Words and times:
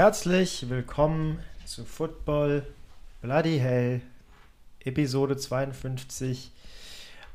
Herzlich 0.00 0.70
willkommen 0.70 1.40
zu 1.66 1.84
Football 1.84 2.66
Bloody 3.20 3.58
Hell, 3.58 4.00
Episode 4.82 5.36
52, 5.36 6.50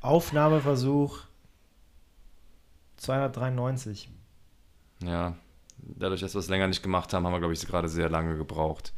Aufnahmeversuch 0.02 1.20
293. 2.98 4.10
Ja, 5.04 5.36
dadurch, 5.78 6.22
dass 6.22 6.34
wir 6.34 6.40
es 6.40 6.48
länger 6.48 6.68
nicht 6.68 6.82
gemacht 6.82 7.14
haben, 7.14 7.24
haben 7.28 7.34
wir, 7.34 7.38
glaube 7.40 7.54
ich, 7.54 7.64
gerade 7.68 7.88
sehr 7.88 8.10
lange 8.10 8.36
gebraucht, 8.36 8.94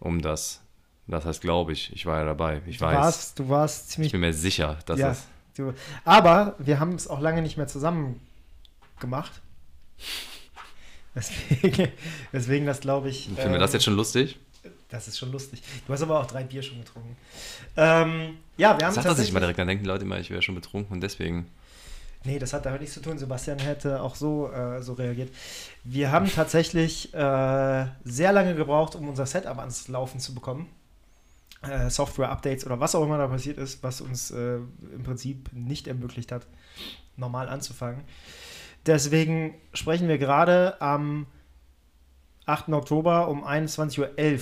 um 0.00 0.20
das. 0.20 0.60
Das 1.06 1.24
heißt, 1.24 1.40
glaube 1.40 1.70
ich, 1.70 1.92
ich 1.92 2.04
war 2.04 2.18
ja 2.18 2.24
dabei. 2.24 2.62
Ich 2.66 2.78
Du 2.78 2.86
weiß. 2.86 2.96
warst, 2.96 3.38
du 3.38 3.48
warst 3.48 3.84
ich 3.84 3.90
ziemlich. 3.92 4.10
bin 4.10 4.22
mir 4.22 4.34
sicher, 4.34 4.80
dass 4.86 4.98
ja, 4.98 5.08
das. 5.10 5.28
du, 5.54 5.72
aber 6.04 6.56
wir 6.58 6.80
haben 6.80 6.96
es 6.96 7.06
auch 7.06 7.20
lange 7.20 7.42
nicht 7.42 7.56
mehr 7.56 7.68
zusammen 7.68 8.18
gemacht. 8.98 9.40
Deswegen, 11.14 11.88
deswegen 12.32 12.66
das 12.66 12.80
glaube 12.80 13.08
ich. 13.10 13.24
Finden 13.26 13.36
wir 13.38 13.54
ähm, 13.54 13.60
das 13.60 13.72
jetzt 13.72 13.84
schon 13.84 13.96
lustig? 13.96 14.38
Das 14.88 15.08
ist 15.08 15.18
schon 15.18 15.32
lustig. 15.32 15.62
Du 15.86 15.92
hast 15.92 16.02
aber 16.02 16.20
auch 16.20 16.26
drei 16.26 16.44
Bier 16.44 16.62
schon 16.62 16.78
getrunken. 16.78 17.16
Ähm, 17.76 18.38
ja, 18.56 18.78
wir 18.78 18.86
haben 18.86 18.94
Sag 18.94 18.94
das 18.94 18.96
nicht 18.96 19.04
tatsächlich- 19.04 19.32
mal 19.32 19.40
direkt, 19.40 19.58
dann 19.58 19.66
denken 19.68 19.84
die 19.84 19.88
Leute 19.88 20.04
immer, 20.04 20.18
ich 20.18 20.30
wäre 20.30 20.42
schon 20.42 20.54
betrunken 20.54 20.92
und 20.92 21.00
deswegen. 21.00 21.48
Nee, 22.24 22.38
das 22.38 22.52
hat 22.52 22.64
damit 22.66 22.80
nichts 22.82 22.94
zu 22.94 23.00
tun. 23.02 23.18
Sebastian 23.18 23.58
hätte 23.58 24.00
auch 24.00 24.14
so, 24.14 24.50
äh, 24.52 24.80
so 24.80 24.92
reagiert. 24.92 25.30
Wir 25.82 26.12
haben 26.12 26.30
tatsächlich 26.30 27.12
äh, 27.14 27.86
sehr 28.04 28.32
lange 28.32 28.54
gebraucht, 28.54 28.94
um 28.94 29.08
unser 29.08 29.26
Setup 29.26 29.58
ans 29.58 29.88
Laufen 29.88 30.20
zu 30.20 30.32
bekommen. 30.34 30.68
Äh, 31.62 31.90
Software-Updates 31.90 32.64
oder 32.66 32.78
was 32.80 32.94
auch 32.94 33.02
immer 33.04 33.18
da 33.18 33.26
passiert 33.26 33.58
ist, 33.58 33.82
was 33.82 34.00
uns 34.00 34.30
äh, 34.30 34.56
im 34.94 35.02
Prinzip 35.04 35.48
nicht 35.52 35.86
ermöglicht 35.88 36.30
hat, 36.32 36.46
normal 37.16 37.48
anzufangen. 37.48 38.02
Deswegen 38.86 39.54
sprechen 39.74 40.08
wir 40.08 40.18
gerade 40.18 40.80
am 40.80 41.26
8. 42.46 42.68
Oktober 42.70 43.28
um 43.28 43.44
21.11 43.44 44.00
Uhr 44.00 44.40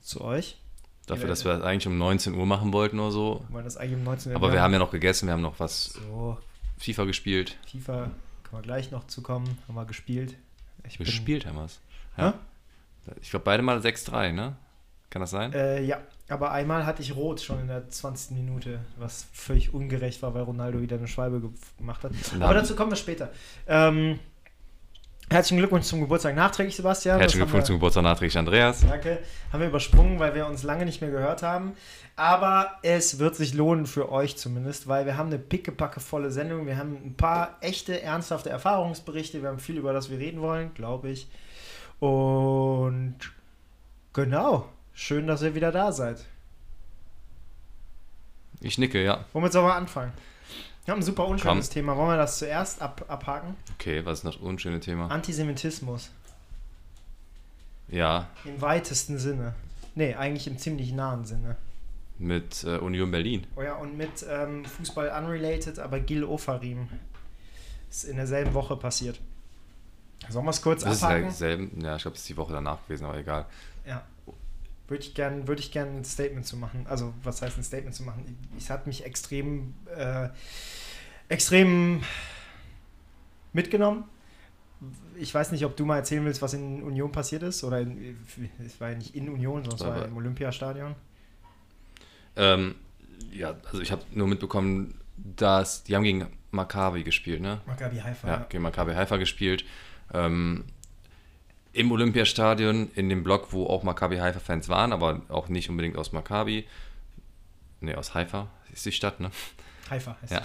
zu 0.00 0.20
euch. 0.22 0.58
Dafür, 1.06 1.28
dass 1.28 1.44
wir 1.44 1.52
das 1.54 1.62
eigentlich 1.62 1.88
um 1.88 1.98
19 1.98 2.34
Uhr 2.34 2.46
machen 2.46 2.72
wollten 2.72 3.00
oder 3.00 3.10
so. 3.10 3.44
Wir 3.48 3.62
das 3.62 3.76
eigentlich 3.76 3.96
um 3.96 4.04
19 4.04 4.32
Uhr 4.32 4.36
Aber 4.36 4.52
wir 4.52 4.62
haben 4.62 4.72
ja 4.72 4.78
noch 4.78 4.92
gegessen, 4.92 5.26
wir 5.26 5.32
haben 5.32 5.42
noch 5.42 5.58
was 5.58 5.86
so 5.86 6.38
FIFA 6.78 7.04
gespielt. 7.04 7.56
FIFA, 7.66 8.10
können 8.44 8.52
wir 8.52 8.62
gleich 8.62 8.90
noch 8.92 9.06
zukommen, 9.08 9.58
haben 9.66 9.74
wir 9.74 9.84
gespielt. 9.84 10.36
Ich 10.86 10.98
bin- 10.98 11.04
Gespielt 11.06 11.44
haben 11.46 11.56
wir 11.56 11.64
es. 11.64 11.80
Ja. 12.16 12.34
Ich 13.20 13.30
glaube, 13.30 13.44
beide 13.44 13.62
mal 13.64 13.78
6-3, 13.80 14.30
ne? 14.32 14.54
Kann 15.10 15.20
das 15.20 15.30
sein? 15.30 15.52
Äh, 15.52 15.82
ja, 15.82 16.00
aber 16.32 16.50
einmal 16.52 16.84
hatte 16.86 17.02
ich 17.02 17.14
rot 17.14 17.40
schon 17.40 17.60
in 17.60 17.68
der 17.68 17.88
20. 17.88 18.36
Minute, 18.36 18.80
was 18.98 19.26
völlig 19.32 19.72
ungerecht 19.74 20.22
war, 20.22 20.34
weil 20.34 20.42
Ronaldo 20.42 20.80
wieder 20.80 20.96
eine 20.96 21.08
Schwalbe 21.08 21.40
ge- 21.40 21.50
gemacht 21.78 22.02
hat. 22.04 22.12
Na, 22.38 22.46
Aber 22.46 22.54
dazu 22.54 22.74
kommen 22.74 22.90
wir 22.90 22.96
später. 22.96 23.30
Ähm, 23.66 24.18
herzlichen 25.30 25.58
Glückwunsch 25.58 25.86
zum 25.86 26.00
Geburtstag 26.00 26.34
nachträglich, 26.34 26.76
Sebastian. 26.76 27.18
Herzlichen 27.18 27.40
Das 27.40 27.48
Glückwunsch 27.48 27.66
zum 27.66 27.76
Geburtstag 27.76 28.02
nachträglich, 28.04 28.36
Andreas. 28.38 28.80
Danke. 28.86 29.18
Haben 29.52 29.60
wir 29.60 29.68
übersprungen, 29.68 30.18
weil 30.18 30.34
wir 30.34 30.46
uns 30.46 30.62
lange 30.62 30.84
nicht 30.84 31.00
mehr 31.00 31.10
gehört 31.10 31.42
haben. 31.42 31.72
Aber 32.16 32.72
es 32.82 33.18
wird 33.18 33.34
sich 33.36 33.54
lohnen 33.54 33.86
für 33.86 34.12
euch 34.12 34.36
zumindest, 34.36 34.86
weil 34.88 35.06
wir 35.06 35.16
haben 35.16 35.28
eine 35.28 35.38
pickepackevolle 35.38 36.30
Sendung. 36.30 36.66
Wir 36.66 36.76
haben 36.76 36.96
ein 37.04 37.14
paar 37.16 37.56
echte, 37.62 38.02
ernsthafte 38.02 38.50
Erfahrungsberichte. 38.50 39.40
Wir 39.42 39.48
haben 39.48 39.58
viel, 39.58 39.76
über 39.78 39.92
das 39.94 40.10
wir 40.10 40.18
reden 40.18 40.40
wollen, 40.42 40.74
glaube 40.74 41.08
ich. 41.10 41.28
Und 42.00 43.16
genau. 44.12 44.68
Schön, 44.94 45.26
dass 45.26 45.40
ihr 45.40 45.54
wieder 45.54 45.72
da 45.72 45.90
seid. 45.90 46.22
Ich 48.62 48.78
nicke, 48.78 49.02
ja. 49.02 49.24
Womit 49.32 49.52
sollen 49.52 49.66
wir 49.66 49.74
anfangen? 49.74 50.12
Wir 50.84 50.92
haben 50.92 51.00
ein 51.00 51.04
super 51.04 51.26
unschönes 51.26 51.66
Komm. 51.68 51.74
Thema. 51.74 51.96
Wollen 51.96 52.08
wir 52.10 52.16
das 52.16 52.38
zuerst 52.38 52.80
ab, 52.82 53.04
abhaken? 53.08 53.56
Okay, 53.74 54.04
was 54.04 54.18
ist 54.20 54.24
das 54.24 54.36
unschöne 54.36 54.80
Thema? 54.80 55.10
Antisemitismus. 55.10 56.10
Ja, 57.88 58.28
Im 58.44 58.60
weitesten 58.60 59.18
Sinne. 59.18 59.54
Nee, 59.94 60.14
eigentlich 60.14 60.46
im 60.46 60.56
ziemlich 60.58 60.92
nahen 60.92 61.24
Sinne. 61.24 61.56
mit 62.18 62.64
äh, 62.64 62.78
Union 62.78 63.10
Berlin. 63.10 63.46
Oh 63.56 63.62
ja, 63.62 63.74
und 63.74 63.96
mit 63.96 64.24
ähm, 64.28 64.64
Fußball 64.64 65.10
unrelated, 65.18 65.78
aber 65.78 66.00
Gil 66.00 66.24
Ofarim. 66.24 66.88
Ist 67.90 68.04
in 68.04 68.16
derselben 68.16 68.54
Woche 68.54 68.76
passiert. 68.76 69.20
Sollen 70.30 70.46
wir 70.46 70.50
es 70.50 70.62
kurz 70.62 70.84
Das 70.84 70.94
ist 70.96 71.02
abhaken? 71.02 71.22
derselben, 71.24 71.80
ja, 71.82 71.96
ich 71.96 72.02
glaube, 72.02 72.14
es 72.14 72.22
ist 72.22 72.28
die 72.28 72.36
Woche 72.36 72.52
danach 72.54 72.82
gewesen, 72.86 73.04
aber 73.04 73.18
egal. 73.18 73.44
Ja. 73.86 74.02
Würde 74.88 75.04
ich 75.04 75.14
gerne 75.14 75.46
würd 75.48 75.60
ich 75.60 75.70
gern 75.70 75.96
ein 75.96 76.04
Statement 76.04 76.46
zu 76.46 76.56
machen. 76.56 76.86
Also, 76.88 77.14
was 77.22 77.40
heißt 77.40 77.56
ein 77.56 77.64
Statement 77.64 77.94
zu 77.94 78.02
machen? 78.02 78.36
Es 78.58 78.68
hat 78.68 78.86
mich 78.86 79.04
extrem, 79.04 79.74
äh, 79.96 80.28
extrem 81.28 82.02
mitgenommen. 83.52 84.04
Ich 85.16 85.32
weiß 85.32 85.52
nicht, 85.52 85.64
ob 85.64 85.76
du 85.76 85.84
mal 85.84 85.96
erzählen 85.96 86.24
willst, 86.24 86.42
was 86.42 86.54
in 86.54 86.82
Union 86.82 87.12
passiert 87.12 87.42
ist. 87.44 87.62
Oder 87.62 87.80
in, 87.80 88.18
es 88.64 88.80
war 88.80 88.90
ja 88.90 88.96
nicht 88.96 89.14
in 89.14 89.28
Union, 89.28 89.64
sondern 89.64 89.74
es 89.74 90.00
war 90.00 90.04
im 90.06 90.16
Olympiastadion. 90.16 90.94
Ähm, 92.36 92.74
ja, 93.30 93.54
also 93.66 93.80
ich 93.80 93.92
habe 93.92 94.02
nur 94.12 94.26
mitbekommen, 94.26 95.00
dass 95.16 95.84
die 95.84 95.94
haben 95.94 96.02
gegen 96.02 96.26
Maccabi 96.50 97.04
gespielt, 97.04 97.40
ne? 97.40 97.60
Maccabi 97.66 97.98
Haifa. 97.98 98.28
Ja, 98.28 98.46
gegen 98.48 98.62
Maccabi 98.62 98.94
Haifa 98.94 99.16
gespielt. 99.16 99.64
Ähm, 100.12 100.64
Im 101.72 101.90
Olympiastadion, 101.90 102.90
in 102.94 103.08
dem 103.08 103.24
Block, 103.24 103.52
wo 103.52 103.66
auch 103.66 103.82
Maccabi 103.82 104.18
Haifa-Fans 104.18 104.68
waren, 104.68 104.92
aber 104.92 105.22
auch 105.28 105.48
nicht 105.48 105.70
unbedingt 105.70 105.96
aus 105.96 106.12
Maccabi. 106.12 106.66
Ne, 107.80 107.96
aus 107.96 108.14
Haifa 108.14 108.48
ist 108.72 108.84
die 108.84 108.92
Stadt, 108.92 109.20
ne? 109.20 109.30
Haifa 109.90 110.16
heißt 110.22 110.32
Ja. 110.32 110.42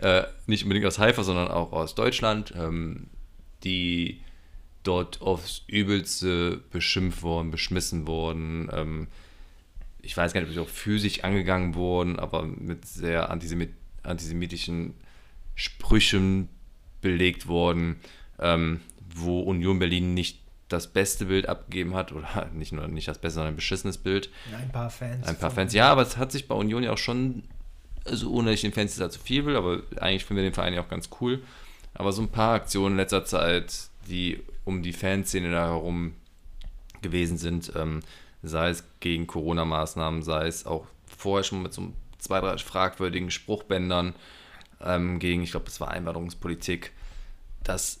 äh, 0.20 0.26
nicht 0.46 0.64
unbedingt 0.64 0.86
aus 0.86 0.98
Haifa, 0.98 1.22
sondern 1.22 1.48
auch 1.48 1.72
aus 1.72 1.94
Deutschland, 1.94 2.52
ähm, 2.56 3.06
die 3.64 4.20
dort 4.82 5.20
aufs 5.20 5.62
Übelste 5.66 6.60
beschimpft 6.70 7.22
wurden, 7.22 7.50
beschmissen 7.50 8.06
wurden. 8.06 8.68
Ähm, 8.72 9.08
ich 10.02 10.16
weiß 10.16 10.32
gar 10.32 10.40
nicht, 10.40 10.48
ob 10.48 10.54
sie 10.54 10.60
auch 10.60 10.68
physisch 10.68 11.24
angegangen 11.24 11.74
wurden, 11.74 12.18
aber 12.18 12.44
mit 12.44 12.86
sehr 12.86 13.30
antisemit 13.30 13.70
antisemitischen 14.02 14.94
Sprüchen 15.54 16.48
belegt 17.02 17.46
wurden, 17.46 17.96
ähm, 18.38 18.80
wo 19.22 19.40
Union 19.40 19.78
Berlin 19.78 20.14
nicht 20.14 20.40
das 20.68 20.86
beste 20.86 21.26
Bild 21.26 21.48
abgegeben 21.48 21.94
hat, 21.94 22.12
oder 22.12 22.48
nicht 22.52 22.72
nur 22.72 22.86
nicht 22.88 23.08
das 23.08 23.18
beste, 23.18 23.36
sondern 23.36 23.54
ein 23.54 23.56
beschissenes 23.56 23.98
Bild. 23.98 24.30
Ein 24.56 24.70
paar 24.70 24.90
Fans. 24.90 25.26
Ein 25.26 25.36
paar 25.36 25.50
Fans, 25.50 25.72
ja, 25.72 25.90
aber 25.90 26.02
es 26.02 26.16
hat 26.16 26.32
sich 26.32 26.48
bei 26.48 26.54
Union 26.54 26.82
ja 26.82 26.92
auch 26.92 26.98
schon, 26.98 27.42
also 28.04 28.30
ohne 28.30 28.50
dass 28.50 28.56
ich 28.56 28.62
den 28.62 28.72
Fans 28.72 28.96
da 28.96 29.10
zu 29.10 29.20
viel 29.20 29.44
will, 29.46 29.56
aber 29.56 29.82
eigentlich 30.00 30.24
finden 30.24 30.42
wir 30.42 30.50
den 30.50 30.54
Verein 30.54 30.74
ja 30.74 30.82
auch 30.82 30.88
ganz 30.88 31.10
cool. 31.20 31.42
Aber 31.94 32.12
so 32.12 32.22
ein 32.22 32.28
paar 32.28 32.54
Aktionen 32.54 32.92
in 32.92 32.98
letzter 32.98 33.24
Zeit, 33.24 33.88
die 34.08 34.42
um 34.64 34.82
die 34.82 34.92
Fanszene 34.92 35.50
da 35.50 35.66
herum 35.66 36.14
gewesen 37.02 37.36
sind, 37.36 37.72
ähm, 37.76 38.00
sei 38.42 38.70
es 38.70 38.84
gegen 39.00 39.26
Corona-Maßnahmen, 39.26 40.22
sei 40.22 40.46
es 40.46 40.66
auch 40.66 40.86
vorher 41.06 41.44
schon 41.44 41.62
mit 41.62 41.72
so 41.72 41.92
zwei, 42.18 42.40
drei 42.40 42.56
fragwürdigen 42.58 43.30
Spruchbändern 43.30 44.14
ähm, 44.82 45.18
gegen, 45.18 45.42
ich 45.42 45.50
glaube, 45.50 45.66
das 45.66 45.80
war 45.80 45.90
Einwanderungspolitik, 45.90 46.92
das 47.64 47.99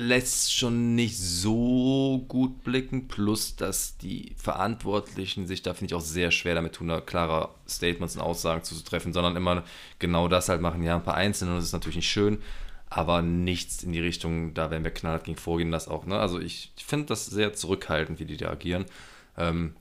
lässt 0.00 0.54
schon 0.54 0.94
nicht 0.94 1.18
so 1.18 2.24
gut 2.26 2.64
blicken, 2.64 3.06
plus 3.06 3.56
dass 3.56 3.98
die 3.98 4.34
Verantwortlichen 4.36 5.46
sich 5.46 5.60
da, 5.60 5.74
finde 5.74 5.86
ich, 5.86 5.94
auch 5.94 6.00
sehr 6.00 6.30
schwer 6.30 6.54
damit 6.54 6.74
tun, 6.74 6.88
da 6.88 7.00
klare 7.00 7.50
Statements 7.68 8.16
und 8.16 8.22
Aussagen 8.22 8.64
zu 8.64 8.74
treffen, 8.82 9.12
sondern 9.12 9.36
immer 9.36 9.62
genau 9.98 10.26
das 10.26 10.48
halt 10.48 10.62
machen, 10.62 10.82
ja, 10.82 10.96
ein 10.96 11.04
paar 11.04 11.16
Einzelne, 11.16 11.54
das 11.54 11.64
ist 11.64 11.72
natürlich 11.74 11.96
nicht 11.96 12.10
schön, 12.10 12.38
aber 12.88 13.20
nichts 13.20 13.82
in 13.82 13.92
die 13.92 14.00
Richtung, 14.00 14.54
da 14.54 14.70
werden 14.70 14.84
wir 14.84 14.90
knallhart 14.90 15.24
gegen 15.24 15.38
vorgehen, 15.38 15.70
das 15.70 15.86
auch, 15.86 16.06
ne? 16.06 16.18
Also 16.18 16.40
ich, 16.40 16.72
ich 16.76 16.84
finde 16.84 17.06
das 17.06 17.26
sehr 17.26 17.52
zurückhaltend, 17.52 18.18
wie 18.20 18.24
die 18.24 18.38
da 18.38 18.50
agieren. 18.50 18.86
Ähm, 19.36 19.74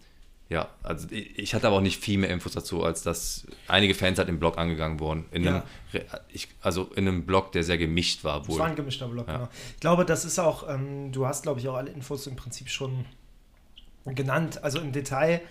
ja, 0.49 0.67
also 0.81 1.07
ich, 1.11 1.53
hatte 1.53 1.67
aber 1.67 1.75
auch 1.77 1.81
nicht 1.81 2.01
viel 2.03 2.17
mehr 2.17 2.29
Infos 2.31 2.53
dazu, 2.53 2.83
als 2.83 3.03
dass 3.03 3.45
einige 3.67 3.93
Fans 3.93 4.17
halt 4.17 4.29
im 4.29 4.39
Blog 4.39 4.57
angegangen 4.57 4.99
wurden. 4.99 5.25
In 5.31 5.47
einem, 5.47 5.61
Re- 5.93 6.05
ich, 6.33 6.47
also 6.61 6.85
in 6.95 7.07
einem 7.07 7.25
Blog, 7.27 7.51
der 7.51 7.63
sehr 7.63 7.77
gemischt 7.77 8.23
war 8.23 8.41
Es 8.41 8.47
wohl. 8.47 8.57
war 8.59 8.65
ein 8.67 8.75
gemischter 8.75 9.07
Block, 9.07 9.27
Ja. 9.27 9.37
genau. 9.37 9.49
Ich 9.75 9.79
glaube, 9.79 10.05
das 10.05 10.25
ist 10.25 10.39
auch, 10.39 10.67
ähm, 10.67 11.11
du 11.11 11.27
hast, 11.27 11.43
glaube 11.43 11.59
ich, 11.59 11.67
auch 11.67 11.75
alle 11.75 11.91
Infos 11.91 12.25
im 12.25 12.35
Prinzip 12.35 12.67
schon 12.69 13.05
genannt. 14.05 14.63
Also 14.63 14.79
im 14.79 14.91
Detail 14.91 15.41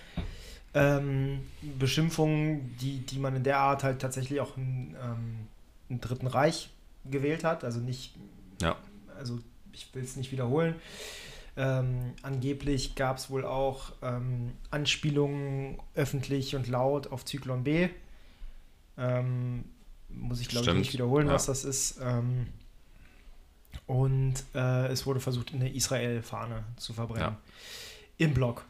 ähm, 0.75 1.41
Beschimpfungen, 1.79 2.77
die, 2.79 2.99
die 2.99 3.19
man 3.19 3.37
in 3.37 3.45
der 3.45 3.59
Art 3.59 3.85
halt 3.85 4.01
tatsächlich 4.01 4.41
auch 4.41 4.57
im, 4.57 4.97
ähm, 5.03 5.47
im 5.89 6.01
Dritten 6.01 6.27
Reich 6.27 6.71
gewählt 7.09 7.45
hat. 7.45 7.63
Also 7.65 7.79
nicht, 7.81 8.15
Ja. 8.61 8.77
also 9.17 9.39
ich 9.73 9.89
will 9.95 10.03
es 10.03 10.17
nicht 10.17 10.33
wiederholen. 10.33 10.75
Ähm, 11.61 12.15
angeblich 12.23 12.95
gab 12.95 13.17
es 13.17 13.31
wohl 13.31 13.45
auch 13.45 13.93
ähm, 14.01 14.53
Anspielungen 14.71 15.79
öffentlich 15.97 16.55
und 16.55 16.69
laut 16.69 17.11
auf 17.11 17.25
Zyklon 17.25 17.65
B. 17.65 17.89
Ähm, 18.97 19.65
muss 20.09 20.41
ich 20.41 20.49
glaube 20.49 20.71
ich 20.71 20.77
nicht 20.77 20.93
wiederholen, 20.93 21.27
ja. 21.27 21.33
was 21.33 21.47
das 21.47 21.65
ist. 21.65 21.99
Ähm, 22.01 22.47
und 23.87 24.35
äh, 24.55 24.87
es 24.87 25.05
wurde 25.05 25.19
versucht, 25.19 25.53
eine 25.53 25.69
Israel-Fahne 25.75 26.63
zu 26.77 26.93
verbrennen. 26.93 27.33
Ja. 27.33 27.37
Im 28.19 28.35
Block. 28.35 28.65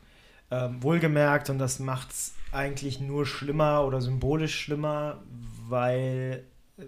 Ähm, 0.51 0.83
wohlgemerkt, 0.83 1.51
und 1.51 1.59
das 1.59 1.81
macht 1.81 2.11
es 2.13 2.33
eigentlich 2.53 3.01
nur 3.01 3.27
schlimmer 3.27 3.85
oder 3.85 4.01
symbolisch 4.01 4.59
schlimmer, 4.59 5.23
weil 5.69 6.45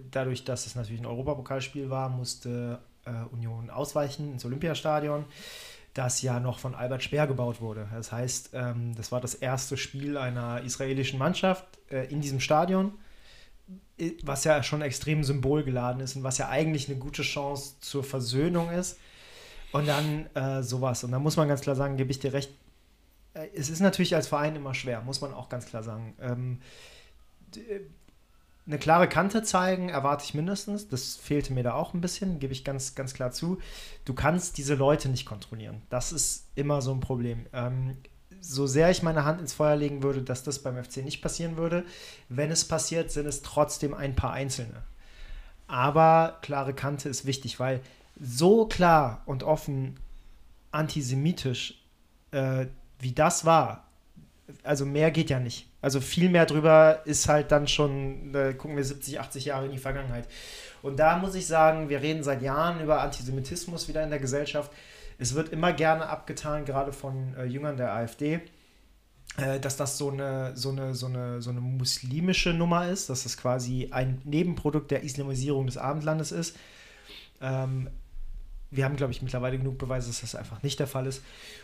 dadurch, 0.09 0.45
dass 0.45 0.65
es 0.65 0.73
natürlich 0.73 1.01
ein 1.01 1.05
Europapokalspiel 1.05 1.91
war, 1.91 2.09
musste 2.09 2.79
äh, 3.05 3.11
Union 3.31 3.69
ausweichen 3.69 4.33
ins 4.33 4.45
Olympiastadion. 4.45 5.25
Das 5.93 6.21
ja 6.21 6.39
noch 6.39 6.59
von 6.59 6.75
Albert 6.75 7.03
Speer 7.03 7.27
gebaut 7.27 7.61
wurde. 7.61 7.87
Das 7.93 8.11
heißt, 8.11 8.51
ähm, 8.53 8.95
das 8.95 9.11
war 9.11 9.19
das 9.19 9.35
erste 9.35 9.77
Spiel 9.77 10.17
einer 10.17 10.61
israelischen 10.61 11.19
Mannschaft 11.19 11.65
äh, 11.89 12.05
in 12.11 12.21
diesem 12.21 12.39
Stadion, 12.39 12.93
was 14.23 14.43
ja 14.45 14.63
schon 14.63 14.81
extrem 14.81 15.23
symbolgeladen 15.23 16.01
ist 16.01 16.15
und 16.15 16.23
was 16.23 16.37
ja 16.37 16.49
eigentlich 16.49 16.89
eine 16.89 16.97
gute 16.97 17.23
Chance 17.23 17.75
zur 17.81 18.03
Versöhnung 18.03 18.69
ist. 18.71 18.97
Und 19.71 19.87
dann 19.87 20.25
äh, 20.35 20.63
sowas. 20.63 21.03
Und 21.03 21.11
da 21.11 21.19
muss 21.19 21.37
man 21.37 21.47
ganz 21.47 21.61
klar 21.61 21.77
sagen, 21.77 21.95
gebe 21.95 22.11
ich 22.11 22.19
dir 22.19 22.33
recht, 22.33 22.51
äh, 23.33 23.47
es 23.55 23.69
ist 23.69 23.79
natürlich 23.79 24.15
als 24.15 24.27
Verein 24.27 24.55
immer 24.55 24.73
schwer, 24.73 25.01
muss 25.01 25.21
man 25.21 25.33
auch 25.33 25.49
ganz 25.49 25.65
klar 25.65 25.83
sagen. 25.83 26.13
Ähm, 26.19 26.59
eine 28.67 28.77
klare 28.77 29.09
Kante 29.09 29.43
zeigen 29.43 29.89
erwarte 29.89 30.23
ich 30.23 30.33
mindestens. 30.33 30.87
Das 30.87 31.15
fehlte 31.15 31.53
mir 31.53 31.63
da 31.63 31.73
auch 31.73 31.93
ein 31.93 32.01
bisschen, 32.01 32.39
gebe 32.39 32.53
ich 32.53 32.63
ganz, 32.63 32.95
ganz 32.95 33.13
klar 33.13 33.31
zu. 33.31 33.59
Du 34.05 34.13
kannst 34.13 34.57
diese 34.57 34.75
Leute 34.75 35.09
nicht 35.09 35.25
kontrollieren. 35.25 35.81
Das 35.89 36.11
ist 36.11 36.45
immer 36.55 36.81
so 36.81 36.93
ein 36.93 36.99
Problem. 36.99 37.47
Ähm, 37.53 37.97
so 38.39 38.67
sehr 38.67 38.89
ich 38.89 39.03
meine 39.03 39.25
Hand 39.25 39.39
ins 39.39 39.53
Feuer 39.53 39.75
legen 39.75 40.03
würde, 40.03 40.21
dass 40.21 40.43
das 40.43 40.59
beim 40.59 40.81
FC 40.83 40.97
nicht 40.97 41.21
passieren 41.21 41.57
würde, 41.57 41.85
wenn 42.29 42.51
es 42.51 42.67
passiert, 42.67 43.11
sind 43.11 43.27
es 43.27 43.41
trotzdem 43.41 43.93
ein 43.93 44.15
paar 44.15 44.33
Einzelne. 44.33 44.83
Aber 45.67 46.39
klare 46.41 46.73
Kante 46.73 47.07
ist 47.07 47.25
wichtig, 47.25 47.59
weil 47.59 47.81
so 48.19 48.65
klar 48.65 49.21
und 49.25 49.43
offen 49.43 49.97
antisemitisch, 50.71 51.81
äh, 52.31 52.65
wie 52.99 53.13
das 53.13 53.45
war, 53.45 53.87
also 54.63 54.85
mehr 54.85 55.11
geht 55.11 55.29
ja 55.29 55.39
nicht. 55.39 55.70
Also 55.81 55.99
viel 55.99 56.29
mehr 56.29 56.45
drüber 56.45 57.01
ist 57.05 57.27
halt 57.27 57.51
dann 57.51 57.67
schon, 57.67 58.31
da 58.33 58.53
gucken 58.53 58.77
wir 58.77 58.83
70, 58.83 59.19
80 59.19 59.45
Jahre 59.45 59.65
in 59.65 59.71
die 59.71 59.79
Vergangenheit. 59.79 60.27
Und 60.81 60.97
da 60.97 61.17
muss 61.17 61.35
ich 61.35 61.47
sagen, 61.47 61.89
wir 61.89 62.01
reden 62.01 62.23
seit 62.23 62.41
Jahren 62.41 62.81
über 62.81 63.01
Antisemitismus 63.01 63.87
wieder 63.87 64.03
in 64.03 64.09
der 64.09 64.19
Gesellschaft. 64.19 64.71
Es 65.17 65.35
wird 65.35 65.49
immer 65.49 65.73
gerne 65.73 66.07
abgetan, 66.07 66.65
gerade 66.65 66.93
von 66.93 67.35
äh, 67.35 67.45
Jüngern 67.45 67.77
der 67.77 67.93
AfD, 67.93 68.41
äh, 69.37 69.59
dass 69.59 69.77
das 69.77 69.97
so 69.97 70.09
eine, 70.09 70.55
so, 70.55 70.69
eine, 70.69 70.95
so, 70.95 71.07
eine, 71.07 71.41
so 71.41 71.49
eine 71.49 71.61
muslimische 71.61 72.53
Nummer 72.53 72.87
ist, 72.87 73.09
dass 73.09 73.23
das 73.23 73.37
quasi 73.37 73.89
ein 73.91 74.21
Nebenprodukt 74.23 74.91
der 74.91 75.03
Islamisierung 75.03 75.67
des 75.67 75.77
Abendlandes 75.77 76.31
ist. 76.31 76.57
Ähm, 77.41 77.89
wir 78.71 78.85
haben, 78.85 78.95
glaube 78.95 79.11
ich, 79.11 79.21
mittlerweile 79.21 79.57
genug 79.57 79.77
Beweise, 79.77 80.07
dass 80.07 80.21
das 80.21 80.33
einfach 80.33 80.63
nicht 80.63 80.79
der 80.79 80.87
Fall 80.87 81.05
ist. 81.05 81.21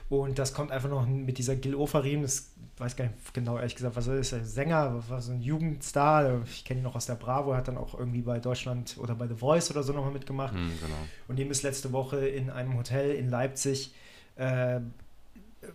Und 0.10 0.38
das 0.38 0.54
kommt 0.54 0.72
einfach 0.72 0.90
noch 0.90 1.08
mit 1.08 1.38
dieser 1.38 1.56
Gil 1.56 1.74
Ofarim, 1.74 2.22
das 2.22 2.52
weiß 2.78 2.96
gar 2.96 3.06
nicht 3.06 3.34
genau, 3.34 3.58
ehrlich 3.58 3.76
gesagt, 3.76 3.96
was 3.96 4.08
er 4.08 4.16
ist, 4.16 4.34
ein 4.34 4.46
Sänger, 4.46 5.04
war 5.10 5.22
so 5.22 5.32
ein 5.32 5.42
Jugendstar, 5.42 6.42
ich 6.46 6.64
kenne 6.66 6.82
ihn 6.82 6.84
noch 6.84 6.96
aus 6.96 7.06
der 7.08 7.16
Bravo, 7.16 7.52
er 7.52 7.58
hat 7.58 7.68
dann 7.68 7.78
auch 7.78 7.98
irgendwie 7.98 8.22
bei 8.22 8.40
Deutschland 8.40 8.98
oder 9.00 9.16
bei 9.16 9.28
The 9.28 9.36
Voice 9.36 9.72
oder 9.72 9.84
so 9.84 9.94
nochmal 9.94 10.12
mitgemacht. 10.12 10.54
Mm, 10.54 10.68
genau. 10.82 10.98
Und 11.28 11.40
dem 11.40 11.50
ist 11.50 11.64
letzte 11.64 11.92
Woche 11.92 12.28
in 12.28 12.50
einem 12.50 12.78
Hotel 12.78 13.16
in 13.16 13.30
Leipzig 13.30 13.94
äh, 14.36 14.82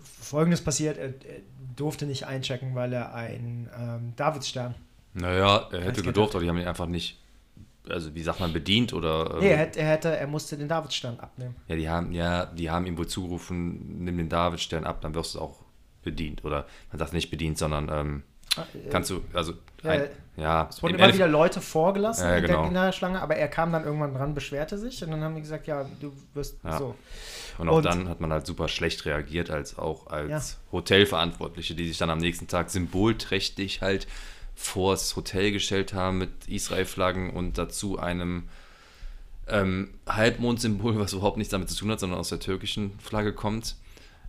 Folgendes 0.00 0.62
passiert, 0.62 0.96
er, 0.96 1.08
er, 1.08 1.40
durfte 1.76 2.06
nicht 2.06 2.26
einchecken, 2.26 2.74
weil 2.74 2.92
er 2.92 3.14
einen 3.14 3.68
ähm, 3.76 4.12
Davidsstern 4.16 4.74
naja, 5.14 5.68
er 5.70 5.82
hätte 5.82 6.02
gedurft, 6.02 6.34
aber 6.34 6.42
die 6.42 6.48
haben 6.48 6.58
ihn 6.58 6.66
einfach 6.66 6.86
nicht 6.86 7.18
also 7.88 8.14
wie 8.14 8.22
sagt 8.22 8.40
man, 8.40 8.52
bedient 8.52 8.92
oder. 8.92 9.34
Ähm, 9.34 9.40
nee, 9.40 9.50
er 9.50 9.58
hätte, 9.58 9.80
er 9.80 9.88
hätte, 9.88 10.16
er 10.16 10.26
musste 10.26 10.56
den 10.56 10.68
Davidstern 10.68 11.18
abnehmen. 11.20 11.56
Ja, 11.68 11.76
die 11.76 11.88
haben, 11.88 12.12
ja, 12.12 12.46
die 12.46 12.70
haben 12.70 12.86
ihm 12.86 12.96
wohl 12.96 13.08
zugerufen, 13.08 14.04
nimm 14.04 14.18
den 14.18 14.28
Davidstern 14.28 14.84
ab, 14.84 15.00
dann 15.00 15.14
wirst 15.14 15.34
du 15.34 15.40
auch 15.40 15.60
bedient. 16.02 16.44
Oder 16.44 16.66
man 16.90 16.98
sagt 16.98 17.12
nicht 17.12 17.30
bedient, 17.30 17.58
sondern 17.58 17.88
ähm, 17.90 18.22
ah, 18.56 18.64
kannst 18.90 19.10
du, 19.10 19.22
also 19.32 19.54
ja, 19.82 19.90
ein, 19.90 20.08
ja 20.36 20.68
es 20.70 20.82
wurden 20.82 20.94
immer 20.94 21.04
Elf 21.04 21.14
wieder 21.14 21.28
Leute 21.28 21.60
vorgelassen 21.60 22.28
ja, 22.28 22.40
genau. 22.40 22.66
in 22.66 22.74
der 22.74 22.92
Schlange, 22.92 23.20
aber 23.20 23.36
er 23.36 23.48
kam 23.48 23.72
dann 23.72 23.84
irgendwann 23.84 24.14
dran, 24.14 24.34
beschwerte 24.34 24.78
sich 24.78 25.02
und 25.02 25.10
dann 25.10 25.22
haben 25.22 25.34
die 25.34 25.42
gesagt, 25.42 25.66
ja, 25.66 25.84
du 26.00 26.12
wirst 26.34 26.58
ja. 26.64 26.78
so. 26.78 26.94
Und 27.58 27.68
auch 27.68 27.76
und, 27.76 27.84
dann 27.84 28.08
hat 28.08 28.20
man 28.20 28.32
halt 28.32 28.46
super 28.46 28.68
schlecht 28.68 29.04
reagiert, 29.04 29.50
als 29.50 29.78
auch 29.78 30.06
als 30.06 30.52
ja. 30.52 30.72
Hotelverantwortliche, 30.72 31.74
die 31.74 31.86
sich 31.88 31.98
dann 31.98 32.10
am 32.10 32.18
nächsten 32.18 32.48
Tag 32.48 32.70
symbolträchtig 32.70 33.82
halt 33.82 34.06
vors 34.54 35.16
Hotel 35.16 35.52
gestellt 35.52 35.94
haben 35.94 36.18
mit 36.18 36.30
Israel-Flaggen 36.48 37.30
und 37.30 37.58
dazu 37.58 37.98
einem 37.98 38.44
ähm, 39.48 39.94
Halbmondsymbol, 40.06 40.98
was 40.98 41.12
überhaupt 41.12 41.36
nichts 41.36 41.50
damit 41.50 41.68
zu 41.68 41.76
tun 41.76 41.90
hat, 41.90 42.00
sondern 42.00 42.18
aus 42.18 42.28
der 42.28 42.40
türkischen 42.40 42.98
Flagge 42.98 43.32
kommt. 43.32 43.76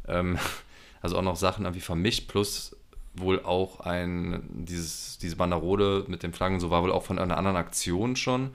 Ähm, 0.07 0.37
also 1.01 1.17
auch 1.17 1.21
noch 1.21 1.35
Sachen 1.35 1.65
irgendwie 1.65 1.81
vermischt, 1.81 2.27
plus 2.27 2.75
wohl 3.15 3.43
auch 3.43 3.81
ein, 3.81 4.43
dieses, 4.49 5.19
diese 5.19 5.35
Banderole 5.35 6.05
mit 6.07 6.23
den 6.23 6.33
Flaggen, 6.33 6.59
so 6.59 6.71
war 6.71 6.81
wohl 6.81 6.91
auch 6.91 7.03
von 7.03 7.19
einer 7.19 7.37
anderen 7.37 7.57
Aktion 7.57 8.15
schon. 8.15 8.51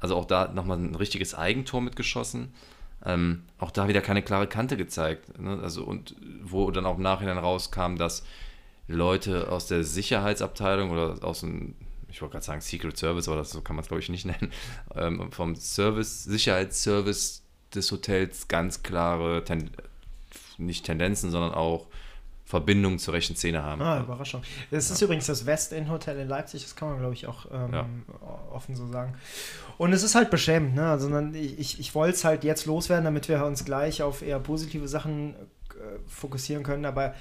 Also 0.00 0.16
auch 0.16 0.24
da 0.24 0.48
nochmal 0.48 0.78
ein 0.78 0.94
richtiges 0.94 1.34
Eigentor 1.34 1.80
mitgeschossen. 1.80 2.52
Ähm, 3.04 3.44
auch 3.58 3.70
da 3.70 3.88
wieder 3.88 4.00
keine 4.00 4.22
klare 4.22 4.46
Kante 4.46 4.76
gezeigt. 4.76 5.38
Ne? 5.38 5.58
Also, 5.62 5.84
und 5.84 6.16
wo 6.42 6.70
dann 6.70 6.86
auch 6.86 6.96
im 6.96 7.02
Nachhinein 7.02 7.38
rauskam, 7.38 7.96
dass 7.96 8.24
Leute 8.90 9.50
aus 9.50 9.66
der 9.66 9.84
Sicherheitsabteilung 9.84 10.90
oder 10.90 11.16
aus 11.22 11.40
dem, 11.40 11.74
ich 12.08 12.20
wollte 12.20 12.32
gerade 12.32 12.44
sagen 12.44 12.60
Secret 12.60 12.96
Service, 12.96 13.28
aber 13.28 13.36
das, 13.36 13.50
so 13.50 13.60
kann 13.60 13.76
man 13.76 13.82
es 13.82 13.88
glaube 13.88 14.00
ich 14.00 14.08
nicht 14.08 14.26
nennen, 14.26 14.52
ähm, 14.94 15.30
vom 15.32 15.56
Service, 15.56 16.24
Sicherheitsservice 16.24 17.42
des 17.74 17.90
Hotels 17.92 18.48
ganz 18.48 18.82
klare, 18.82 19.44
ten, 19.44 19.70
nicht 20.58 20.84
Tendenzen, 20.84 21.30
sondern 21.30 21.52
auch 21.52 21.86
Verbindungen 22.50 22.98
zur 22.98 23.14
rechten 23.14 23.36
Szene 23.36 23.62
haben. 23.62 23.80
Ah, 23.80 24.00
Überraschung. 24.00 24.42
Das 24.72 24.88
ja. 24.88 24.94
ist 24.94 25.02
übrigens 25.02 25.26
das 25.26 25.46
West-End 25.46 25.88
Hotel 25.88 26.18
in 26.18 26.26
Leipzig, 26.26 26.64
das 26.64 26.74
kann 26.74 26.88
man, 26.88 26.98
glaube 26.98 27.14
ich, 27.14 27.28
auch 27.28 27.46
ähm, 27.52 27.72
ja. 27.72 27.86
offen 28.50 28.74
so 28.74 28.88
sagen. 28.88 29.14
Und 29.78 29.92
es 29.92 30.02
ist 30.02 30.16
halt 30.16 30.30
beschämend, 30.30 30.74
ne? 30.74 30.90
Also 30.90 31.16
ich, 31.32 31.78
ich 31.78 31.94
wollte 31.94 32.16
es 32.16 32.24
halt 32.24 32.42
jetzt 32.42 32.66
loswerden, 32.66 33.04
damit 33.04 33.28
wir 33.28 33.44
uns 33.44 33.64
gleich 33.64 34.02
auf 34.02 34.22
eher 34.22 34.40
positive 34.40 34.88
Sachen 34.88 35.34
äh, 35.34 35.98
fokussieren 36.08 36.64
können, 36.64 36.86
aber 36.86 37.14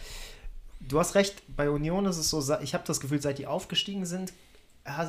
du 0.89 0.99
hast 0.99 1.15
recht, 1.15 1.43
bei 1.55 1.69
Union 1.69 2.05
ist 2.05 2.17
es 2.17 2.29
so, 2.29 2.43
ich 2.61 2.73
habe 2.73 2.83
das 2.85 2.99
Gefühl, 2.99 3.21
seit 3.21 3.37
die 3.37 3.47
aufgestiegen 3.47 4.05
sind, 4.05 4.33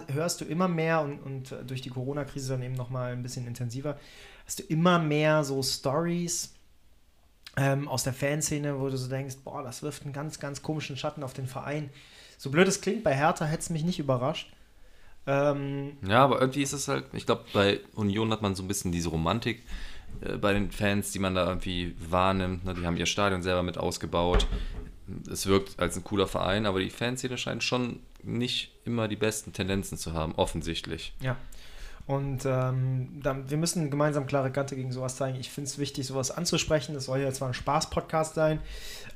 hörst 0.08 0.40
du 0.40 0.44
immer 0.44 0.68
mehr 0.68 1.00
und, 1.00 1.18
und 1.20 1.54
durch 1.66 1.80
die 1.80 1.90
Corona-Krise 1.90 2.52
dann 2.52 2.62
eben 2.62 2.74
nochmal 2.74 3.12
ein 3.12 3.22
bisschen 3.22 3.46
intensiver, 3.46 3.98
hast 4.46 4.58
du 4.58 4.62
immer 4.64 4.98
mehr 4.98 5.42
so 5.42 5.62
Stories 5.62 6.54
ähm, 7.56 7.88
aus 7.88 8.04
der 8.04 8.12
Fanszene, 8.12 8.78
wo 8.78 8.88
du 8.88 8.96
so 8.96 9.08
denkst, 9.08 9.36
boah, 9.42 9.62
das 9.62 9.82
wirft 9.82 10.04
einen 10.04 10.12
ganz, 10.12 10.38
ganz 10.38 10.62
komischen 10.62 10.96
Schatten 10.96 11.22
auf 11.22 11.32
den 11.32 11.46
Verein. 11.46 11.90
So 12.36 12.50
blöd 12.50 12.68
es 12.68 12.80
klingt, 12.80 13.02
bei 13.02 13.14
Hertha 13.14 13.44
hätte 13.44 13.62
es 13.62 13.70
mich 13.70 13.84
nicht 13.84 13.98
überrascht. 13.98 14.52
Ähm, 15.26 15.96
ja, 16.06 16.24
aber 16.24 16.40
irgendwie 16.40 16.62
ist 16.62 16.72
es 16.72 16.88
halt, 16.88 17.04
ich 17.12 17.26
glaube, 17.26 17.44
bei 17.52 17.80
Union 17.94 18.30
hat 18.32 18.42
man 18.42 18.54
so 18.54 18.62
ein 18.62 18.68
bisschen 18.68 18.92
diese 18.92 19.10
Romantik 19.10 19.62
äh, 20.22 20.36
bei 20.36 20.52
den 20.52 20.70
Fans, 20.70 21.10
die 21.12 21.18
man 21.18 21.34
da 21.34 21.46
irgendwie 21.46 21.94
wahrnimmt. 21.98 22.64
Ne? 22.64 22.74
Die 22.74 22.86
haben 22.86 22.96
ihr 22.96 23.06
Stadion 23.06 23.42
selber 23.42 23.62
mit 23.62 23.78
ausgebaut 23.78 24.46
es 25.30 25.46
wirkt 25.46 25.78
als 25.78 25.96
ein 25.96 26.04
cooler 26.04 26.26
Verein, 26.26 26.66
aber 26.66 26.80
die 26.80 26.90
Fanszene 26.90 27.38
scheint 27.38 27.62
schon 27.62 28.00
nicht 28.22 28.72
immer 28.84 29.08
die 29.08 29.16
besten 29.16 29.52
Tendenzen 29.52 29.98
zu 29.98 30.12
haben, 30.12 30.34
offensichtlich. 30.34 31.14
Ja. 31.20 31.36
Und 32.06 32.44
ähm, 32.44 33.20
dann, 33.22 33.48
wir 33.50 33.56
müssen 33.56 33.90
gemeinsam 33.90 34.26
klare 34.26 34.50
Kante 34.50 34.74
gegen 34.74 34.90
sowas 34.90 35.16
zeigen. 35.16 35.38
Ich 35.38 35.50
finde 35.50 35.68
es 35.68 35.78
wichtig, 35.78 36.06
sowas 36.06 36.30
anzusprechen. 36.30 36.94
Das 36.94 37.04
soll 37.04 37.20
ja 37.20 37.30
zwar 37.32 37.48
ein 37.48 37.54
Spaß-Podcast 37.54 38.34
sein, 38.34 38.58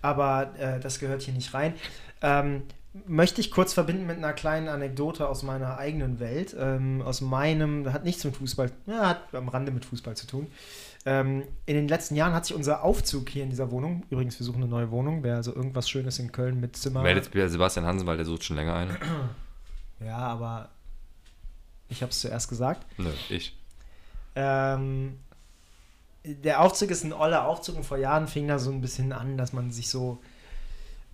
aber 0.00 0.54
äh, 0.58 0.78
das 0.78 1.00
gehört 1.00 1.22
hier 1.22 1.34
nicht 1.34 1.54
rein. 1.54 1.74
Ähm, 2.22 2.62
möchte 3.06 3.40
ich 3.40 3.50
kurz 3.50 3.72
verbinden 3.72 4.06
mit 4.06 4.18
einer 4.18 4.32
kleinen 4.32 4.68
Anekdote 4.68 5.28
aus 5.28 5.42
meiner 5.42 5.78
eigenen 5.78 6.20
Welt, 6.20 6.54
ähm, 6.58 7.02
aus 7.02 7.20
meinem, 7.20 7.92
hat 7.92 8.04
nichts 8.04 8.22
mit 8.24 8.36
Fußball, 8.36 8.70
ja, 8.86 9.08
hat 9.08 9.34
am 9.34 9.48
Rande 9.48 9.72
mit 9.72 9.84
Fußball 9.84 10.16
zu 10.16 10.26
tun. 10.28 10.46
Ähm, 11.06 11.44
in 11.66 11.74
den 11.74 11.88
letzten 11.88 12.16
Jahren 12.16 12.32
hat 12.32 12.46
sich 12.46 12.56
unser 12.56 12.82
Aufzug 12.82 13.28
hier 13.28 13.42
in 13.42 13.50
dieser 13.50 13.70
Wohnung, 13.70 14.04
übrigens, 14.08 14.38
wir 14.38 14.46
suchen 14.46 14.62
eine 14.62 14.70
neue 14.70 14.90
Wohnung, 14.90 15.22
wer 15.22 15.36
also 15.36 15.54
irgendwas 15.54 15.88
Schönes 15.88 16.18
in 16.18 16.32
Köln 16.32 16.60
mit 16.60 16.76
Zimmer. 16.76 17.02
Meldet 17.02 17.30
Sebastian 17.50 17.84
Hansen, 17.84 18.06
weil 18.06 18.16
der 18.16 18.24
sucht 18.24 18.44
schon 18.44 18.56
länger 18.56 18.74
eine. 18.74 18.96
Ja, 20.04 20.18
aber 20.18 20.70
ich 21.88 22.02
habe 22.02 22.10
es 22.10 22.20
zuerst 22.20 22.48
gesagt. 22.48 22.84
Nö, 22.98 23.10
ich. 23.30 23.56
Ähm, 24.34 25.18
der 26.24 26.60
Aufzug 26.60 26.90
ist 26.90 27.04
ein 27.04 27.12
oller 27.12 27.46
Aufzug 27.46 27.76
und 27.76 27.84
vor 27.84 27.96
Jahren 27.96 28.26
fing 28.26 28.48
da 28.48 28.58
so 28.58 28.70
ein 28.70 28.80
bisschen 28.80 29.12
an, 29.12 29.38
dass 29.38 29.52
man 29.52 29.70
sich 29.70 29.88
so 29.88 30.20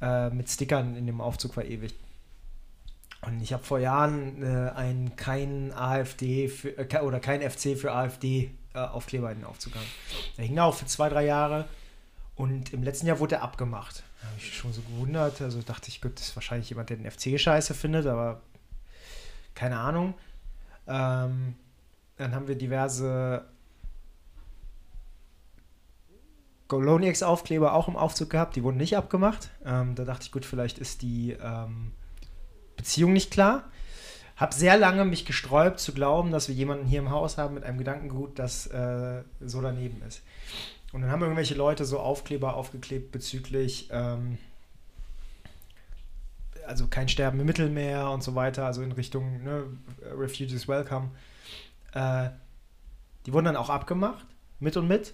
äh, 0.01 0.31
mit 0.31 0.49
Stickern 0.49 0.97
in 0.97 1.07
dem 1.07 1.21
Aufzug 1.21 1.55
verewigt. 1.55 1.95
Und 3.23 3.41
ich 3.43 3.53
habe 3.53 3.63
vor 3.63 3.79
Jahren 3.79 4.43
äh, 4.43 4.71
ein 4.71 5.15
kein 5.15 5.73
AfD 5.73 6.49
für, 6.49 6.79
äh, 6.79 7.01
oder 7.01 7.21
kein 7.21 7.49
FC 7.49 7.77
für 7.77 7.93
AfD 7.93 8.51
äh, 8.75 8.79
Aufkleber 8.79 9.31
in 9.31 9.39
den 9.39 9.47
Aufzug 9.47 9.73
gehangen. 9.73 9.91
Der 10.37 10.45
hing 10.45 10.57
da 10.57 10.65
auch 10.65 10.75
für 10.75 10.87
zwei, 10.87 11.09
drei 11.09 11.25
Jahre 11.25 11.69
und 12.37 12.73
im 12.73 12.83
letzten 12.83 13.07
Jahr 13.07 13.19
wurde 13.19 13.37
er 13.37 13.43
abgemacht. 13.43 14.03
Da 14.21 14.29
habe 14.29 14.39
ich 14.39 14.57
schon 14.57 14.73
so 14.73 14.83
gewundert. 14.83 15.41
Also 15.41 15.63
dachte 15.63 15.89
ich, 15.89 16.01
gut, 16.01 16.19
das 16.19 16.29
ist 16.29 16.37
wahrscheinlich 16.37 16.69
jemand, 16.69 16.91
der 16.91 16.97
den 16.97 17.11
FC 17.11 17.39
scheiße 17.39 17.75
findet, 17.75 18.07
aber 18.07 18.41
keine 19.55 19.79
Ahnung. 19.79 20.15
Ähm, 20.87 21.55
dann 22.17 22.35
haben 22.35 22.49
wir 22.49 22.55
diverse 22.55 23.45
Goloniax-Aufkleber 26.69 27.75
auch 27.75 27.89
im 27.89 27.97
Aufzug 27.97 28.31
gehabt, 28.31 28.57
die 28.57 28.63
wurden 28.63 28.77
nicht 28.77 28.97
abgemacht. 28.97 29.51
Ähm, 29.65 29.95
da 29.95 30.05
dachte 30.05 30.25
ich, 30.25 30.33
gut, 30.33 30.45
vielleicht 30.45 30.79
ist 30.79 31.03
die 31.03 31.33
ähm, 31.33 31.93
Beziehung 32.77 33.13
nicht 33.13 33.31
klar. 33.31 33.65
Habe 34.41 34.55
sehr 34.55 34.79
lange 34.79 35.05
mich 35.05 35.27
gesträubt 35.27 35.81
zu 35.81 35.93
glauben, 35.93 36.33
dass 36.33 36.49
wir 36.49 36.55
jemanden 36.55 36.87
hier 36.87 37.01
im 37.01 37.11
Haus 37.11 37.37
haben 37.37 37.53
mit 37.53 37.65
einem 37.65 37.77
Gedankengut, 37.77 38.39
das 38.39 38.67
äh, 38.69 39.23
so 39.45 39.61
daneben 39.61 40.01
ist. 40.09 40.23
Und 40.93 41.03
dann 41.03 41.11
haben 41.11 41.21
irgendwelche 41.21 41.55
Leute 41.55 41.85
so 41.85 42.01
Aufkleber 42.01 42.55
aufgeklebt 42.55 43.13
bezüglich, 43.13 43.91
ähm, 43.93 44.39
also 46.67 46.87
kein 46.87 47.11
Sterben 47.11 47.39
im 47.39 47.45
Mittelmeer 47.45 48.11
und 48.11 48.23
so 48.23 48.35
weiter, 48.35 48.65
also 48.65 48.81
in 48.81 48.93
Richtung 48.93 49.45
ne, 49.45 49.65
Refugees 50.19 50.67
Welcome. 50.67 51.11
Äh, 51.93 52.31
die 53.27 53.35
wurden 53.35 53.45
dann 53.45 53.57
auch 53.57 53.69
abgemacht, 53.69 54.25
mit 54.59 54.75
und 54.79 54.89
mit. 54.89 55.13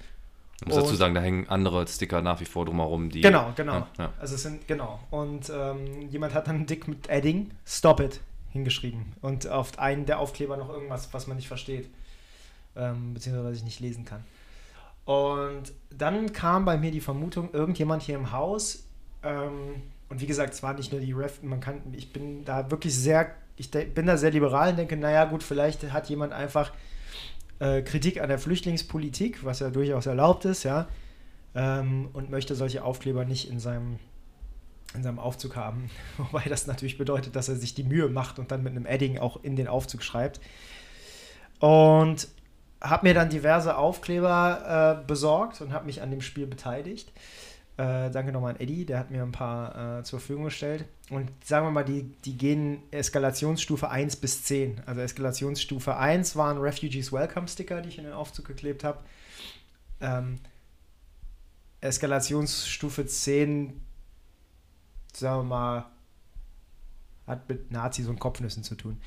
Ich 0.61 0.69
muss 0.69 0.77
dazu 0.77 0.95
sagen, 0.95 1.15
da 1.15 1.21
hängen 1.21 1.49
andere 1.49 1.85
Sticker 1.89 2.23
nach 2.23 2.39
wie 2.39 2.45
vor 2.45 2.65
drumherum, 2.65 3.11
die. 3.11 3.23
Genau, 3.23 3.53
genau. 3.57 3.73
Ja, 3.73 3.89
ja. 3.99 4.13
Also 4.21 4.37
es 4.37 4.45
sind, 4.45 4.69
genau. 4.69 5.01
Und 5.11 5.51
ähm, 5.53 6.09
jemand 6.11 6.33
hat 6.33 6.47
dann 6.47 6.65
dick 6.65 6.87
mit 6.87 7.11
Adding 7.11 7.51
Stop 7.67 7.99
it 7.99 8.21
hingeschrieben. 8.57 9.13
Und 9.23 9.49
auf 9.49 9.79
einen 9.79 10.07
der 10.07 10.19
Aufkleber 10.19 10.57
noch 10.57 10.69
irgendwas, 10.69 11.13
was 11.13 11.27
man 11.27 11.37
nicht 11.37 11.49
versteht. 11.49 11.89
Ähm, 12.75 13.15
beziehungsweise 13.15 13.49
was 13.49 13.57
ich 13.57 13.65
nicht 13.65 13.81
lesen 13.81 14.05
kann. 14.05 14.25
Und 15.05 15.73
dann 15.91 16.33
kam 16.33 16.65
bei 16.65 16.77
mir 16.77 16.91
die 16.91 17.01
Vermutung, 17.01 17.55
irgendjemand 17.55 18.03
hier 18.03 18.17
im 18.17 18.33
Haus, 18.33 18.87
ähm, 19.23 19.83
und 20.09 20.21
wie 20.21 20.27
gesagt, 20.27 20.55
es 20.55 20.63
war 20.63 20.75
nicht 20.75 20.93
nur 20.93 21.01
die 21.01 21.13
Ref, 21.13 21.43
man 21.43 21.61
kann, 21.61 21.81
ich 21.93 22.13
bin 22.13 22.45
da 22.45 22.71
wirklich 22.71 22.95
sehr, 22.95 23.35
ich 23.57 23.71
bin 23.71 24.07
da 24.07 24.17
sehr 24.17 24.31
liberal 24.31 24.71
und 24.71 24.77
denke, 24.77 24.97
naja 24.97 25.25
gut, 25.25 25.43
vielleicht 25.43 25.91
hat 25.93 26.09
jemand 26.09 26.33
einfach 26.33 26.73
äh, 27.59 27.83
Kritik 27.83 28.21
an 28.21 28.29
der 28.29 28.39
Flüchtlingspolitik, 28.39 29.45
was 29.45 29.61
ja 29.61 29.71
durchaus 29.71 30.07
erlaubt 30.07 30.45
ist, 30.45 30.63
ja, 30.63 30.89
ähm, 31.55 32.09
und 32.13 32.31
möchte 32.31 32.55
solche 32.55 32.85
Aufkleber 32.85 33.25
nicht 33.25 33.51
in 33.51 33.59
seinem, 33.59 33.99
in 34.95 35.03
seinem 35.03 35.19
Aufzug 35.19 35.57
haben. 35.57 35.91
Wobei 36.17 36.43
das 36.49 36.67
natürlich 36.67 36.99
bedeutet, 36.99 37.37
dass 37.37 37.49
er 37.49 37.57
sich 37.57 37.75
die 37.75 37.85
Mühe 37.85 38.09
macht 38.09 38.39
und 38.39 38.51
dann 38.51 38.63
mit 38.63 38.73
einem 38.73 38.87
Edding 38.87 39.19
auch 39.19 39.43
in 39.43 39.57
den 39.57 39.69
Aufzug 39.69 40.03
schreibt. 40.03 40.41
Und 41.59 42.29
habe 42.81 43.07
mir 43.07 43.15
dann 43.15 43.31
diverse 43.31 43.77
Aufkleber 43.77 45.01
äh, 45.03 45.07
besorgt 45.07 45.61
und 45.61 45.73
habe 45.73 45.87
mich 45.87 46.03
an 46.03 46.11
dem 46.11 46.21
Spiel 46.21 46.47
beteiligt. 46.47 47.13
Äh, 47.79 48.11
danke 48.11 48.33
nochmal 48.33 48.55
an 48.55 48.61
Eddie, 48.61 48.87
der 48.87 48.99
hat 48.99 49.11
mir 49.11 49.23
ein 49.23 49.33
paar 49.33 49.99
äh, 49.99 50.03
zur 50.03 50.19
Verfügung 50.19 50.45
gestellt. 50.45 50.87
Und 51.11 51.31
sagen 51.45 51.67
wir 51.67 51.71
mal, 51.71 51.85
die, 51.85 52.05
die 52.25 52.37
gehen 52.37 52.83
Eskalationsstufe 52.91 53.91
1 53.91 54.17
bis 54.17 54.45
10. 54.45 54.83
Also 54.87 55.03
Eskalationsstufe 55.03 55.95
1 55.95 56.37
waren 56.37 56.59
Refugees 56.59 57.13
Welcome 57.13 57.49
Sticker, 57.49 57.83
die 57.83 57.91
ich 57.91 57.99
in 57.99 58.05
den 58.05 58.15
Aufzug 58.15 58.47
geklebt 58.47 58.83
habe. 58.83 59.01
Ähm, 60.01 60.39
Eskalationsstufe 61.83 63.07
10, 63.07 63.81
sagen 65.19 65.41
wir 65.41 65.45
mal, 65.45 65.87
hat 67.27 67.49
mit 67.49 67.71
Nazis 67.71 68.07
und 68.09 68.19
Kopfnüssen 68.19 68.63
zu 68.63 68.75
tun. 68.75 69.01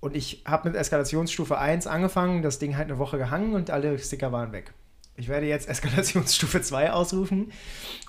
Und 0.00 0.14
ich 0.14 0.42
habe 0.44 0.68
mit 0.68 0.78
Eskalationsstufe 0.78 1.58
1 1.58 1.86
angefangen, 1.86 2.42
das 2.42 2.58
Ding 2.58 2.76
halt 2.76 2.88
eine 2.88 2.98
Woche 2.98 3.16
gehangen 3.16 3.54
und 3.54 3.70
alle 3.70 3.98
Sticker 3.98 4.32
waren 4.32 4.52
weg. 4.52 4.74
Ich 5.16 5.28
werde 5.28 5.46
jetzt 5.46 5.68
Eskalationsstufe 5.70 6.60
2 6.60 6.92
ausrufen 6.92 7.52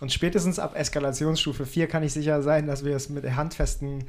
und 0.01 0.11
spätestens 0.11 0.59
ab 0.59 0.75
Eskalationsstufe 0.75 1.65
4 1.65 1.87
kann 1.87 2.03
ich 2.03 2.13
sicher 2.13 2.41
sein, 2.41 2.67
dass 2.67 2.83
wir 2.83 2.95
es 2.95 3.09
mit 3.09 3.23
handfesten, 3.35 4.03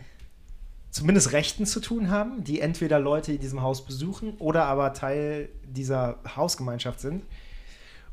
zumindest 0.90 1.32
Rechten 1.32 1.64
zu 1.64 1.80
tun 1.80 2.10
haben, 2.10 2.42
die 2.42 2.60
entweder 2.60 2.98
Leute 2.98 3.32
in 3.32 3.40
diesem 3.40 3.62
Haus 3.62 3.84
besuchen 3.84 4.34
oder 4.38 4.64
aber 4.64 4.92
Teil 4.92 5.48
dieser 5.64 6.18
Hausgemeinschaft 6.34 7.00
sind. 7.00 7.22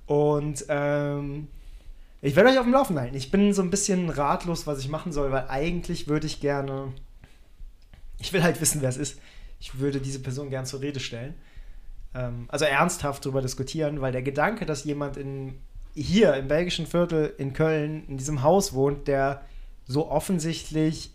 Und 0.06 0.66
ähm, 0.68 1.48
ich 2.24 2.36
werde 2.36 2.50
euch 2.50 2.58
auf 2.58 2.66
dem 2.66 2.74
Laufen 2.74 3.00
halten. 3.00 3.16
Ich 3.16 3.32
bin 3.32 3.54
so 3.54 3.62
ein 3.62 3.70
bisschen 3.70 4.10
ratlos, 4.10 4.66
was 4.66 4.80
ich 4.80 4.90
machen 4.90 5.12
soll, 5.12 5.32
weil 5.32 5.48
eigentlich 5.50 6.08
würde 6.08 6.28
ich 6.28 6.40
gerne. 6.40 6.94
Ich 8.20 8.34
will 8.34 8.44
halt 8.44 8.60
wissen, 8.62 8.82
wer 8.82 8.90
es 8.90 8.98
ist. 8.98 9.20
Ich 9.60 9.80
würde 9.80 10.02
diese 10.02 10.20
Person 10.20 10.50
gern 10.50 10.66
zur 10.66 10.82
Rede 10.82 11.00
stellen 11.00 11.36
ähm, 12.14 12.46
also 12.50 12.66
ernsthaft 12.66 13.26
darüber 13.26 13.42
diskutieren, 13.42 14.02
weil 14.02 14.12
der 14.12 14.22
Gedanke, 14.22 14.66
dass 14.66 14.84
jemand 14.84 15.18
in, 15.18 15.60
hier 15.94 16.36
im 16.36 16.48
belgischen 16.48 16.88
Viertel 16.88 17.34
in 17.38 17.54
Köln 17.54 18.08
in 18.08 18.18
diesem 18.18 18.44
Haus 18.44 18.74
wohnt, 18.74 19.08
der 19.08 19.44
so 19.86 20.10
offensichtlich 20.10 21.12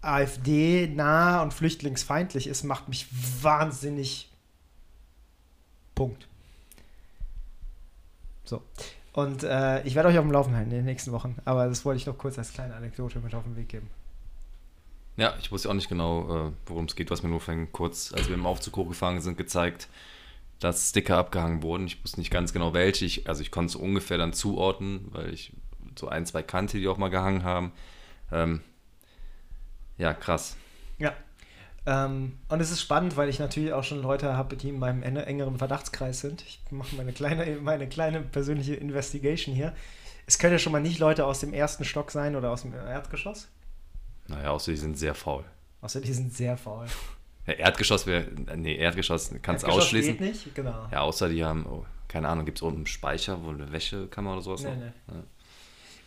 AfD-nah 0.00 1.42
und 1.42 1.54
flüchtlingsfeindlich 1.54 2.46
ist, 2.46 2.62
macht 2.64 2.88
mich 2.88 3.06
wahnsinnig. 3.42 4.30
Punkt. 5.94 6.26
So. 8.44 8.62
Und 9.14 9.44
äh, 9.44 9.80
ich 9.84 9.94
werde 9.94 10.08
euch 10.08 10.18
auf 10.18 10.24
dem 10.24 10.32
Laufen 10.32 10.56
halten 10.56 10.72
in 10.72 10.78
den 10.78 10.84
nächsten 10.84 11.12
Wochen. 11.12 11.36
Aber 11.44 11.68
das 11.68 11.84
wollte 11.84 11.98
ich 11.98 12.06
noch 12.06 12.18
kurz 12.18 12.36
als 12.36 12.52
kleine 12.52 12.74
Anekdote 12.74 13.20
mit 13.20 13.32
auf 13.34 13.44
den 13.44 13.56
Weg 13.56 13.68
geben. 13.68 13.88
Ja, 15.16 15.34
ich 15.40 15.52
wusste 15.52 15.70
auch 15.70 15.74
nicht 15.74 15.88
genau, 15.88 16.48
äh, 16.48 16.52
worum 16.66 16.86
es 16.86 16.96
geht. 16.96 17.12
Was 17.12 17.22
mir 17.22 17.28
nur 17.28 17.40
vorhin 17.40 17.70
kurz, 17.70 18.12
als 18.12 18.26
wir 18.26 18.34
im 18.34 18.44
Aufzug 18.44 18.76
hochgefahren 18.76 19.20
sind, 19.20 19.38
gezeigt, 19.38 19.88
dass 20.58 20.90
Sticker 20.90 21.16
abgehangen 21.16 21.62
wurden. 21.62 21.86
Ich 21.86 22.02
wusste 22.02 22.18
nicht 22.18 22.32
ganz 22.32 22.52
genau 22.52 22.74
welche. 22.74 23.04
Ich, 23.04 23.28
also 23.28 23.40
ich 23.40 23.52
konnte 23.52 23.70
es 23.70 23.76
ungefähr 23.76 24.18
dann 24.18 24.32
zuordnen, 24.32 25.06
weil 25.12 25.32
ich 25.32 25.52
so 25.96 26.08
ein, 26.08 26.26
zwei 26.26 26.42
kannte, 26.42 26.78
die 26.78 26.88
auch 26.88 26.98
mal 26.98 27.08
gehangen 27.08 27.44
haben. 27.44 27.70
Ähm, 28.32 28.62
ja, 29.96 30.12
krass. 30.12 30.56
Ja. 30.98 31.12
Ähm, 31.86 32.38
und 32.48 32.60
es 32.60 32.70
ist 32.70 32.80
spannend, 32.80 33.16
weil 33.16 33.28
ich 33.28 33.38
natürlich 33.38 33.72
auch 33.72 33.84
schon 33.84 34.00
Leute 34.00 34.36
habe, 34.36 34.56
die 34.56 34.70
in 34.70 34.78
meinem 34.78 35.02
engeren 35.02 35.58
Verdachtskreis 35.58 36.20
sind. 36.20 36.42
Ich 36.42 36.60
mache 36.70 36.96
meine 36.96 37.12
kleine, 37.12 37.56
meine 37.60 37.88
kleine 37.88 38.20
persönliche 38.20 38.74
Investigation 38.74 39.54
hier. 39.54 39.74
Es 40.26 40.38
können 40.38 40.54
ja 40.54 40.58
schon 40.58 40.72
mal 40.72 40.80
nicht 40.80 40.98
Leute 40.98 41.26
aus 41.26 41.40
dem 41.40 41.52
ersten 41.52 41.84
Stock 41.84 42.10
sein 42.10 42.36
oder 42.36 42.50
aus 42.50 42.62
dem 42.62 42.72
Erdgeschoss. 42.72 43.48
Naja, 44.28 44.50
außer 44.50 44.72
die 44.72 44.78
sind 44.78 44.96
sehr 44.96 45.14
faul. 45.14 45.44
Außer 45.82 46.00
die 46.00 46.12
sind 46.12 46.34
sehr 46.34 46.56
faul. 46.56 46.86
Ja, 47.46 47.52
Erdgeschoss 47.52 48.06
wäre, 48.06 48.26
nee, 48.56 48.76
Erdgeschoss 48.76 49.30
kannst 49.42 49.64
du 49.64 49.68
ausschließen. 49.68 50.16
geht 50.16 50.20
nicht, 50.28 50.54
genau. 50.54 50.88
Ja, 50.90 51.02
außer 51.02 51.28
die 51.28 51.44
haben, 51.44 51.66
oh, 51.66 51.84
keine 52.08 52.26
Ahnung, 52.26 52.46
gibt 52.46 52.56
es 52.56 52.62
unten 52.62 52.78
einen 52.78 52.86
Speicher, 52.86 53.44
wo 53.44 53.50
eine 53.50 53.70
Wäschekammer 53.70 54.32
oder 54.32 54.40
sowas 54.40 54.62
nee, 54.62 54.70
noch? 54.70 54.76
Nee. 54.76 54.92
Ja. 55.08 55.24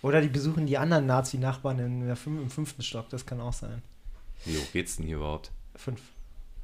Oder 0.01 0.21
die 0.21 0.29
besuchen 0.29 0.65
die 0.65 0.79
anderen 0.79 1.05
Nazi-Nachbarn 1.05 1.77
im 1.77 2.49
fünften 2.49 2.81
Stock, 2.81 3.09
das 3.09 3.27
kann 3.27 3.39
auch 3.39 3.53
sein. 3.53 3.83
Wie 4.45 4.57
hoch 4.57 4.71
geht's 4.73 4.95
denn 4.95 5.05
hier 5.05 5.17
überhaupt? 5.17 5.51
Fünf. 5.77 6.01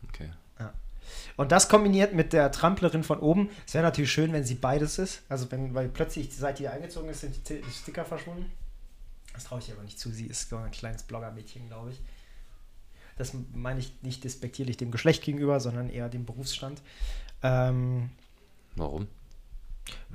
Okay. 0.09 0.29
Ja. 0.59 0.73
Und 1.37 1.51
das 1.51 1.69
kombiniert 1.69 2.13
mit 2.13 2.33
der 2.33 2.51
Tramplerin 2.51 3.03
von 3.03 3.19
oben, 3.19 3.49
es 3.65 3.73
wäre 3.73 3.83
natürlich 3.83 4.11
schön, 4.11 4.33
wenn 4.33 4.43
sie 4.43 4.55
beides 4.55 4.99
ist. 4.99 5.21
Also 5.29 5.51
wenn, 5.51 5.73
weil 5.73 5.89
plötzlich, 5.89 6.35
seit 6.35 6.59
die 6.59 6.67
eingezogen 6.67 7.09
ist, 7.09 7.21
sind 7.21 7.49
die 7.49 7.61
Sticker 7.71 8.05
verschwunden. 8.05 8.51
Das 9.33 9.45
traue 9.45 9.59
ich 9.59 9.69
ihr 9.69 9.75
aber 9.75 9.83
nicht 9.83 9.99
zu. 9.99 10.11
Sie 10.11 10.27
ist 10.27 10.49
so 10.49 10.57
ein 10.57 10.71
kleines 10.71 11.03
Blogger-Mädchen, 11.03 11.67
glaube 11.67 11.91
ich. 11.91 12.01
Das 13.17 13.33
meine 13.53 13.79
ich 13.79 13.93
nicht 14.01 14.23
despektierlich 14.23 14.77
dem 14.77 14.91
Geschlecht 14.91 15.23
gegenüber, 15.23 15.59
sondern 15.59 15.89
eher 15.89 16.09
dem 16.09 16.25
Berufsstand. 16.25 16.81
Ähm, 17.41 18.09
Warum? 18.75 19.07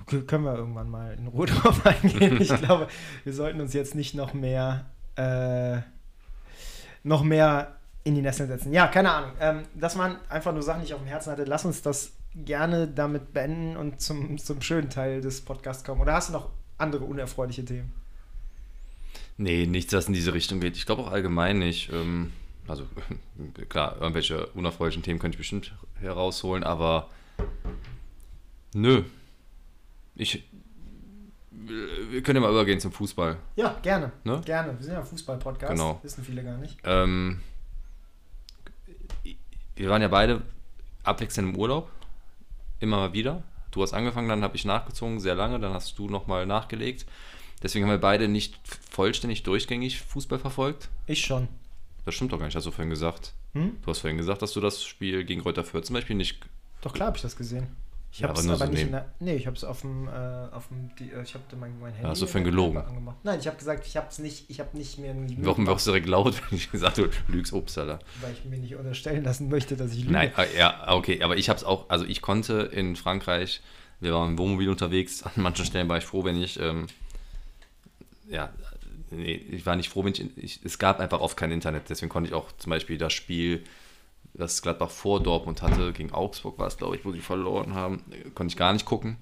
Können 0.07 0.45
wir 0.45 0.55
irgendwann 0.55 0.89
mal 0.89 1.15
in 1.15 1.27
Ruhe 1.27 1.47
drauf 1.49 1.85
eingehen. 1.85 2.41
ich 2.41 2.55
glaube, 2.55 2.89
wir 3.25 3.33
sollten 3.33 3.61
uns 3.61 3.73
jetzt 3.73 3.95
nicht 3.95 4.15
noch 4.15 4.35
mehr, 4.35 4.87
äh, 5.17 5.81
noch 7.03 7.23
mehr 7.23 7.78
in 8.05 8.15
die 8.15 8.23
Nesseln 8.23 8.49
setzen. 8.49 8.73
Ja, 8.73 8.87
keine 8.89 9.11
Ahnung. 9.13 9.33
Ähm, 9.41 9.63
das 9.75 9.99
waren 9.99 10.19
einfach 10.29 10.53
nur 10.53 10.63
Sachen, 10.63 10.81
die 10.81 10.87
ich 10.87 10.95
auf 10.95 11.01
dem 11.01 11.09
Herzen 11.09 11.31
hatte. 11.31 11.45
Lass 11.45 11.65
uns 11.65 11.83
das 11.83 12.13
gerne 12.35 12.89
damit 12.89 13.33
beenden 13.33 13.77
und 13.77 14.01
zum, 14.01 14.39
zum 14.39 14.63
schönen 14.63 14.91
Teil 14.91 15.21
des 15.21 15.41
Podcasts 15.41 15.85
kommen. 15.85 16.01
Oder 16.01 16.15
hast 16.15 16.29
du 16.29 16.33
noch 16.33 16.51
andere 16.79 17.05
unerfreuliche 17.05 17.65
Themen? 17.65 17.93
Nee, 19.37 19.67
nichts, 19.67 19.93
was 19.93 20.09
in 20.09 20.15
diese 20.15 20.35
Richtung 20.35 20.61
geht. 20.61 20.77
Ich 20.77 20.87
glaube 20.87 21.03
auch 21.03 21.13
allgemein 21.13 21.59
nicht. 21.59 21.93
Ähm, 21.93 22.33
also 22.67 22.85
klar, 23.69 23.97
irgendwelche 24.01 24.47
unerfreulichen 24.49 25.03
Themen 25.03 25.19
könnte 25.19 25.37
ich 25.37 25.39
bestimmt 25.39 25.75
herausholen, 26.01 26.65
aber 26.65 27.09
nö. 28.75 29.05
Ich. 30.15 30.45
Wir 31.51 32.23
können 32.23 32.37
ja 32.37 32.41
mal 32.41 32.51
übergehen 32.51 32.81
zum 32.81 32.93
Fußball. 32.93 33.37
Ja, 33.57 33.77
gerne. 33.83 34.13
Ne? 34.25 34.41
Gerne. 34.45 34.77
Wir 34.79 34.85
sind 34.85 34.95
ja 34.95 35.01
ein 35.01 35.07
Fußball-Podcast. 35.07 35.73
Genau. 35.73 36.01
Wissen 36.03 36.25
viele 36.25 36.43
gar 36.43 36.57
nicht. 36.57 36.79
Ähm, 36.85 37.41
wir 39.79 39.91
waren 39.91 40.03
ja 40.03 40.09
beide 40.09 40.43
abwechselnd 41.05 41.55
im 41.55 41.57
Urlaub. 41.57 41.91
Immer 42.81 42.99
mal 42.99 43.13
wieder. 43.13 43.43
Du 43.71 43.83
hast 43.83 43.93
angefangen, 43.93 44.29
dann 44.29 44.43
habe 44.43 44.57
ich 44.57 44.65
nachgezogen, 44.65 45.21
sehr 45.21 45.35
lange. 45.35 45.61
Dann 45.61 45.73
hast 45.73 45.99
du 45.99 46.09
nochmal 46.09 46.47
nachgelegt. 46.47 47.07
Deswegen 47.63 47.85
haben 47.85 47.91
wir 47.91 47.99
beide 47.99 48.29
nicht 48.29 48.59
vollständig 48.91 49.43
durchgängig 49.43 50.01
Fußball 50.01 50.39
verfolgt. 50.39 50.89
Ich 51.07 51.21
schon. 51.21 51.49
Das 52.05 52.15
stimmt 52.15 52.33
doch 52.33 52.39
gar 52.39 52.47
nicht, 52.47 52.57
hast 52.57 52.67
du 52.67 52.71
vorhin 52.71 52.91
gesagt. 52.91 53.35
Hm? 53.55 53.77
Du 53.83 53.91
hast 53.91 53.99
vorhin 53.99 54.17
gesagt, 54.17 54.43
dass 54.43 54.53
du 54.53 54.61
das 54.61 54.83
Spiel 54.83 55.25
gegen 55.25 55.41
Reuter 55.41 55.65
Fürth 55.65 55.87
zum 55.87 55.95
Beispiel 55.95 56.17
nicht. 56.17 56.39
Doch 56.81 56.93
klar 56.93 57.09
habe 57.09 57.17
ich 57.17 57.23
das 57.23 57.37
gesehen. 57.37 57.67
Ich 58.11 58.23
habe 58.23 58.33
es 58.33 58.45
aber, 58.45 58.55
aber 58.55 58.67
so 58.67 58.73
nicht 58.73 58.83
in 58.83 58.93
der, 58.93 59.13
Nee, 59.21 59.37
ich 59.37 59.47
habe 59.47 59.57
es 59.57 59.65
auf 59.65 59.83
dem, 59.83 60.09
äh, 60.09 60.11
auf 60.11 60.69
dem 60.69 60.91
die, 60.99 61.11
äh, 61.13 61.23
ich 61.23 61.35
habe 61.35 61.45
mein, 61.57 61.79
mein 61.79 61.93
Handy. 61.93 62.09
Hast 62.09 62.23
du 62.23 62.27
vorhin 62.27 62.45
gelogen? 62.45 62.79
Angemacht. 62.79 63.19
Nein, 63.23 63.39
ich 63.39 63.47
habe 63.47 63.57
gesagt, 63.57 63.87
ich 63.87 63.97
habe 63.97 64.07
es 64.11 64.19
nicht, 64.19 64.49
ich 64.49 64.61
habe 64.61 64.77
nicht 64.77 64.99
mehr. 64.99 65.15
Warum 65.39 65.67
wirst 65.67 65.87
du 65.87 65.91
direkt 65.91 66.09
laut, 66.09 66.35
wenn 66.51 66.59
ich 66.59 66.71
gesagt 66.71 66.99
habe, 66.99 67.11
du 67.27 67.33
lügst 67.33 67.53
Obstsalat? 67.53 68.05
Weil 68.21 68.33
ich 68.33 68.45
mir 68.45 68.59
nicht 68.59 68.75
unterstellen 68.77 69.25
lassen 69.25 69.49
möchte, 69.49 69.77
dass 69.77 69.93
ich 69.93 70.01
lüge. 70.01 70.13
Nein, 70.13 70.33
ah, 70.37 70.45
ja, 70.57 70.93
okay, 70.95 71.23
aber 71.23 71.37
ich 71.37 71.49
habe 71.49 71.59
es 71.59 71.65
auch, 71.65 71.91
also 71.91 72.05
ich 72.07 72.23
konnte 72.23 72.63
in 72.73 72.97
Frankreich, 72.97 73.61
wir 74.01 74.15
waren 74.15 74.31
im 74.31 74.39
Wohnmobil 74.39 74.71
unterwegs, 74.71 75.23
an 75.25 75.33
manchen 75.37 75.67
Stellen 75.67 75.89
war 75.89 75.99
ich 75.99 76.05
froh, 76.05 76.25
wenn 76.25 76.41
ich, 76.41 76.59
ähm, 76.59 76.87
ja, 78.29 78.51
nee, 79.11 79.35
ich 79.35 79.67
war 79.67 79.77
nicht 79.77 79.91
froh, 79.91 80.05
wenn 80.05 80.13
ich, 80.13 80.37
ich, 80.37 80.61
es 80.65 80.79
gab 80.79 80.99
einfach 80.99 81.21
oft 81.21 81.37
kein 81.37 81.53
Internet, 81.53 81.91
deswegen 81.91 82.09
konnte 82.09 82.29
ich 82.29 82.35
auch 82.35 82.51
zum 82.53 82.71
Beispiel 82.71 82.97
das 82.97 83.13
Spiel, 83.13 83.63
das 84.39 84.63
Gladbach 84.63 84.91
vor 84.91 85.23
Dortmund 85.23 85.63
hatte, 85.63 85.93
gegen 85.93 86.13
Augsburg 86.13 86.59
war 86.59 86.69
es, 86.69 86.77
glaube 86.77 86.97
ich, 86.97 87.05
wo 87.05 87.13
sie 87.13 87.21
verloren 87.21 87.75
haben, 87.75 88.03
konnte 88.35 88.53
ich 88.53 88.57
gar 88.57 88.73
nicht 88.73 88.87
gucken. 88.87 89.19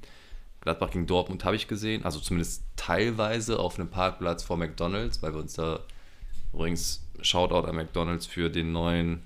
Gladbach 0.61 0.91
gegen 0.91 1.07
Dortmund 1.07 1.45
habe 1.45 1.57
ich 1.57 1.69
gesehen, 1.69 2.05
also 2.05 2.21
zumindest 2.21 2.63
teilweise 2.77 3.59
auf 3.59 3.79
einem 3.79 3.89
Parkplatz 3.89 4.43
vor 4.43 4.57
McDonalds, 4.57 5.23
weil 5.23 5.33
wir 5.33 5.41
uns 5.41 5.55
da 5.55 5.81
übrigens 6.53 7.03
Shoutout 7.23 7.67
an 7.67 7.77
McDonalds 7.77 8.27
für 8.27 8.51
den 8.51 8.73
neuen 8.73 9.23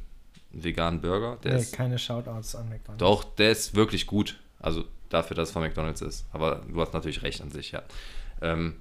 veganen 0.53 1.01
Burger. 1.01 1.39
Der 1.43 1.55
nee, 1.55 1.61
ist, 1.61 1.73
keine 1.73 1.99
Shoutouts 1.99 2.55
an 2.55 2.69
McDonalds. 2.69 2.99
Doch, 2.99 3.25
der 3.25 3.51
ist 3.51 3.75
wirklich 3.75 4.07
gut. 4.07 4.39
Also 4.61 4.85
dafür, 5.09 5.35
dass 5.35 5.49
es 5.49 5.53
von 5.53 5.63
McDonalds 5.63 6.03
ist. 6.03 6.27
Aber 6.33 6.63
du 6.69 6.81
hast 6.81 6.93
natürlich 6.93 7.23
recht 7.23 7.41
an 7.41 7.51
sich, 7.51 7.73
ja. 7.73 7.83
Ähm, 8.43 8.77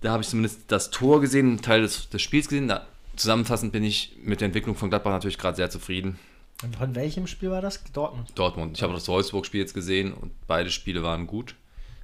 da 0.00 0.12
habe 0.12 0.22
ich 0.22 0.28
zumindest 0.28 0.70
das 0.70 0.90
Tor 0.90 1.20
gesehen, 1.20 1.48
einen 1.48 1.62
Teil 1.62 1.82
des, 1.82 2.08
des 2.08 2.22
Spiels 2.22 2.48
gesehen. 2.48 2.68
Da, 2.68 2.86
zusammenfassend 3.22 3.72
bin 3.72 3.84
ich 3.84 4.16
mit 4.22 4.40
der 4.40 4.46
Entwicklung 4.46 4.76
von 4.76 4.90
Gladbach 4.90 5.12
natürlich 5.12 5.38
gerade 5.38 5.56
sehr 5.56 5.70
zufrieden. 5.70 6.18
Und 6.62 6.76
von 6.76 6.94
welchem 6.94 7.26
Spiel 7.26 7.50
war 7.50 7.62
das? 7.62 7.82
Dortmund? 7.92 8.30
Dortmund. 8.34 8.76
Ich 8.76 8.82
habe 8.82 8.92
das 8.92 9.08
Wolfsburg-Spiel 9.08 9.60
jetzt 9.60 9.74
gesehen 9.74 10.12
und 10.12 10.32
beide 10.46 10.70
Spiele 10.70 11.02
waren 11.02 11.26
gut. 11.26 11.56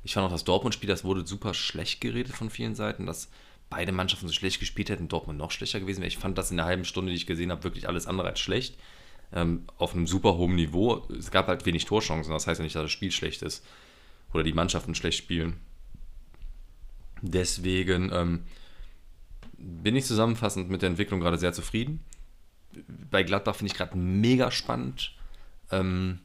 Ich 0.03 0.15
fand 0.15 0.27
auch 0.27 0.33
das 0.33 0.45
Dortmund-Spiel, 0.45 0.89
das 0.89 1.05
wurde 1.05 1.27
super 1.27 1.55
schlecht 1.55 2.01
geredet 2.01 2.35
von 2.35 2.51
vielen 2.51 2.75
Seiten, 2.75 3.07
dass 3.07 3.29
beide 3.69 3.93
Mannschaften 3.93 4.27
so 4.27 4.33
schlecht 4.33 4.61
gespielt 4.61 4.89
hätten, 4.89 5.09
Dortmund 5.09 5.39
noch 5.39 5.51
schlechter 5.51 5.81
gewesen 5.81 6.01
wäre. 6.01 6.09
Ich 6.09 6.19
fand 6.19 6.39
das 6.39 6.51
in 6.51 6.57
der 6.57 6.67
halben 6.67 6.85
Stunde, 6.85 7.11
die 7.11 7.17
ich 7.17 7.27
gesehen 7.27 7.51
habe, 7.51 7.65
wirklich 7.65 7.89
alles 7.89 8.07
andere 8.07 8.29
als 8.29 8.41
schlecht. 8.41 8.77
Ähm, 9.33 9.65
auf 9.77 9.95
einem 9.95 10.07
super 10.07 10.37
hohen 10.37 10.55
Niveau. 10.55 11.07
Es 11.17 11.31
gab 11.31 11.49
halt 11.49 11.67
wenig 11.67 11.85
Torchancen, 11.85 12.33
das 12.33 12.47
heißt 12.47 12.61
ja 12.61 12.65
nicht, 12.65 12.75
dass 12.75 12.85
das 12.85 12.93
Spiel 12.93 13.11
schlecht 13.11 13.43
ist 13.43 13.65
oder 14.33 14.43
die 14.43 14.55
Mannschaften 14.55 14.95
schlecht 14.95 15.19
spielen. 15.19 15.61
Deswegen 17.21 18.11
ähm, 18.13 18.45
bin 19.59 19.97
ich 19.97 20.07
zusammenfassend 20.07 20.71
mit 20.71 20.83
der 20.83 20.89
Entwicklung 20.91 21.21
gerade 21.21 21.39
sehr 21.39 21.53
zufrieden. 21.53 22.05
Bei 23.11 23.23
Gladbach 23.23 23.57
finde 23.57 23.73
ich 23.73 23.79
gerade 23.79 23.97
mega 23.97 24.51
spannend, 24.51 25.15
ähm, 25.71 26.21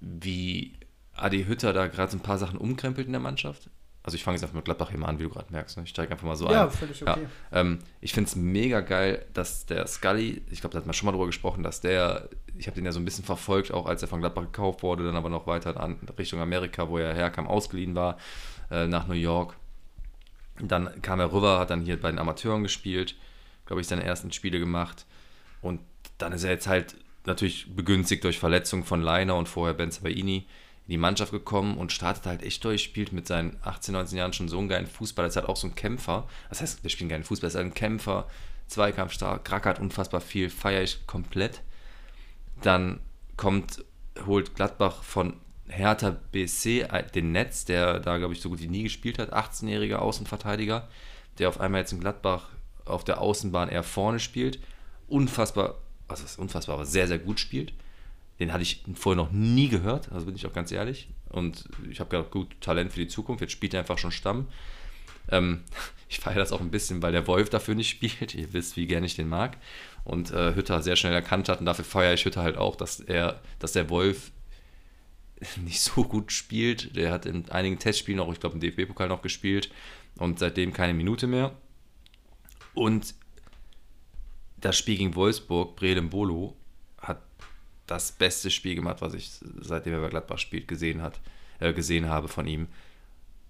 wie 0.00 0.74
Adi 1.14 1.44
Hütter 1.44 1.72
da 1.72 1.86
gerade 1.86 2.10
so 2.10 2.18
ein 2.18 2.22
paar 2.22 2.38
Sachen 2.38 2.58
umkrempelt 2.58 3.06
in 3.06 3.12
der 3.12 3.20
Mannschaft. 3.20 3.70
Also 4.04 4.16
ich 4.16 4.24
fange 4.24 4.34
jetzt 4.34 4.42
einfach 4.42 4.56
mit 4.56 4.64
Gladbach 4.64 4.90
hier 4.90 4.98
mal 4.98 5.06
an, 5.06 5.20
wie 5.20 5.24
du 5.24 5.28
gerade 5.28 5.52
merkst. 5.52 5.76
Ne? 5.76 5.84
Ich 5.84 5.90
steige 5.90 6.10
einfach 6.10 6.26
mal 6.26 6.34
so 6.34 6.50
ja, 6.50 6.64
ein. 6.64 6.70
Völlig 6.70 7.02
okay. 7.02 7.20
Ja, 7.52 7.60
ähm, 7.60 7.78
ich 8.00 8.12
finde 8.12 8.28
es 8.28 8.34
mega 8.34 8.80
geil, 8.80 9.24
dass 9.32 9.64
der 9.66 9.86
Scully, 9.86 10.42
ich 10.50 10.60
glaube, 10.60 10.72
da 10.72 10.80
hat 10.80 10.86
man 10.86 10.94
schon 10.94 11.06
mal 11.06 11.12
drüber 11.12 11.26
gesprochen, 11.26 11.62
dass 11.62 11.80
der, 11.80 12.28
ich 12.58 12.66
habe 12.66 12.74
den 12.74 12.84
ja 12.84 12.90
so 12.90 12.98
ein 12.98 13.04
bisschen 13.04 13.24
verfolgt, 13.24 13.70
auch 13.70 13.86
als 13.86 14.02
er 14.02 14.08
von 14.08 14.20
Gladbach 14.20 14.42
gekauft 14.42 14.82
wurde, 14.82 15.04
dann 15.04 15.14
aber 15.14 15.28
noch 15.28 15.46
weiter 15.46 15.78
an 15.78 15.98
Richtung 16.18 16.40
Amerika, 16.40 16.88
wo 16.88 16.98
er 16.98 17.14
herkam, 17.14 17.46
ausgeliehen 17.46 17.94
war, 17.94 18.18
äh, 18.72 18.88
nach 18.88 19.06
New 19.06 19.14
York. 19.14 19.56
Dann 20.60 21.02
kam 21.02 21.20
er 21.20 21.32
rüber, 21.32 21.58
hat 21.58 21.70
dann 21.70 21.82
hier 21.82 22.00
bei 22.00 22.10
den 22.10 22.18
Amateuren 22.18 22.62
gespielt, 22.62 23.16
glaube 23.66 23.80
ich, 23.80 23.88
seine 23.88 24.04
ersten 24.04 24.32
Spiele 24.32 24.58
gemacht. 24.58 25.06
Und 25.60 25.80
dann 26.18 26.32
ist 26.32 26.44
er 26.44 26.50
jetzt 26.50 26.66
halt 26.66 26.96
natürlich 27.24 27.74
begünstigt 27.74 28.24
durch 28.24 28.38
Verletzung 28.38 28.84
von 28.84 29.00
Leiner 29.00 29.36
und 29.36 29.48
vorher 29.48 29.74
Ben 29.74 29.90
Sabaini 29.90 30.46
in 30.86 30.90
die 30.90 30.98
Mannschaft 30.98 31.30
gekommen 31.30 31.76
und 31.78 31.92
startet 31.92 32.26
halt 32.26 32.42
echt 32.42 32.64
durch, 32.64 32.82
spielt 32.82 33.12
mit 33.12 33.26
seinen 33.26 33.56
18, 33.62 33.92
19 33.92 34.18
Jahren 34.18 34.32
schon 34.32 34.48
so 34.48 34.58
einen 34.58 34.68
geilen 34.68 34.86
Fußball. 34.86 35.24
Er 35.24 35.28
ist 35.28 35.36
halt 35.36 35.48
auch 35.48 35.56
so 35.56 35.68
ein 35.68 35.74
Kämpfer. 35.74 36.28
Das 36.48 36.60
heißt, 36.60 36.84
der 36.84 36.88
spielt 36.88 37.02
einen 37.02 37.10
geilen 37.10 37.24
Fußball, 37.24 37.46
er 37.46 37.50
ist 37.50 37.54
halt 37.56 37.66
ein 37.66 37.74
Kämpfer, 37.74 38.28
Zweikampfstark, 38.66 39.44
krackert 39.44 39.78
unfassbar 39.78 40.20
viel, 40.20 40.50
feiere 40.50 40.82
ich 40.82 41.06
komplett. 41.06 41.62
Dann 42.62 43.00
kommt, 43.36 43.84
holt 44.26 44.54
Gladbach 44.54 45.02
von 45.02 45.34
Hertha 45.72 46.16
BC 46.32 46.86
den 47.14 47.32
Netz, 47.32 47.64
der 47.64 47.98
da, 48.00 48.18
glaube 48.18 48.34
ich, 48.34 48.40
so 48.40 48.50
gut 48.50 48.60
wie 48.60 48.68
nie 48.68 48.82
gespielt 48.82 49.18
hat, 49.18 49.32
18-jähriger 49.32 49.96
Außenverteidiger, 49.96 50.88
der 51.38 51.48
auf 51.48 51.60
einmal 51.60 51.80
jetzt 51.80 51.92
in 51.92 52.00
Gladbach 52.00 52.50
auf 52.84 53.04
der 53.04 53.20
Außenbahn 53.20 53.68
eher 53.68 53.82
vorne 53.82 54.20
spielt. 54.20 54.58
Unfassbar, 55.08 55.76
was 56.08 56.22
ist 56.22 56.38
unfassbar, 56.38 56.76
aber 56.76 56.86
sehr, 56.86 57.08
sehr 57.08 57.18
gut 57.18 57.40
spielt. 57.40 57.72
Den 58.38 58.52
hatte 58.52 58.62
ich 58.62 58.84
vorher 58.94 59.22
noch 59.22 59.32
nie 59.32 59.68
gehört, 59.68 60.10
also 60.12 60.26
bin 60.26 60.34
ich 60.34 60.46
auch 60.46 60.52
ganz 60.52 60.72
ehrlich. 60.72 61.08
Und 61.28 61.68
ich 61.90 62.00
habe 62.00 62.10
gedacht, 62.10 62.30
gut, 62.30 62.60
Talent 62.60 62.92
für 62.92 63.00
die 63.00 63.08
Zukunft, 63.08 63.40
jetzt 63.40 63.52
spielt 63.52 63.74
er 63.74 63.80
einfach 63.80 63.98
schon 63.98 64.12
Stamm. 64.12 64.48
Ähm, 65.30 65.62
ich 66.08 66.20
feiere 66.20 66.38
das 66.38 66.52
auch 66.52 66.60
ein 66.60 66.70
bisschen, 66.70 67.02
weil 67.02 67.12
der 67.12 67.26
Wolf 67.26 67.50
dafür 67.50 67.74
nicht 67.74 67.90
spielt. 67.96 68.34
Ihr 68.34 68.52
wisst, 68.52 68.76
wie 68.76 68.86
gerne 68.86 69.06
ich 69.06 69.16
den 69.16 69.28
mag. 69.28 69.56
Und 70.04 70.32
äh, 70.32 70.54
Hütter 70.54 70.82
sehr 70.82 70.96
schnell 70.96 71.12
erkannt 71.12 71.48
hat 71.48 71.60
und 71.60 71.66
dafür 71.66 71.84
feiere 71.84 72.14
ich 72.14 72.24
Hütter 72.24 72.42
halt 72.42 72.56
auch, 72.56 72.74
dass 72.74 73.00
er, 73.00 73.40
dass 73.60 73.72
der 73.72 73.88
Wolf 73.88 74.32
nicht 75.64 75.80
so 75.80 76.04
gut 76.04 76.32
spielt. 76.32 76.96
Der 76.96 77.12
hat 77.12 77.26
in 77.26 77.48
einigen 77.50 77.78
Testspielen 77.78 78.20
auch, 78.20 78.32
ich 78.32 78.40
glaube, 78.40 78.54
im 78.54 78.60
DFB-Pokal 78.60 79.08
noch 79.08 79.22
gespielt 79.22 79.70
und 80.16 80.38
seitdem 80.38 80.72
keine 80.72 80.94
Minute 80.94 81.26
mehr. 81.26 81.56
Und 82.74 83.14
das 84.56 84.78
Spiel 84.78 84.96
gegen 84.96 85.14
Wolfsburg, 85.14 85.76
Brede 85.76 86.02
Bolo, 86.02 86.56
hat 86.98 87.22
das 87.86 88.12
beste 88.12 88.50
Spiel 88.50 88.74
gemacht, 88.74 89.00
was 89.00 89.14
ich 89.14 89.30
seitdem 89.60 89.94
er 89.94 90.00
bei 90.00 90.08
Gladbach 90.08 90.38
spielt, 90.38 90.68
gesehen, 90.68 91.02
hat, 91.02 91.20
äh, 91.58 91.72
gesehen 91.72 92.08
habe 92.08 92.28
von 92.28 92.46
ihm. 92.46 92.68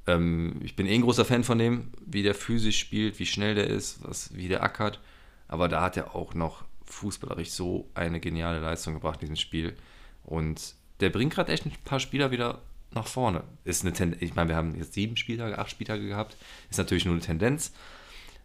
Ähm, 0.06 0.60
ich 0.62 0.74
bin 0.74 0.86
eh 0.86 0.94
ein 0.94 1.02
großer 1.02 1.24
Fan 1.24 1.44
von 1.44 1.58
dem, 1.58 1.92
wie 2.04 2.22
der 2.22 2.34
physisch 2.34 2.78
spielt, 2.78 3.18
wie 3.18 3.26
schnell 3.26 3.54
der 3.54 3.68
ist, 3.68 4.02
was, 4.02 4.34
wie 4.34 4.48
der 4.48 4.62
ackert. 4.62 5.00
Aber 5.48 5.68
da 5.68 5.82
hat 5.82 5.96
er 5.96 6.16
auch 6.16 6.34
noch 6.34 6.64
fußballerisch 6.86 7.50
so 7.50 7.88
eine 7.94 8.20
geniale 8.20 8.60
Leistung 8.60 8.94
gebracht 8.94 9.20
in 9.22 9.28
diesem 9.28 9.36
Spiel. 9.36 9.76
Und 10.24 10.74
der 11.00 11.10
bringt 11.10 11.34
gerade 11.34 11.52
echt 11.52 11.66
ein 11.66 11.72
paar 11.84 12.00
Spieler 12.00 12.30
wieder 12.30 12.60
nach 12.94 13.06
vorne. 13.06 13.42
Ist 13.64 13.82
eine 13.82 13.92
Tendenz, 13.92 14.22
ich 14.22 14.34
meine, 14.34 14.50
wir 14.50 14.56
haben 14.56 14.74
jetzt 14.76 14.94
sieben 14.94 15.16
Spieltage, 15.16 15.58
acht 15.58 15.70
Spieltage 15.70 16.06
gehabt. 16.06 16.36
Ist 16.70 16.78
natürlich 16.78 17.04
nur 17.04 17.14
eine 17.14 17.22
Tendenz. 17.22 17.72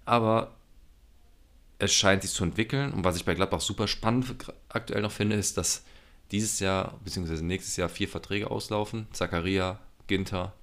Aber 0.06 0.56
es 1.80 1.94
scheint 1.94 2.22
sich 2.22 2.32
zu 2.32 2.44
entwickeln. 2.44 2.94
Und 2.94 3.04
was 3.04 3.18
ich 3.18 3.26
bei 3.26 3.36
Gladbach 3.36 3.62
super 3.62 3.88
spannend 3.88 4.36
aktuell 4.70 5.02
noch 5.02 5.12
finde, 5.12 5.36
ist, 5.36 5.58
dass 5.58 5.84
dieses 6.32 6.60
Jahr 6.60 7.00
bzw. 7.04 7.42
nächstes 7.42 7.78
Jahr 7.78 7.90
vier 7.90 8.08
Verträge 8.08 8.50
auslaufen. 8.50 9.08
Zakaria, 9.12 9.80
Ginter, 10.08 10.54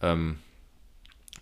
ähm, 0.00 0.38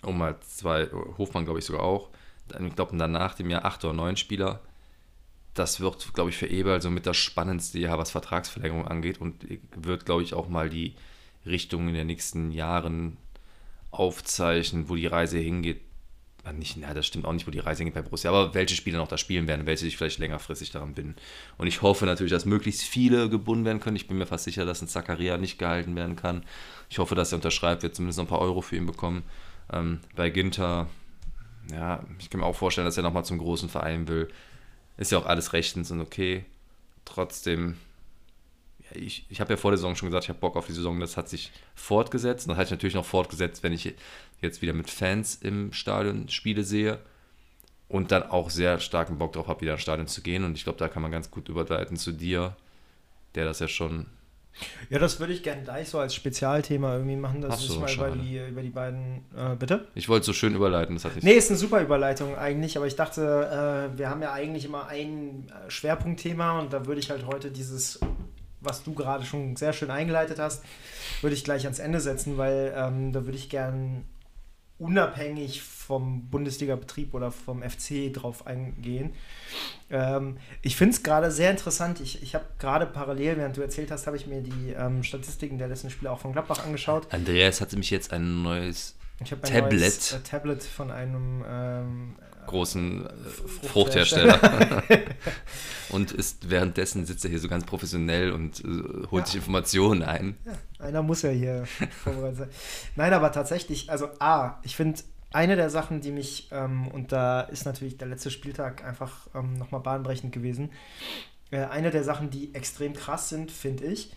um 0.03 0.19
mal 0.19 0.39
zwei, 0.41 0.89
Hofmann 1.19 1.45
glaube 1.45 1.61
ich 1.61 1.65
sogar 1.65 1.83
auch. 1.83 2.11
Ich 2.59 2.75
glaube, 2.75 2.97
danach 2.97 3.35
dem 3.35 3.51
Jahr 3.51 3.65
acht 3.65 3.85
oder 3.85 3.95
neun 3.95 4.17
Spieler 4.17 4.61
das 5.55 5.81
wird, 5.81 6.15
glaube 6.15 6.31
ich, 6.31 6.37
für 6.37 6.47
Eberl 6.47 6.81
so 6.81 6.91
mit 6.91 7.07
das 7.07 7.17
spannendste 7.17 7.79
Jahr, 7.79 7.99
was 7.99 8.11
Vertragsverlängerung 8.11 8.89
angeht 8.89 9.21
und 9.21 9.47
wird, 9.77 10.07
glaube 10.07 10.23
ich, 10.23 10.35
auch 10.35 10.49
mal 10.49 10.71
die 10.71 10.95
Richtung 11.45 11.89
in 11.89 11.95
den 11.95 12.07
nächsten 12.07 12.51
Jahren 12.53 13.19
aufzeichnen, 13.91 14.89
wo 14.89 14.97
die 14.97 15.07
Reise 15.07 15.39
hingeht. 15.39 15.83
Nicht, 16.55 16.77
na, 16.77 16.93
das 16.93 17.07
stimmt 17.07 17.25
auch 17.25 17.33
nicht, 17.33 17.47
wo 17.47 17.53
die 17.53 17.61
Reise 17.61 17.79
hingeht 17.79 17.95
bei 17.95 18.03
Borussia, 18.03 18.29
aber 18.29 18.53
welche 18.55 18.75
Spieler 18.75 18.99
noch 18.99 19.07
da 19.07 19.17
spielen 19.17 19.47
werden, 19.47 19.65
welche 19.67 19.85
sich 19.85 19.97
vielleicht 19.97 20.19
längerfristig 20.19 20.73
daran 20.73 20.95
binden. 20.95 21.15
Und 21.57 21.69
ich 21.69 21.83
hoffe 21.83 22.05
natürlich, 22.05 22.33
dass 22.33 22.47
möglichst 22.47 22.83
viele 22.83 23.29
gebunden 23.29 23.65
werden 23.65 23.79
können. 23.79 23.95
Ich 23.95 24.09
bin 24.09 24.19
mir 24.19 24.27
fast 24.27 24.45
sicher, 24.45 24.65
dass 24.65 24.83
ein 24.83 24.89
Zakaria 24.89 25.37
nicht 25.37 25.59
gehalten 25.59 25.95
werden 25.95 26.17
kann. 26.17 26.45
Ich 26.91 26.99
hoffe, 26.99 27.15
dass 27.15 27.33
er 27.33 27.37
unterschreibt, 27.37 27.85
wird 27.85 27.95
zumindest 27.95 28.19
noch 28.19 28.25
ein 28.25 28.29
paar 28.29 28.41
Euro 28.41 28.61
für 28.61 28.75
ihn 28.75 28.87
bekommen. 28.87 29.23
Ähm, 29.73 30.01
bei 30.17 30.31
Ginter, 30.31 30.89
ja, 31.71 32.03
ich 32.19 32.29
kann 32.29 32.41
mir 32.41 32.47
auch 32.47 32.57
vorstellen, 32.57 32.87
dass 32.87 32.97
er 32.97 33.05
nochmal 33.05 33.25
zum 33.25 33.39
großen 33.39 33.69
Verein 33.69 34.09
will 34.09 34.29
ist 34.97 35.13
ja 35.13 35.19
auch 35.19 35.27
alles 35.27 35.53
rechtens 35.53 35.91
und 35.91 36.01
okay. 36.01 36.45
Trotzdem, 37.05 37.77
ja, 38.79 39.01
ich, 39.01 39.27
ich 39.29 39.41
habe 39.41 39.53
ja 39.53 39.57
vor 39.57 39.71
der 39.71 39.79
Saison 39.79 39.97
schon 39.97 40.09
gesagt, 40.09 40.25
ich 40.25 40.29
habe 40.29 40.39
Bock 40.39 40.57
auf 40.57 40.67
die 40.67 40.73
Saison. 40.73 41.01
Das 41.01 41.17
hat 41.17 41.29
sich 41.29 41.51
fortgesetzt. 41.75 42.47
Und 42.47 42.51
das 42.51 42.59
hat 42.59 42.67
sich 42.69 42.77
natürlich 42.77 42.95
noch 42.95 43.05
fortgesetzt, 43.05 43.63
wenn 43.63 43.73
ich 43.73 43.95
jetzt 44.41 44.63
wieder 44.63 44.73
mit 44.73 44.91
Fans 44.91 45.37
im 45.37 45.73
Stadion 45.73 46.29
Spiele 46.29 46.63
sehe. 46.63 47.01
Und 47.89 48.11
dann 48.11 48.23
auch 48.23 48.49
sehr 48.49 48.81
starken 48.81 49.19
Bock 49.19 49.33
drauf 49.35 49.49
habe, 49.49 49.61
wieder 49.61 49.73
ins 49.73 49.83
Stadion 49.83 50.07
zu 50.07 50.23
gehen. 50.23 50.45
Und 50.45 50.57
ich 50.57 50.65
glaube, 50.65 50.79
da 50.79 50.89
kann 50.89 51.03
man 51.03 51.11
ganz 51.11 51.31
gut 51.31 51.49
überleiten 51.49 51.97
zu 51.97 52.13
dir, 52.13 52.57
der 53.35 53.45
das 53.45 53.59
ja 53.59 53.69
schon 53.69 54.07
ja, 54.91 54.99
das 54.99 55.19
würde 55.21 55.33
ich 55.33 55.43
gerne 55.43 55.63
gleich 55.63 55.89
so 55.89 55.99
als 55.99 56.15
Spezialthema 56.15 56.95
irgendwie 56.95 57.17
machen, 57.17 57.41
dass 57.41 57.65
ich 57.65 57.79
mal 57.79 57.93
über 57.93 58.11
die, 58.11 58.39
über 58.39 58.63
die 58.63 58.71
beiden. 58.71 59.25
Äh, 59.37 59.57
bitte? 59.59 59.87
Ich 59.95 60.09
wollte 60.09 60.27
so 60.27 60.33
schön 60.33 60.55
überleiten, 60.55 60.95
das 60.95 61.05
hat 61.05 61.15
nicht. 61.15 61.25
Nee, 61.25 61.33
ist 61.33 61.51
eine 61.51 61.59
super 61.59 61.81
Überleitung 61.81 62.37
eigentlich, 62.37 62.77
aber 62.77 62.87
ich 62.87 62.97
dachte, 62.97 63.91
äh, 63.93 63.99
wir 63.99 64.11
haben 64.11 64.23
ja 64.23 64.33
eigentlich 64.33 64.65
immer 64.65 64.87
ein 64.87 65.47
äh, 65.49 65.71
Schwerpunktthema 65.71 66.59
und 66.61 66.73
da 66.73 66.87
würde 66.87 67.01
ich 67.01 67.11
halt 67.11 67.27
heute 67.27 67.51
dieses, 67.51 68.01
was 68.61 68.85
du 68.85 68.95
gerade 68.95 69.25
schon 69.25 69.57
sehr 69.57 69.73
schön 69.73 69.91
eingeleitet 69.91 70.39
hast, 70.39 70.65
würde 71.23 71.35
ich 71.35 71.45
gleich 71.45 71.65
ans 71.65 71.79
Ende 71.79 72.01
setzen, 72.01 72.37
weil 72.37 72.75
ähm, 72.77 73.13
da 73.13 73.25
würde 73.25 73.39
ich 73.39 73.49
gern 73.49 74.05
unabhängig 74.83 75.63
vom 75.63 76.29
Bundesliga-Betrieb 76.29 77.15
oder 77.15 77.31
vom 77.31 77.63
FC 77.63 78.13
drauf 78.13 78.47
eingehen. 78.49 79.15
Ähm, 79.91 80.39
ich 80.61 80.77
finde 80.77 80.97
es 80.97 81.03
gerade 81.05 81.31
sehr 81.31 81.53
interessant. 81.53 82.01
Ich, 82.01 82.23
ich 82.23 82.35
habe 82.35 82.45
gerade 82.59 82.87
parallel, 82.87 83.37
während 83.37 83.57
du 83.57 83.61
erzählt 83.61 83.93
hast, 83.93 84.07
habe 84.09 84.17
ich 84.17 84.27
mir 84.27 84.41
die 84.41 84.73
ähm, 84.77 85.05
Statistiken 85.05 85.59
der 85.59 85.69
letzten 85.69 85.91
Spiele 85.91 86.11
auch 86.11 86.19
von 86.19 86.33
Gladbach 86.33 86.65
angeschaut. 86.65 87.07
Andreas 87.13 87.61
hatte 87.61 87.77
mich 87.77 87.91
jetzt 87.91 88.13
ein 88.13 88.43
neues 88.43 88.97
Tablet. 89.25 89.71
Neues, 89.71 90.13
äh, 90.13 90.21
Tablet 90.21 90.65
von 90.65 90.91
einem 90.91 91.45
ähm, 91.49 92.17
großen 92.47 93.07
äh, 93.07 93.09
Fruchthersteller. 93.69 94.83
Und 95.91 96.11
ist 96.11 96.49
währenddessen 96.49 97.05
sitzt 97.05 97.25
er 97.25 97.31
hier 97.31 97.39
so 97.39 97.49
ganz 97.49 97.65
professionell 97.65 98.33
und 98.33 98.61
äh, 98.61 99.07
holt 99.11 99.25
ja. 99.25 99.27
sich 99.27 99.37
Informationen 99.37 100.03
ein. 100.03 100.37
Ja, 100.47 100.87
einer 100.87 101.03
muss 101.03 101.21
ja 101.21 101.29
hier 101.29 101.67
vorbereitet 102.03 102.39
sein. 102.39 102.49
Nein, 102.97 103.13
aber 103.13 103.31
tatsächlich, 103.31 103.91
also 103.91 104.09
A, 104.19 104.59
ich 104.63 104.75
finde 104.75 105.03
eine 105.33 105.55
der 105.55 105.69
Sachen, 105.69 106.01
die 106.01 106.11
mich, 106.11 106.49
ähm, 106.51 106.89
und 106.89 107.13
da 107.13 107.43
ist 107.43 107.67
natürlich 107.67 107.99
der 107.99 108.09
letzte 108.09 108.31
Spieltag 108.31 108.85
einfach 108.85 109.29
ähm, 109.35 109.59
nochmal 109.59 109.83
bahnbrechend 109.83 110.33
gewesen, 110.33 110.71
äh, 111.51 111.65
eine 111.65 111.91
der 111.91 112.05
Sachen, 112.05 112.31
die 112.31 112.55
extrem 112.55 112.95
krass 112.95 113.29
sind, 113.29 113.51
finde 113.51 113.85
ich, 113.85 114.13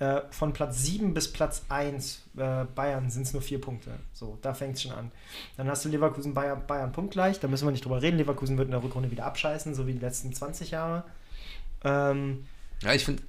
Äh, 0.00 0.22
von 0.30 0.54
Platz 0.54 0.82
7 0.82 1.12
bis 1.12 1.30
Platz 1.30 1.62
1 1.68 2.22
äh, 2.38 2.64
Bayern 2.74 3.10
sind 3.10 3.26
es 3.26 3.34
nur 3.34 3.42
vier 3.42 3.60
Punkte. 3.60 3.90
So, 4.14 4.38
da 4.40 4.54
fängt 4.54 4.76
es 4.76 4.82
schon 4.82 4.92
an. 4.92 5.12
Dann 5.58 5.68
hast 5.68 5.84
du 5.84 5.90
Leverkusen, 5.90 6.32
Bayern, 6.32 6.66
Bayern 6.66 6.90
punktgleich. 6.90 7.38
Da 7.38 7.48
müssen 7.48 7.66
wir 7.66 7.72
nicht 7.72 7.84
drüber 7.84 8.00
reden. 8.00 8.16
Leverkusen 8.16 8.56
wird 8.56 8.68
in 8.68 8.72
der 8.72 8.82
Rückrunde 8.82 9.10
wieder 9.10 9.26
abscheißen, 9.26 9.74
so 9.74 9.86
wie 9.86 9.92
die 9.92 9.98
letzten 9.98 10.32
20 10.32 10.70
Jahre. 10.70 11.04
Ähm, 11.84 12.46
ja, 12.80 12.94
ich 12.94 13.04
finde, 13.04 13.22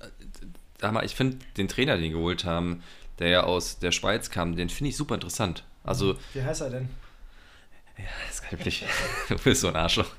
ich 1.04 1.16
finde 1.16 1.40
den 1.58 1.68
Trainer, 1.68 1.96
den 1.96 2.04
die 2.04 2.10
geholt 2.12 2.46
haben, 2.46 2.82
der 3.20 3.28
ja 3.28 3.44
aus 3.44 3.80
der 3.80 3.92
Schweiz 3.92 4.30
kam, 4.30 4.56
den 4.56 4.70
finde 4.70 4.92
ich 4.92 4.96
super 4.96 5.16
interessant. 5.16 5.66
Also, 5.84 6.16
wie 6.34 6.42
heißt 6.42 6.62
er 6.62 6.70
denn? 6.70 6.90
Ja, 7.98 8.06
das 8.30 8.42
kann 8.42 8.58
ich 8.60 8.66
nicht. 8.66 8.86
du 9.28 9.38
bist 9.38 9.60
so 9.60 9.68
ein 9.68 9.76
Arschloch. 9.76 10.10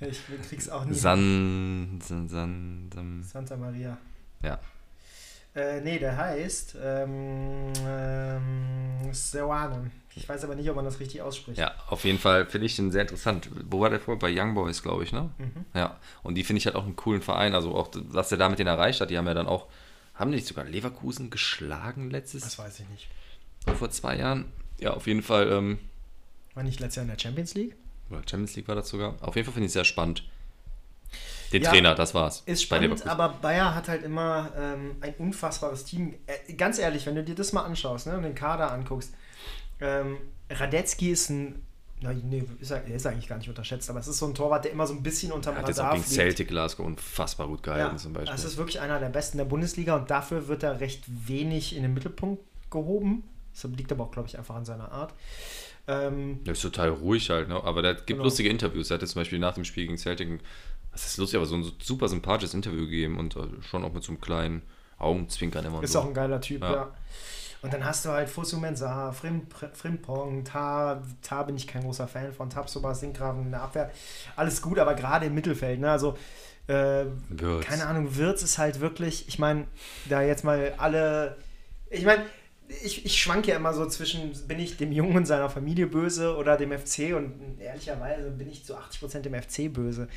Ich 0.00 0.20
krieg's 0.48 0.68
auch 0.68 0.84
nicht. 0.84 1.00
San, 1.00 2.00
San, 2.00 2.28
San, 2.28 2.90
San, 2.94 3.22
Santa 3.24 3.56
Maria. 3.56 3.96
Ja, 4.42 4.60
äh, 5.54 5.80
nee, 5.80 5.98
der 5.98 6.16
heißt 6.16 6.76
ähm, 6.82 7.72
ähm, 7.86 9.12
Sewane. 9.12 9.90
Ich 10.16 10.28
weiß 10.28 10.44
aber 10.44 10.54
nicht, 10.54 10.68
ob 10.70 10.76
man 10.76 10.84
das 10.84 11.00
richtig 11.00 11.22
ausspricht. 11.22 11.58
Ja, 11.58 11.74
auf 11.88 12.04
jeden 12.04 12.18
Fall 12.18 12.46
finde 12.46 12.66
ich 12.66 12.76
den 12.76 12.92
sehr 12.92 13.02
interessant. 13.02 13.48
Wo 13.68 13.80
war 13.80 13.90
der 13.90 13.98
vor? 13.98 14.18
Bei 14.18 14.32
Young 14.32 14.54
Boys, 14.54 14.82
glaube 14.82 15.02
ich, 15.02 15.12
ne? 15.12 15.30
Mhm. 15.38 15.64
Ja, 15.74 15.98
und 16.22 16.36
die 16.36 16.44
finde 16.44 16.58
ich 16.58 16.66
halt 16.66 16.76
auch 16.76 16.84
einen 16.84 16.96
coolen 16.96 17.20
Verein. 17.20 17.54
Also 17.54 17.74
auch, 17.74 17.88
was 17.94 18.28
der 18.28 18.38
da 18.38 18.48
mit 18.48 18.58
denen 18.58 18.68
erreicht 18.68 19.00
hat, 19.00 19.10
die 19.10 19.18
haben 19.18 19.26
ja 19.26 19.34
dann 19.34 19.48
auch, 19.48 19.66
haben 20.14 20.30
die 20.30 20.36
nicht 20.36 20.46
sogar 20.46 20.64
Leverkusen 20.64 21.30
geschlagen 21.30 22.10
letztes? 22.10 22.44
Das 22.44 22.58
weiß 22.58 22.80
ich 22.80 22.88
nicht. 22.90 23.08
Vor 23.76 23.90
zwei 23.90 24.16
Jahren? 24.16 24.52
Ja, 24.78 24.92
auf 24.94 25.06
jeden 25.06 25.22
Fall. 25.22 25.50
Ähm, 25.50 25.78
war 26.54 26.62
nicht 26.62 26.78
letztes 26.78 26.96
Jahr 26.96 27.04
in 27.04 27.10
der 27.10 27.18
Champions 27.18 27.54
League? 27.54 27.74
Oder 28.10 28.20
Champions 28.20 28.54
League 28.54 28.68
war 28.68 28.76
das 28.76 28.88
sogar. 28.88 29.16
Auf 29.20 29.34
jeden 29.34 29.46
Fall 29.46 29.54
finde 29.54 29.66
ich 29.66 29.70
es 29.70 29.74
sehr 29.74 29.84
spannend. 29.84 30.22
Den 31.54 31.62
ja, 31.62 31.70
Trainer, 31.70 31.94
das 31.94 32.14
war's. 32.14 32.42
Ist 32.46 32.64
spannend, 32.64 33.06
aber 33.06 33.28
Bayer 33.40 33.76
hat 33.76 33.88
halt 33.88 34.02
immer 34.02 34.50
ähm, 34.58 34.96
ein 35.00 35.14
unfassbares 35.18 35.84
Team. 35.84 36.14
Äh, 36.26 36.54
ganz 36.54 36.80
ehrlich, 36.80 37.06
wenn 37.06 37.14
du 37.14 37.22
dir 37.22 37.36
das 37.36 37.52
mal 37.52 37.62
anschaust 37.62 38.08
ne, 38.08 38.16
und 38.16 38.24
den 38.24 38.34
Kader 38.34 38.72
anguckst, 38.72 39.14
ähm, 39.80 40.16
Radetzky 40.50 41.10
ist 41.10 41.30
ein 41.30 41.62
nee, 42.00 42.42
ist 42.60 42.70
er, 42.70 42.84
ist 42.86 43.06
eigentlich 43.06 43.28
gar 43.28 43.38
nicht 43.38 43.48
unterschätzt, 43.48 43.88
aber 43.88 44.00
es 44.00 44.08
ist 44.08 44.18
so 44.18 44.26
ein 44.26 44.34
Torwart, 44.34 44.64
der 44.64 44.72
immer 44.72 44.86
so 44.86 44.94
ein 44.94 45.02
bisschen 45.02 45.32
unterm 45.32 45.54
Radar 45.54 45.68
Radar 45.68 45.86
hat 45.86 45.94
jetzt 45.96 46.04
auch 46.04 46.10
gegen 46.10 46.22
Celtic 46.22 46.48
Glasgow 46.48 46.84
unfassbar 46.84 47.46
gut 47.46 47.62
gehalten 47.62 47.92
ja, 47.92 47.96
zum 47.96 48.12
Beispiel. 48.12 48.32
Das 48.32 48.44
ist 48.44 48.56
wirklich 48.56 48.80
einer 48.80 48.98
der 48.98 49.08
besten 49.08 49.38
der 49.38 49.44
Bundesliga 49.44 49.96
und 49.96 50.10
dafür 50.10 50.48
wird 50.48 50.62
er 50.62 50.80
recht 50.80 51.04
wenig 51.06 51.76
in 51.76 51.82
den 51.82 51.94
Mittelpunkt 51.94 52.42
gehoben. 52.70 53.24
Das 53.52 53.64
liegt 53.76 53.92
aber 53.92 54.04
auch, 54.04 54.10
glaube 54.10 54.28
ich, 54.28 54.36
einfach 54.36 54.56
an 54.56 54.64
seiner 54.64 54.90
Art. 54.90 55.14
Ähm, 55.86 56.42
der 56.44 56.54
ist 56.54 56.62
total 56.62 56.88
ruhig 56.88 57.28
halt, 57.30 57.48
ne? 57.48 57.62
aber 57.62 57.82
der 57.82 57.94
gibt 57.94 58.06
genau. 58.06 58.24
lustige 58.24 58.48
Interviews. 58.48 58.90
Er 58.90 58.98
hat 58.98 59.06
zum 59.06 59.20
Beispiel 59.20 59.38
nach 59.38 59.54
dem 59.54 59.64
Spiel 59.64 59.84
gegen 59.84 59.98
Celtic 59.98 60.40
das 60.94 61.06
ist 61.06 61.16
lustig, 61.18 61.36
aber 61.36 61.46
so 61.46 61.56
ein 61.56 61.72
super 61.82 62.08
sympathisches 62.08 62.54
Interview 62.54 62.86
gegeben 62.86 63.18
und 63.18 63.36
äh, 63.36 63.46
schon 63.62 63.84
auch 63.84 63.92
mit 63.92 64.02
so 64.02 64.12
einem 64.12 64.20
kleinen 64.20 64.62
Augenzwinkern 64.98 65.64
immer. 65.64 65.82
Ist 65.82 65.92
so. 65.92 66.00
auch 66.00 66.06
ein 66.06 66.14
geiler 66.14 66.40
Typ, 66.40 66.62
ja. 66.62 66.72
ja. 66.72 66.94
Und 67.62 67.72
dann 67.72 67.84
hast 67.84 68.04
du 68.04 68.10
halt 68.10 68.28
Fusu 68.28 68.58
Mensah, 68.58 69.12
Frimpong, 69.12 70.44
Tar, 70.44 71.02
Tar 71.22 71.46
bin 71.46 71.56
ich 71.56 71.66
kein 71.66 71.82
großer 71.82 72.06
Fan 72.06 72.30
von, 72.30 72.50
Tabsoba, 72.50 72.94
Sinkgraven 72.94 73.46
in 73.46 73.50
der 73.52 73.62
Abwehr. 73.62 73.90
Alles 74.36 74.60
gut, 74.60 74.78
aber 74.78 74.94
gerade 74.94 75.26
im 75.26 75.34
Mittelfeld, 75.34 75.80
ne? 75.80 75.90
Also, 75.90 76.18
äh, 76.66 77.06
keine 77.62 77.86
Ahnung, 77.86 78.16
Wirtz 78.16 78.42
ist 78.42 78.58
halt 78.58 78.80
wirklich, 78.80 79.28
ich 79.28 79.38
meine, 79.38 79.66
da 80.10 80.20
jetzt 80.20 80.44
mal 80.44 80.74
alle, 80.76 81.38
ich 81.88 82.04
meine, 82.04 82.24
ich, 82.68 83.04
ich 83.04 83.20
schwanke 83.20 83.50
ja 83.50 83.56
immer 83.56 83.74
so 83.74 83.86
zwischen, 83.86 84.32
bin 84.46 84.58
ich 84.58 84.76
dem 84.76 84.92
Jungen 84.92 85.26
seiner 85.26 85.50
Familie 85.50 85.86
böse 85.86 86.36
oder 86.36 86.56
dem 86.56 86.72
FC 86.72 87.14
und 87.14 87.58
ehrlicherweise 87.60 88.30
bin 88.30 88.48
ich 88.48 88.64
zu 88.64 88.76
80% 88.76 89.20
dem 89.20 89.34
FC 89.34 89.72
böse. 89.72 90.08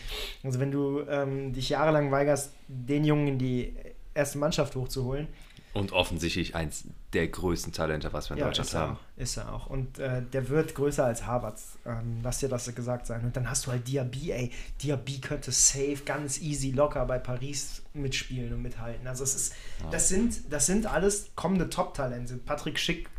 Also 0.44 0.60
wenn 0.60 0.72
du 0.72 1.02
ähm, 1.10 1.54
dich 1.54 1.70
jahrelang 1.70 2.12
weigerst, 2.12 2.54
den 2.68 3.04
Jungen 3.04 3.28
in 3.28 3.40
die 3.40 3.74
erste 4.14 4.38
Mannschaft 4.38 4.76
hochzuholen, 4.76 5.28
und 5.74 5.92
offensichtlich 5.92 6.56
eins 6.56 6.86
der 7.14 7.28
größten 7.28 7.72
Talente, 7.72 8.12
was 8.12 8.30
wir 8.30 8.36
in 8.36 8.40
ja, 8.40 8.46
Deutschland 8.48 8.74
haben. 8.74 8.94
Auch, 8.94 9.22
ist 9.22 9.38
er 9.38 9.54
auch. 9.54 9.68
Und 9.68 10.00
äh, 10.00 10.22
der 10.22 10.50
wird 10.50 10.76
größer 10.76 11.06
als 11.06 11.26
Harvard. 11.26 11.60
Ähm, 11.86 12.20
lass 12.24 12.40
dir 12.40 12.50
das 12.50 12.74
gesagt 12.74 13.08
sein. 13.08 13.24
Und 13.24 13.36
dann 13.36 13.50
hast 13.50 13.66
du 13.66 13.72
halt 13.72 13.88
Diaby, 13.88 14.32
ey. 14.32 14.52
Diaby 14.82 15.20
könnte 15.20 15.52
safe, 15.52 16.00
ganz 16.06 16.42
easy, 16.42 16.72
locker 16.72 17.06
bei 17.06 17.20
Paris 17.20 17.84
mitspielen 17.94 18.54
und 18.54 18.62
mithalten. 18.62 19.08
Also 19.08 19.24
es 19.24 19.36
ist, 19.36 19.56
das 19.92 20.10
sind, 20.10 20.52
das 20.52 20.66
sind 20.66 20.86
alles 20.86 21.32
kommende 21.36 21.70
Top-Talente. 21.70 22.38
Patrick 22.38 22.80
Schick 22.80 23.10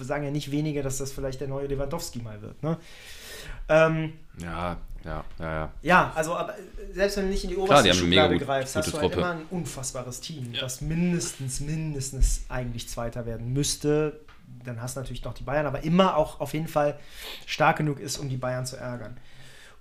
sagen 0.00 0.24
ja 0.24 0.30
nicht 0.30 0.50
wenige, 0.50 0.82
dass 0.82 0.98
das 0.98 1.12
vielleicht 1.12 1.40
der 1.40 1.48
neue 1.48 1.66
Lewandowski 1.66 2.20
mal 2.20 2.42
wird. 2.42 2.62
Ne? 2.62 2.78
Ähm, 3.68 4.14
ja, 4.38 4.78
ja, 5.04 5.24
ja, 5.38 5.52
ja. 5.52 5.72
Ja, 5.82 6.12
also 6.14 6.34
aber 6.34 6.54
selbst 6.92 7.16
wenn 7.16 7.24
du 7.24 7.30
nicht 7.30 7.44
in 7.44 7.50
die 7.50 7.56
oberste 7.56 7.84
Klar, 7.84 7.94
Schublade 7.94 8.38
greifst, 8.38 8.76
hast 8.76 8.92
du 8.92 8.98
halt 8.98 9.12
immer 9.12 9.30
ein 9.32 9.46
unfassbares 9.50 10.20
Team, 10.20 10.52
ja. 10.52 10.60
das 10.60 10.80
mindestens, 10.80 11.60
mindestens 11.60 12.44
eigentlich 12.48 12.88
Zweiter 12.88 13.26
werden 13.26 13.52
müsste. 13.52 14.20
Dann 14.64 14.80
hast 14.80 14.96
du 14.96 15.00
natürlich 15.00 15.24
noch 15.24 15.34
die 15.34 15.42
Bayern, 15.42 15.66
aber 15.66 15.82
immer 15.82 16.16
auch 16.16 16.40
auf 16.40 16.52
jeden 16.54 16.68
Fall 16.68 16.98
stark 17.46 17.78
genug 17.78 17.98
ist, 17.98 18.18
um 18.18 18.28
die 18.28 18.36
Bayern 18.36 18.66
zu 18.66 18.76
ärgern. 18.76 19.16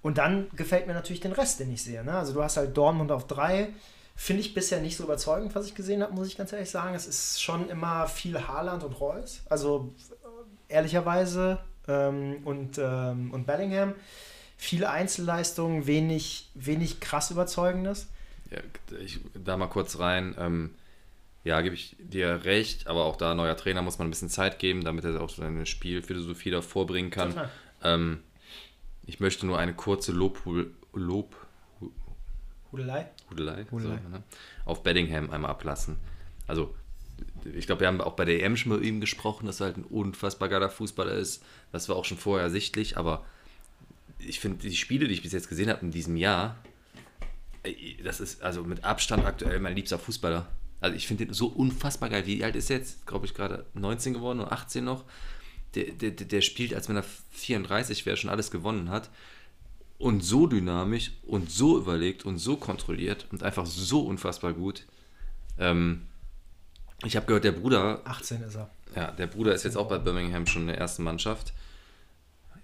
Und 0.01 0.17
dann 0.17 0.47
gefällt 0.55 0.87
mir 0.87 0.93
natürlich 0.93 1.19
den 1.19 1.33
Rest, 1.33 1.59
den 1.59 1.71
ich 1.71 1.83
sehe. 1.83 2.03
Ne? 2.03 2.13
Also 2.13 2.33
du 2.33 2.43
hast 2.43 2.57
halt 2.57 2.75
Dortmund 2.75 3.11
auf 3.11 3.27
drei. 3.27 3.69
Finde 4.15 4.41
ich 4.41 4.53
bisher 4.53 4.81
nicht 4.81 4.97
so 4.97 5.03
überzeugend, 5.03 5.53
was 5.55 5.67
ich 5.67 5.75
gesehen 5.75 6.01
habe, 6.01 6.13
muss 6.13 6.27
ich 6.27 6.37
ganz 6.37 6.51
ehrlich 6.51 6.69
sagen. 6.69 6.95
Es 6.95 7.05
ist 7.07 7.41
schon 7.41 7.69
immer 7.69 8.07
viel 8.07 8.47
Haaland 8.47 8.83
und 8.83 8.99
Reus. 8.99 9.41
Also 9.49 9.93
ehrlicherweise 10.67 11.59
ähm, 11.87 12.37
und, 12.45 12.77
ähm, 12.77 13.31
und 13.31 13.45
Bellingham 13.45 13.93
viel 14.61 14.85
Einzelleistung, 14.85 15.87
wenig, 15.87 16.47
wenig 16.53 16.99
krass 16.99 17.31
Überzeugendes. 17.31 18.07
Ja, 18.51 18.59
ich, 19.03 19.19
da 19.33 19.57
mal 19.57 19.65
kurz 19.65 19.97
rein. 19.97 20.35
Ähm, 20.37 20.75
ja, 21.43 21.61
gebe 21.61 21.73
ich 21.73 21.95
dir 21.97 22.45
recht, 22.45 22.85
aber 22.85 23.05
auch 23.05 23.15
da 23.15 23.33
neuer 23.33 23.57
Trainer 23.57 23.81
muss 23.81 23.97
man 23.97 24.07
ein 24.07 24.11
bisschen 24.11 24.29
Zeit 24.29 24.59
geben, 24.59 24.83
damit 24.83 25.03
er 25.03 25.19
auch 25.19 25.31
seine 25.31 25.65
Spielphilosophie 25.65 26.51
da 26.51 26.61
vorbringen 26.61 27.09
kann. 27.09 27.49
Ähm, 27.83 28.19
ich 29.07 29.19
möchte 29.19 29.47
nur 29.47 29.57
eine 29.57 29.73
kurze 29.73 30.11
Lob, 30.11 30.39
Lob 30.93 31.35
Hudelei, 32.71 33.09
Hudelei, 33.31 33.65
Hudelei. 33.71 33.99
So, 34.03 34.09
ne? 34.09 34.23
auf 34.65 34.83
Beddingham 34.83 35.31
einmal 35.31 35.49
ablassen. 35.49 35.97
Also 36.45 36.75
ich 37.51 37.65
glaube, 37.65 37.81
wir 37.81 37.87
haben 37.87 37.99
auch 37.99 38.13
bei 38.13 38.25
der 38.25 38.43
EM 38.43 38.55
schon 38.55 38.73
mit 38.73 38.83
ihm 38.83 39.01
gesprochen, 39.01 39.47
dass 39.47 39.59
er 39.59 39.67
halt 39.67 39.77
ein 39.77 39.85
unfassbar 39.85 40.49
geiler 40.49 40.69
Fußballer 40.69 41.13
ist. 41.13 41.43
Das 41.71 41.89
war 41.89 41.95
auch 41.95 42.05
schon 42.05 42.19
vorher 42.19 42.43
ersichtlich, 42.43 42.95
aber 42.95 43.25
ich 44.27 44.39
finde, 44.39 44.57
die 44.57 44.75
Spiele, 44.75 45.07
die 45.07 45.13
ich 45.13 45.21
bis 45.21 45.31
jetzt 45.31 45.49
gesehen 45.49 45.69
habe 45.69 45.81
in 45.81 45.91
diesem 45.91 46.15
Jahr, 46.15 46.57
das 48.03 48.19
ist 48.19 48.41
also 48.41 48.63
mit 48.63 48.83
Abstand 48.83 49.25
aktuell 49.25 49.59
mein 49.59 49.75
liebster 49.75 49.99
Fußballer. 49.99 50.47
Also 50.79 50.95
ich 50.95 51.07
finde 51.07 51.25
den 51.25 51.33
so 51.33 51.47
unfassbar 51.47 52.09
geil. 52.09 52.25
Wie 52.25 52.43
alt 52.43 52.55
ist 52.55 52.71
er 52.71 52.77
jetzt? 52.77 53.05
Glaube 53.05 53.25
ich 53.25 53.33
gerade 53.33 53.65
19 53.75 54.13
geworden 54.13 54.39
oder 54.39 54.51
18 54.51 54.83
noch. 54.83 55.05
Der, 55.75 55.85
der, 55.91 56.11
der 56.11 56.41
spielt, 56.41 56.73
als 56.73 56.89
wenn 56.89 56.95
er 56.95 57.05
34 57.31 58.05
wäre, 58.05 58.17
schon 58.17 58.31
alles 58.31 58.49
gewonnen 58.49 58.89
hat. 58.89 59.09
Und 59.99 60.21
so 60.21 60.47
dynamisch 60.47 61.11
und 61.21 61.51
so 61.51 61.77
überlegt 61.77 62.25
und 62.25 62.39
so 62.39 62.57
kontrolliert 62.57 63.27
und 63.31 63.43
einfach 63.43 63.67
so 63.67 64.01
unfassbar 64.01 64.53
gut. 64.53 64.87
Ähm, 65.59 66.07
ich 67.05 67.15
habe 67.15 67.27
gehört, 67.27 67.43
der 67.43 67.51
Bruder. 67.51 68.01
18 68.05 68.41
ist 68.41 68.55
er. 68.55 68.69
Ja, 68.95 69.11
der 69.11 69.27
Bruder 69.27 69.53
ist 69.53 69.63
jetzt 69.63 69.77
auch 69.77 69.87
bei 69.87 69.99
Birmingham 69.99 70.47
schon 70.47 70.63
in 70.63 70.69
der 70.69 70.79
ersten 70.79 71.03
Mannschaft. 71.03 71.53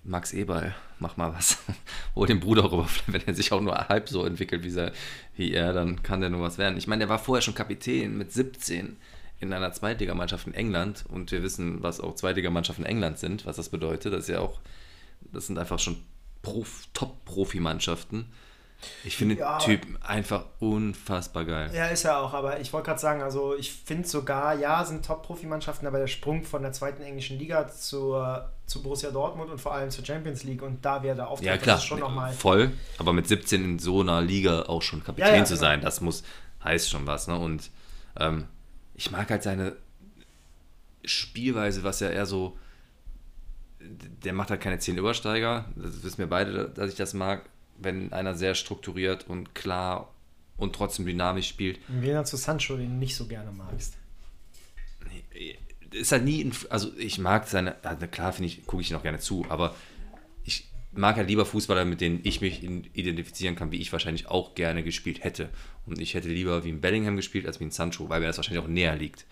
Max 0.08 0.32
Eberl, 0.34 0.74
mach 1.00 1.18
mal 1.18 1.34
was. 1.34 1.58
Hol 2.16 2.28
den 2.28 2.40
Bruder 2.40 2.72
rüber, 2.72 2.88
wenn 3.08 3.22
er 3.28 3.34
sich 3.34 3.52
auch 3.52 3.62
nur 3.62 3.76
halb 3.76 4.08
so 4.10 4.26
entwickelt 4.26 4.64
wie, 4.64 4.76
er, 4.76 4.94
wie 5.36 5.52
er, 5.52 5.74
dann 5.74 6.02
kann 6.02 6.22
der 6.22 6.30
nur 6.30 6.42
was 6.42 6.58
werden. 6.58 6.78
Ich 6.78 6.88
meine, 6.88 7.02
der 7.02 7.10
war 7.10 7.20
vorher 7.20 7.42
schon 7.42 7.54
Kapitän 7.54 8.18
mit 8.18 8.32
17 8.32 8.98
in 9.40 9.54
einer 9.54 9.72
Zweitligamannschaft 9.72 10.48
in 10.48 10.54
England 10.54 11.06
und 11.10 11.32
wir 11.32 11.44
wissen, 11.44 11.84
was 11.84 12.00
auch 12.00 12.16
Zweitligamannschaften 12.16 12.86
in 12.86 12.92
England 12.92 13.20
sind, 13.20 13.46
was 13.46 13.58
das 13.58 13.70
bedeutet. 13.70 14.14
Das 14.14 14.22
ist 14.22 14.30
ja 14.30 14.40
auch, 14.40 14.60
das 15.32 15.48
sind 15.48 15.60
einfach 15.60 15.78
schon 15.78 15.98
Top-Profi-Mannschaften. 16.94 18.32
Ich 19.04 19.18
finde 19.18 19.36
ja, 19.36 19.58
den 19.58 19.66
Typ 19.66 19.88
einfach 20.08 20.46
unfassbar 20.60 21.46
geil. 21.46 21.72
Ja, 21.74 21.88
ist 21.88 22.06
er 22.06 22.20
auch, 22.20 22.34
aber 22.34 22.60
ich 22.60 22.72
wollte 22.74 22.88
gerade 22.88 23.00
sagen, 23.00 23.22
also 23.22 23.56
ich 23.56 23.74
finde 23.74 24.08
sogar, 24.08 24.56
ja, 24.56 24.86
sind 24.86 25.06
Top-Profi-Mannschaften, 25.06 25.88
aber 25.88 26.00
der 26.00 26.08
Sprung 26.08 26.44
von 26.44 26.62
der 26.62 26.74
zweiten 26.74 27.02
englischen 27.02 27.40
Liga 27.40 27.68
zur, 27.68 28.52
zu 28.68 28.84
Borussia 28.84 29.10
Dortmund 29.10 29.50
und 29.50 29.60
vor 29.60 29.74
allem 29.74 29.90
zur 29.90 30.06
Champions 30.06 30.44
League 30.44 30.62
und 30.62 30.86
da 30.86 31.02
wäre 31.02 31.16
der 31.16 31.28
Auftritt, 31.28 31.48
ja, 31.48 31.58
klar, 31.58 31.80
schon 31.80 32.00
nochmal. 32.00 32.32
Voll, 32.34 32.72
aber 33.00 33.14
mit 33.14 33.28
17 33.28 33.64
in 33.64 33.80
so 33.80 34.02
einer 34.02 34.22
Liga 34.22 34.64
auch 34.64 34.82
schon 34.82 35.04
Kapitän 35.04 35.34
ja, 35.34 35.38
ja, 35.38 35.46
zu 35.46 35.56
genau. 35.56 35.66
sein, 35.66 35.82
das 35.82 36.02
muss, 36.02 36.24
heißt 36.64 36.90
schon 36.90 37.08
was, 37.08 37.28
ne? 37.28 37.38
Und 37.38 37.72
ähm, 38.20 38.46
ich 38.94 39.10
mag 39.12 39.30
halt 39.30 39.42
seine 39.44 39.76
Spielweise, 41.04 41.84
was 41.84 42.00
ja 42.00 42.10
eher 42.10 42.26
so, 42.26 42.58
der 43.80 44.34
macht 44.34 44.52
halt 44.52 44.62
keine 44.62 44.78
10 44.78 44.98
Übersteiger, 44.98 45.66
das 45.76 46.04
wissen 46.04 46.20
wir 46.20 46.28
beide, 46.28 46.70
dass 46.70 46.92
ich 46.92 46.96
das 46.96 47.14
mag 47.14 47.50
wenn 47.80 48.14
einer 48.14 48.36
sehr 48.36 48.56
strukturiert 48.56 49.28
und 49.28 49.56
klar 49.56 50.14
und 50.58 50.76
trotzdem 50.76 51.06
dynamisch 51.06 51.48
spielt. 51.48 51.80
Im 51.88 52.02
Gegensatz 52.02 52.32
zu 52.32 52.38
Sancho, 52.38 52.76
den 52.76 52.90
du 52.90 52.96
nicht 52.96 53.16
so 53.16 53.28
gerne 53.28 53.52
magst. 53.52 53.96
Ist 55.92 56.12
halt 56.12 56.26
nie, 56.26 56.52
also 56.70 56.92
ich 56.98 57.18
mag 57.20 57.48
seine, 57.48 57.76
klar 58.12 58.34
finde 58.34 58.48
ich, 58.48 58.66
gucke 58.66 58.82
ich 58.82 58.92
noch 58.92 59.04
gerne 59.04 59.20
zu, 59.20 59.46
aber 59.50 59.76
ich 60.44 60.68
mag 60.92 61.16
halt 61.16 61.30
lieber 61.30 61.46
Fußballer, 61.46 61.86
mit 61.86 62.02
denen 62.02 62.20
ich 62.24 62.42
mich 62.42 62.64
identifizieren 62.64 63.56
kann, 63.56 63.72
wie 63.72 63.78
ich 63.78 63.94
wahrscheinlich 63.94 64.28
auch 64.28 64.56
gerne 64.56 64.84
gespielt 64.84 65.24
hätte. 65.24 65.50
Und 65.86 66.02
ich 66.02 66.16
hätte 66.16 66.28
lieber 66.28 66.64
wie 66.64 66.72
ein 66.72 66.82
Bellingham 66.82 67.16
gespielt, 67.16 67.46
als 67.46 67.60
wie 67.60 67.66
ein 67.66 67.72
Sancho, 67.72 68.10
weil 68.10 68.20
mir 68.20 68.28
das 68.28 68.38
wahrscheinlich 68.38 68.64
auch 68.64 68.68
näher 68.70 68.96
liegt. 68.96 69.26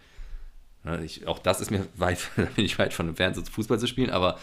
Ne, 0.84 1.03
ich, 1.03 1.27
auch 1.27 1.39
das 1.39 1.60
ist 1.60 1.71
mir 1.71 1.88
weit, 1.95 2.19
da 2.36 2.43
bin 2.43 2.65
ich 2.65 2.77
weit 2.77 2.93
von 2.93 3.10
entfernt, 3.10 3.36
so 3.36 3.41
Fußball 3.41 3.79
zu 3.79 3.88
spielen, 3.88 4.12
aber 4.12 4.39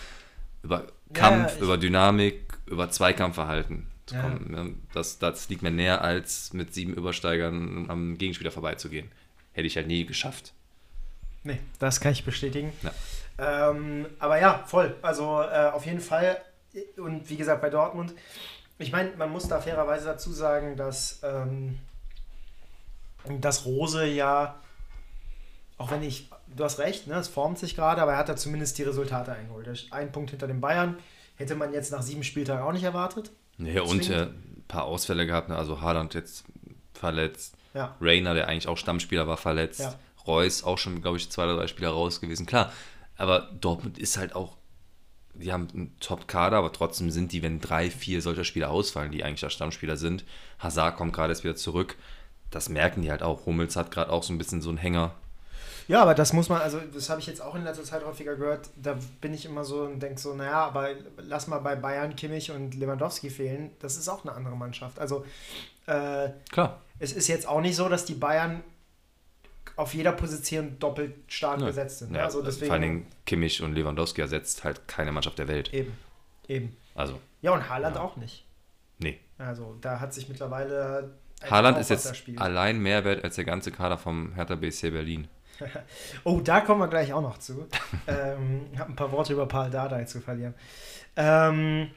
über 0.62 0.88
Kampf, 1.12 1.56
ja, 1.56 1.62
über 1.62 1.78
Dynamik, 1.78 2.58
über 2.66 2.90
Zweikampfverhalten 2.90 3.91
zu 4.12 4.52
ja. 4.52 4.66
das, 4.92 5.18
das 5.18 5.48
liegt 5.48 5.62
mir 5.62 5.70
näher, 5.70 6.02
als 6.02 6.52
mit 6.52 6.74
sieben 6.74 6.94
Übersteigern 6.94 7.86
am 7.88 8.18
Gegenspieler 8.18 8.50
vorbeizugehen. 8.50 9.10
Hätte 9.52 9.66
ich 9.66 9.76
halt 9.76 9.86
nie 9.86 10.06
geschafft. 10.06 10.52
Nee, 11.44 11.58
das 11.78 12.00
kann 12.00 12.12
ich 12.12 12.24
bestätigen. 12.24 12.72
Ja. 12.82 13.70
Ähm, 13.70 14.06
aber 14.18 14.40
ja, 14.40 14.62
voll. 14.66 14.96
Also 15.02 15.42
äh, 15.42 15.70
auf 15.72 15.86
jeden 15.86 16.00
Fall. 16.00 16.40
Und 16.96 17.28
wie 17.28 17.36
gesagt, 17.36 17.60
bei 17.60 17.70
Dortmund, 17.70 18.14
ich 18.78 18.92
meine, 18.92 19.10
man 19.16 19.30
muss 19.30 19.48
da 19.48 19.60
fairerweise 19.60 20.06
dazu 20.06 20.32
sagen, 20.32 20.76
dass, 20.76 21.20
ähm, 21.22 21.78
dass 23.40 23.64
Rose 23.64 24.06
ja, 24.06 24.60
auch 25.78 25.90
wenn 25.90 26.02
ich, 26.02 26.30
du 26.54 26.64
hast 26.64 26.78
recht, 26.78 27.06
ne, 27.06 27.16
es 27.16 27.28
formt 27.28 27.58
sich 27.58 27.74
gerade, 27.74 28.00
aber 28.00 28.12
er 28.12 28.18
hat 28.18 28.28
da 28.28 28.36
zumindest 28.36 28.78
die 28.78 28.84
Resultate 28.84 29.32
eingeholt. 29.32 29.88
Ein 29.90 30.12
Punkt 30.12 30.30
hinter 30.30 30.46
den 30.46 30.60
Bayern 30.60 30.96
hätte 31.36 31.54
man 31.54 31.72
jetzt 31.72 31.92
nach 31.92 32.02
sieben 32.02 32.24
Spieltagen 32.24 32.62
auch 32.62 32.72
nicht 32.72 32.84
erwartet. 32.84 33.30
Ja, 33.58 33.82
und 33.82 34.08
äh, 34.10 34.24
ein 34.24 34.64
paar 34.68 34.84
Ausfälle 34.84 35.26
gehabt, 35.26 35.48
ne? 35.48 35.56
also 35.56 35.80
Haaland 35.80 36.14
jetzt 36.14 36.44
verletzt. 36.94 37.56
Ja. 37.74 37.96
Rainer, 38.00 38.34
der 38.34 38.48
eigentlich 38.48 38.68
auch 38.68 38.76
Stammspieler 38.76 39.26
war, 39.26 39.36
verletzt. 39.36 39.80
Ja. 39.80 39.94
Reus 40.26 40.62
auch 40.62 40.78
schon, 40.78 41.02
glaube 41.02 41.16
ich, 41.16 41.30
zwei 41.30 41.44
oder 41.44 41.56
drei 41.56 41.66
Spieler 41.66 41.90
raus 41.90 42.20
gewesen. 42.20 42.46
Klar, 42.46 42.72
aber 43.16 43.50
Dortmund 43.60 43.98
ist 43.98 44.16
halt 44.16 44.34
auch, 44.34 44.56
die 45.34 45.52
haben 45.52 45.68
einen 45.72 45.96
Top-Kader, 46.00 46.58
aber 46.58 46.72
trotzdem 46.72 47.10
sind 47.10 47.32
die, 47.32 47.42
wenn 47.42 47.60
drei, 47.60 47.90
vier 47.90 48.20
solcher 48.20 48.44
Spieler 48.44 48.70
ausfallen, 48.70 49.12
die 49.12 49.24
eigentlich 49.24 49.44
als 49.44 49.54
Stammspieler 49.54 49.96
sind. 49.96 50.24
Hazard 50.58 50.96
kommt 50.96 51.12
gerade 51.12 51.32
jetzt 51.32 51.44
wieder 51.44 51.56
zurück. 51.56 51.96
Das 52.50 52.68
merken 52.68 53.02
die 53.02 53.10
halt 53.10 53.22
auch. 53.22 53.46
Hummels 53.46 53.76
hat 53.76 53.90
gerade 53.90 54.12
auch 54.12 54.22
so 54.22 54.32
ein 54.32 54.38
bisschen 54.38 54.60
so 54.60 54.68
einen 54.68 54.78
Hänger. 54.78 55.14
Ja, 55.88 56.02
aber 56.02 56.14
das 56.14 56.32
muss 56.32 56.48
man, 56.48 56.60
also 56.60 56.80
das 56.92 57.10
habe 57.10 57.20
ich 57.20 57.26
jetzt 57.26 57.40
auch 57.40 57.54
in 57.54 57.64
letzter 57.64 57.84
Zeit 57.84 58.04
häufiger 58.04 58.36
gehört. 58.36 58.70
Da 58.76 58.96
bin 59.20 59.34
ich 59.34 59.44
immer 59.44 59.64
so 59.64 59.82
und 59.82 60.00
denke 60.00 60.20
so, 60.20 60.34
naja, 60.34 60.64
aber 60.64 60.90
lass 61.18 61.46
mal 61.46 61.58
bei 61.58 61.76
Bayern 61.76 62.16
Kimmich 62.16 62.50
und 62.50 62.74
Lewandowski 62.74 63.30
fehlen. 63.30 63.70
Das 63.80 63.96
ist 63.96 64.08
auch 64.08 64.24
eine 64.24 64.32
andere 64.34 64.56
Mannschaft. 64.56 64.98
Also, 64.98 65.24
äh, 65.86 66.30
klar. 66.50 66.80
Es 66.98 67.12
ist 67.12 67.28
jetzt 67.28 67.48
auch 67.48 67.60
nicht 67.60 67.76
so, 67.76 67.88
dass 67.88 68.04
die 68.04 68.14
Bayern 68.14 68.62
auf 69.76 69.94
jeder 69.94 70.12
Position 70.12 70.78
doppelt 70.78 71.14
stark 71.28 71.60
ja. 71.60 71.66
besetzt 71.66 72.00
sind. 72.00 72.12
Ne? 72.12 72.18
Ja, 72.18 72.24
also 72.24 72.42
deswegen, 72.42 72.66
vor 72.66 72.74
allen 72.74 72.82
Dingen 72.82 73.06
Kimmich 73.26 73.62
und 73.62 73.74
Lewandowski 73.74 74.20
ersetzt 74.20 74.64
halt 74.64 74.86
keine 74.86 75.12
Mannschaft 75.12 75.38
der 75.38 75.48
Welt. 75.48 75.72
Eben, 75.72 75.92
eben. 76.48 76.76
Also. 76.94 77.18
Ja, 77.40 77.52
und 77.52 77.68
Haaland 77.68 77.96
ja. 77.96 78.02
auch 78.02 78.16
nicht. 78.16 78.44
Nee. 78.98 79.18
Also 79.38 79.76
da 79.80 79.98
hat 79.98 80.14
sich 80.14 80.28
mittlerweile... 80.28 81.10
Haaland 81.50 81.78
ist 81.78 81.90
jetzt 81.90 82.14
allein 82.36 82.78
mehr 82.78 83.04
wert 83.04 83.24
als 83.24 83.34
der 83.34 83.44
ganze 83.44 83.72
Kader 83.72 83.98
vom 83.98 84.34
Hertha 84.34 84.54
BSC 84.54 84.90
Berlin. 84.90 85.26
oh, 86.24 86.40
da 86.40 86.60
kommen 86.60 86.80
wir 86.80 86.88
gleich 86.88 87.12
auch 87.12 87.22
noch 87.22 87.38
zu. 87.38 87.66
ähm, 88.06 88.66
ich 88.72 88.78
habe 88.78 88.92
ein 88.92 88.96
paar 88.96 89.12
Worte 89.12 89.32
über 89.32 89.46
Paul 89.46 89.70
Dardai 89.70 90.04
zu 90.04 90.20
verlieren. 90.20 90.54
Ähm, 91.16 91.90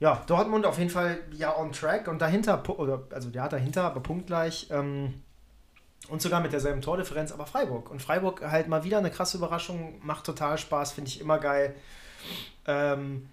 ja, 0.00 0.22
Dortmund 0.26 0.66
auf 0.66 0.78
jeden 0.78 0.90
Fall 0.90 1.18
ja 1.32 1.56
on 1.56 1.72
track 1.72 2.08
und 2.08 2.20
dahinter, 2.20 2.62
oder, 2.78 3.02
also 3.12 3.30
ja, 3.30 3.48
dahinter, 3.48 3.84
aber 3.84 4.00
punktgleich. 4.00 4.68
Ähm, 4.70 5.22
und 6.08 6.20
sogar 6.20 6.40
mit 6.40 6.52
derselben 6.52 6.82
Tordifferenz, 6.82 7.30
aber 7.30 7.46
Freiburg. 7.46 7.90
Und 7.90 8.02
Freiburg 8.02 8.42
halt 8.42 8.66
mal 8.68 8.82
wieder 8.82 8.98
eine 8.98 9.10
krasse 9.10 9.36
Überraschung, 9.36 10.00
macht 10.02 10.26
total 10.26 10.58
Spaß, 10.58 10.92
finde 10.92 11.08
ich 11.08 11.20
immer 11.20 11.38
geil. 11.38 11.74
Ähm, 12.66 13.28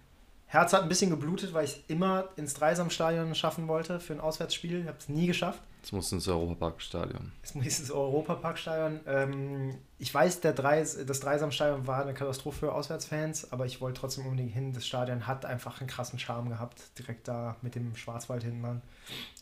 Herz 0.45 0.73
hat 0.73 0.83
ein 0.83 0.89
bisschen 0.89 1.09
geblutet, 1.09 1.53
weil 1.53 1.65
ich 1.65 1.71
es 1.71 1.79
immer 1.87 2.29
ins 2.35 2.53
Dreisamstadion 2.53 3.33
schaffen 3.35 3.67
wollte 3.67 3.99
für 3.99 4.13
ein 4.13 4.19
Auswärtsspiel. 4.19 4.81
Ich 4.81 4.87
habe 4.87 4.97
es 4.97 5.09
nie 5.09 5.27
geschafft. 5.27 5.61
Jetzt 5.81 5.93
muss 5.93 6.11
ins 6.11 6.27
Europaparkstadion. 6.27 7.31
Jetzt 7.41 7.55
muss 7.55 7.79
ins 7.79 7.91
Europaparkstadion. 7.91 8.99
Ähm, 9.07 9.77
ich 9.97 10.13
weiß, 10.13 10.41
der 10.41 10.53
Dreis, 10.53 10.97
das 11.05 11.19
Dreisamstadion 11.21 11.87
war 11.87 12.01
eine 12.01 12.13
Katastrophe 12.13 12.59
für 12.59 12.73
Auswärtsfans, 12.73 13.51
aber 13.51 13.65
ich 13.65 13.79
wollte 13.79 14.01
trotzdem 14.01 14.25
unbedingt 14.25 14.51
hin. 14.51 14.73
Das 14.73 14.85
Stadion 14.85 15.25
hat 15.25 15.45
einfach 15.45 15.79
einen 15.79 15.89
krassen 15.89 16.19
Charme 16.19 16.49
gehabt, 16.49 16.97
direkt 16.99 17.27
da 17.27 17.55
mit 17.61 17.75
dem 17.75 17.95
Schwarzwald 17.95 18.43
hinten 18.43 18.61
dran. 18.61 18.81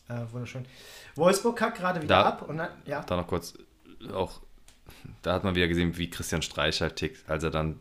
Äh, 0.09 0.31
wunderschön. 0.31 0.65
Wolfsburg 1.15 1.57
kackt 1.57 1.77
gerade 1.77 2.01
wieder 2.01 2.23
da, 2.23 2.29
ab. 2.29 2.47
Und 2.47 2.57
dann, 2.57 2.69
ja. 2.85 3.01
Da 3.01 3.17
noch 3.17 3.27
kurz, 3.27 3.55
auch 4.13 4.39
da 5.21 5.33
hat 5.33 5.43
man 5.43 5.55
wieder 5.55 5.67
gesehen, 5.67 5.97
wie 5.97 6.09
Christian 6.09 6.41
Streich 6.41 6.81
halt 6.81 6.95
tickt, 6.95 7.29
als 7.29 7.43
er 7.43 7.51
dann 7.51 7.79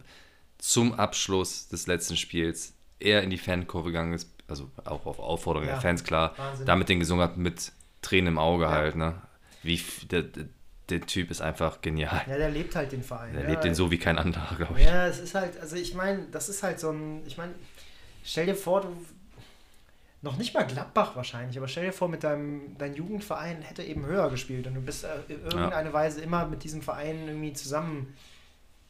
zum 0.58 0.94
Abschluss 0.94 1.68
des 1.68 1.86
letzten 1.86 2.16
Spiels 2.16 2.74
eher 2.98 3.22
in 3.22 3.30
die 3.30 3.38
Fankurve 3.38 3.90
gegangen 3.90 4.14
ist, 4.14 4.30
also 4.48 4.70
auch 4.84 5.06
auf 5.06 5.18
Aufforderung 5.18 5.68
ja. 5.68 5.74
der 5.74 5.82
Fans, 5.82 6.04
klar, 6.04 6.34
Wahnsinn. 6.36 6.66
damit 6.66 6.88
den 6.88 7.00
gesungen 7.00 7.22
hat 7.22 7.36
mit 7.36 7.72
Tränen 8.06 8.34
im 8.34 8.38
Auge 8.38 8.64
ja. 8.64 8.70
halt, 8.70 8.96
ne? 8.96 9.14
Wie 9.62 9.80
der, 10.10 10.24
der 10.88 11.00
Typ 11.02 11.30
ist 11.30 11.40
einfach 11.40 11.80
genial. 11.80 12.22
Ja, 12.28 12.36
der 12.36 12.50
lebt 12.50 12.76
halt 12.76 12.92
den 12.92 13.02
Verein. 13.02 13.34
Der 13.34 13.42
ja, 13.42 13.50
lebt 13.50 13.64
den 13.64 13.74
so 13.74 13.90
wie 13.90 13.98
kein 13.98 14.18
anderer, 14.18 14.54
glaube 14.54 14.78
ich. 14.80 14.86
Ja, 14.86 15.06
es 15.08 15.18
ist 15.18 15.34
halt, 15.34 15.58
also 15.60 15.74
ich 15.76 15.94
meine, 15.94 16.26
das 16.30 16.48
ist 16.48 16.62
halt 16.62 16.78
so 16.78 16.90
ein, 16.90 17.26
ich 17.26 17.36
meine, 17.36 17.52
stell 18.24 18.46
dir 18.46 18.54
vor, 18.54 18.82
du, 18.82 18.96
noch 20.22 20.36
nicht 20.36 20.54
mal 20.54 20.64
Gladbach 20.64 21.16
wahrscheinlich, 21.16 21.58
aber 21.58 21.66
stell 21.66 21.86
dir 21.86 21.92
vor, 21.92 22.08
mit 22.08 22.22
deinem 22.22 22.76
dein 22.78 22.94
Jugendverein 22.94 23.62
hätte 23.62 23.82
eben 23.82 24.06
höher 24.06 24.30
gespielt 24.30 24.66
und 24.66 24.74
du 24.74 24.80
bist 24.80 25.04
äh, 25.04 25.08
in 25.28 25.42
irgendeiner 25.42 25.88
ja. 25.88 25.92
Weise 25.92 26.20
immer 26.20 26.46
mit 26.46 26.62
diesem 26.62 26.82
Verein 26.82 27.26
irgendwie 27.26 27.52
zusammen 27.52 28.14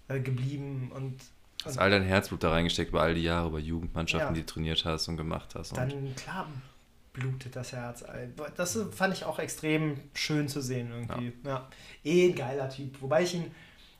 äh, 0.08 0.20
geblieben 0.20 0.92
und 0.94 1.20
Hast 1.64 1.78
all 1.78 1.90
dein 1.90 2.04
Herzblut 2.04 2.44
da 2.44 2.50
reingesteckt 2.50 2.90
über 2.90 3.02
all 3.02 3.14
die 3.14 3.22
Jahre, 3.22 3.48
über 3.48 3.58
Jugendmannschaften, 3.58 4.28
ja. 4.28 4.34
die 4.34 4.40
du 4.40 4.46
trainiert 4.46 4.84
hast 4.84 5.08
und 5.08 5.16
gemacht 5.16 5.54
hast. 5.54 5.76
Dann, 5.76 6.14
klar, 6.14 6.46
blutet 7.16 7.56
das 7.56 7.72
Herz. 7.72 8.04
Das 8.56 8.78
fand 8.92 9.14
ich 9.14 9.24
auch 9.24 9.38
extrem 9.38 9.98
schön 10.14 10.48
zu 10.48 10.60
sehen 10.60 10.90
irgendwie. 10.92 11.32
Ja. 11.44 11.50
ja. 11.50 11.68
Eh 12.04 12.28
ein 12.28 12.34
geiler 12.34 12.68
Typ. 12.68 13.00
Wobei 13.00 13.22
ich 13.22 13.34
ihn, 13.34 13.50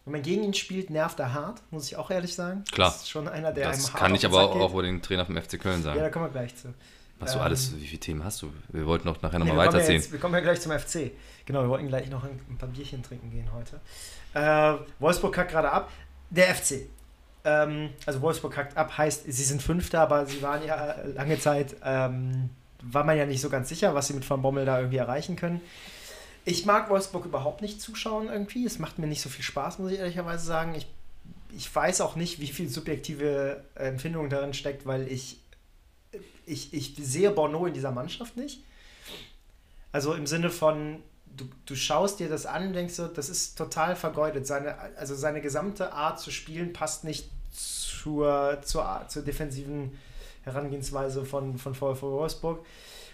wenn 0.05 0.13
man 0.13 0.23
gegen 0.23 0.45
ihn 0.45 0.55
spielt, 0.55 0.91
nervt 0.91 1.19
er 1.19 1.33
hart, 1.33 1.63
muss 1.71 1.87
ich 1.87 1.97
auch 1.97 2.11
ehrlich 2.11 2.35
sagen. 2.35 2.65
Klar. 2.71 2.91
Das 2.91 3.03
ist 3.03 3.11
schon 3.11 3.27
einer, 3.27 3.53
der 3.53 3.71
das 3.71 3.93
kann 3.93 4.15
ich 4.15 4.25
aber 4.25 4.51
auch 4.51 4.73
über 4.73 4.83
den 4.83 5.03
Trainer 5.03 5.25
vom 5.27 5.37
FC 5.37 5.59
Köln 5.59 5.83
sagen. 5.83 5.97
Ja, 5.99 6.05
da 6.05 6.11
kommen 6.11 6.27
wir 6.27 6.31
gleich 6.31 6.55
zu. 6.55 6.75
Was 7.19 7.33
ähm, 7.33 7.39
du 7.39 7.45
alles, 7.45 7.75
wie 7.77 7.87
viele 7.87 8.01
Themen 8.01 8.25
hast 8.25 8.43
du? 8.43 8.53
Wir 8.69 8.87
wollten 8.87 9.09
noch 9.09 9.21
nachher 9.23 9.39
nochmal 9.39 9.57
nee, 9.57 9.63
weiterziehen. 9.63 10.03
Ja 10.03 10.13
wir 10.13 10.19
kommen 10.19 10.35
ja 10.35 10.41
gleich 10.41 10.61
zum 10.61 10.73
FC. 10.73 11.13
Genau, 11.47 11.63
wir 11.63 11.69
wollten 11.71 11.89
gleich 11.89 12.11
noch 12.11 12.25
ein, 12.25 12.39
ein 12.51 12.59
paar 12.59 12.69
Bierchen 12.69 13.03
trinken 13.03 13.31
gehen 13.31 13.49
heute. 13.55 13.81
Äh, 14.35 14.79
Wolfsburg 14.99 15.35
kackt 15.35 15.51
gerade 15.51 15.73
ab. 15.73 15.91
Der 16.29 16.55
FC. 16.55 16.89
Ähm, 17.45 17.91
also 18.05 18.21
Wolfsburg 18.21 18.53
kackt 18.53 18.77
ab, 18.77 18.99
heißt, 18.99 19.25
sie 19.25 19.45
sind 19.45 19.63
Fünfter, 19.63 20.01
aber 20.01 20.27
sie 20.27 20.43
waren 20.43 20.67
ja 20.67 20.97
lange 21.15 21.39
Zeit 21.39 21.77
ähm, 21.83 22.51
war 22.91 23.05
man 23.05 23.17
ja 23.17 23.27
nicht 23.27 23.41
so 23.41 23.51
ganz 23.51 23.69
sicher, 23.69 23.95
was 23.95 24.09
sie 24.09 24.15
mit 24.15 24.29
Van 24.29 24.43
Bommel 24.43 24.65
da 24.65 24.79
irgendwie 24.79 24.99
erreichen 24.99 25.37
können. 25.37 25.61
Ich 26.45 26.65
mag 26.65 26.91
Wolfsburg 26.91 27.25
überhaupt 27.25 27.61
nicht 27.63 27.81
zuschauen 27.81 28.29
irgendwie. 28.29 28.65
Es 28.65 28.79
macht 28.79 28.99
mir 28.99 29.07
nicht 29.07 29.23
so 29.23 29.29
viel 29.29 29.45
Spaß, 29.45 29.79
muss 29.79 29.93
ich 29.93 29.99
ehrlicherweise 29.99 30.47
sagen. 30.47 30.75
Ich, 30.75 30.87
ich 31.57 31.75
weiß 31.75 32.01
auch 32.01 32.15
nicht, 32.15 32.41
wie 32.41 32.47
viel 32.47 32.69
subjektive 32.69 33.65
Empfindung 33.75 34.31
darin 34.31 34.55
steckt, 34.55 34.87
weil 34.87 35.11
ich, 35.11 35.39
ich, 36.47 36.73
ich 36.73 36.95
sehe 37.01 37.31
Bono 37.31 37.67
in 37.67 37.75
dieser 37.75 37.91
Mannschaft 37.91 38.37
nicht. 38.37 38.61
Also 39.91 40.15
im 40.15 40.27
Sinne 40.27 40.51
von, 40.51 41.03
du, 41.37 41.49
du 41.65 41.75
schaust 41.75 42.21
dir 42.21 42.29
das 42.29 42.47
an 42.47 42.69
und 42.69 42.73
denkst 42.75 42.95
so, 42.95 43.09
das 43.09 43.29
ist 43.29 43.59
total 43.59 43.97
vergeudet. 43.97 44.47
Seine, 44.47 44.77
also 44.97 45.15
seine 45.15 45.41
gesamte 45.41 45.93
Art 45.93 46.21
zu 46.21 46.31
spielen 46.31 46.73
passt 46.73 47.03
nicht 47.03 47.29
zur, 47.53 48.61
zur, 48.63 49.05
zur 49.09 49.23
defensiven 49.23 49.99
Herangehensweise 50.47 51.25
von, 51.25 51.59
von 51.59 51.75
VfL 51.75 52.03
Wolfsburg. 52.03 52.65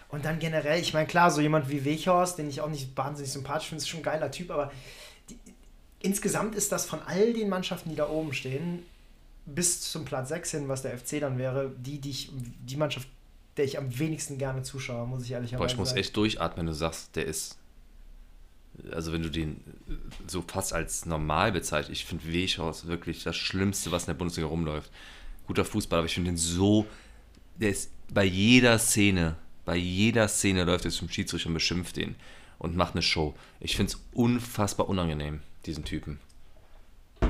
Und 0.09 0.23
dann 0.23 0.37
generell, 0.37 0.79
ich 0.79 0.93
meine, 0.93 1.07
klar, 1.07 1.31
so 1.31 1.41
jemand 1.41 1.69
wie 1.69 1.83
Weghorst, 1.83 2.37
den 2.37 2.47
ich 2.47 2.61
auch 2.61 2.69
nicht 2.69 2.95
wahnsinnig 2.95 3.31
sympathisch 3.31 3.69
finde, 3.69 3.81
ist 3.81 3.89
schon 3.89 4.01
ein 4.01 4.03
geiler 4.03 4.29
Typ, 4.29 4.51
aber 4.51 4.71
die, 5.27 5.39
insgesamt 5.99 6.53
ist 6.53 6.71
das 6.71 6.85
von 6.85 6.99
all 7.07 7.33
den 7.33 7.49
Mannschaften, 7.49 7.89
die 7.89 7.95
da 7.95 8.07
oben 8.07 8.31
stehen, 8.31 8.83
bis 9.47 9.81
zum 9.81 10.05
Platz 10.05 10.29
6 10.29 10.51
hin, 10.51 10.67
was 10.67 10.83
der 10.83 10.95
FC 10.97 11.19
dann 11.19 11.39
wäre, 11.39 11.71
die, 11.77 11.99
die, 11.99 12.11
ich, 12.11 12.29
die 12.31 12.77
Mannschaft, 12.77 13.07
der 13.57 13.65
ich 13.65 13.79
am 13.79 13.97
wenigsten 13.97 14.37
gerne 14.37 14.61
zuschaue, 14.61 15.07
muss 15.07 15.23
ich 15.23 15.31
ehrlich 15.31 15.49
sagen. 15.49 15.59
Boah, 15.59 15.65
ich 15.65 15.77
muss 15.77 15.93
echt 15.93 16.15
durchatmen, 16.15 16.59
wenn 16.59 16.67
du 16.67 16.73
sagst, 16.73 17.15
der 17.15 17.25
ist. 17.25 17.57
Also, 18.91 19.13
wenn 19.13 19.21
du 19.21 19.29
den 19.29 19.61
so 20.27 20.43
fast 20.43 20.73
als 20.73 21.05
normal 21.05 21.51
bezeichnest, 21.51 21.91
ich 21.91 22.05
finde 22.05 22.31
Weghorst 22.31 22.87
wirklich 22.87 23.23
das 23.23 23.35
Schlimmste, 23.35 23.91
was 23.91 24.03
in 24.03 24.07
der 24.07 24.13
Bundesliga 24.15 24.47
rumläuft. 24.47 24.91
Guter 25.45 25.65
Fußball, 25.65 25.99
aber 25.99 26.05
ich 26.05 26.13
finde 26.13 26.31
den 26.31 26.37
so 26.37 26.87
der 27.55 27.69
ist 27.69 27.91
bei 28.13 28.23
jeder 28.23 28.77
Szene, 28.79 29.35
bei 29.65 29.75
jeder 29.75 30.27
Szene 30.27 30.63
läuft 30.63 30.85
er 30.85 30.91
zum 30.91 31.09
Schiedsrichter 31.09 31.47
und 31.47 31.55
beschimpft 31.55 31.97
ihn 31.97 32.15
und 32.59 32.75
macht 32.75 32.93
eine 32.93 33.01
Show. 33.01 33.35
Ich 33.59 33.75
finde 33.75 33.93
es 33.93 34.01
unfassbar 34.13 34.89
unangenehm, 34.89 35.41
diesen 35.65 35.85
Typen. 35.85 36.19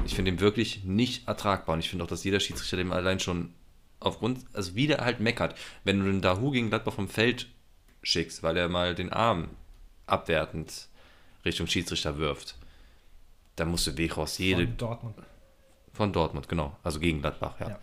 Ich 0.05 0.15
finde 0.15 0.31
ihn 0.31 0.39
wirklich 0.39 0.83
nicht 0.83 1.27
ertragbar 1.27 1.73
und 1.73 1.79
ich 1.79 1.89
finde 1.89 2.03
auch, 2.03 2.09
dass 2.09 2.23
jeder 2.23 2.39
Schiedsrichter 2.39 2.77
dem 2.77 2.91
allein 2.91 3.19
schon 3.19 3.53
aufgrund, 3.99 4.39
also 4.53 4.75
wieder 4.75 4.97
halt 4.97 5.19
meckert. 5.19 5.55
Wenn 5.83 5.99
du 5.99 6.05
den 6.05 6.21
Dahu 6.21 6.51
gegen 6.51 6.69
Gladbach 6.69 6.93
vom 6.93 7.07
Feld 7.07 7.47
schickst, 8.01 8.43
weil 8.43 8.57
er 8.57 8.69
mal 8.69 8.95
den 8.95 9.13
Arm 9.13 9.49
abwertend 10.07 10.87
Richtung 11.45 11.67
Schiedsrichter 11.67 12.17
wirft, 12.17 12.55
dann 13.55 13.69
musst 13.69 13.87
du 13.87 13.97
Weghorst 13.97 14.39
jede. 14.39 14.65
Von 14.65 14.77
Dortmund. 14.77 15.15
Von 15.93 16.13
Dortmund, 16.13 16.49
genau. 16.49 16.75
Also 16.83 16.99
gegen 16.99 17.21
Gladbach, 17.21 17.59
ja. 17.59 17.69
ja 17.69 17.79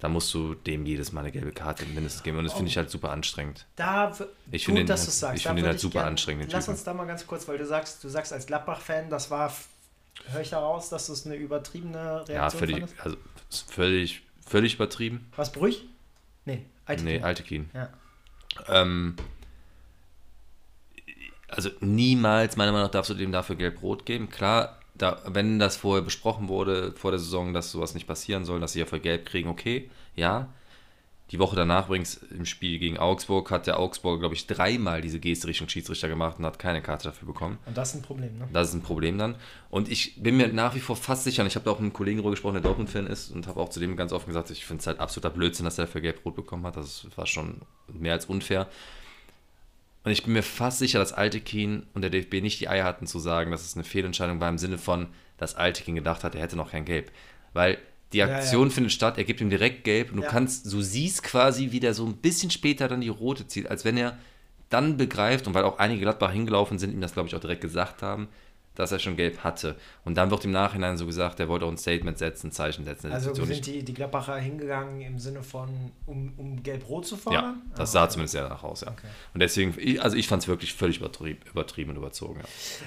da 0.00 0.08
musst 0.08 0.32
du 0.32 0.54
dem 0.54 0.86
jedes 0.86 1.10
Mal 1.12 1.20
eine 1.22 1.32
gelbe 1.32 1.50
Karte 1.52 1.84
mindestens 1.86 2.22
geben. 2.22 2.38
Und 2.38 2.44
das 2.44 2.52
finde 2.54 2.70
ich 2.70 2.76
halt 2.76 2.88
super 2.90 3.10
anstrengend. 3.10 3.66
Da, 3.76 4.10
Ich 4.52 4.64
gut, 4.64 4.66
finde 4.66 4.80
den 4.82 4.86
dass 4.86 5.00
halt- 5.00 5.08
du 5.08 5.12
sagst. 5.12 5.36
ich 5.38 5.46
finde 5.48 5.66
halt 5.66 5.80
super 5.80 6.00
gern- 6.00 6.08
anstrengend, 6.08 6.52
Lass 6.52 6.68
uns 6.68 6.84
da 6.84 6.94
mal 6.94 7.06
ganz 7.06 7.26
kurz, 7.26 7.48
weil 7.48 7.58
du 7.58 7.66
sagst, 7.66 8.02
du 8.04 8.08
sagst 8.08 8.32
als 8.32 8.46
Gladbach-Fan, 8.46 9.10
das 9.10 9.30
war, 9.30 9.52
höre 10.30 10.40
ich 10.40 10.50
daraus, 10.50 10.88
dass 10.88 11.08
das 11.08 11.26
eine 11.26 11.34
übertriebene 11.34 12.28
Reaktion 12.28 12.36
Ja, 12.36 12.50
völlig, 12.50 12.76
fandest? 12.76 13.00
also, 13.04 13.16
völlig, 13.68 14.22
völlig 14.46 14.74
übertrieben. 14.74 15.30
Was, 15.36 15.50
Brüch? 15.52 15.84
Nee, 16.44 16.64
alte 16.86 17.04
nee, 17.04 17.16
Team. 17.16 17.24
alte 17.24 17.42
Kien. 17.42 17.70
Ja. 17.74 17.88
Ähm, 18.68 19.16
also 21.48 21.70
niemals, 21.80 22.56
meiner 22.56 22.72
Meinung 22.72 22.86
nach, 22.86 22.92
darfst 22.92 23.10
du 23.10 23.14
dem 23.14 23.32
dafür 23.32 23.56
gelb-rot 23.56 24.04
geben. 24.06 24.28
Klar, 24.30 24.77
da, 24.98 25.22
wenn 25.26 25.58
das 25.58 25.76
vorher 25.76 26.02
besprochen 26.02 26.48
wurde, 26.48 26.92
vor 26.92 27.10
der 27.10 27.20
Saison, 27.20 27.54
dass 27.54 27.70
sowas 27.70 27.94
nicht 27.94 28.06
passieren 28.06 28.44
soll, 28.44 28.60
dass 28.60 28.72
sie 28.72 28.80
ja 28.80 28.86
für 28.86 29.00
gelb 29.00 29.26
kriegen, 29.26 29.48
okay, 29.48 29.90
ja. 30.16 30.48
Die 31.30 31.38
Woche 31.38 31.56
danach 31.56 31.88
übrigens 31.88 32.14
im 32.14 32.46
Spiel 32.46 32.78
gegen 32.78 32.96
Augsburg 32.96 33.50
hat 33.50 33.66
der 33.66 33.78
Augsburg, 33.78 34.20
glaube 34.20 34.34
ich, 34.34 34.46
dreimal 34.46 35.02
diese 35.02 35.20
Geste 35.20 35.46
Richtung 35.46 35.68
Schiedsrichter 35.68 36.08
gemacht 36.08 36.38
und 36.38 36.46
hat 36.46 36.58
keine 36.58 36.80
Karte 36.80 37.08
dafür 37.08 37.28
bekommen. 37.28 37.58
Und 37.66 37.76
das 37.76 37.90
ist 37.90 37.96
ein 37.96 38.02
Problem, 38.02 38.38
ne? 38.38 38.48
Das 38.50 38.68
ist 38.68 38.74
ein 38.74 38.80
Problem 38.80 39.18
dann. 39.18 39.34
Und 39.68 39.90
ich 39.90 40.22
bin 40.22 40.38
mir 40.38 40.48
nach 40.48 40.74
wie 40.74 40.80
vor 40.80 40.96
fast 40.96 41.24
sicher, 41.24 41.42
und 41.42 41.48
ich 41.48 41.54
habe 41.54 41.66
da 41.66 41.70
auch 41.70 41.80
mit 41.80 41.82
einem 41.82 41.92
Kollegen 41.92 42.16
darüber 42.16 42.30
gesprochen, 42.30 42.54
der 42.54 42.62
Dortmund-Fan 42.62 43.06
ist, 43.06 43.30
und 43.30 43.46
habe 43.46 43.60
auch 43.60 43.68
zu 43.68 43.78
dem 43.78 43.94
ganz 43.94 44.12
offen 44.12 44.28
gesagt, 44.28 44.50
ich 44.50 44.64
finde 44.64 44.80
es 44.80 44.86
halt 44.86 45.00
absoluter 45.00 45.28
Blödsinn, 45.28 45.66
dass 45.66 45.76
er 45.76 45.84
dafür 45.84 46.00
gelb-rot 46.00 46.34
bekommen 46.34 46.64
hat. 46.64 46.78
Das 46.78 47.06
war 47.14 47.26
schon 47.26 47.60
mehr 47.92 48.14
als 48.14 48.24
unfair. 48.24 48.66
Und 50.08 50.12
ich 50.12 50.22
bin 50.22 50.32
mir 50.32 50.42
fast 50.42 50.78
sicher, 50.78 50.98
dass 51.00 51.12
Altekin 51.12 51.82
und 51.92 52.00
der 52.00 52.08
DFB 52.10 52.40
nicht 52.40 52.58
die 52.60 52.68
Eier 52.68 52.84
hatten 52.86 53.06
zu 53.06 53.18
sagen, 53.18 53.50
dass 53.50 53.62
es 53.62 53.74
eine 53.74 53.84
Fehlentscheidung 53.84 54.40
war 54.40 54.48
im 54.48 54.56
Sinne 54.56 54.78
von, 54.78 55.08
dass 55.36 55.54
Altekin 55.54 55.94
gedacht 55.96 56.24
hat, 56.24 56.34
er 56.34 56.40
hätte 56.40 56.56
noch 56.56 56.70
kein 56.70 56.86
Gelb. 56.86 57.10
Weil 57.52 57.76
die 58.14 58.18
ja. 58.18 58.24
Aktion 58.26 58.70
findet 58.70 58.92
statt, 58.92 59.18
er 59.18 59.24
gibt 59.24 59.42
ihm 59.42 59.50
direkt 59.50 59.84
Gelb 59.84 60.10
und 60.10 60.16
du 60.16 60.22
Ja. 60.22 60.30
kannst, 60.30 60.72
du 60.72 60.80
siehst 60.80 61.22
quasi, 61.24 61.72
wie 61.72 61.80
der 61.80 61.92
so 61.92 62.06
ein 62.06 62.16
bisschen 62.16 62.50
später 62.50 62.88
dann 62.88 63.02
die 63.02 63.10
rote 63.10 63.46
zieht, 63.48 63.68
als 63.70 63.84
wenn 63.84 63.98
er 63.98 64.16
dann 64.70 64.96
begreift, 64.96 65.46
und 65.46 65.52
weil 65.52 65.64
auch 65.64 65.78
einige 65.78 66.00
Gladbach 66.00 66.32
hingelaufen 66.32 66.78
sind, 66.78 66.94
ihm 66.94 67.02
das 67.02 67.12
glaube 67.12 67.28
ich 67.28 67.34
auch 67.34 67.40
direkt 67.40 67.60
gesagt 67.60 68.00
haben, 68.00 68.28
dass 68.78 68.92
er 68.92 69.00
schon 69.00 69.16
gelb 69.16 69.42
hatte. 69.42 69.74
Und 70.04 70.14
dann 70.14 70.30
wird 70.30 70.44
im 70.44 70.52
Nachhinein 70.52 70.96
so 70.96 71.04
gesagt, 71.04 71.40
er 71.40 71.48
wollte 71.48 71.66
auch 71.66 71.70
ein 71.70 71.76
Statement 71.76 72.16
setzen, 72.16 72.48
ein 72.48 72.52
Zeichen 72.52 72.84
setzen. 72.84 73.10
Also 73.12 73.34
sind 73.34 73.66
die, 73.66 73.82
die 73.84 73.92
Gladbacher 73.92 74.36
hingegangen 74.36 75.00
im 75.00 75.18
Sinne 75.18 75.42
von, 75.42 75.68
um, 76.06 76.32
um 76.36 76.62
gelb-rot 76.62 77.04
zu 77.04 77.16
ja, 77.16 77.20
fordern? 77.20 77.62
das 77.74 77.90
Ah, 77.90 77.92
sah 77.92 78.02
okay. 78.04 78.12
zumindest 78.12 78.32
sehr 78.32 78.42
danach 78.44 78.62
aus, 78.62 78.82
ja. 78.82 78.88
Okay. 78.92 79.08
Und 79.34 79.40
deswegen, 79.40 79.98
also 80.00 80.16
ich 80.16 80.28
fand 80.28 80.42
es 80.42 80.48
wirklich 80.48 80.72
völlig 80.74 80.98
übertrieben, 80.98 81.40
übertrieben 81.50 81.90
und 81.90 81.96
überzogen. 81.96 82.40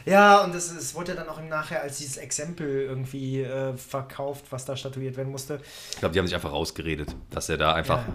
Ja. 0.06 0.12
Ja, 0.12 0.44
und 0.46 0.56
es, 0.56 0.72
es 0.72 0.96
wurde 0.96 1.12
ja 1.12 1.18
dann 1.18 1.28
auch 1.28 1.40
im 1.40 1.50
Nachher 1.50 1.82
als 1.82 1.98
dieses 1.98 2.16
Exempel 2.18 2.68
irgendwie 2.84 3.42
äh, 3.42 3.76
verkauft, 3.76 4.46
was 4.52 4.64
da 4.64 4.78
statuiert 4.78 5.18
werden 5.18 5.32
musste. 5.32 5.60
Ich 5.92 6.00
glaube, 6.00 6.14
die 6.14 6.20
haben 6.20 6.28
sich 6.28 6.36
einfach 6.36 6.54
rausgeredet, 6.54 7.14
dass 7.32 7.50
er 7.50 7.58
da 7.58 7.74
einfach 7.74 8.08
Ja. 8.08 8.14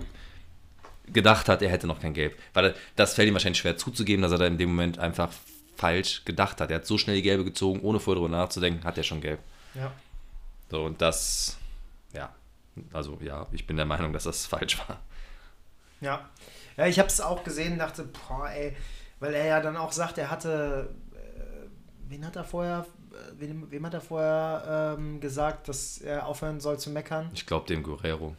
gedacht 1.12 1.49
hat, 1.49 1.62
er 1.62 1.69
hätte 1.69 1.87
noch 1.87 2.01
kein 2.01 2.15
Gelb. 2.15 2.37
Weil 2.55 2.75
das 2.97 3.15
fällt 3.15 3.29
ihm 3.29 3.35
wahrscheinlich 3.35 3.59
schwer 3.59 3.77
zuzugeben, 3.77 4.23
dass 4.23 4.33
er 4.33 4.39
da 4.39 4.47
in 4.47 4.59
dem 4.59 4.71
Moment 4.71 4.99
einfach 4.99 5.29
falsch 5.77 6.25
gedacht 6.25 6.61
hat. 6.61 6.71
Er 6.71 6.77
hat 6.77 6.87
so 6.87 6.99
schnell 6.99 7.17
die 7.17 7.23
Gelbe 7.23 7.45
gezogen, 7.45 7.81
ohne 7.81 8.01
vorher 8.01 8.21
darüber 8.21 8.37
nachzudenken, 8.37 8.85
hat 8.85 8.99
er 8.99 9.05
schon 9.05 9.21
Gelb. 9.21 9.41
Ja. 9.75 9.93
So, 10.71 10.85
und 10.85 11.01
das, 11.01 11.57
ja, 12.12 12.35
also 12.93 13.19
ja, 13.21 13.47
ich 13.53 13.67
bin 13.67 13.77
der 13.77 13.87
Meinung, 13.87 14.12
dass 14.12 14.25
das 14.25 14.47
falsch 14.47 14.79
war. 14.89 15.01
Ja, 16.01 16.29
ja 16.77 16.87
ich 16.87 16.99
habe 16.99 17.09
es 17.09 17.21
auch 17.21 17.45
gesehen, 17.45 17.79
dachte, 17.79 18.05
boah, 18.05 18.51
ey, 18.51 18.77
weil 19.21 19.35
er 19.35 19.47
ja 19.47 19.61
dann 19.61 19.77
auch 19.77 19.93
sagt, 19.93 20.19
er 20.19 20.31
hatte, 20.31 20.95
äh, 21.15 21.69
wen 22.09 22.27
hat 22.27 22.37
er 22.37 22.45
vorher, 22.45 22.87
äh, 23.12 23.41
wem, 23.41 23.71
wem 23.71 23.87
hat 23.87 23.95
er 23.95 24.01
vorher 24.01 24.97
ähm, 24.99 25.21
gesagt, 25.21 25.69
dass 25.69 25.99
er 25.99 26.27
aufhören 26.27 26.61
soll 26.61 26.79
zu 26.79 26.91
meckern? 26.91 27.31
Ich 27.33 27.47
glaube 27.47 27.67
dem 27.67 27.83
Guerrero. 27.83 28.37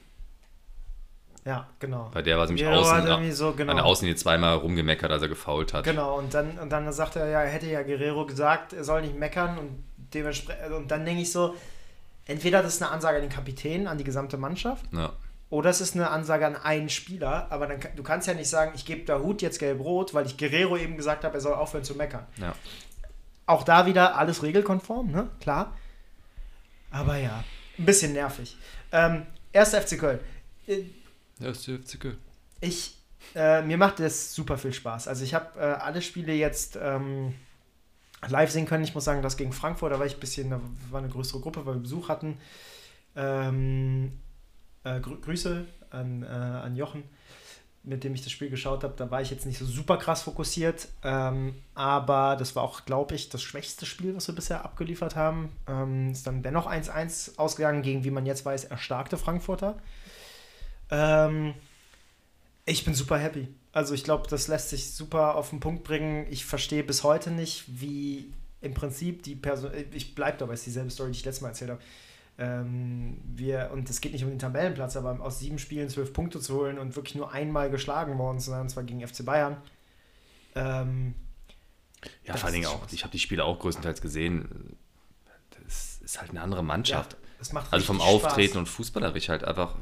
Ja, 1.47 1.65
genau. 1.79 2.11
Bei 2.13 2.21
der 2.21 2.37
war 2.37 2.45
nämlich 2.45 2.63
Guerrero 2.65 2.81
außen, 2.81 3.07
irgendwie 3.07 3.31
so, 3.31 3.53
genau. 3.53 3.71
an 3.71 3.77
der 3.77 3.85
Außenlinie 3.85 4.17
zweimal 4.17 4.55
rumgemeckert, 4.57 5.09
als 5.09 5.21
er 5.21 5.29
gefault 5.29 5.73
hat. 5.73 5.85
Genau, 5.85 6.17
und 6.17 6.33
dann, 6.33 6.59
und 6.59 6.69
dann 6.69 6.91
sagt 6.91 7.15
er 7.15 7.27
ja, 7.29 7.41
er 7.41 7.49
hätte 7.49 7.67
ja 7.67 7.83
Guerrero 7.83 8.25
gesagt, 8.25 8.73
er 8.73 8.83
soll 8.83 9.01
nicht 9.01 9.17
meckern 9.17 9.57
und 9.57 9.83
dementsprechend, 10.13 10.73
und 10.73 10.91
dann 10.91 11.05
denke 11.05 11.21
ich 11.21 11.31
so, 11.31 11.55
entweder 12.25 12.61
das 12.61 12.75
ist 12.75 12.81
eine 12.83 12.91
Ansage 12.91 13.15
an 13.17 13.21
den 13.23 13.31
Kapitän, 13.31 13.87
an 13.87 13.97
die 13.97 14.03
gesamte 14.03 14.35
Mannschaft, 14.37 14.83
Ja. 14.91 15.13
oder 15.49 15.69
es 15.69 15.79
ist 15.79 15.95
eine 15.95 16.09
Ansage 16.09 16.45
an 16.45 16.57
einen 16.57 16.89
Spieler, 16.89 17.47
aber 17.49 17.67
dann, 17.67 17.79
du 17.95 18.03
kannst 18.03 18.27
ja 18.27 18.33
nicht 18.33 18.49
sagen, 18.49 18.73
ich 18.75 18.85
gebe 18.85 19.05
da 19.05 19.19
Hut 19.19 19.41
jetzt 19.41 19.59
gelb-rot, 19.59 20.13
weil 20.13 20.25
ich 20.25 20.37
Guerrero 20.37 20.75
eben 20.75 20.97
gesagt 20.97 21.23
habe, 21.23 21.35
er 21.35 21.41
soll 21.41 21.53
aufhören 21.53 21.85
zu 21.85 21.95
meckern. 21.95 22.25
ja. 22.37 22.53
Auch 23.45 23.63
da 23.63 23.85
wieder 23.85 24.17
alles 24.17 24.43
regelkonform, 24.43 25.09
ne? 25.09 25.29
Klar. 25.39 25.77
Aber 26.91 27.15
ja, 27.15 27.45
ein 27.79 27.85
bisschen 27.85 28.11
nervig. 28.11 28.57
Ähm, 28.91 29.25
erster 29.53 29.81
FC 29.81 29.97
Köln. 29.97 30.19
Ja, 31.39 31.49
ist 31.49 31.65
FC 31.65 31.99
Köln. 31.99 32.17
Ich, 32.61 32.97
äh, 33.35 33.61
mir 33.61 33.77
macht 33.77 33.99
das 33.99 34.33
super 34.33 34.57
viel 34.57 34.73
Spaß. 34.73 35.07
Also 35.07 35.23
ich 35.23 35.33
habe 35.33 35.59
äh, 35.59 35.63
alle 35.63 36.01
Spiele 36.01 36.33
jetzt 36.33 36.77
ähm, 36.81 37.33
live 38.27 38.51
sehen 38.51 38.65
können. 38.65 38.83
Ich 38.83 38.95
muss 38.95 39.03
sagen, 39.03 39.21
das 39.21 39.37
gegen 39.37 39.53
Frankfurt, 39.53 39.91
da 39.91 39.99
war 39.99 40.05
ich 40.05 40.15
ein 40.15 40.19
bisschen, 40.19 40.49
da 40.49 40.59
war 40.89 40.99
eine 40.99 41.09
größere 41.09 41.39
Gruppe, 41.39 41.65
weil 41.65 41.75
wir 41.75 41.81
Besuch 41.81 42.09
hatten. 42.09 42.37
Ähm, 43.15 44.13
äh, 44.83 44.99
grü 44.99 45.19
Grüße 45.19 45.65
an, 45.91 46.23
äh, 46.23 46.25
an 46.25 46.75
Jochen, 46.75 47.03
mit 47.83 48.03
dem 48.03 48.13
ich 48.13 48.23
das 48.23 48.31
Spiel 48.31 48.49
geschaut 48.49 48.83
habe. 48.83 48.93
Da 48.97 49.11
war 49.11 49.21
ich 49.21 49.29
jetzt 49.29 49.45
nicht 49.45 49.59
so 49.59 49.65
super 49.65 49.97
krass 49.97 50.23
fokussiert, 50.23 50.87
ähm, 51.03 51.55
aber 51.75 52.35
das 52.37 52.55
war 52.55 52.63
auch, 52.63 52.85
glaube 52.85 53.15
ich, 53.15 53.29
das 53.29 53.41
schwächste 53.41 53.85
Spiel, 53.85 54.15
was 54.15 54.27
wir 54.27 54.35
bisher 54.35 54.65
abgeliefert 54.65 55.15
haben. 55.15 55.51
Ähm, 55.67 56.11
ist 56.11 56.25
dann 56.25 56.41
dennoch 56.41 56.67
1-1 56.67 57.37
ausgegangen 57.37 57.81
gegen, 57.81 58.03
wie 58.03 58.11
man 58.11 58.25
jetzt 58.25 58.45
weiß, 58.45 58.65
erstarkte 58.65 59.17
Frankfurter. 59.17 59.77
Ähm, 60.89 61.53
ich 62.65 62.85
bin 62.85 62.93
super 62.93 63.17
happy. 63.17 63.47
Also 63.71 63.93
ich 63.93 64.03
glaube, 64.03 64.27
das 64.29 64.47
lässt 64.47 64.69
sich 64.69 64.93
super 64.93 65.35
auf 65.35 65.51
den 65.51 65.59
Punkt 65.59 65.83
bringen. 65.83 66.25
Ich 66.29 66.45
verstehe 66.45 66.83
bis 66.83 67.03
heute 67.03 67.31
nicht, 67.31 67.65
wie 67.67 68.31
im 68.61 68.73
Prinzip 68.73 69.23
die 69.23 69.35
Person, 69.35 69.71
ich 69.91 70.15
bleibe 70.15 70.37
dabei, 70.37 70.53
es 70.53 70.61
ist 70.61 70.67
dieselbe 70.67 70.89
Story, 70.89 71.11
die 71.11 71.19
ich 71.19 71.25
letztes 71.25 71.41
Mal 71.41 71.49
erzählt 71.49 71.71
habe. 71.71 71.81
Ähm, 72.39 73.19
wir, 73.23 73.71
und 73.73 73.89
es 73.89 74.01
geht 74.01 74.13
nicht 74.13 74.23
um 74.23 74.29
den 74.29 74.39
Tabellenplatz, 74.39 74.95
aber 74.95 75.19
aus 75.21 75.39
sieben 75.39 75.59
Spielen 75.59 75.89
zwölf 75.89 76.13
Punkte 76.13 76.39
zu 76.39 76.55
holen 76.55 76.77
und 76.77 76.95
wirklich 76.95 77.15
nur 77.15 77.31
einmal 77.31 77.69
geschlagen 77.69 78.17
worden 78.17 78.39
zu 78.39 78.51
sein, 78.51 78.61
und 78.61 78.69
zwar 78.69 78.83
gegen 78.83 79.05
FC 79.05 79.25
Bayern. 79.25 79.57
Ähm, 80.55 81.15
Ja, 82.25 82.35
vor 82.35 82.45
allen 82.45 82.53
Dingen 82.53 82.67
auch, 82.67 82.87
ich 82.91 83.03
habe 83.03 83.11
die 83.11 83.19
Spiele 83.19 83.43
auch 83.43 83.59
größtenteils 83.59 84.01
gesehen. 84.01 84.77
Das 85.63 85.99
ist 86.01 86.19
halt 86.19 86.31
eine 86.31 86.41
andere 86.41 86.63
Mannschaft. 86.63 87.17
macht 87.53 87.73
also 87.73 87.85
vom 87.85 88.01
Auftreten 88.01 88.53
Spaß. 88.53 88.57
und 88.57 88.65
fußballerisch 88.67 89.29
halt 89.29 89.43
einfach 89.43 89.75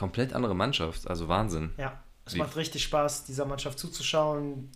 komplett 0.00 0.32
andere 0.32 0.54
Mannschaft. 0.54 1.06
Also 1.08 1.28
Wahnsinn. 1.28 1.72
Ja, 1.76 2.00
es 2.24 2.34
Wie- 2.34 2.38
macht 2.38 2.56
richtig 2.56 2.82
Spaß, 2.84 3.24
dieser 3.24 3.44
Mannschaft 3.44 3.78
zuzuschauen. 3.78 4.70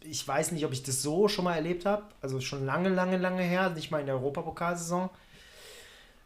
Ich 0.00 0.26
weiß 0.26 0.52
nicht, 0.52 0.64
ob 0.64 0.72
ich 0.72 0.82
das 0.82 1.02
so 1.02 1.28
schon 1.28 1.44
mal 1.44 1.54
erlebt 1.54 1.84
habe. 1.84 2.04
Also 2.22 2.40
schon 2.40 2.64
lange, 2.64 2.88
lange, 2.88 3.18
lange 3.18 3.42
her, 3.42 3.68
nicht 3.70 3.90
mal 3.90 4.00
in 4.00 4.06
der 4.06 4.14
Europapokalsaison. 4.16 5.10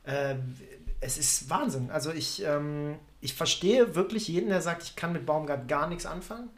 Ähm, 0.06 0.56
es 1.00 1.18
ist 1.18 1.50
Wahnsinn. 1.50 1.90
Also 1.90 2.12
ich, 2.12 2.44
ähm, 2.44 2.96
ich 3.20 3.34
verstehe 3.34 3.96
wirklich 3.96 4.28
jeden, 4.28 4.48
der 4.48 4.62
sagt, 4.62 4.84
ich 4.84 4.94
kann 4.94 5.12
mit 5.12 5.26
Baumgart 5.26 5.66
gar 5.66 5.88
nichts 5.88 6.06
anfangen, 6.06 6.48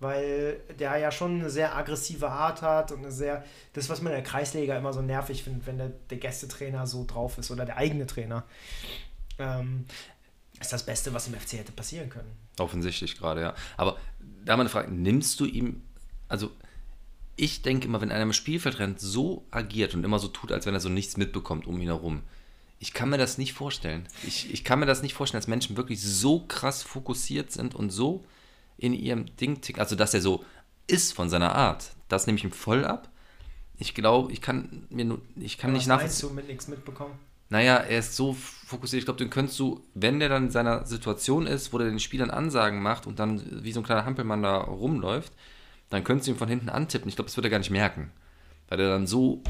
weil 0.00 0.60
der 0.80 0.96
ja 0.98 1.12
schon 1.12 1.38
eine 1.40 1.50
sehr 1.50 1.76
aggressive 1.76 2.28
Art 2.28 2.62
hat 2.62 2.90
und 2.90 2.98
eine 2.98 3.12
sehr, 3.12 3.44
das, 3.72 3.88
was 3.88 4.02
man 4.02 4.12
in 4.12 4.18
der 4.18 4.24
Kreisliga 4.28 4.76
immer 4.76 4.92
so 4.92 5.00
nervig 5.00 5.44
findet, 5.44 5.66
wenn 5.66 5.78
der, 5.78 5.92
der 6.10 6.18
Gästetrainer 6.18 6.88
so 6.88 7.04
drauf 7.06 7.38
ist 7.38 7.52
oder 7.52 7.64
der 7.64 7.76
eigene 7.76 8.06
Trainer. 8.06 8.42
Ähm, 9.38 9.86
ist 10.66 10.72
das 10.72 10.86
Beste, 10.86 11.12
was 11.14 11.26
im 11.28 11.34
FC 11.34 11.54
hätte 11.54 11.72
passieren 11.72 12.10
können. 12.10 12.30
Offensichtlich 12.58 13.16
gerade, 13.16 13.40
ja. 13.40 13.54
Aber 13.76 13.98
da 14.44 14.56
mal 14.56 14.62
eine 14.62 14.70
Frage, 14.70 14.92
nimmst 14.92 15.40
du 15.40 15.44
ihm, 15.44 15.82
also 16.28 16.50
ich 17.36 17.62
denke 17.62 17.86
immer, 17.86 18.00
wenn 18.00 18.10
einer 18.12 18.22
im 18.22 18.32
Spielfeld 18.32 18.78
rennt, 18.78 19.00
so 19.00 19.44
agiert 19.50 19.94
und 19.94 20.04
immer 20.04 20.18
so 20.18 20.28
tut, 20.28 20.52
als 20.52 20.66
wenn 20.66 20.74
er 20.74 20.80
so 20.80 20.88
nichts 20.88 21.16
mitbekommt 21.16 21.66
um 21.66 21.80
ihn 21.80 21.88
herum, 21.88 22.22
ich 22.78 22.92
kann 22.92 23.08
mir 23.08 23.18
das 23.18 23.38
nicht 23.38 23.52
vorstellen. 23.54 24.06
Ich, 24.26 24.52
ich 24.52 24.64
kann 24.64 24.78
mir 24.80 24.86
das 24.86 25.02
nicht 25.02 25.14
vorstellen, 25.14 25.40
dass 25.40 25.48
Menschen 25.48 25.76
wirklich 25.76 26.02
so 26.02 26.40
krass 26.46 26.82
fokussiert 26.82 27.50
sind 27.52 27.74
und 27.74 27.90
so 27.90 28.24
in 28.78 28.92
ihrem 28.92 29.34
Ding 29.36 29.60
ticken, 29.62 29.80
also 29.80 29.96
dass 29.96 30.12
er 30.14 30.20
so 30.20 30.44
ist 30.86 31.12
von 31.14 31.30
seiner 31.30 31.54
Art. 31.54 31.90
Das 32.08 32.26
nehme 32.26 32.38
ich 32.38 32.44
ihm 32.44 32.52
voll 32.52 32.84
ab. 32.84 33.10
Ich 33.78 33.94
glaube, 33.94 34.32
ich 34.32 34.40
kann 34.40 34.86
mir 34.90 35.04
nur, 35.04 35.20
ich 35.36 35.58
kann 35.58 35.70
Aber 35.70 35.78
nicht 35.78 35.88
was 35.88 35.98
meinst 35.98 36.22
nachvollziehen. 36.22 36.28
du 36.28 36.34
mit 36.34 36.48
nichts 36.48 36.68
mitbekommen? 36.68 37.18
Naja, 37.48 37.76
er 37.76 38.00
ist 38.00 38.16
so 38.16 38.34
fokussiert. 38.34 39.00
Ich 39.00 39.04
glaube, 39.04 39.18
den 39.18 39.30
könntest 39.30 39.58
du, 39.58 39.80
wenn 39.94 40.18
der 40.18 40.28
dann 40.28 40.44
in 40.46 40.50
seiner 40.50 40.84
Situation 40.84 41.46
ist, 41.46 41.72
wo 41.72 41.78
der 41.78 41.88
den 41.88 42.00
Spielern 42.00 42.30
Ansagen 42.30 42.82
macht 42.82 43.06
und 43.06 43.18
dann 43.18 43.62
wie 43.62 43.72
so 43.72 43.80
ein 43.80 43.84
kleiner 43.84 44.04
Hampelmann 44.04 44.42
da 44.42 44.56
rumläuft, 44.58 45.32
dann 45.90 46.02
könntest 46.02 46.26
du 46.26 46.32
ihn 46.32 46.38
von 46.38 46.48
hinten 46.48 46.68
antippen. 46.68 47.08
Ich 47.08 47.14
glaube, 47.14 47.28
das 47.28 47.36
wird 47.36 47.46
er 47.46 47.50
gar 47.50 47.58
nicht 47.58 47.70
merken. 47.70 48.10
Weil 48.68 48.80
er 48.80 48.88
dann 48.88 49.06
so 49.06 49.42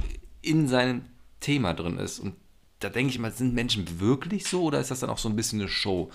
in 0.43 0.69
seinem 0.69 1.07
Thema 1.41 1.73
drin 1.73 1.99
ist. 1.99 2.19
Und 2.19 2.35
da 2.81 2.91
denke 2.91 3.11
ich 3.11 3.19
mal, 3.19 3.33
sind 3.33 3.55
Menschen 3.55 4.01
wirklich 4.01 4.47
so 4.47 4.65
oder 4.65 4.81
ist 4.81 4.91
das 4.91 5.01
dann 5.01 5.11
auch 5.11 5.19
so 5.19 5.31
ein 5.31 5.37
bisschen 5.37 5.61
eine 5.61 5.69
Show? 5.71 6.11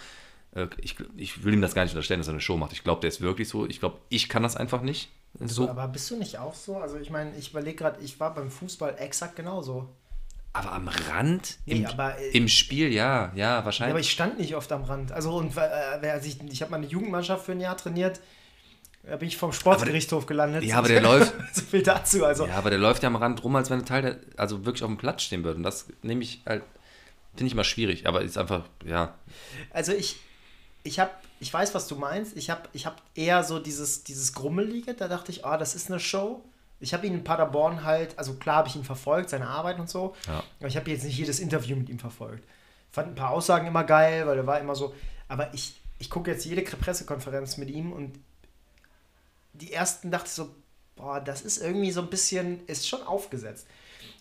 Äh, 0.53 0.67
Ich, 0.77 0.97
ich 1.17 1.43
will 1.43 1.53
ihm 1.55 1.61
das 1.61 1.73
gar 1.73 1.84
nicht 1.84 1.93
unterstellen, 1.93 2.19
dass 2.19 2.27
er 2.27 2.34
eine 2.34 2.41
Show 2.41 2.57
macht. 2.57 2.73
Ich 2.73 2.84
glaube, 2.84 3.01
der 3.01 3.07
ist 3.07 3.21
wirklich 3.21 3.49
so. 3.49 3.65
Ich 3.67 3.79
glaube, 3.79 3.97
ich 4.09 4.29
kann 4.29 4.43
das 4.43 4.55
einfach 4.55 4.84
nicht. 4.84 5.09
So. 5.39 5.67
Aber 5.67 5.88
bist 5.88 6.11
du 6.11 6.17
nicht 6.17 6.38
auch 6.38 6.53
so? 6.53 6.77
Also 6.77 6.97
ich 6.97 7.09
meine, 7.09 7.36
ich 7.38 7.51
überlege 7.51 7.77
gerade, 7.77 8.01
ich 8.01 8.19
war 8.19 8.36
beim 8.36 8.51
Fußball 8.51 8.95
exakt 8.99 9.36
genauso. 9.36 9.89
Aber 10.53 10.73
am 10.73 10.87
Rand? 10.87 11.57
Nee, 11.65 11.75
Im, 11.75 11.85
aber, 11.85 12.17
äh, 12.17 12.29
Im 12.31 12.47
Spiel, 12.49 12.91
ja, 12.91 13.27
ja, 13.27 13.31
Ja, 13.35 13.55
aber 13.57 13.65
wahrscheinlich. 13.65 14.07
ich 14.07 14.11
stand 14.11 14.37
nicht 14.37 14.55
oft 14.55 14.71
am 14.71 14.83
Rand. 14.83 15.11
Also, 15.13 15.33
und 15.37 15.55
äh, 15.55 15.59
als 15.59 16.25
ich, 16.25 16.37
ich 16.51 16.61
habe 16.61 16.71
mal 16.71 16.77
eine 16.77 16.87
Jugendmannschaft 16.87 17.45
für 17.45 17.53
ein 17.53 17.61
Jahr 17.61 17.77
trainiert. 17.77 18.19
Da 19.03 19.15
bin 19.15 19.29
ich 19.29 19.37
vom 19.37 19.51
Sportgerichtshof 19.53 20.25
gelandet. 20.25 20.63
Ja, 20.63 20.77
aber 20.77 20.87
der 20.89 21.01
läuft- 21.09 21.33
so 21.53 21.61
viel 21.61 21.81
dazu. 21.81 22.25
Also, 22.25 22.45
ja, 22.45 22.55
aber 22.55 22.69
der 22.69 22.79
läuft 22.79 23.01
ja 23.01 23.07
am 23.07 23.15
Rand 23.15 23.43
rum, 23.43 23.55
als 23.55 23.69
wenn 23.69 23.79
ein 23.79 23.85
Teil 23.85 24.01
der, 24.01 24.19
also 24.37 24.65
wirklich 24.65 24.83
auf 24.83 24.89
dem 24.89 24.97
Platz 24.97 25.23
stehen 25.23 25.43
würde. 25.43 25.57
Und 25.57 25.63
das 25.63 25.87
nehme 26.03 26.21
ich 26.21 26.41
halt, 26.45 26.63
finde 27.35 27.47
ich 27.47 27.53
immer 27.53 27.63
schwierig. 27.63 28.05
Aber 28.05 28.21
ist 28.21 28.37
einfach, 28.37 28.65
ja, 28.85 29.15
also 29.71 29.93
ich, 29.93 30.17
ich 30.83 30.99
habe, 30.99 31.11
ich 31.39 31.51
weiß, 31.51 31.73
was 31.73 31.87
du 31.87 31.95
meinst. 31.95 32.35
Ich 32.37 32.49
habe 32.49 32.63
ich 32.73 32.85
hab 32.85 33.01
eher 33.15 33.43
so 33.43 33.57
dieses, 33.57 34.03
dieses 34.03 34.33
Grummelige. 34.33 34.93
Da 34.93 35.07
dachte 35.07 35.31
ich, 35.31 35.45
ah, 35.45 35.57
das 35.57 35.73
ist 35.75 35.89
eine 35.89 35.99
Show. 36.01 36.43
Ich 36.82 36.93
habe 36.93 37.05
ihn 37.07 37.13
in 37.13 37.23
Paderborn 37.23 37.84
halt, 37.84 38.17
also 38.19 38.34
klar 38.36 38.57
habe 38.57 38.67
ich 38.67 38.75
ihn 38.75 38.84
verfolgt, 38.84 39.29
seine 39.29 39.47
Arbeit 39.47 39.79
und 39.79 39.89
so. 39.89 40.15
Ja. 40.27 40.43
Aber 40.59 40.67
ich 40.67 40.75
habe 40.75 40.89
jetzt 40.91 41.03
nicht 41.03 41.17
jedes 41.17 41.39
Interview 41.39 41.75
mit 41.77 41.89
ihm 41.89 41.99
verfolgt. 41.99 42.43
Fand 42.91 43.07
ein 43.09 43.15
paar 43.15 43.29
Aussagen 43.29 43.67
immer 43.67 43.84
geil, 43.86 44.27
weil 44.27 44.38
er 44.38 44.47
war 44.47 44.59
immer 44.59 44.75
so. 44.75 44.93
Aber 45.29 45.53
ich, 45.53 45.79
ich 45.99 46.09
gucke 46.09 46.29
jetzt 46.32 46.43
jede 46.45 46.61
Pressekonferenz 46.63 47.55
mit 47.57 47.69
ihm 47.69 47.93
und 47.93 48.19
die 49.53 49.73
ersten 49.73 50.11
dachte 50.11 50.25
ich 50.27 50.34
so, 50.34 50.49
boah, 50.95 51.19
das 51.19 51.41
ist 51.41 51.57
irgendwie 51.59 51.91
so 51.91 52.01
ein 52.01 52.09
bisschen, 52.09 52.65
ist 52.67 52.88
schon 52.88 53.03
aufgesetzt. 53.03 53.67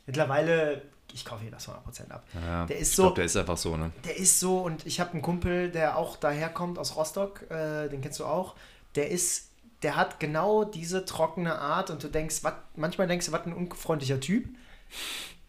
Mittlerweile, 0.07 0.83
ich 1.13 1.25
kaufe 1.25 1.43
hier 1.43 1.51
das 1.51 1.69
100% 1.69 2.11
ab. 2.11 2.25
ja 2.35 2.67
Der 2.67 2.79
ist 2.79 2.91
ich 2.91 2.97
so- 2.97 3.03
glaube, 3.05 3.17
der 3.17 3.25
ist 3.25 3.37
einfach 3.37 3.57
so, 3.57 3.77
ne? 3.77 3.91
Der 4.05 4.17
ist 4.17 4.41
so, 4.41 4.59
und 4.61 4.87
ich 4.87 5.01
habe 5.01 5.13
einen 5.13 5.23
Kumpel, 5.23 5.71
der 5.71 5.97
auch 5.97 6.17
daherkommt 6.17 6.79
aus 6.79 6.97
Rostock, 6.97 7.51
äh, 7.51 7.89
den 7.89 8.01
kennst 8.01 8.19
du 8.21 8.25
auch. 8.27 8.55
Der 8.97 9.11
ist, 9.11 9.50
der 9.83 9.97
hat 9.97 10.21
genau 10.21 10.65
diese 10.65 11.05
trockene 11.05 11.59
Art 11.59 11.91
und 11.91 12.03
du 12.03 12.09
denkst, 12.09 12.43
wat, 12.43 12.57
manchmal 12.77 13.07
denkst 13.07 13.27
du, 13.27 13.33
was 13.33 13.47
ein 13.47 13.53
unfreundlicher 13.55 14.21
Typ. 14.21 14.47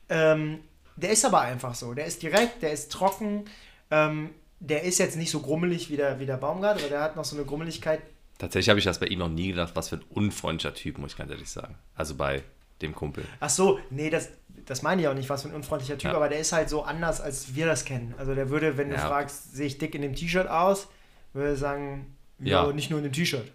Ähm, 0.10 0.60
der 0.96 1.12
ist 1.12 1.26
aber 1.26 1.42
einfach 1.42 1.76
so. 1.76 1.94
Der 1.94 2.06
ist 2.06 2.22
direkt, 2.22 2.62
der 2.62 2.72
ist 2.72 2.92
trocken. 2.92 3.46
Ähm, 3.90 4.32
der 4.60 4.84
ist 4.84 5.00
jetzt 5.00 5.16
nicht 5.18 5.32
so 5.32 5.40
grummelig 5.40 5.90
wie 5.90 5.98
der, 5.98 6.20
wie 6.20 6.26
der 6.26 6.38
Baumgart, 6.38 6.80
aber 6.80 6.88
der 6.90 7.02
hat 7.02 7.16
noch 7.16 7.26
so 7.26 7.36
eine 7.36 7.46
Grummeligkeit. 7.46 8.02
Tatsächlich 8.38 8.70
habe 8.70 8.80
ich 8.80 8.86
das 8.86 9.00
bei 9.00 9.08
ihm 9.08 9.20
noch 9.20 9.30
nie 9.30 9.50
gedacht, 9.50 9.72
was 9.76 9.90
für 9.90 9.96
ein 9.98 10.04
unfreundlicher 10.10 10.74
Typ, 10.74 10.98
muss 10.98 11.12
ich 11.14 11.18
ganz 11.18 11.32
ehrlich 11.32 11.50
sagen. 11.50 11.76
Also 11.96 12.16
bei 12.16 12.44
dem 12.82 12.94
Kumpel. 12.96 13.24
Ach 13.40 13.50
so, 13.50 13.80
nee, 13.90 14.10
das, 14.10 14.30
das 14.66 14.82
meine 14.82 15.02
ich 15.02 15.08
auch 15.08 15.14
nicht, 15.14 15.30
was 15.30 15.44
für 15.44 15.50
ein 15.50 15.56
unfreundlicher 15.56 15.98
Typ, 15.98 16.12
Ja. 16.12 16.16
aber 16.16 16.30
der 16.30 16.40
ist 16.40 16.52
halt 16.52 16.70
so 16.70 16.84
anders, 16.84 17.22
als 17.22 17.54
wir 17.56 17.66
das 17.68 17.86
kennen. 17.86 18.14
Also 18.18 18.34
der 18.36 18.50
würde, 18.50 18.78
wenn 18.78 18.90
du 18.90 18.96
Ja. 18.96 19.08
fragst, 19.08 19.56
sehe 19.56 19.68
ich 19.68 19.78
dick 19.78 19.94
in 19.96 20.02
dem 20.02 20.16
T-Shirt 20.16 20.48
aus, 20.48 20.88
würde 21.34 21.56
sagen, 21.56 22.16
ja, 22.40 22.66
Ja. 22.66 22.74
nicht 22.74 22.90
nur 22.90 23.00
in 23.00 23.04
dem 23.04 23.14
T-Shirt. 23.14 23.52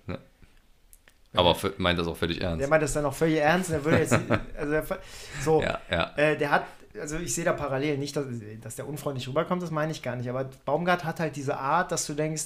Aber 1.37 1.55
für, 1.55 1.73
meint 1.79 1.99
das 1.99 2.07
auch 2.07 2.17
völlig 2.17 2.41
ernst. 2.41 2.61
Der 2.61 2.69
meint 2.69 2.83
das 2.83 2.93
dann 2.93 3.05
auch 3.05 3.15
völlig 3.15 3.39
ernst. 3.39 3.71
Der 3.71 3.85
würde 3.85 3.99
jetzt, 3.99 4.13
also 4.59 4.73
der, 4.73 4.85
so, 5.43 5.63
ja, 5.63 5.81
ja. 5.91 6.13
äh, 6.17 6.37
der 6.37 6.51
hat, 6.51 6.65
also 7.01 7.17
ich 7.17 7.35
sehe 7.35 7.45
da 7.45 7.53
parallel 7.53 7.99
nicht, 7.99 8.17
dass, 8.17 8.27
dass 8.63 8.77
der 8.77 8.89
unfreundlich 8.89 9.29
rüberkommt, 9.29 9.63
das 9.63 9.71
meine 9.71 9.93
ich 9.93 10.03
gar 10.03 10.17
nicht. 10.17 10.29
Aber 10.29 10.49
Baumgart 10.65 11.05
hat 11.05 11.21
halt 11.21 11.37
diese 11.37 11.57
Art, 11.57 11.93
dass 11.93 12.07
du 12.07 12.15
denkst, 12.15 12.45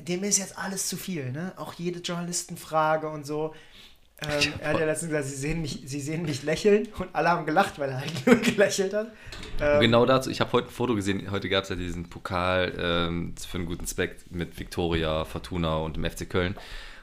dem 0.00 0.24
ist 0.24 0.38
jetzt 0.38 0.58
alles 0.58 0.88
zu 0.88 0.96
viel, 0.96 1.30
ne? 1.32 1.52
Auch 1.56 1.74
jede 1.74 2.00
Journalistenfrage 2.00 3.08
und 3.08 3.26
so. 3.26 3.54
Ähm, 4.22 4.52
er 4.58 4.70
hat 4.70 4.80
ja 4.80 4.84
letztens 4.84 5.10
gesagt, 5.10 5.28
sie 5.28 5.36
sehen, 5.36 5.62
mich, 5.62 5.82
sie 5.86 6.00
sehen 6.00 6.22
mich 6.22 6.42
lächeln 6.42 6.88
und 6.98 7.08
alle 7.14 7.30
haben 7.30 7.46
gelacht, 7.46 7.78
weil 7.78 7.88
er 7.88 7.98
eigentlich 7.98 8.26
nur 8.26 8.36
gelächelt 8.36 8.92
hat. 8.92 9.08
Ähm, 9.60 9.80
Genau 9.80 10.04
dazu, 10.04 10.28
ich 10.28 10.40
habe 10.42 10.52
heute 10.52 10.68
ein 10.68 10.72
Foto 10.72 10.94
gesehen, 10.94 11.30
heute 11.30 11.48
gab 11.48 11.62
es 11.64 11.70
ja 11.70 11.76
diesen 11.76 12.10
Pokal 12.10 12.74
ähm, 12.78 13.34
für 13.36 13.56
einen 13.56 13.66
guten 13.66 13.86
Zweck 13.86 14.16
mit 14.30 14.58
Viktoria, 14.58 15.24
Fortuna 15.24 15.76
und 15.76 15.96
dem 15.96 16.04
FC 16.04 16.28
Köln. 16.28 16.54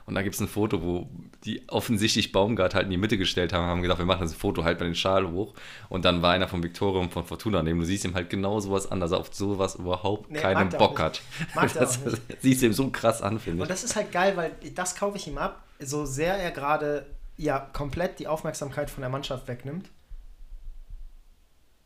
Und 0.08 0.16
da 0.16 0.22
gibt 0.22 0.36
es 0.36 0.42
ein 0.42 0.48
Foto, 0.48 0.82
wo 0.82 1.10
die 1.44 1.68
offensichtlich 1.68 2.32
Baumgart 2.32 2.74
halt 2.74 2.86
in 2.86 2.92
die 2.92 2.98
Mitte 2.98 3.18
gestellt 3.18 3.52
haben, 3.52 3.66
haben 3.66 3.82
gesagt, 3.82 4.00
wir 4.00 4.06
machen 4.06 4.22
das 4.22 4.34
Foto 4.34 4.64
halt 4.64 4.80
bei 4.80 4.86
den 4.86 4.96
Schal 4.96 5.30
hoch. 5.30 5.54
Und 5.90 6.06
dann 6.06 6.22
war 6.22 6.32
einer 6.32 6.48
von 6.48 6.64
Viktoria 6.64 7.02
und 7.02 7.12
von 7.12 7.26
Fortuna 7.26 7.62
neben. 7.62 7.78
Du 7.80 7.86
siehst 7.86 8.06
ihm 8.06 8.16
halt 8.16 8.30
genau 8.30 8.62
sowas 8.62 8.90
an, 8.90 9.02
dass 9.02 9.12
er 9.12 9.20
auf 9.20 9.34
sowas 9.34 9.76
überhaupt 9.76 10.32
Nee, 10.32 10.40
keinen 10.40 10.70
Bock 10.70 11.00
hat. 11.02 11.22
Mag 11.54 11.74
das 11.76 12.04
nicht. 12.06 12.22
siehst 12.40 12.62
du 12.62 12.68
ihm 12.68 12.74
so 12.74 12.90
krass 12.90 13.22
an, 13.22 13.38
finde 13.38 13.64
Und 13.64 13.68
ich. 13.68 13.70
das 13.74 13.84
ist 13.84 13.98
halt 13.98 14.14
geil, 14.14 14.38
weil 14.38 14.52
das 14.76 14.96
kaufe 14.96 15.18
ich 15.18 15.28
ihm 15.28 15.38
ab, 15.38 15.62
so 15.80 16.06
sehr 16.06 16.36
er 16.36 16.52
gerade 16.52 17.06
ja 17.36 17.60
komplett 17.60 18.18
die 18.20 18.28
Aufmerksamkeit 18.28 18.90
von 18.90 19.02
der 19.02 19.10
Mannschaft 19.10 19.50
wegnimmt. 19.50 19.90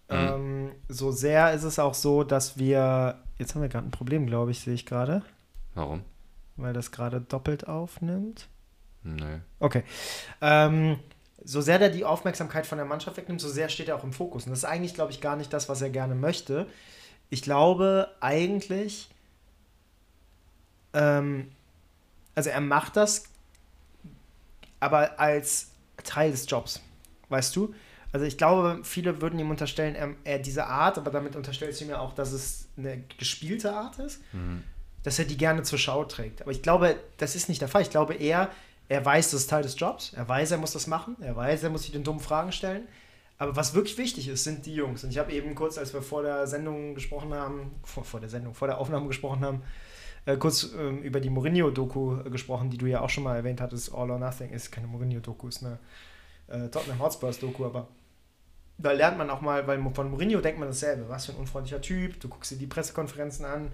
Mhm. 0.10 0.16
Ähm, 0.18 0.72
so 0.90 1.12
sehr 1.12 1.54
ist 1.54 1.64
es 1.64 1.80
auch 1.80 1.96
so, 1.96 2.24
dass 2.24 2.58
wir. 2.60 3.18
Jetzt 3.40 3.56
haben 3.56 3.64
wir 3.64 3.70
gerade 3.70 3.88
ein 3.88 3.92
Problem, 3.92 4.28
glaube 4.28 4.52
ich, 4.52 4.60
sehe 4.60 4.76
ich 4.76 4.86
gerade, 4.86 5.24
Warum? 5.74 6.04
Weil 6.62 6.74
das 6.74 6.92
gerade 6.92 7.22
doppelt 7.22 7.68
aufnimmt. 7.68 8.48
Nö. 9.04 9.40
Okay. 9.60 9.84
Ähm, 10.42 11.00
so 11.44 11.62
sehr 11.62 11.80
der 11.80 11.90
die 11.90 12.06
Aufmerksamkeit 12.06 12.68
von 12.68 12.78
der 12.78 12.86
Mannschaft 12.86 13.18
wegnimmt, 13.18 13.42
so 13.42 13.50
sehr 13.50 13.70
steht 13.70 13.90
er 13.90 13.96
auch 13.96 14.04
im 14.04 14.14
Fokus. 14.14 14.46
Und 14.46 14.52
das 14.52 14.60
ist 14.60 14.66
eigentlich, 14.66 14.94
glaube 14.94 15.12
ich, 15.12 15.22
gar 15.22 15.36
nicht 15.36 15.52
das, 15.52 15.70
was 15.70 15.82
er 15.82 15.90
gerne 15.90 16.16
möchte. 16.16 16.68
Ich 17.30 17.42
glaube 17.42 18.10
eigentlich, 18.20 19.10
ähm, 20.94 21.52
also 22.36 22.50
er 22.50 22.62
macht 22.62 22.96
das, 22.98 23.24
aber 24.80 25.20
als 25.20 25.72
Teil 26.04 26.32
des 26.32 26.50
Jobs, 26.50 26.82
weißt 27.30 27.56
du? 27.56 27.74
Also 28.12 28.26
ich 28.26 28.38
glaube, 28.38 28.82
viele 28.84 29.22
würden 29.22 29.40
ihm 29.40 29.50
unterstellen, 29.50 29.96
er, 29.96 30.14
er 30.26 30.40
diese 30.40 30.68
Art, 30.68 30.98
aber 30.98 31.12
damit 31.12 31.36
unterstellst 31.36 31.80
du 31.80 31.86
ihm 31.86 31.92
ja 31.92 32.00
auch, 32.00 32.14
dass 32.14 32.34
es 32.34 32.68
eine 32.78 33.04
gespielte 33.18 33.74
Art 33.74 34.00
ist, 34.00 34.22
dass 35.04 35.20
er 35.20 35.26
die 35.26 35.38
gerne 35.38 35.64
zur 35.64 35.80
Schau 35.80 36.04
trägt. 36.06 36.42
Aber 36.42 36.52
ich 36.52 36.62
glaube, 36.62 36.96
das 37.18 37.36
ist 37.36 37.50
nicht 37.50 37.62
der 37.62 37.68
Fall. 37.68 37.82
Ich 37.82 37.90
glaube 37.90 38.16
eher, 38.16 38.50
er 38.90 39.06
weiß, 39.06 39.32
das 39.32 39.42
ist 39.42 39.50
Teil 39.50 39.64
des 39.64 39.80
Jobs, 39.80 40.14
er 40.14 40.28
weiß, 40.28 40.52
er 40.52 40.58
muss 40.58 40.74
das 40.74 40.88
machen, 40.88 41.16
er 41.22 41.36
weiß, 41.36 41.64
er 41.64 41.70
muss 41.70 41.84
sich 41.84 41.92
den 41.92 42.04
dummen 42.04 42.22
Fragen 42.22 42.52
stellen. 42.52 42.88
Aber 43.38 43.56
was 43.56 43.74
wirklich 43.74 43.98
wichtig 43.98 44.28
ist, 44.28 44.44
sind 44.44 44.66
die 44.66 44.76
Jungs. 44.76 45.04
Und 45.04 45.10
ich 45.10 45.18
habe 45.18 45.32
eben 45.32 45.56
kurz, 45.56 45.78
als 45.78 45.94
wir 45.94 46.04
vor 46.04 46.22
der 46.22 46.46
Sendung 46.46 46.94
gesprochen 46.94 47.34
haben, 47.34 47.72
vor, 47.84 48.04
vor 48.04 48.20
der 48.20 48.30
Sendung, 48.30 48.54
vor 48.54 48.68
der 48.68 48.78
Aufnahme 48.78 49.08
gesprochen 49.08 49.44
haben, 49.44 49.64
äh, 50.26 50.38
kurz 50.38 50.70
ähm, 50.78 51.02
über 51.02 51.20
die 51.20 51.32
Mourinho-Doku 51.32 52.20
äh, 52.20 52.30
gesprochen, 52.30 52.70
die 52.70 52.78
du 52.78 52.86
ja 52.86 53.02
auch 53.02 53.10
schon 53.10 53.24
mal 53.24 53.36
erwähnt 53.36 53.60
hattest. 53.60 53.94
All 53.94 54.12
or 54.12 54.20
Nothing 54.20 54.52
ist 54.52 54.72
keine 54.72 54.86
Mourinho-Doku, 54.88 55.48
ist 55.48 55.64
eine 55.64 55.80
äh, 56.50 56.70
Tottenham 56.70 57.00
Hotspurs-Doku, 57.00 57.66
aber 57.66 57.88
da 58.82 58.92
lernt 58.92 59.18
man 59.18 59.30
auch 59.30 59.42
mal, 59.42 59.66
weil 59.68 59.80
von 59.94 60.10
Mourinho 60.12 60.40
denkt 60.42 60.60
man 60.60 60.68
dasselbe. 60.70 61.08
Was 61.10 61.26
für 61.26 61.34
ein 61.34 61.38
unfreundlicher 61.38 61.82
Typ. 61.82 62.20
Du 62.20 62.28
guckst 62.30 62.52
dir 62.52 62.58
die 62.58 62.68
Pressekonferenzen 62.68 63.46
an 63.46 63.72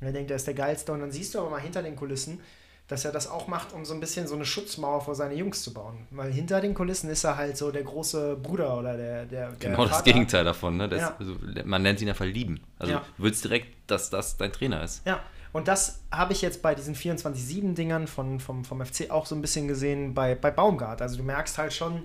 und 0.00 0.06
er 0.06 0.12
denkt, 0.12 0.30
er 0.30 0.36
ist 0.36 0.46
der 0.46 0.54
Geilste. 0.54 0.92
Und 0.92 1.00
dann 1.00 1.10
siehst 1.12 1.34
du 1.34 1.40
aber 1.40 1.50
mal 1.50 1.60
hinter 1.60 1.82
den 1.82 1.96
Kulissen, 1.96 2.40
dass 2.88 3.04
er 3.04 3.10
das 3.10 3.28
auch 3.28 3.48
macht, 3.48 3.72
um 3.72 3.84
so 3.84 3.94
ein 3.94 4.00
bisschen 4.00 4.28
so 4.28 4.36
eine 4.36 4.44
Schutzmauer 4.44 5.00
vor 5.00 5.14
seine 5.16 5.34
Jungs 5.34 5.62
zu 5.62 5.74
bauen. 5.74 6.06
Weil 6.12 6.30
hinter 6.32 6.60
den 6.60 6.72
Kulissen 6.72 7.10
ist 7.10 7.24
er 7.24 7.36
halt 7.36 7.56
so 7.56 7.72
der 7.72 7.82
große 7.82 8.36
Bruder 8.36 8.78
oder 8.78 8.96
der. 8.96 9.26
der, 9.26 9.50
der 9.50 9.70
Genau 9.70 9.82
das 9.84 9.96
Vater. 9.96 10.04
Gegenteil 10.12 10.44
davon. 10.44 10.76
Ne? 10.76 10.88
Das, 10.88 11.00
Ja. 11.00 11.16
also, 11.18 11.34
man 11.64 11.82
nennt 11.82 12.00
ihn 12.00 12.08
einfach 12.08 12.24
lieben. 12.24 12.60
Also 12.78 12.92
Ja. 12.92 12.98
du 13.16 13.22
willst 13.24 13.42
direkt, 13.44 13.68
dass 13.88 14.10
das 14.10 14.36
dein 14.36 14.52
Trainer 14.52 14.82
ist. 14.84 15.04
Ja, 15.04 15.20
und 15.52 15.68
das 15.68 16.00
habe 16.12 16.32
ich 16.32 16.42
jetzt 16.42 16.62
bei 16.62 16.74
diesen 16.74 16.94
24-7-Dingern 16.94 18.06
von, 18.06 18.40
vom, 18.40 18.64
vom 18.64 18.84
FC 18.84 19.10
auch 19.10 19.26
so 19.26 19.34
ein 19.34 19.40
bisschen 19.42 19.68
gesehen 19.68 20.14
bei, 20.14 20.34
bei 20.34 20.50
Baumgart. 20.50 21.02
Also 21.02 21.16
du 21.16 21.22
merkst 21.22 21.58
halt 21.58 21.72
schon, 21.72 22.02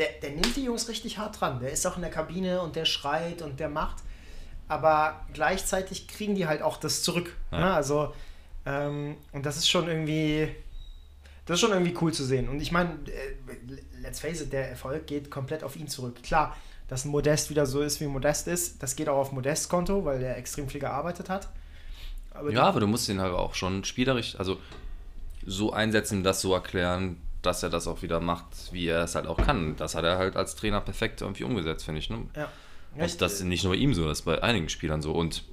der, 0.00 0.08
der 0.22 0.30
nimmt 0.30 0.56
die 0.56 0.64
Jungs 0.64 0.88
richtig 0.88 1.18
hart 1.18 1.40
dran. 1.40 1.60
Der 1.60 1.70
ist 1.70 1.86
auch 1.86 1.96
in 1.96 2.02
der 2.02 2.10
Kabine 2.10 2.62
und 2.62 2.74
der 2.74 2.86
schreit 2.86 3.42
und 3.42 3.60
der 3.60 3.68
macht. 3.68 4.02
Aber 4.66 5.26
gleichzeitig 5.34 6.08
kriegen 6.08 6.34
die 6.34 6.46
halt 6.46 6.62
auch 6.62 6.78
das 6.78 7.02
zurück. 7.02 7.36
Ja. 7.52 7.60
Ne? 7.60 7.74
Also, 7.74 8.14
ähm, 8.64 9.16
und 9.32 9.44
das 9.44 9.58
ist 9.58 9.68
schon 9.68 9.88
irgendwie. 9.88 10.48
Das 11.44 11.56
ist 11.56 11.60
schon 11.60 11.72
irgendwie 11.72 11.96
cool 12.00 12.12
zu 12.12 12.24
sehen. 12.24 12.48
Und 12.48 12.60
ich 12.60 12.72
meine, 12.72 12.90
äh, 12.90 14.00
let's 14.00 14.20
face 14.20 14.40
it, 14.40 14.52
der 14.52 14.70
Erfolg 14.70 15.06
geht 15.06 15.30
komplett 15.30 15.64
auf 15.64 15.76
ihn 15.76 15.88
zurück. 15.88 16.22
Klar, 16.22 16.56
dass 16.88 17.04
ein 17.04 17.10
Modest 17.10 17.50
wieder 17.50 17.66
so 17.66 17.82
ist, 17.82 18.00
wie 18.00 18.06
Modest 18.06 18.46
ist, 18.46 18.82
das 18.82 18.94
geht 18.96 19.08
auch 19.08 19.16
auf 19.16 19.32
Modests 19.32 19.68
Konto, 19.68 20.04
weil 20.04 20.20
der 20.20 20.38
extrem 20.38 20.68
viel 20.68 20.80
gearbeitet 20.80 21.28
hat. 21.28 21.48
Aber 22.32 22.50
Ja, 22.52 22.62
aber 22.62 22.80
du 22.80 22.86
musst 22.86 23.08
ihn 23.08 23.20
halt 23.20 23.34
auch 23.34 23.54
schon 23.54 23.84
spielerisch, 23.84 24.36
also 24.38 24.58
so 25.44 25.72
einsetzen, 25.72 26.22
das 26.22 26.40
so 26.40 26.54
erklären, 26.54 27.16
dass 27.42 27.62
er 27.62 27.70
das 27.70 27.86
auch 27.86 28.02
wieder 28.02 28.20
macht, 28.20 28.72
wie 28.72 28.86
er 28.88 29.04
es 29.04 29.14
halt 29.14 29.26
auch 29.26 29.38
kann. 29.38 29.76
Das 29.76 29.94
hat 29.94 30.04
er 30.04 30.18
halt 30.18 30.36
als 30.36 30.56
Trainer 30.56 30.80
perfekt 30.80 31.20
irgendwie 31.22 31.44
umgesetzt, 31.44 31.84
finde 31.84 32.00
ich. 32.00 32.10
Ne? 32.10 32.26
Ja. 32.36 32.48
Und 32.96 33.20
das 33.20 33.34
ist 33.34 33.44
nicht 33.44 33.64
nur 33.64 33.72
bei 33.72 33.78
ihm 33.78 33.94
so, 33.94 34.06
das 34.06 34.20
ist 34.20 34.24
bei 34.24 34.42
einigen 34.42 34.68
Spielern 34.68 35.00
so. 35.00 35.12
Und 35.12 35.44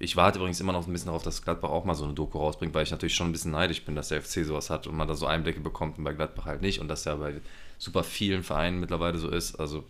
ich 0.00 0.16
warte 0.16 0.38
übrigens 0.38 0.60
immer 0.60 0.72
noch 0.72 0.86
ein 0.86 0.92
bisschen 0.92 1.06
darauf, 1.06 1.22
dass 1.22 1.42
Gladbach 1.42 1.70
auch 1.70 1.84
mal 1.84 1.94
so 1.94 2.04
eine 2.04 2.14
Doku 2.14 2.38
rausbringt, 2.38 2.74
weil 2.74 2.84
ich 2.84 2.90
natürlich 2.90 3.14
schon 3.14 3.28
ein 3.28 3.32
bisschen 3.32 3.50
neidisch 3.50 3.84
bin, 3.84 3.94
dass 3.94 4.08
der 4.08 4.22
FC 4.22 4.44
sowas 4.44 4.70
hat 4.70 4.86
und 4.86 4.96
man 4.96 5.08
da 5.08 5.14
so 5.14 5.26
Einblicke 5.26 5.60
bekommt 5.60 5.98
und 5.98 6.04
bei 6.04 6.12
Gladbach 6.12 6.46
halt 6.46 6.62
nicht. 6.62 6.80
Und 6.80 6.88
dass 6.88 7.04
ja 7.04 7.14
bei 7.16 7.34
super 7.78 8.02
vielen 8.02 8.42
Vereinen 8.42 8.80
mittlerweile 8.80 9.18
so 9.18 9.28
ist. 9.28 9.56
Also 9.56 9.84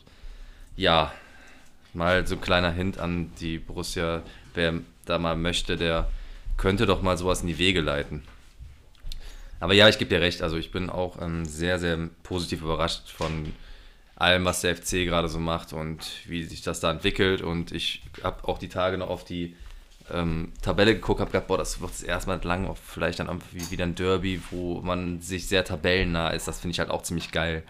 ja, 0.76 1.12
mal 1.94 2.26
so 2.26 2.34
ein 2.34 2.40
kleiner 2.40 2.70
Hint 2.70 2.98
an 2.98 3.32
die 3.40 3.58
Borussia, 3.58 4.22
wer 4.54 4.74
da 5.04 5.18
mal 5.18 5.36
möchte, 5.36 5.76
der 5.76 6.08
könnte 6.56 6.86
doch 6.86 7.02
mal 7.02 7.16
sowas 7.16 7.42
in 7.42 7.46
die 7.46 7.58
Wege 7.58 7.80
leiten. 7.80 8.22
Aber 9.60 9.74
ja, 9.74 9.88
ich 9.88 9.98
gebe 9.98 10.08
dir 10.08 10.20
recht, 10.20 10.42
also 10.42 10.56
ich 10.56 10.70
bin 10.70 10.90
auch 10.90 11.20
ähm, 11.20 11.44
sehr, 11.44 11.78
sehr 11.78 12.08
positiv 12.22 12.62
überrascht 12.62 13.10
von 13.10 13.52
allem, 14.14 14.44
was 14.44 14.60
der 14.60 14.76
FC 14.76 15.04
gerade 15.04 15.28
so 15.28 15.38
macht 15.38 15.72
und 15.72 16.00
wie 16.26 16.44
sich 16.44 16.62
das 16.62 16.80
da 16.80 16.90
entwickelt. 16.90 17.42
Und 17.42 17.72
ich 17.72 18.02
habe 18.22 18.46
auch 18.46 18.58
die 18.58 18.68
Tage 18.68 18.98
noch 18.98 19.10
auf 19.10 19.24
die 19.24 19.56
ähm, 20.10 20.52
Tabelle 20.62 20.94
geguckt, 20.94 21.20
habe 21.20 21.30
gedacht, 21.30 21.48
boah, 21.48 21.58
das 21.58 21.80
wird 21.80 22.02
erstmal 22.02 22.40
lang, 22.42 22.74
vielleicht 22.76 23.18
dann 23.20 23.28
irgendwie 23.28 23.70
wieder 23.70 23.84
ein 23.84 23.94
Derby, 23.94 24.40
wo 24.50 24.80
man 24.80 25.20
sich 25.20 25.46
sehr 25.46 25.64
tabellennah 25.64 26.30
ist. 26.30 26.48
Das 26.48 26.60
finde 26.60 26.72
ich 26.72 26.78
halt 26.78 26.90
auch 26.90 27.02
ziemlich 27.02 27.32
geil. 27.32 27.62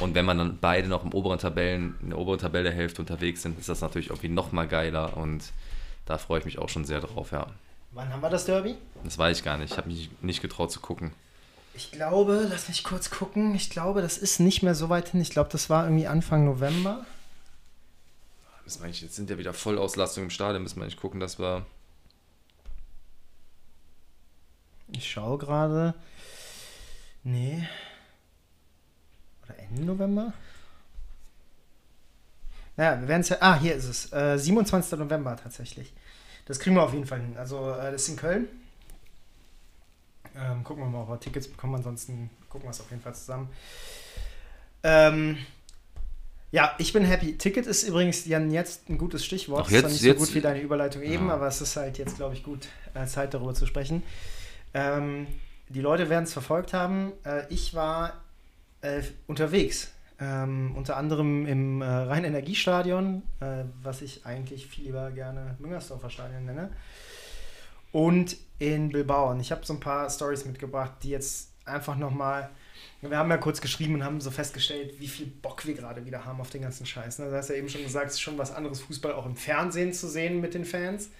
Und 0.00 0.14
wenn 0.14 0.24
man 0.24 0.38
dann 0.38 0.58
beide 0.60 0.88
noch 0.88 1.04
im 1.04 1.12
oberen 1.12 1.38
Tabellen, 1.38 1.96
in 2.02 2.10
der 2.10 2.18
oberen 2.18 2.38
Tabellenhälfte 2.38 3.02
unterwegs 3.02 3.42
sind, 3.42 3.58
ist 3.58 3.68
das 3.68 3.82
natürlich 3.82 4.08
irgendwie 4.08 4.28
noch 4.28 4.52
mal 4.52 4.66
geiler 4.66 5.16
und 5.16 5.52
da 6.06 6.18
freue 6.18 6.40
ich 6.40 6.44
mich 6.44 6.58
auch 6.58 6.68
schon 6.68 6.84
sehr 6.84 7.00
drauf, 7.00 7.30
ja. 7.32 7.46
Wann 7.92 8.08
haben 8.08 8.22
wir 8.22 8.30
das 8.30 8.46
Derby? 8.46 8.74
Das 9.04 9.18
weiß 9.18 9.38
ich 9.38 9.44
gar 9.44 9.58
nicht. 9.58 9.72
Ich 9.72 9.76
habe 9.76 9.88
mich 9.88 10.08
nicht 10.22 10.40
getraut 10.40 10.72
zu 10.72 10.80
gucken. 10.80 11.12
Ich 11.74 11.90
glaube, 11.90 12.46
lass 12.50 12.68
mich 12.68 12.84
kurz 12.84 13.10
gucken. 13.10 13.54
Ich 13.54 13.70
glaube, 13.70 14.02
das 14.02 14.18
ist 14.18 14.40
nicht 14.40 14.62
mehr 14.62 14.74
so 14.74 14.88
weit 14.88 15.08
hin. 15.08 15.20
Ich 15.20 15.30
glaube, 15.30 15.48
das 15.50 15.70
war 15.70 15.84
irgendwie 15.84 16.06
Anfang 16.06 16.44
November. 16.44 17.06
Müssen 18.64 18.80
wir 18.80 18.84
eigentlich, 18.86 19.02
jetzt 19.02 19.16
sind 19.16 19.30
ja 19.30 19.38
wieder 19.38 19.54
Vollauslastung 19.54 20.24
im 20.24 20.30
Stadion, 20.30 20.62
müssen 20.62 20.76
wir 20.76 20.84
eigentlich 20.84 20.98
gucken, 20.98 21.18
dass 21.18 21.38
wir. 21.38 21.64
Ich 24.92 25.10
schaue 25.10 25.38
gerade. 25.38 25.94
Nee. 27.24 27.66
Oder 29.44 29.58
Ende 29.58 29.82
November? 29.82 30.32
Naja, 32.76 33.00
wir 33.00 33.08
werden 33.08 33.22
es 33.22 33.30
ja. 33.30 33.38
Ah, 33.40 33.58
hier 33.58 33.74
ist 33.74 33.84
es. 33.84 34.12
Äh, 34.12 34.38
27. 34.38 34.98
November 34.98 35.36
tatsächlich. 35.36 35.92
Das 36.46 36.58
kriegen 36.58 36.76
wir 36.76 36.82
auf 36.82 36.92
jeden 36.92 37.06
Fall 37.06 37.20
hin. 37.20 37.36
Also, 37.38 37.70
äh, 37.72 37.92
das 37.92 38.02
ist 38.02 38.08
in 38.08 38.16
Köln. 38.16 38.48
Ähm, 40.36 40.64
gucken 40.64 40.82
wir 40.84 40.90
mal, 40.90 41.02
ob 41.02 41.08
wir 41.10 41.20
Tickets 41.20 41.48
bekommen. 41.48 41.76
Ansonsten 41.76 42.30
gucken 42.48 42.66
wir 42.66 42.70
es 42.70 42.80
auf 42.80 42.90
jeden 42.90 43.02
Fall 43.02 43.14
zusammen. 43.14 43.48
Ähm, 44.82 45.38
ja, 46.50 46.74
ich 46.78 46.92
bin 46.92 47.04
happy. 47.04 47.38
Ticket 47.38 47.66
ist 47.66 47.82
übrigens 47.84 48.26
Jan 48.26 48.50
jetzt 48.50 48.88
ein 48.90 48.98
gutes 48.98 49.24
Stichwort. 49.24 49.64
Ach, 49.66 49.70
jetzt, 49.70 49.86
ist 49.86 49.92
nicht 49.92 50.02
jetzt, 50.02 50.18
so 50.20 50.26
gut 50.26 50.34
wie 50.34 50.40
deine 50.40 50.60
Überleitung 50.60 51.02
eben, 51.02 51.28
Ja. 51.28 51.34
aber 51.34 51.46
es 51.46 51.60
ist 51.60 51.76
halt 51.76 51.98
jetzt, 51.98 52.16
glaube 52.16 52.34
ich, 52.34 52.42
gut, 52.42 52.68
äh, 52.94 53.06
Zeit 53.06 53.32
darüber 53.34 53.54
zu 53.54 53.66
sprechen. 53.66 54.02
Ähm, 54.74 55.26
die 55.68 55.80
Leute 55.80 56.10
werden 56.10 56.24
es 56.24 56.32
verfolgt 56.32 56.74
haben. 56.74 57.12
Äh, 57.24 57.44
ich 57.48 57.74
war 57.74 58.22
äh, 58.82 59.02
unterwegs. 59.26 59.92
Ähm, 60.20 60.72
unter 60.76 60.98
anderem 60.98 61.46
im 61.46 61.82
äh, 61.82 61.86
Rhein-Energiestadion, 61.86 63.22
äh, 63.40 63.64
was 63.82 64.02
ich 64.02 64.24
eigentlich 64.26 64.66
viel 64.66 64.84
lieber 64.84 65.10
gerne 65.10 65.56
Müngersdorfer 65.58 66.10
Stadion 66.10 66.44
nenne. 66.44 66.70
Und 67.92 68.36
in 68.62 68.90
Bilbao. 68.90 69.30
Und 69.30 69.40
ich 69.40 69.50
habe 69.50 69.66
so 69.66 69.72
ein 69.72 69.80
paar 69.80 70.08
Stories 70.08 70.44
mitgebracht, 70.44 70.92
die 71.02 71.10
jetzt 71.10 71.50
einfach 71.64 71.96
nochmal. 71.96 72.50
Wir 73.00 73.18
haben 73.18 73.30
ja 73.30 73.36
kurz 73.36 73.60
geschrieben 73.60 73.94
und 73.94 74.04
haben 74.04 74.20
so 74.20 74.30
festgestellt, 74.30 75.00
wie 75.00 75.08
viel 75.08 75.26
Bock 75.26 75.66
wir 75.66 75.74
gerade 75.74 76.06
wieder 76.06 76.24
haben 76.24 76.40
auf 76.40 76.50
den 76.50 76.62
ganzen 76.62 76.86
Scheiß. 76.86 77.18
Ne? 77.18 77.30
Du 77.30 77.36
hast 77.36 77.48
ja 77.48 77.56
eben 77.56 77.68
schon 77.68 77.82
gesagt, 77.82 78.06
es 78.06 78.12
ist 78.14 78.20
schon 78.20 78.38
was 78.38 78.54
anderes, 78.54 78.80
Fußball 78.80 79.14
auch 79.14 79.26
im 79.26 79.34
Fernsehen 79.34 79.92
zu 79.92 80.08
sehen 80.08 80.40
mit 80.40 80.54
den 80.54 80.64
Fans. 80.64 81.10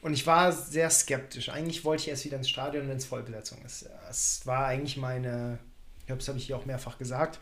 Und 0.00 0.12
ich 0.12 0.24
war 0.28 0.52
sehr 0.52 0.90
skeptisch. 0.90 1.48
Eigentlich 1.48 1.84
wollte 1.84 2.02
ich 2.02 2.08
erst 2.08 2.24
wieder 2.24 2.36
ins 2.36 2.48
Stadion, 2.48 2.88
wenn 2.88 2.98
es 2.98 3.06
Vollbesetzung 3.06 3.58
ist. 3.64 3.88
Es 4.08 4.46
war 4.46 4.66
eigentlich 4.66 4.96
meine, 4.96 5.58
ich 5.98 6.06
glaube, 6.06 6.20
das 6.20 6.28
habe 6.28 6.38
ich 6.38 6.46
hier 6.46 6.56
auch 6.56 6.66
mehrfach 6.66 6.98
gesagt, 6.98 7.40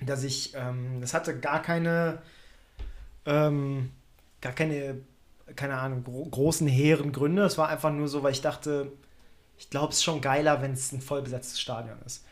dass 0.00 0.24
ich, 0.24 0.54
ähm, 0.54 1.02
das 1.02 1.12
hatte 1.12 1.38
gar 1.38 1.60
keine, 1.60 2.22
ähm, 3.26 3.90
gar 4.40 4.54
keine, 4.54 5.00
keine 5.54 5.78
Ahnung, 5.78 6.02
gro 6.02 6.24
großen, 6.24 6.66
hehren 6.66 7.12
Gründe. 7.12 7.44
Es 7.44 7.58
war 7.58 7.68
einfach 7.68 7.92
nur 7.92 8.08
so, 8.08 8.22
weil 8.22 8.32
ich 8.32 8.40
dachte, 8.40 8.90
ich 9.58 9.70
glaube, 9.70 9.90
es 9.90 9.98
ist 9.98 10.04
schon 10.04 10.20
geiler, 10.20 10.60
wenn 10.62 10.72
es 10.72 10.92
ein 10.92 11.00
vollbesetztes 11.00 11.60
Stadion 11.60 11.98
ist. 12.04 12.24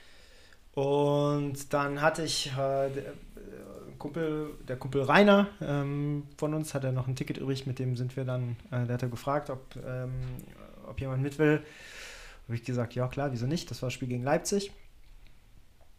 Und 0.74 1.72
dann 1.72 2.02
hatte 2.02 2.24
ich 2.24 2.48
äh, 2.48 2.90
der, 2.90 2.96
äh, 2.96 3.12
Kumpel, 3.98 4.54
der 4.66 4.76
Kumpel 4.76 5.02
Rainer 5.02 5.48
ähm, 5.60 6.26
von 6.36 6.52
uns 6.52 6.74
hatte 6.74 6.92
noch 6.92 7.06
ein 7.06 7.14
Ticket 7.14 7.38
übrig, 7.38 7.66
mit 7.66 7.78
dem 7.78 7.96
sind 7.96 8.16
wir 8.16 8.24
dann, 8.24 8.56
äh, 8.72 8.84
der 8.84 8.94
hat 8.94 9.02
er 9.02 9.08
gefragt, 9.08 9.50
ob, 9.50 9.76
ähm, 9.76 10.12
ob 10.88 11.00
jemand 11.00 11.22
mit 11.22 11.38
will. 11.38 11.62
Habe 12.46 12.56
ich 12.56 12.64
gesagt, 12.64 12.94
ja 12.94 13.06
klar, 13.06 13.30
wieso 13.32 13.46
nicht? 13.46 13.70
Das 13.70 13.80
war 13.82 13.86
das 13.86 13.94
Spiel 13.94 14.08
gegen 14.08 14.24
Leipzig. 14.24 14.72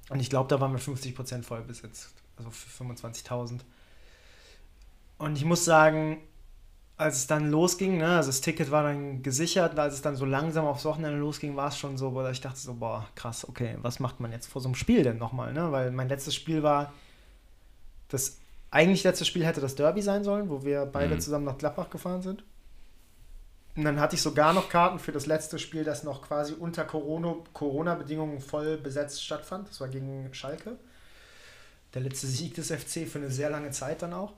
Und 0.09 0.19
ich 0.19 0.29
glaube, 0.29 0.49
da 0.49 0.59
waren 0.59 0.73
wir 0.73 0.79
50% 0.79 1.43
voll 1.43 1.61
besetzt, 1.61 2.13
also 2.37 2.51
für 2.51 2.83
25.000. 2.83 3.61
Und 5.17 5.37
ich 5.37 5.45
muss 5.45 5.65
sagen, 5.65 6.21
als 6.97 7.17
es 7.17 7.27
dann 7.27 7.51
losging, 7.51 7.97
ne, 7.97 8.15
also 8.15 8.29
das 8.29 8.39
Ticket 8.41 8.71
war 8.71 8.83
dann 8.83 9.21
gesichert, 9.21 9.73
und 9.73 9.79
als 9.79 9.95
es 9.95 10.01
dann 10.01 10.15
so 10.15 10.23
langsam 10.25 10.65
aufs 10.65 10.85
Wochenende 10.85 11.17
losging, 11.17 11.55
war 11.55 11.67
es 11.67 11.77
schon 11.77 11.97
so, 11.97 12.13
wo 12.13 12.25
ich 12.27 12.39
dachte 12.41 12.57
so, 12.59 12.73
boah, 12.75 13.05
krass, 13.15 13.47
okay, 13.47 13.77
was 13.81 13.99
macht 13.99 14.19
man 14.21 14.31
jetzt 14.31 14.47
vor 14.47 14.61
so 14.61 14.69
einem 14.69 14.75
Spiel 14.75 15.03
denn 15.03 15.17
nochmal, 15.17 15.51
ne? 15.53 15.71
Weil 15.71 15.91
mein 15.91 16.07
letztes 16.07 16.33
Spiel 16.35 16.63
war, 16.63 16.93
das 18.07 18.37
eigentlich 18.71 19.03
letzte 19.03 19.25
Spiel 19.25 19.45
hätte 19.45 19.61
das 19.61 19.75
Derby 19.75 20.01
sein 20.01 20.23
sollen, 20.23 20.49
wo 20.49 20.63
wir 20.63 20.85
beide 20.85 21.15
Mhm. 21.15 21.19
zusammen 21.19 21.45
nach 21.45 21.57
Gladbach 21.57 21.89
gefahren 21.89 22.21
sind. 22.21 22.43
Und 23.75 23.83
dann 23.83 23.99
hatte 23.99 24.15
ich 24.15 24.21
sogar 24.21 24.53
noch 24.53 24.69
Karten 24.69 24.99
für 24.99 25.11
das 25.11 25.25
letzte 25.25 25.59
Spiel, 25.59 25.83
das 25.83 26.03
noch 26.03 26.21
quasi 26.21 26.53
unter 26.53 26.85
Corona- 26.85 27.35
Corona-Bedingungen 27.51 28.39
voll 28.39 28.77
besetzt 28.77 29.21
stattfand. 29.21 29.67
Das 29.69 29.81
war 29.81 29.89
gegen 29.89 30.33
Schalke. 30.33 30.77
Der 31.93 32.01
letzte 32.01 32.27
Sieg 32.27 32.53
des 32.55 32.71
FC 32.71 33.05
für 33.05 33.19
eine 33.19 33.31
sehr 33.31 33.49
lange 33.49 33.71
Zeit 33.71 34.01
dann 34.01 34.13
auch. 34.13 34.33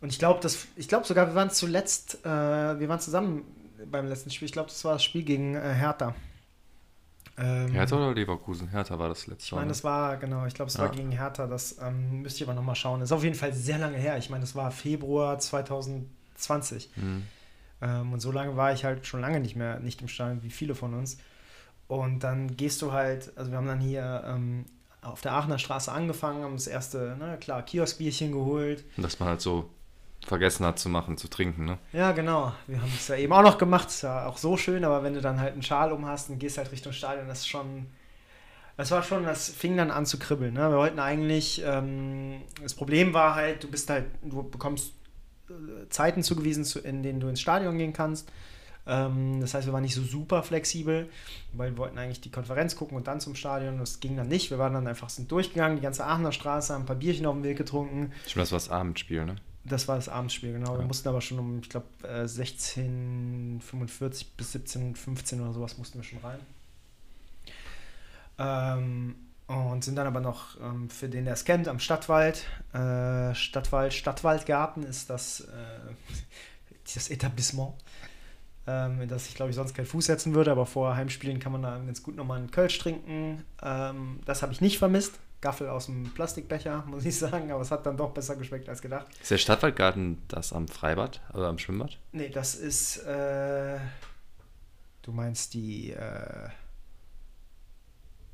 Und 0.00 0.12
ich 0.12 0.18
glaube, 0.18 0.46
ich 0.76 0.88
glaube 0.88 1.06
sogar, 1.06 1.26
wir 1.26 1.34
waren 1.34 1.50
zuletzt, 1.50 2.24
äh, 2.24 2.28
wir 2.28 2.88
waren 2.88 3.00
zusammen 3.00 3.44
beim 3.90 4.06
letzten 4.06 4.30
Spiel. 4.30 4.46
Ich 4.46 4.52
glaube, 4.52 4.68
das 4.68 4.84
war 4.84 4.92
das 4.94 5.04
Spiel 5.04 5.24
gegen 5.24 5.54
äh, 5.54 5.74
Hertha. 5.74 6.14
Ähm, 7.36 7.68
Hertha 7.72 7.96
oder 7.96 8.14
Leverkusen? 8.14 8.68
Hertha 8.68 8.98
war 8.98 9.08
das 9.08 9.26
letzte 9.26 9.44
ich 9.44 9.52
meine, 9.52 9.68
das 9.68 9.84
war, 9.84 10.16
genau, 10.16 10.44
ich 10.46 10.54
glaube, 10.54 10.70
es 10.70 10.78
war 10.78 10.86
Ja. 10.86 10.92
gegen 10.92 11.12
Hertha. 11.12 11.46
Das 11.46 11.78
ähm, 11.80 12.22
müsste 12.22 12.42
ich 12.42 12.48
aber 12.48 12.54
nochmal 12.54 12.74
schauen. 12.74 13.00
Das 13.00 13.10
ist 13.10 13.12
auf 13.12 13.22
jeden 13.24 13.36
Fall 13.36 13.52
sehr 13.52 13.78
lange 13.78 13.96
her. 13.96 14.18
Ich 14.18 14.30
meine, 14.30 14.40
das 14.42 14.54
war 14.54 14.70
Februar 14.70 15.38
2020. 15.38 16.90
Hm. 16.94 17.24
Ähm, 17.80 18.12
und 18.12 18.20
so 18.20 18.32
lange 18.32 18.56
war 18.56 18.72
ich 18.72 18.84
halt 18.84 19.06
schon 19.06 19.20
lange 19.20 19.40
nicht 19.40 19.54
mehr 19.56 19.78
nicht 19.78 20.00
im 20.02 20.08
Stadion, 20.08 20.42
wie 20.42 20.50
viele 20.50 20.74
von 20.74 20.94
uns. 20.94 21.18
Und 21.86 22.20
dann 22.20 22.56
gehst 22.56 22.82
du 22.82 22.92
halt, 22.92 23.32
also 23.36 23.50
wir 23.50 23.58
haben 23.58 23.66
dann 23.66 23.80
hier 23.80 24.22
ähm, 24.26 24.66
auf 25.00 25.20
der 25.20 25.32
Aachener 25.32 25.58
Straße 25.58 25.90
angefangen, 25.90 26.42
haben 26.42 26.54
das 26.54 26.66
erste, 26.66 27.16
ne, 27.18 27.38
klar, 27.40 27.62
Kioskbierchen 27.62 28.32
geholt. 28.32 28.84
Und 28.96 29.04
dass 29.04 29.20
man 29.20 29.28
halt 29.28 29.40
so 29.40 29.70
vergessen 30.26 30.66
hat 30.66 30.78
zu 30.78 30.88
machen, 30.88 31.16
zu 31.16 31.28
trinken, 31.28 31.64
ne? 31.64 31.78
Ja, 31.92 32.12
genau. 32.12 32.52
Wir 32.66 32.80
haben 32.80 32.92
es 32.94 33.08
ja 33.08 33.16
eben 33.16 33.32
auch 33.32 33.42
noch 33.42 33.58
gemacht. 33.58 33.88
Ist 33.88 34.02
ja 34.02 34.26
auch 34.26 34.36
so 34.36 34.56
schön, 34.56 34.84
aber 34.84 35.02
wenn 35.02 35.14
du 35.14 35.20
dann 35.20 35.40
halt 35.40 35.52
einen 35.52 35.62
Schal 35.62 35.92
um 35.92 36.06
hast 36.06 36.30
und 36.30 36.38
gehst 36.38 36.58
halt 36.58 36.70
Richtung 36.72 36.92
Stadion, 36.92 37.28
das 37.28 37.40
ist 37.40 37.48
schon. 37.48 37.86
Das 38.76 38.92
war 38.92 39.02
schon, 39.02 39.24
das 39.24 39.48
fing 39.48 39.76
dann 39.76 39.90
an 39.90 40.06
zu 40.06 40.20
kribbeln. 40.20 40.54
Ne? 40.54 40.70
Wir 40.70 40.76
wollten 40.76 41.00
eigentlich, 41.00 41.60
ähm, 41.66 42.42
das 42.62 42.74
Problem 42.74 43.12
war 43.12 43.34
halt, 43.34 43.64
du 43.64 43.68
bist 43.68 43.90
halt, 43.90 44.04
du 44.22 44.48
bekommst 44.48 44.92
äh, 45.50 45.88
Zeiten 45.88 46.22
zugewiesen, 46.22 46.64
zu, 46.64 46.78
in 46.78 47.02
denen 47.02 47.18
du 47.18 47.26
ins 47.26 47.40
Stadion 47.40 47.76
gehen 47.76 47.92
kannst. 47.92 48.30
Ähm, 48.86 49.40
das 49.40 49.52
heißt, 49.54 49.66
wir 49.66 49.72
waren 49.72 49.82
nicht 49.82 49.96
so 49.96 50.02
super 50.02 50.44
flexibel, 50.44 51.10
weil 51.52 51.72
wir 51.72 51.78
wollten 51.78 51.98
eigentlich 51.98 52.20
die 52.20 52.30
Konferenz 52.30 52.76
gucken 52.76 52.96
und 52.96 53.08
dann 53.08 53.20
zum 53.20 53.34
Stadion. 53.34 53.78
Das 53.78 53.98
ging 53.98 54.16
dann 54.16 54.28
nicht. 54.28 54.50
Wir 54.50 54.58
waren 54.58 54.74
dann 54.74 54.86
einfach 54.86 55.10
sind 55.10 55.30
durchgegangen, 55.32 55.76
die 55.76 55.82
ganze 55.82 56.06
Aachener 56.06 56.30
Straße, 56.30 56.72
haben 56.72 56.82
ein 56.82 56.86
paar 56.86 56.96
Bierchen 56.96 57.26
auf 57.26 57.34
dem 57.34 57.42
Weg 57.42 57.58
getrunken. 57.58 58.12
Stimmt, 58.26 58.42
das 58.44 58.52
war 58.52 58.58
das 58.58 58.70
Abendspiel, 58.70 59.26
ne? 59.26 59.36
Das 59.68 59.88
war 59.88 59.96
das 59.96 60.08
Abendspiel, 60.08 60.52
genau. 60.52 60.74
Wir 60.74 60.80
Ja. 60.80 60.86
mussten 60.86 61.08
aber 61.08 61.20
schon 61.20 61.38
um, 61.38 61.60
ich 61.60 61.68
glaube, 61.68 61.86
äh, 62.02 62.24
16.45 62.24 64.26
bis 64.36 64.54
17.15 64.54 65.40
oder 65.42 65.52
sowas 65.52 65.78
mussten 65.78 65.98
wir 65.98 66.04
schon 66.04 66.18
rein. 66.20 66.38
Ähm, 68.38 69.16
und 69.46 69.82
sind 69.82 69.96
dann 69.96 70.06
aber 70.06 70.20
noch, 70.20 70.60
ähm, 70.60 70.90
für 70.90 71.08
den, 71.08 71.24
der 71.24 71.34
es 71.34 71.44
kennt, 71.44 71.68
am 71.68 71.80
Stadtwald. 71.80 72.44
Äh, 72.72 73.34
Stadtwald, 73.34 73.94
Stadtwaldgarten 73.94 74.82
ist 74.84 75.10
das, 75.10 75.40
äh, 75.40 75.44
das 76.94 77.10
Etablissement, 77.10 77.72
ähm, 78.66 79.00
in 79.00 79.08
das 79.08 79.26
ich, 79.28 79.34
glaube 79.34 79.50
ich, 79.50 79.56
sonst 79.56 79.74
keinen 79.74 79.86
Fuß 79.86 80.06
setzen 80.06 80.34
würde. 80.34 80.52
Aber 80.52 80.66
vor 80.66 80.94
Heimspielen 80.94 81.40
kann 81.40 81.52
man 81.52 81.62
da 81.62 81.78
ganz 81.78 82.02
gut 82.02 82.16
nochmal 82.16 82.38
einen 82.38 82.50
Kölsch 82.50 82.78
trinken. 82.78 83.42
Ähm, 83.62 84.20
das 84.26 84.42
habe 84.42 84.52
ich 84.52 84.60
nicht 84.60 84.78
vermisst. 84.78 85.18
Gaffel 85.40 85.68
aus 85.68 85.86
dem 85.86 86.04
Plastikbecher, 86.14 86.84
muss 86.88 87.04
ich 87.04 87.16
sagen, 87.16 87.50
aber 87.52 87.62
es 87.62 87.70
hat 87.70 87.86
dann 87.86 87.96
doch 87.96 88.10
besser 88.10 88.36
geschmeckt 88.36 88.68
als 88.68 88.82
gedacht. 88.82 89.06
Ist 89.20 89.30
der 89.30 89.38
Stadtwaldgarten 89.38 90.22
das 90.28 90.52
am 90.52 90.68
Freibad 90.68 91.20
oder 91.32 91.48
am 91.48 91.58
Schwimmbad? 91.58 91.98
Nee, 92.12 92.28
das 92.28 92.54
ist. 92.54 92.98
Äh, 92.98 93.78
du 95.02 95.12
meinst 95.12 95.54
die. 95.54 95.92
Äh, 95.92 96.48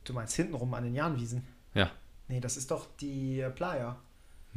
du 0.05 0.13
meinst 0.13 0.35
hintenrum 0.37 0.73
an 0.75 0.85
den 0.85 0.95
Jahnwiesen? 0.95 1.47
Ja. 1.75 1.91
Nee, 2.29 2.41
das 2.41 2.57
ist 2.57 2.71
doch 2.71 2.87
die 3.01 3.47
Playa. 3.55 3.97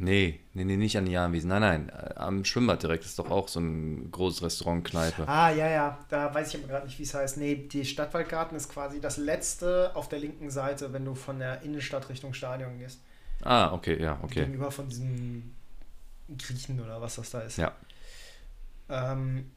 Nee, 0.00 0.38
nee, 0.54 0.64
nee, 0.64 0.76
nicht 0.76 0.96
an 0.96 1.06
die 1.06 1.12
Jahnwiesen. 1.12 1.48
Nein, 1.48 1.60
nein, 1.60 1.88
äh, 1.88 2.14
am 2.14 2.44
Schwimmbad 2.44 2.80
direkt 2.84 3.04
ist 3.04 3.18
doch 3.18 3.30
auch 3.32 3.48
so 3.48 3.58
ein 3.58 4.08
großes 4.12 4.42
Restaurant, 4.42 4.84
Kneipe. 4.84 5.26
Ah, 5.26 5.50
ja, 5.50 5.68
ja. 5.68 5.98
Da 6.08 6.32
weiß 6.32 6.54
ich 6.54 6.60
aber 6.60 6.68
gerade 6.68 6.86
nicht, 6.86 7.00
wie 7.00 7.02
es 7.02 7.14
heißt. 7.14 7.36
Nee, 7.36 7.56
die 7.56 7.84
Stadtwaldgarten 7.84 8.56
ist 8.56 8.68
quasi 8.68 9.00
das 9.00 9.16
letzte 9.16 9.90
auf 9.94 10.08
der 10.08 10.20
linken 10.20 10.50
Seite, 10.50 10.92
wenn 10.92 11.04
du 11.04 11.16
von 11.16 11.40
der 11.40 11.62
Innenstadt 11.62 12.08
Richtung 12.08 12.32
Stadion 12.32 12.78
gehst. 12.78 13.00
Ah, 13.42 13.72
okay, 13.72 14.00
ja, 14.00 14.20
okay. 14.22 14.44
Gegenüber 14.44 14.70
von 14.70 14.88
diesem 14.88 15.54
Griechen 16.38 16.80
oder 16.80 17.00
was 17.00 17.16
das 17.16 17.30
da 17.30 17.40
ist. 17.40 17.58
Ja. 17.58 17.72
Ähm, 18.88 19.50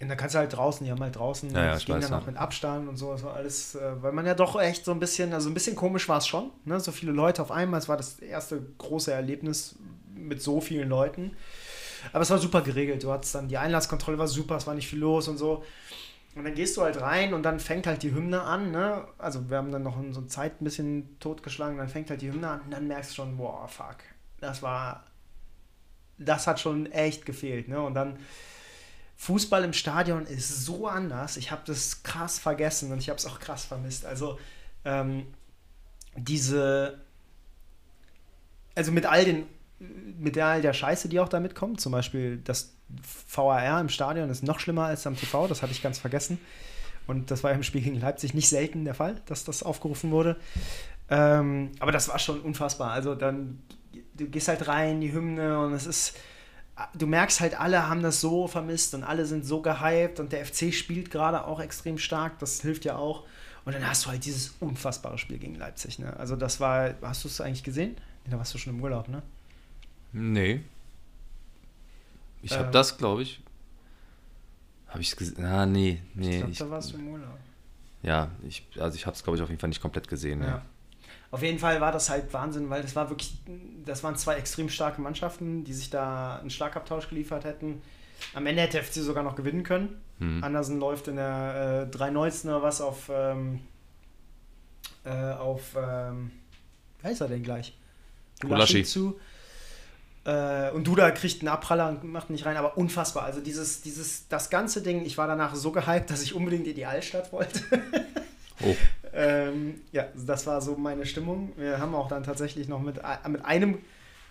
und 0.00 0.08
da 0.08 0.14
kannst 0.14 0.34
du 0.34 0.38
halt 0.38 0.52
draußen, 0.52 0.84
die 0.84 0.92
haben 0.92 1.00
halt 1.00 1.16
draußen, 1.16 1.50
Ja, 1.50 1.64
ja, 1.64 1.76
ich 1.76 1.86
ging 1.86 2.00
dann 2.00 2.10
ja. 2.10 2.18
auch 2.18 2.26
mit 2.26 2.36
Abstand 2.36 2.88
und 2.88 2.96
so, 2.96 3.12
das 3.12 3.22
war 3.24 3.34
alles, 3.34 3.74
äh, 3.74 4.02
weil 4.02 4.12
man 4.12 4.26
ja 4.26 4.34
doch 4.34 4.60
echt 4.60 4.84
so 4.84 4.92
ein 4.92 5.00
bisschen, 5.00 5.32
also 5.32 5.50
ein 5.50 5.54
bisschen 5.54 5.74
komisch 5.74 6.08
war 6.08 6.18
es 6.18 6.26
schon, 6.26 6.50
ne? 6.64 6.78
so 6.78 6.92
viele 6.92 7.12
Leute 7.12 7.42
auf 7.42 7.50
einmal, 7.50 7.78
es 7.78 7.88
war 7.88 7.96
das 7.96 8.20
erste 8.20 8.62
große 8.78 9.12
Erlebnis 9.12 9.74
mit 10.14 10.40
so 10.40 10.60
vielen 10.60 10.88
Leuten, 10.88 11.36
aber 12.12 12.22
es 12.22 12.30
war 12.30 12.38
super 12.38 12.62
geregelt, 12.62 13.02
du 13.02 13.10
hattest 13.12 13.34
dann, 13.34 13.48
die 13.48 13.58
Einlasskontrolle 13.58 14.18
war 14.18 14.28
super, 14.28 14.56
es 14.56 14.66
war 14.66 14.74
nicht 14.74 14.88
viel 14.88 15.00
los 15.00 15.26
und 15.28 15.36
so. 15.36 15.64
Und 16.34 16.44
dann 16.44 16.54
gehst 16.54 16.76
du 16.76 16.82
halt 16.82 17.00
rein 17.00 17.34
und 17.34 17.42
dann 17.42 17.58
fängt 17.58 17.88
halt 17.88 18.04
die 18.04 18.12
Hymne 18.14 18.42
an, 18.42 18.70
ne? 18.70 19.08
Also 19.18 19.50
wir 19.50 19.56
haben 19.56 19.72
dann 19.72 19.82
noch 19.82 19.98
in 19.98 20.12
so 20.12 20.22
Zeit 20.22 20.60
ein 20.60 20.64
bisschen 20.64 21.18
totgeschlagen, 21.18 21.76
dann 21.78 21.88
fängt 21.88 22.10
halt 22.10 22.22
die 22.22 22.30
Hymne 22.30 22.48
an 22.48 22.60
und 22.60 22.70
dann 22.70 22.86
merkst 22.86 23.10
du 23.10 23.14
schon, 23.16 23.36
boah, 23.36 23.66
fuck. 23.66 23.96
Das 24.38 24.62
war. 24.62 25.04
Das 26.16 26.46
hat 26.46 26.60
schon 26.60 26.86
echt 26.92 27.26
gefehlt, 27.26 27.66
ne? 27.66 27.80
Und 27.80 27.94
dann. 27.94 28.18
Fußball 29.18 29.64
im 29.64 29.72
Stadion 29.72 30.26
ist 30.26 30.64
so 30.64 30.86
anders. 30.86 31.36
Ich 31.36 31.50
habe 31.50 31.62
das 31.66 32.04
krass 32.04 32.38
vergessen 32.38 32.92
und 32.92 32.98
ich 32.98 33.08
habe 33.08 33.18
es 33.18 33.26
auch 33.26 33.40
krass 33.40 33.64
vermisst. 33.64 34.06
Also 34.06 34.38
ähm, 34.84 35.26
diese, 36.16 37.00
also 38.76 38.92
mit 38.92 39.06
all 39.06 39.24
den, 39.24 39.46
mit 39.80 40.38
all 40.38 40.62
der 40.62 40.72
Scheiße, 40.72 41.08
die 41.08 41.18
auch 41.18 41.28
damit 41.28 41.56
kommt, 41.56 41.80
zum 41.80 41.92
Beispiel 41.92 42.38
das 42.38 42.74
VAR 43.28 43.80
im 43.80 43.88
Stadion 43.88 44.30
ist 44.30 44.44
noch 44.44 44.60
schlimmer 44.60 44.84
als 44.86 45.06
am 45.06 45.16
TV, 45.16 45.48
das 45.48 45.62
hatte 45.62 45.72
ich 45.72 45.82
ganz 45.82 45.98
vergessen. 45.98 46.38
Und 47.08 47.30
das 47.32 47.42
war 47.42 47.52
im 47.52 47.64
Spiel 47.64 47.80
gegen 47.80 47.98
Leipzig 47.98 48.34
nicht 48.34 48.48
selten 48.48 48.84
der 48.84 48.94
Fall, 48.94 49.20
dass 49.26 49.44
das 49.44 49.64
aufgerufen 49.64 50.12
wurde. 50.12 50.36
Ähm, 51.10 51.72
aber 51.80 51.90
das 51.90 52.08
war 52.08 52.20
schon 52.20 52.40
unfassbar. 52.40 52.92
Also 52.92 53.16
dann, 53.16 53.62
du 54.14 54.26
gehst 54.28 54.46
halt 54.46 54.68
rein, 54.68 55.00
die 55.00 55.12
Hymne 55.12 55.58
und 55.58 55.72
es 55.72 55.86
ist, 55.86 56.16
du 56.94 57.06
merkst 57.06 57.40
halt, 57.40 57.58
alle 57.58 57.88
haben 57.88 58.02
das 58.02 58.20
so 58.20 58.46
vermisst 58.46 58.94
und 58.94 59.04
alle 59.04 59.26
sind 59.26 59.44
so 59.44 59.60
gehypt 59.62 60.20
und 60.20 60.32
der 60.32 60.44
FC 60.44 60.72
spielt 60.72 61.10
gerade 61.10 61.44
auch 61.44 61.60
extrem 61.60 61.98
stark, 61.98 62.38
das 62.38 62.60
hilft 62.60 62.84
ja 62.84 62.96
auch. 62.96 63.24
Und 63.64 63.74
dann 63.74 63.86
hast 63.86 64.06
du 64.06 64.10
halt 64.10 64.24
dieses 64.24 64.54
unfassbare 64.60 65.18
Spiel 65.18 65.38
gegen 65.38 65.54
Leipzig. 65.56 65.98
Ne? 65.98 66.16
Also 66.16 66.36
das 66.36 66.60
war, 66.60 66.94
hast 67.02 67.24
du 67.24 67.28
es 67.28 67.40
eigentlich 67.40 67.64
gesehen? 67.64 67.96
da 68.30 68.38
warst 68.38 68.52
du 68.52 68.58
schon 68.58 68.74
im 68.74 68.82
Urlaub, 68.82 69.08
ne? 69.08 69.22
Nee. 70.12 70.60
Ich 72.42 72.52
habe 72.52 72.64
ähm, 72.64 72.72
das, 72.72 72.96
glaube 72.96 73.22
ich. 73.22 73.40
Habe 74.88 75.00
ich 75.00 75.08
es 75.08 75.16
gesehen? 75.16 75.44
Ah, 75.44 75.66
nee, 75.66 76.02
nee. 76.14 76.36
Ich 76.36 76.56
glaube, 76.56 76.56
da 76.56 76.70
warst 76.70 76.92
du 76.92 76.98
im 76.98 77.08
Urlaub. 77.08 77.38
Ja, 78.02 78.30
ich, 78.46 78.66
also 78.78 78.96
ich 78.96 79.06
habe 79.06 79.16
es, 79.16 79.22
glaube 79.22 79.36
ich, 79.36 79.42
auf 79.42 79.48
jeden 79.48 79.60
Fall 79.60 79.68
nicht 79.68 79.82
komplett 79.82 80.08
gesehen. 80.08 80.42
Ja. 80.42 80.48
ja. 80.48 80.62
Auf 81.30 81.42
jeden 81.42 81.58
Fall 81.58 81.80
war 81.80 81.92
das 81.92 82.08
halt 82.08 82.32
Wahnsinn, 82.32 82.70
weil 82.70 82.82
das 82.82 82.96
war 82.96 83.10
wirklich, 83.10 83.34
das 83.84 84.02
waren 84.02 84.16
zwei 84.16 84.36
extrem 84.36 84.70
starke 84.70 85.00
Mannschaften, 85.00 85.64
die 85.64 85.74
sich 85.74 85.90
da 85.90 86.38
einen 86.38 86.50
Schlagabtausch 86.50 87.08
geliefert 87.08 87.44
hätten. 87.44 87.82
Am 88.34 88.46
Ende 88.46 88.62
hätte 88.62 88.82
FC 88.82 88.94
sogar 88.94 89.22
noch 89.22 89.36
gewinnen 89.36 89.62
können. 89.62 90.00
Hm. 90.18 90.42
Andersen 90.42 90.80
läuft 90.80 91.08
in 91.08 91.16
der 91.16 91.88
äh, 91.92 91.96
3-19 91.96 92.46
oder 92.46 92.62
was 92.62 92.80
auf, 92.80 93.10
ähm, 93.12 93.60
äh, 95.04 95.10
auf, 95.10 95.76
ähm, 95.76 96.30
wer 97.02 97.10
ist 97.10 97.20
er 97.20 97.28
denn 97.28 97.42
gleich? 97.42 97.76
Gulaschi 98.40 98.82
zu. 98.84 99.18
Äh, 100.24 100.70
und 100.72 100.86
Duda 100.86 101.10
kriegt 101.10 101.40
einen 101.40 101.48
Abpraller 101.48 101.88
und 101.88 102.04
macht 102.04 102.30
nicht 102.30 102.44
rein, 102.46 102.56
aber 102.56 102.76
unfassbar. 102.76 103.24
Also 103.24 103.40
dieses, 103.40 103.82
dieses, 103.82 104.28
das 104.28 104.50
ganze 104.50 104.82
Ding, 104.82 105.04
ich 105.04 105.16
war 105.18 105.26
danach 105.26 105.54
so 105.54 105.72
gehypt, 105.72 106.10
dass 106.10 106.22
ich 106.22 106.34
unbedingt 106.34 106.66
in 106.66 106.74
die 106.74 106.86
Altstadt 106.86 107.32
wollte. 107.32 107.60
oh. 108.62 108.74
ähm, 109.18 109.80
ja, 109.90 110.06
das 110.14 110.46
war 110.46 110.60
so 110.60 110.76
meine 110.76 111.04
Stimmung. 111.04 111.52
Wir 111.56 111.80
haben 111.80 111.92
auch 111.96 112.06
dann 112.06 112.22
tatsächlich 112.22 112.68
noch 112.68 112.80
mit, 112.80 112.98
äh, 112.98 113.28
mit 113.28 113.44
einem, 113.44 113.78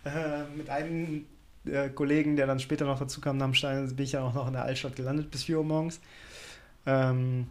äh, 0.05 0.43
mit 0.55 0.69
einem 0.69 1.25
äh, 1.65 1.89
Kollegen, 1.89 2.37
der 2.37 2.47
dann 2.47 2.61
später 2.61 2.85
noch 2.85 2.97
dazu 2.97 3.19
kam, 3.19 3.37
dem 3.37 3.53
Stein, 3.53 3.85
bin 3.93 4.05
ich 4.05 4.13
ja 4.13 4.21
auch 4.21 4.33
noch 4.33 4.47
in 4.47 4.53
der 4.53 4.63
Altstadt 4.63 4.95
gelandet 4.95 5.29
bis 5.29 5.43
4 5.43 5.57
Uhr 5.57 5.65
morgens. 5.65 5.99
Ähm, 6.85 7.47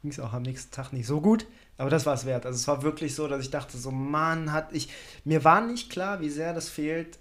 Ging 0.00 0.12
es 0.12 0.18
auch 0.18 0.32
am 0.32 0.42
nächsten 0.42 0.70
Tag 0.70 0.94
nicht 0.94 1.06
so 1.06 1.20
gut. 1.20 1.46
Aber 1.76 1.90
das 1.90 2.06
war 2.06 2.14
es 2.14 2.24
wert. 2.24 2.46
Also 2.46 2.56
es 2.56 2.66
war 2.66 2.82
wirklich 2.82 3.14
so, 3.14 3.28
dass 3.28 3.42
ich 3.42 3.50
dachte, 3.50 3.76
so 3.76 3.90
Mann, 3.90 4.52
hat 4.52 4.72
ich. 4.72 4.88
Mir 5.24 5.44
war 5.44 5.60
nicht 5.60 5.90
klar, 5.90 6.20
wie 6.20 6.30
sehr 6.30 6.54
das 6.54 6.70
fehlt, 6.70 7.18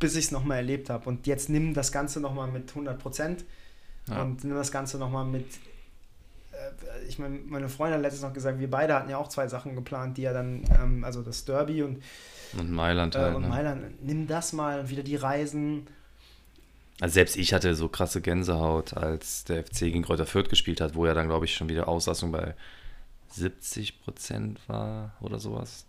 bis 0.00 0.16
ich 0.16 0.24
es 0.24 0.30
nochmal 0.32 0.56
erlebt 0.56 0.90
habe. 0.90 1.08
Und 1.08 1.28
jetzt 1.28 1.48
nimm 1.48 1.72
das 1.72 1.92
Ganze 1.92 2.18
nochmal 2.18 2.50
mit 2.50 2.70
100 2.70 2.98
Prozent 2.98 3.44
ja. 4.08 4.22
und 4.22 4.42
nimm 4.42 4.56
das 4.56 4.72
Ganze 4.72 4.98
nochmal 4.98 5.24
mit. 5.24 5.46
Äh, 6.54 7.06
ich 7.08 7.18
meine, 7.18 7.38
meine 7.46 7.68
Freundin 7.68 7.96
hat 7.96 8.02
letztens 8.02 8.22
noch 8.22 8.32
gesagt, 8.32 8.58
wir 8.58 8.70
beide 8.70 8.94
hatten 8.94 9.10
ja 9.10 9.18
auch 9.18 9.28
zwei 9.28 9.48
Sachen 9.48 9.74
geplant, 9.74 10.16
die 10.16 10.22
ja 10.22 10.32
dann, 10.32 10.64
ähm, 10.80 11.04
also 11.04 11.22
das 11.22 11.44
Derby 11.44 11.82
und. 11.82 12.02
Und 12.58 12.70
Mailand 12.70 13.16
halt. 13.16 13.32
Äh, 13.32 13.36
und 13.36 13.42
ne? 13.42 13.48
Mailand, 13.48 14.04
nimm 14.04 14.26
das 14.26 14.52
mal 14.52 14.80
und 14.80 14.90
wieder 14.90 15.02
die 15.02 15.16
Reisen. 15.16 15.86
Also 17.00 17.14
selbst 17.14 17.36
ich 17.36 17.52
hatte 17.52 17.74
so 17.74 17.88
krasse 17.88 18.20
Gänsehaut, 18.20 18.94
als 18.94 19.44
der 19.44 19.64
FC 19.64 19.80
gegen 19.80 20.02
Kräuter 20.02 20.26
Fürth 20.26 20.48
gespielt 20.48 20.80
hat, 20.80 20.94
wo 20.94 21.06
ja 21.06 21.14
dann, 21.14 21.28
glaube 21.28 21.44
ich, 21.44 21.54
schon 21.54 21.68
wieder 21.68 21.88
Auslassung 21.88 22.30
bei 22.30 22.54
70 23.30 24.02
Prozent 24.02 24.60
war 24.68 25.12
oder 25.20 25.40
sowas. 25.40 25.86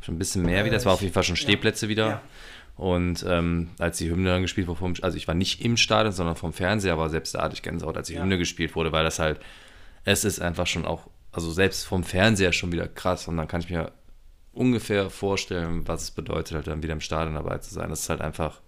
Schon 0.00 0.14
ein 0.14 0.18
bisschen 0.18 0.44
mehr 0.44 0.64
wieder. 0.64 0.76
Es 0.76 0.86
war 0.86 0.94
auf 0.94 1.02
jeden 1.02 1.12
Fall 1.12 1.22
schon 1.22 1.36
Stehplätze 1.36 1.86
ja. 1.86 1.90
wieder. 1.90 2.08
Ja. 2.08 2.22
Und 2.78 3.26
ähm, 3.28 3.70
als 3.78 3.98
die 3.98 4.08
Hymne 4.08 4.30
dann 4.30 4.42
gespielt 4.42 4.68
wurde, 4.68 5.02
also 5.02 5.16
ich 5.16 5.26
war 5.26 5.34
nicht 5.34 5.64
im 5.64 5.76
Stadion, 5.76 6.12
sondern 6.12 6.36
vom 6.36 6.52
Fernseher, 6.52 6.92
aber 6.92 7.10
selbst 7.10 7.34
da 7.34 7.42
hatte 7.42 7.54
ich 7.54 7.62
Gänsehaut, 7.62 7.96
als 7.96 8.06
die 8.06 8.14
ja. 8.14 8.22
Hymne 8.22 8.38
gespielt 8.38 8.76
wurde, 8.76 8.92
weil 8.92 9.02
das 9.02 9.18
halt, 9.18 9.40
es 10.08 10.24
ist 10.24 10.40
einfach 10.40 10.66
schon 10.66 10.86
auch, 10.86 11.06
also 11.32 11.50
selbst 11.52 11.84
vom 11.84 12.02
Fernseher 12.02 12.52
schon 12.52 12.72
wieder 12.72 12.88
krass. 12.88 13.28
Und 13.28 13.36
dann 13.36 13.46
kann 13.46 13.60
ich 13.60 13.68
mir 13.68 13.92
ungefähr 14.52 15.10
vorstellen, 15.10 15.86
was 15.86 16.02
es 16.02 16.10
bedeutet, 16.10 16.54
halt 16.54 16.66
dann 16.66 16.82
wieder 16.82 16.94
im 16.94 17.02
Stadion 17.02 17.34
dabei 17.34 17.58
zu 17.58 17.72
sein. 17.72 17.90
Das 17.90 18.00
ist 18.00 18.08
halt 18.08 18.22
einfach, 18.22 18.60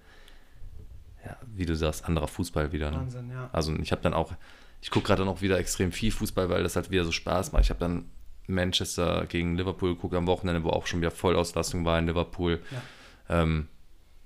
ja, 1.24 1.36
wie 1.47 1.64
du 1.64 1.74
sagst, 1.74 2.05
anderer 2.05 2.28
Fußball 2.28 2.72
wieder. 2.72 2.91
Ne? 2.91 2.99
Wahnsinn, 2.99 3.30
ja. 3.30 3.49
Also 3.53 3.74
ich 3.76 3.91
habe 3.91 4.03
dann 4.03 4.12
auch, 4.12 4.34
ich 4.82 4.91
gucke 4.91 5.07
gerade 5.07 5.24
noch 5.24 5.41
wieder 5.41 5.59
extrem 5.59 5.93
viel 5.93 6.12
Fußball, 6.12 6.51
weil 6.51 6.62
das 6.62 6.76
halt 6.76 6.91
wieder 6.91 7.05
so 7.05 7.12
Spaß 7.12 7.53
macht. 7.53 7.64
Ich 7.64 7.70
habe 7.70 7.80
dann 7.80 8.05
Manchester 8.47 9.24
gegen 9.26 9.57
Liverpool 9.57 9.95
geguckt 9.95 10.14
am 10.14 10.26
Wochenende, 10.26 10.62
wo 10.62 10.70
auch 10.70 10.86
schon 10.86 11.01
wieder 11.01 11.11
Vollauslastung 11.11 11.86
war 11.86 11.99
in 11.99 12.07
Liverpool. 12.07 12.61
Ja. 12.70 13.43
Ähm, 13.43 13.68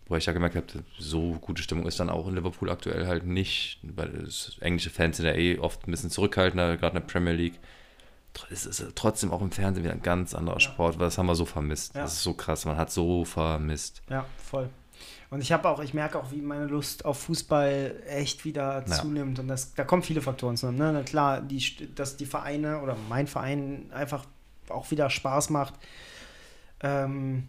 wo 0.07 0.17
ich 0.17 0.27
ja 0.27 0.33
gemerkt 0.33 0.57
habe, 0.57 0.67
so 0.99 1.33
gute 1.41 1.63
Stimmung 1.63 1.87
ist 1.87 1.99
dann 1.99 2.11
auch 2.11 2.29
in 2.29 2.35
Liverpool 2.35 2.71
aktuell 2.71 3.07
halt 3.07 3.25
nicht, 3.25 3.79
weil 3.83 4.29
englische 4.61 4.91
Fans 4.91 5.17
sind 5.17 5.27
ja 5.27 5.35
eh 5.35 5.59
oft 5.59 5.87
ein 5.87 5.91
bisschen 5.91 6.11
zurückhaltender, 6.11 6.77
gerade 6.77 6.97
in 6.97 7.03
der 7.03 7.13
Premier 7.13 7.33
League. 7.33 7.59
Es 8.51 8.67
ist 8.67 8.85
trotzdem 8.97 9.33
auch 9.33 9.41
im 9.41 9.53
Fernsehen 9.53 9.85
wieder 9.85 9.95
ein 9.95 10.03
ganz 10.03 10.35
anderer 10.35 10.57
ja. 10.57 10.61
Sport, 10.61 10.99
weil 10.99 11.07
das 11.07 11.19
haben 11.19 11.27
wir 11.27 11.37
so 11.37 11.45
vermisst. 11.45 11.95
Ja. 11.95 12.03
Das 12.03 12.15
ist 12.15 12.23
so 12.23 12.35
krass, 12.35 12.65
man 12.65 12.77
hat 12.77 12.91
so 12.91 13.25
vermisst. 13.25 14.03
Ja, 14.11 14.27
voll. 14.37 14.69
Und 15.31 15.41
ich 15.41 15.53
habe 15.53 15.69
auch, 15.69 15.81
ich 15.83 15.95
merke 15.95 16.19
auch, 16.19 16.31
wie 16.33 16.43
meine 16.43 16.67
Lust 16.67 17.05
auf 17.05 17.21
Fußball 17.23 18.03
echt 18.07 18.45
wieder 18.45 18.85
ja. 18.87 18.87
zunimmt. 18.87 19.39
Und 19.39 19.49
das, 19.49 19.75
da 19.75 19.85
kommen 19.85 20.03
viele 20.03 20.21
Faktoren 20.21 20.57
zusammen. 20.57 20.79
Ne? 20.79 20.93
Na 20.93 21.03
klar, 21.03 21.41
die, 21.41 21.93
dass 21.95 22.17
die 22.17 22.27
Vereine 22.27 22.81
oder 22.83 22.97
mein 23.09 23.27
Verein 23.27 23.91
einfach 23.93 24.27
auch 24.69 24.91
wieder 24.91 25.11
Spaß 25.11 25.51
macht. 25.51 25.75
Ähm, 26.81 27.49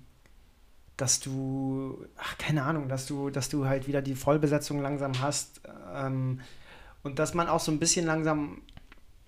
dass 0.97 1.19
du, 1.19 2.05
ach, 2.17 2.37
keine 2.37 2.63
Ahnung, 2.63 2.87
dass 2.87 3.05
du, 3.05 3.29
dass 3.29 3.49
du 3.49 3.67
halt 3.67 3.87
wieder 3.87 4.01
die 4.01 4.15
Vollbesetzung 4.15 4.81
langsam 4.81 5.19
hast 5.21 5.61
ähm, 5.93 6.39
und 7.03 7.19
dass 7.19 7.33
man 7.33 7.47
auch 7.47 7.59
so 7.59 7.71
ein 7.71 7.79
bisschen 7.79 8.05
langsam 8.05 8.61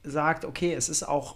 sagt, 0.03 0.45
okay, 0.45 0.74
es 0.74 0.89
ist 0.89 1.03
auch 1.03 1.36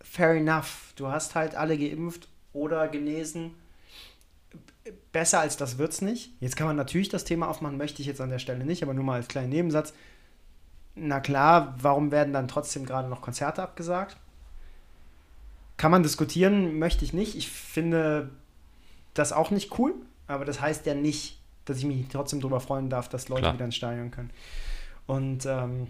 fair 0.00 0.30
enough. 0.30 0.92
Du 0.96 1.08
hast 1.08 1.34
halt 1.34 1.54
alle 1.54 1.76
geimpft 1.76 2.28
oder 2.52 2.88
genesen. 2.88 3.54
Besser 5.12 5.40
als 5.40 5.56
das 5.56 5.78
wird's 5.78 6.00
nicht. 6.00 6.32
Jetzt 6.40 6.56
kann 6.56 6.66
man 6.66 6.76
natürlich 6.76 7.08
das 7.08 7.24
Thema 7.24 7.48
aufmachen, 7.48 7.76
möchte 7.76 8.00
ich 8.00 8.08
jetzt 8.08 8.20
an 8.20 8.30
der 8.30 8.38
Stelle 8.38 8.64
nicht, 8.64 8.82
aber 8.82 8.94
nur 8.94 9.04
mal 9.04 9.16
als 9.16 9.28
kleinen 9.28 9.50
Nebensatz. 9.50 9.92
Na 10.94 11.20
klar, 11.20 11.74
warum 11.78 12.10
werden 12.10 12.32
dann 12.32 12.48
trotzdem 12.48 12.86
gerade 12.86 13.08
noch 13.08 13.20
Konzerte 13.20 13.62
abgesagt? 13.62 14.16
Kann 15.76 15.90
man 15.90 16.02
diskutieren, 16.02 16.78
möchte 16.78 17.04
ich 17.04 17.12
nicht. 17.12 17.36
Ich 17.36 17.50
finde, 17.50 18.30
das 19.18 19.32
auch 19.32 19.50
nicht 19.50 19.78
cool, 19.78 19.94
aber 20.26 20.44
das 20.44 20.60
heißt 20.60 20.86
ja 20.86 20.94
nicht, 20.94 21.40
dass 21.64 21.78
ich 21.78 21.84
mich 21.84 22.06
trotzdem 22.08 22.40
darüber 22.40 22.60
freuen 22.60 22.90
darf, 22.90 23.08
dass 23.08 23.28
Leute 23.28 23.42
Klar. 23.42 23.54
wieder 23.54 23.64
ins 23.64 23.76
Stadion 23.76 24.10
können. 24.10 24.30
Und 25.06 25.46
ähm, 25.46 25.88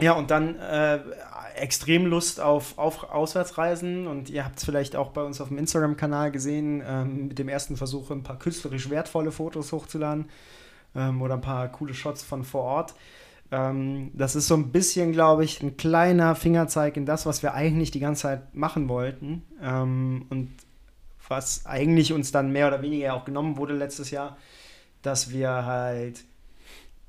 ja, 0.00 0.12
und 0.14 0.30
dann 0.30 0.58
äh, 0.58 0.98
extrem 1.54 2.06
Lust 2.06 2.40
auf, 2.40 2.78
auf 2.78 3.10
Auswärtsreisen 3.10 4.08
und 4.08 4.28
ihr 4.28 4.44
habt 4.44 4.58
es 4.58 4.64
vielleicht 4.64 4.96
auch 4.96 5.10
bei 5.10 5.22
uns 5.22 5.40
auf 5.40 5.48
dem 5.48 5.58
Instagram-Kanal 5.58 6.32
gesehen, 6.32 6.82
ähm, 6.84 7.28
mit 7.28 7.38
dem 7.38 7.48
ersten 7.48 7.76
Versuch 7.76 8.10
ein 8.10 8.24
paar 8.24 8.38
künstlerisch 8.38 8.90
wertvolle 8.90 9.30
Fotos 9.30 9.70
hochzuladen 9.70 10.26
ähm, 10.96 11.22
oder 11.22 11.34
ein 11.34 11.40
paar 11.40 11.68
coole 11.68 11.94
Shots 11.94 12.24
von 12.24 12.42
vor 12.42 12.62
Ort. 12.62 12.94
Ähm, 13.52 14.10
das 14.14 14.34
ist 14.34 14.48
so 14.48 14.54
ein 14.56 14.72
bisschen, 14.72 15.12
glaube 15.12 15.44
ich, 15.44 15.62
ein 15.62 15.76
kleiner 15.76 16.34
Fingerzeig 16.34 16.96
in 16.96 17.06
das, 17.06 17.24
was 17.24 17.44
wir 17.44 17.54
eigentlich 17.54 17.92
die 17.92 18.00
ganze 18.00 18.22
Zeit 18.22 18.54
machen 18.54 18.88
wollten. 18.88 19.42
Ähm, 19.62 20.26
und 20.28 20.50
was 21.28 21.66
eigentlich 21.66 22.12
uns 22.12 22.32
dann 22.32 22.52
mehr 22.52 22.68
oder 22.68 22.82
weniger 22.82 23.14
auch 23.14 23.24
genommen 23.24 23.56
wurde 23.56 23.74
letztes 23.74 24.10
Jahr, 24.10 24.36
dass 25.02 25.30
wir 25.30 25.50
halt 25.50 26.24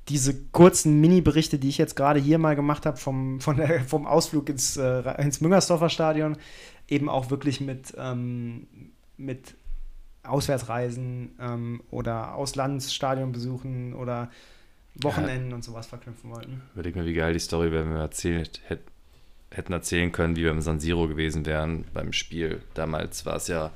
diese 0.08 0.34
kurzen 0.52 1.00
Mini-Berichte, 1.00 1.58
die 1.58 1.68
ich 1.68 1.78
jetzt 1.78 1.96
gerade 1.96 2.20
hier 2.20 2.38
mal 2.38 2.54
gemacht 2.54 2.86
habe, 2.86 2.96
vom, 2.96 3.40
vom 3.40 4.06
Ausflug 4.06 4.48
ins, 4.48 4.76
äh, 4.76 5.22
ins 5.22 5.40
Müngersdorfer 5.40 5.90
Stadion, 5.90 6.36
eben 6.88 7.08
auch 7.08 7.30
wirklich 7.30 7.60
mit, 7.60 7.92
ähm, 7.96 8.66
mit 9.16 9.54
Auswärtsreisen 10.22 11.34
ähm, 11.40 11.82
oder 11.90 12.34
Auslandsstadionbesuchen 12.34 13.94
oder 13.94 14.30
Wochenenden 15.02 15.50
ja. 15.50 15.56
und 15.56 15.64
sowas 15.64 15.86
verknüpfen 15.86 16.30
wollten. 16.30 16.62
Überleg 16.74 16.96
mir, 16.96 17.04
wie 17.04 17.14
geil 17.14 17.32
die 17.32 17.38
Story 17.38 17.70
wäre, 17.70 17.84
wenn 17.84 17.94
wir 17.94 18.00
erzählt 18.00 18.60
hätten 19.50 19.72
erzählen 19.72 20.12
können, 20.12 20.36
wie 20.36 20.42
wir 20.42 20.50
im 20.50 20.60
San 20.60 20.80
Siro 20.80 21.08
gewesen 21.08 21.46
wären 21.46 21.84
beim 21.94 22.12
Spiel. 22.12 22.62
Damals 22.74 23.24
war 23.26 23.36
es 23.36 23.48
ja 23.48 23.70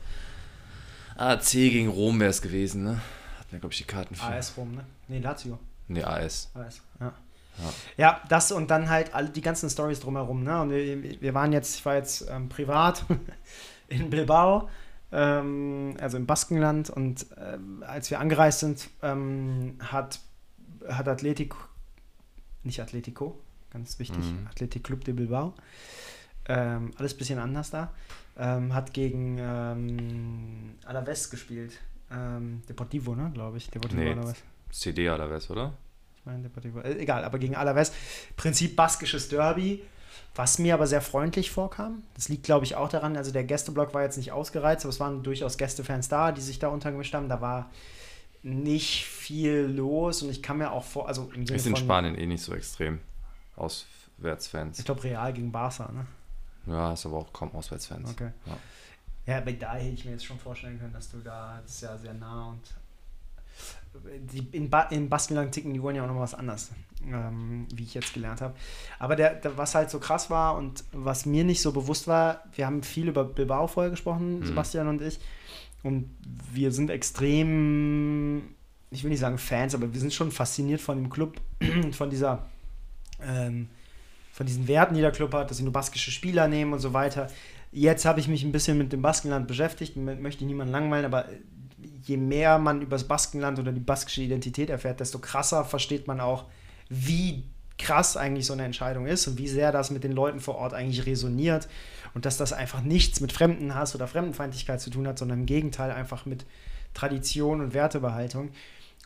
AC 1.21 1.51
gegen 1.53 1.89
Rom 1.89 2.19
wäre 2.19 2.31
es 2.31 2.41
gewesen, 2.41 2.83
ne? 2.83 3.01
Hatten 3.39 3.53
wir, 3.53 3.59
glaube 3.59 3.73
ich, 3.73 3.79
die 3.79 3.85
Karten 3.85 4.15
für. 4.15 4.25
AS 4.25 4.57
Rom, 4.57 4.75
ne? 4.75 4.85
Ne, 5.09 5.21
Lazio. 5.21 5.59
Ne, 5.89 6.07
AS. 6.07 6.51
AS, 6.55 6.81
ja. 6.99 7.13
Ja. 7.59 7.73
ja. 7.97 8.21
das 8.29 8.53
und 8.53 8.71
dann 8.71 8.89
halt 8.89 9.15
alle 9.15 9.29
die 9.29 9.43
ganzen 9.43 9.69
Stories 9.69 10.01
drumherum. 10.01 10.43
Ne? 10.43 10.63
Und 10.63 10.71
wir, 10.71 11.21
wir 11.21 11.35
waren 11.35 11.53
jetzt, 11.53 11.77
ich 11.77 11.85
war 11.85 11.97
jetzt 11.97 12.27
ähm, 12.31 12.49
privat 12.49 13.05
in 13.89 14.09
Bilbao, 14.09 14.71
ähm, 15.13 15.95
also 16.01 16.17
im 16.17 16.25
Baskenland, 16.27 16.89
und 16.89 17.27
ähm, 17.37 17.85
als 17.87 18.11
wir 18.11 18.19
angereist 18.19 18.61
sind, 18.61 18.89
ähm, 19.03 19.77
hat, 19.81 20.21
hat 20.89 21.07
Atletico, 21.07 21.59
nicht 22.63 22.81
Atletico, 22.81 23.39
ganz 23.71 23.99
wichtig, 23.99 24.25
mhm. 24.25 24.47
Athletic 24.49 24.85
Club 24.85 25.05
de 25.05 25.13
Bilbao, 25.13 25.53
ähm, 26.49 26.93
alles 26.97 27.15
ein 27.15 27.19
bisschen 27.19 27.39
anders 27.39 27.71
da, 27.71 27.93
ähm, 28.41 28.75
hat 28.75 28.95
gegen 28.95 29.37
ähm, 29.39 30.75
Alaves 30.87 31.31
gespielt. 31.31 31.79
Ähm, 32.11 32.63
Deportivo, 32.69 33.15
ne, 33.15 33.31
glaube 33.33 33.59
ich. 33.59 33.71
Deportivo 33.71 34.01
nee, 34.01 34.13
Alaves. 34.13 34.43
CD 34.71 35.09
Alaves, 35.09 35.51
oder? 35.51 35.75
Ich 36.17 36.25
meine, 36.25 36.43
Deportivo. 36.43 36.81
Äh, 36.81 36.99
egal, 36.99 37.23
aber 37.25 37.39
gegen 37.39 37.55
Alaves. 37.55 37.93
Prinzip 38.37 38.75
baskisches 38.77 39.29
Derby, 39.29 39.83
was 40.35 40.59
mir 40.59 40.73
aber 40.73 40.87
sehr 40.87 41.03
freundlich 41.03 41.51
vorkam. 41.51 42.03
Das 42.15 42.31
liegt, 42.31 42.45
glaube 42.45 42.65
ich, 42.65 42.77
auch 42.77 42.89
daran, 42.89 43.17
also 43.17 43.31
der 43.31 43.45
Gästeblock 43.45 43.93
war 43.93 44.03
jetzt 44.03 44.17
nicht 44.17 44.33
ausgereizt, 44.33 44.87
aber 44.87 44.91
es 44.91 45.01
waren 45.01 45.23
durchaus 45.23 45.59
Gästefans 45.59 46.09
da, 46.09 46.33
die 46.33 46.41
sich 46.41 46.59
da 46.59 46.69
untergemischt 46.69 47.13
haben. 47.13 47.29
Da 47.29 47.43
war 47.43 47.71
nicht 48.43 49.05
viel 49.05 49.67
los 49.67 50.23
und 50.23 50.31
ich 50.31 50.43
kann 50.43 50.57
mir 50.57 50.73
auch 50.73 50.85
vor, 50.85 51.09
also 51.09 51.31
im 51.35 51.47
Sinne 51.47 51.59
Ist 51.59 51.67
in 51.67 51.77
von, 51.77 51.85
Spanien 51.85 52.15
eh 52.17 52.25
nicht 52.25 52.43
so 52.43 52.55
extrem. 52.55 53.01
Auswärtsfans. 53.57 54.79
Ich 54.79 54.87
glaube, 54.87 55.05
Real 55.05 55.31
gegen 55.35 55.53
Barca, 55.53 55.93
ne? 55.93 56.07
Ja, 56.67 56.93
ist 56.93 57.07
aber 57.07 57.19
auch 57.19 57.33
kaum 57.33 57.55
Auswärtsfans. 57.55 58.11
Okay. 58.11 58.31
Ja. 58.47 58.57
Ja, 59.27 59.39
aber 59.39 59.53
da 59.53 59.75
hätte 59.75 59.95
ich 59.95 60.05
mir 60.05 60.13
jetzt 60.13 60.25
schon 60.25 60.39
vorstellen 60.39 60.79
können, 60.79 60.93
dass 60.93 61.11
du 61.11 61.19
da, 61.19 61.61
das 61.63 61.75
ist 61.75 61.83
ja 61.83 61.97
sehr 61.97 62.15
nah 62.15 62.49
und 62.49 62.63
die, 64.33 64.47
in, 64.53 64.71
ba 64.71 64.83
in 64.83 65.09
Baskenland 65.09 65.53
ticken 65.53 65.75
die 65.75 65.83
wollen 65.83 65.97
ja 65.97 66.05
auch 66.05 66.09
noch 66.09 66.21
was 66.21 66.35
anders, 66.35 66.71
ähm, 67.05 67.67
wie 67.75 67.83
ich 67.83 67.95
jetzt 67.95 68.15
gelernt 68.15 68.41
habe. 68.41 68.55
Aber 68.99 69.17
der, 69.17 69.35
der, 69.35 69.57
was 69.59 69.75
halt 69.75 69.91
so 69.91 69.99
krass 69.99 70.31
war 70.31 70.57
und 70.57 70.85
was 70.93 71.27
mir 71.27 71.45
nicht 71.45 71.61
so 71.61 71.73
bewusst 71.73 72.07
war, 72.07 72.45
wir 72.55 72.67
haben 72.67 72.83
viel 72.83 73.09
über 73.09 73.25
Bilbao 73.25 73.67
vorher 73.67 73.91
gesprochen, 73.91 74.41
mhm. 74.41 74.47
Sebastian 74.47 74.89
und 74.89 75.03
ich, 75.03 75.19
und 75.83 76.11
wir 76.53 76.73
sind 76.73 76.91
extrem, 76.91 78.55
ich 78.91 79.03
will 79.03 79.11
nicht 79.11 79.21
sagen 79.21 79.39
Fans, 79.39 79.75
aber 79.75 79.93
wir 79.93 80.01
sind 80.01 80.13
schon 80.13 80.31
fasziniert 80.31 80.81
von 80.81 80.97
dem 80.97 81.11
Club, 81.11 81.41
von 81.93 82.11
dieser, 82.11 82.47
ähm, 83.23 83.69
von 84.41 84.47
diesen 84.47 84.69
Werten, 84.69 84.95
die 84.95 85.03
der 85.03 85.13
Club 85.13 85.35
hat, 85.35 85.51
dass 85.51 85.59
sie 85.59 85.65
nur 85.65 85.73
baskische 85.75 86.11
Spieler 86.11 86.49
nehmen 86.49 86.73
und 86.73 86.79
so 86.79 86.95
weiter. 86.95 87.27
Jetzt 87.73 88.07
habe 88.07 88.21
ich 88.21 88.27
mich 88.27 88.43
ein 88.43 88.53
bisschen 88.53 88.79
mit 88.79 88.91
dem 88.91 89.03
Baskenland 89.03 89.47
beschäftigt, 89.47 89.97
möchte 89.99 90.47
niemanden 90.47 90.73
langweilen, 90.73 91.05
aber 91.05 91.27
je 92.05 92.17
mehr 92.17 92.59
man 92.59 92.81
über 92.81 92.93
das 92.93 93.07
Baskenland 93.07 93.59
oder 93.59 93.71
die 93.71 93.81
baskische 93.81 94.23
Identität 94.23 94.71
erfährt, 94.71 94.99
desto 94.99 95.19
krasser 95.19 95.67
versteht 95.67 96.07
man 96.07 96.21
auch, 96.21 96.47
wie 96.89 97.45
krass 97.77 98.17
eigentlich 98.17 98.47
so 98.47 98.55
eine 98.55 98.65
Entscheidung 98.65 99.07
ist 99.07 99.27
und 99.27 99.37
wie 99.37 99.47
sehr 99.47 99.73
das 99.73 99.91
mit 99.91 100.05
den 100.05 100.13
Leuten 100.13 100.41
vor 100.41 100.55
Ort 100.55 100.73
eigentlich 100.73 101.05
resoniert 101.05 101.69
und 102.15 102.25
dass 102.25 102.39
das 102.39 102.55
einfach 102.55 102.81
nichts 102.81 103.21
mit 103.21 103.33
Fremdenhass 103.33 103.95
oder 103.95 104.09
Fremdenfeindlichkeit 104.09 104.81
zu 104.81 104.89
tun 104.89 105.07
hat, 105.07 105.19
sondern 105.19 105.41
im 105.41 105.47
Gegenteil 105.47 105.91
einfach 105.91 106.25
mit 106.25 106.47
Tradition 106.95 107.61
und 107.61 107.75
Wertebehaltung. 107.75 108.53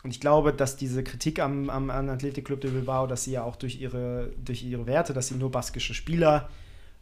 Und 0.05 0.11
ich 0.11 0.19
glaube, 0.19 0.53
dass 0.53 0.77
diese 0.77 1.03
Kritik 1.03 1.39
am, 1.39 1.67
am, 1.67 1.89
am 1.89 2.09
Athletic 2.09 2.45
Club 2.45 2.61
de 2.61 2.69
Bilbao, 2.69 3.07
dass 3.07 3.23
sie 3.23 3.31
ja 3.31 3.43
auch 3.43 3.55
durch 3.55 3.81
ihre, 3.81 4.29
durch 4.37 4.61
ihre 4.61 4.85
Werte, 4.85 5.13
dass 5.13 5.29
sie 5.29 5.33
nur 5.33 5.49
baskische 5.49 5.95
Spieler 5.95 6.47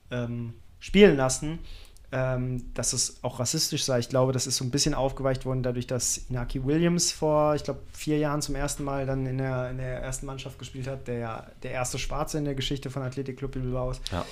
ähm, 0.09 0.53
spielen 0.79 1.17
lassen, 1.17 1.59
ähm, 2.13 2.73
dass 2.73 2.93
es 2.93 3.21
auch 3.21 3.41
rassistisch 3.41 3.83
sei. 3.83 3.99
Ich 3.99 4.07
glaube, 4.07 4.31
das 4.31 4.47
ist 4.47 4.55
so 4.55 4.63
ein 4.63 4.71
bisschen 4.71 4.93
aufgeweicht 4.93 5.45
worden 5.45 5.63
dadurch, 5.63 5.85
dass 5.85 6.15
Inaki 6.29 6.63
Williams 6.63 7.11
vor, 7.11 7.55
ich 7.55 7.65
glaube, 7.65 7.81
vier 7.91 8.19
Jahren 8.19 8.41
zum 8.41 8.55
ersten 8.55 8.85
Mal 8.85 9.05
dann 9.05 9.25
in 9.25 9.37
der, 9.37 9.71
in 9.71 9.79
der 9.79 10.01
ersten 10.01 10.25
Mannschaft 10.25 10.57
gespielt 10.57 10.87
hat, 10.87 11.05
der 11.09 11.51
der 11.61 11.71
erste 11.71 11.99
Schwarze 11.99 12.37
in 12.37 12.45
der 12.45 12.55
Geschichte 12.55 12.89
von 12.89 13.01
Athletic 13.01 13.35
Club 13.35 13.51
Bilbao 13.51 13.91
ist. 13.91 13.99
Ja. 14.13 14.25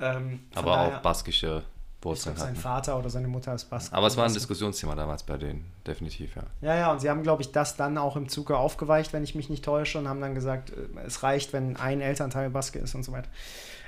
Ähm, 0.00 0.40
Aber 0.56 0.72
daher, 0.72 0.96
auch 0.96 1.02
baskische 1.02 1.62
Wurzeln 2.02 2.36
hat. 2.36 2.42
Sein 2.42 2.56
Vater 2.56 2.98
oder 2.98 3.10
seine 3.10 3.28
Mutter 3.28 3.54
ist 3.54 3.66
Bask. 3.66 3.92
Aber 3.92 4.06
es 4.06 4.16
war 4.16 4.24
ein 4.24 4.32
Diskussionsthema 4.32 4.94
damals 4.94 5.22
bei 5.22 5.36
denen, 5.36 5.66
definitiv, 5.86 6.34
ja. 6.36 6.42
Ja, 6.62 6.76
ja, 6.76 6.92
und 6.92 7.00
sie 7.00 7.10
haben, 7.10 7.22
glaube 7.22 7.42
ich, 7.42 7.52
das 7.52 7.76
dann 7.76 7.98
auch 7.98 8.16
im 8.16 8.28
Zuge 8.28 8.56
aufgeweicht, 8.56 9.12
wenn 9.12 9.22
ich 9.22 9.34
mich 9.34 9.50
nicht 9.50 9.64
täusche, 9.64 9.98
und 9.98 10.08
haben 10.08 10.20
dann 10.20 10.34
gesagt, 10.34 10.70
äh, 10.70 11.00
es 11.06 11.22
reicht, 11.22 11.52
wenn 11.52 11.76
ein 11.76 12.00
Elternteil 12.00 12.50
Baske 12.50 12.78
ist 12.78 12.94
und 12.94 13.02
so 13.02 13.12
weiter. 13.12 13.28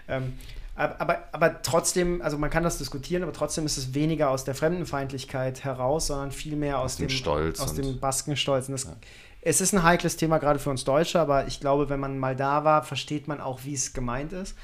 Ähm, 0.09 0.35
aber, 0.75 1.25
aber, 1.33 1.61
trotzdem, 1.61 2.23
also 2.23 2.39
man 2.39 2.49
kann 2.49 2.63
das 2.63 2.79
diskutieren, 2.79 3.23
aber 3.23 3.35
trotzdem 3.35 3.67
ist 3.67 3.77
es 3.77 3.93
weniger 3.93 4.31
aus 4.31 4.45
der 4.45 4.55
Fremdenfeindlichkeit 4.55 5.65
heraus, 5.65 6.07
sondern 6.07 6.33
vielmehr 6.33 6.79
aus, 6.79 6.93
aus 6.93 6.97
dem, 6.97 7.11
Stolz 7.11 7.61
aus 7.61 7.75
dem 7.75 8.01
Baskenstolz. 8.01 8.69
Das, 8.69 8.85
ja. 8.85 8.97
Es 9.43 9.61
ist 9.61 9.75
ein 9.75 9.83
heikles 9.83 10.17
Thema 10.17 10.39
gerade 10.39 10.59
für 10.59 10.71
uns 10.71 10.85
Deutsche, 10.85 11.21
aber 11.21 11.47
ich 11.47 11.61
glaube, 11.61 11.91
wenn 11.91 12.01
man 12.01 12.19
mal 12.19 12.35
da 12.35 12.65
war, 12.65 12.85
versteht 12.85 13.29
man 13.29 13.41
auch, 13.41 13.65
wie 13.65 13.75
es 13.75 13.93
gemeint 13.93 14.33
ist. 14.33 14.57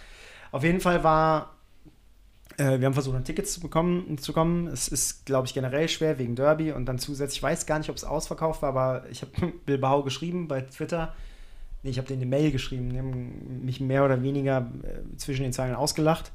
Auf 0.51 0.65
jeden 0.65 0.81
Fall 0.81 1.05
war, 1.05 1.51
wir 2.57 2.87
haben 2.87 2.95
versucht, 2.95 3.17
an 3.17 3.25
Tickets 3.25 3.53
zu 3.53 3.61
bekommen, 3.61 4.19
zu 4.19 4.33
kommen. 4.33 4.67
Es 4.67 4.89
ist, 4.89 5.27
glaube 5.27 5.47
ich, 5.47 5.55
generell 5.55 5.89
schwer 5.89 6.19
wegen 6.19 6.35
Derby 6.35 6.73
und 6.73 6.87
dann 6.87 6.99
zusätzlich, 6.99 7.39
ich 7.39 7.43
weiß 7.43 7.67
gar 7.67 7.79
nicht, 7.79 7.91
ob 7.91 7.97
es 7.97 8.05
ausverkauft 8.05 8.63
war, 8.63 8.71
aber 8.71 9.05
ich 9.11 9.23
habe 9.23 9.53
Bilbao 9.67 10.03
geschrieben 10.03 10.49
bei 10.49 10.63
Twitter 10.63 11.15
Nee, 11.83 11.91
ich 11.91 11.99
habe 11.99 12.09
denen 12.09 12.23
eine 12.23 12.31
Mail 12.31 12.51
geschrieben, 12.51 12.91
die 12.91 12.99
haben 12.99 13.65
mich 13.65 13.81
mehr 13.81 14.05
oder 14.05 14.23
weniger 14.23 14.71
äh, 14.83 15.17
zwischen 15.17 15.43
den 15.43 15.53
Zeilen 15.53 15.75
ausgelacht. 15.75 16.33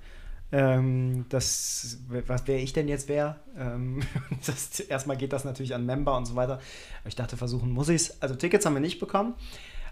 Ähm, 0.51 1.25
das, 1.29 1.97
was 2.07 2.47
wäre 2.47 2.59
ich 2.59 2.73
denn 2.73 2.87
jetzt 2.87 3.09
wer? 3.09 3.37
Ähm, 3.57 4.01
erstmal 4.89 5.17
geht 5.17 5.33
das 5.33 5.43
natürlich 5.43 5.75
an 5.75 5.85
Member 5.85 6.15
und 6.15 6.25
so 6.25 6.35
weiter. 6.35 6.53
Aber 6.53 7.07
ich 7.07 7.15
dachte, 7.15 7.35
versuchen 7.35 7.71
muss 7.71 7.89
ich 7.89 7.95
es. 7.95 8.21
Also 8.21 8.35
Tickets 8.35 8.65
haben 8.65 8.73
wir 8.73 8.79
nicht 8.79 8.99
bekommen. 8.99 9.33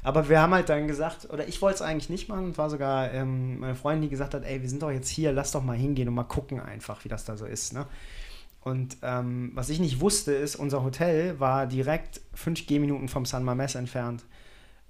Aber 0.03 0.29
wir 0.29 0.41
haben 0.41 0.53
halt 0.53 0.69
dann 0.69 0.87
gesagt, 0.87 1.29
oder 1.29 1.47
ich 1.47 1.61
wollte 1.61 1.75
es 1.75 1.81
eigentlich 1.81 2.09
nicht 2.09 2.27
machen, 2.27 2.57
war 2.57 2.69
sogar 2.69 3.11
ähm, 3.11 3.59
meine 3.59 3.75
Freundin, 3.75 4.03
die 4.03 4.09
gesagt 4.09 4.33
hat, 4.33 4.43
ey, 4.43 4.61
wir 4.61 4.69
sind 4.69 4.81
doch 4.81 4.91
jetzt 4.91 5.09
hier, 5.09 5.31
lass 5.31 5.51
doch 5.51 5.63
mal 5.63 5.77
hingehen 5.77 6.07
und 6.07 6.15
mal 6.15 6.23
gucken 6.23 6.59
einfach, 6.59 7.03
wie 7.03 7.09
das 7.09 7.25
da 7.25 7.37
so 7.37 7.45
ist. 7.45 7.73
Ne? 7.73 7.85
Und 8.61 8.97
ähm, 9.01 9.51
was 9.53 9.69
ich 9.69 9.79
nicht 9.79 9.99
wusste, 9.99 10.33
ist, 10.33 10.55
unser 10.55 10.83
Hotel 10.83 11.39
war 11.39 11.67
direkt 11.67 12.21
5 12.33 12.65
Gehminuten 12.67 13.09
vom 13.09 13.25
San 13.25 13.43
Mames 13.43 13.75
entfernt. 13.75 14.23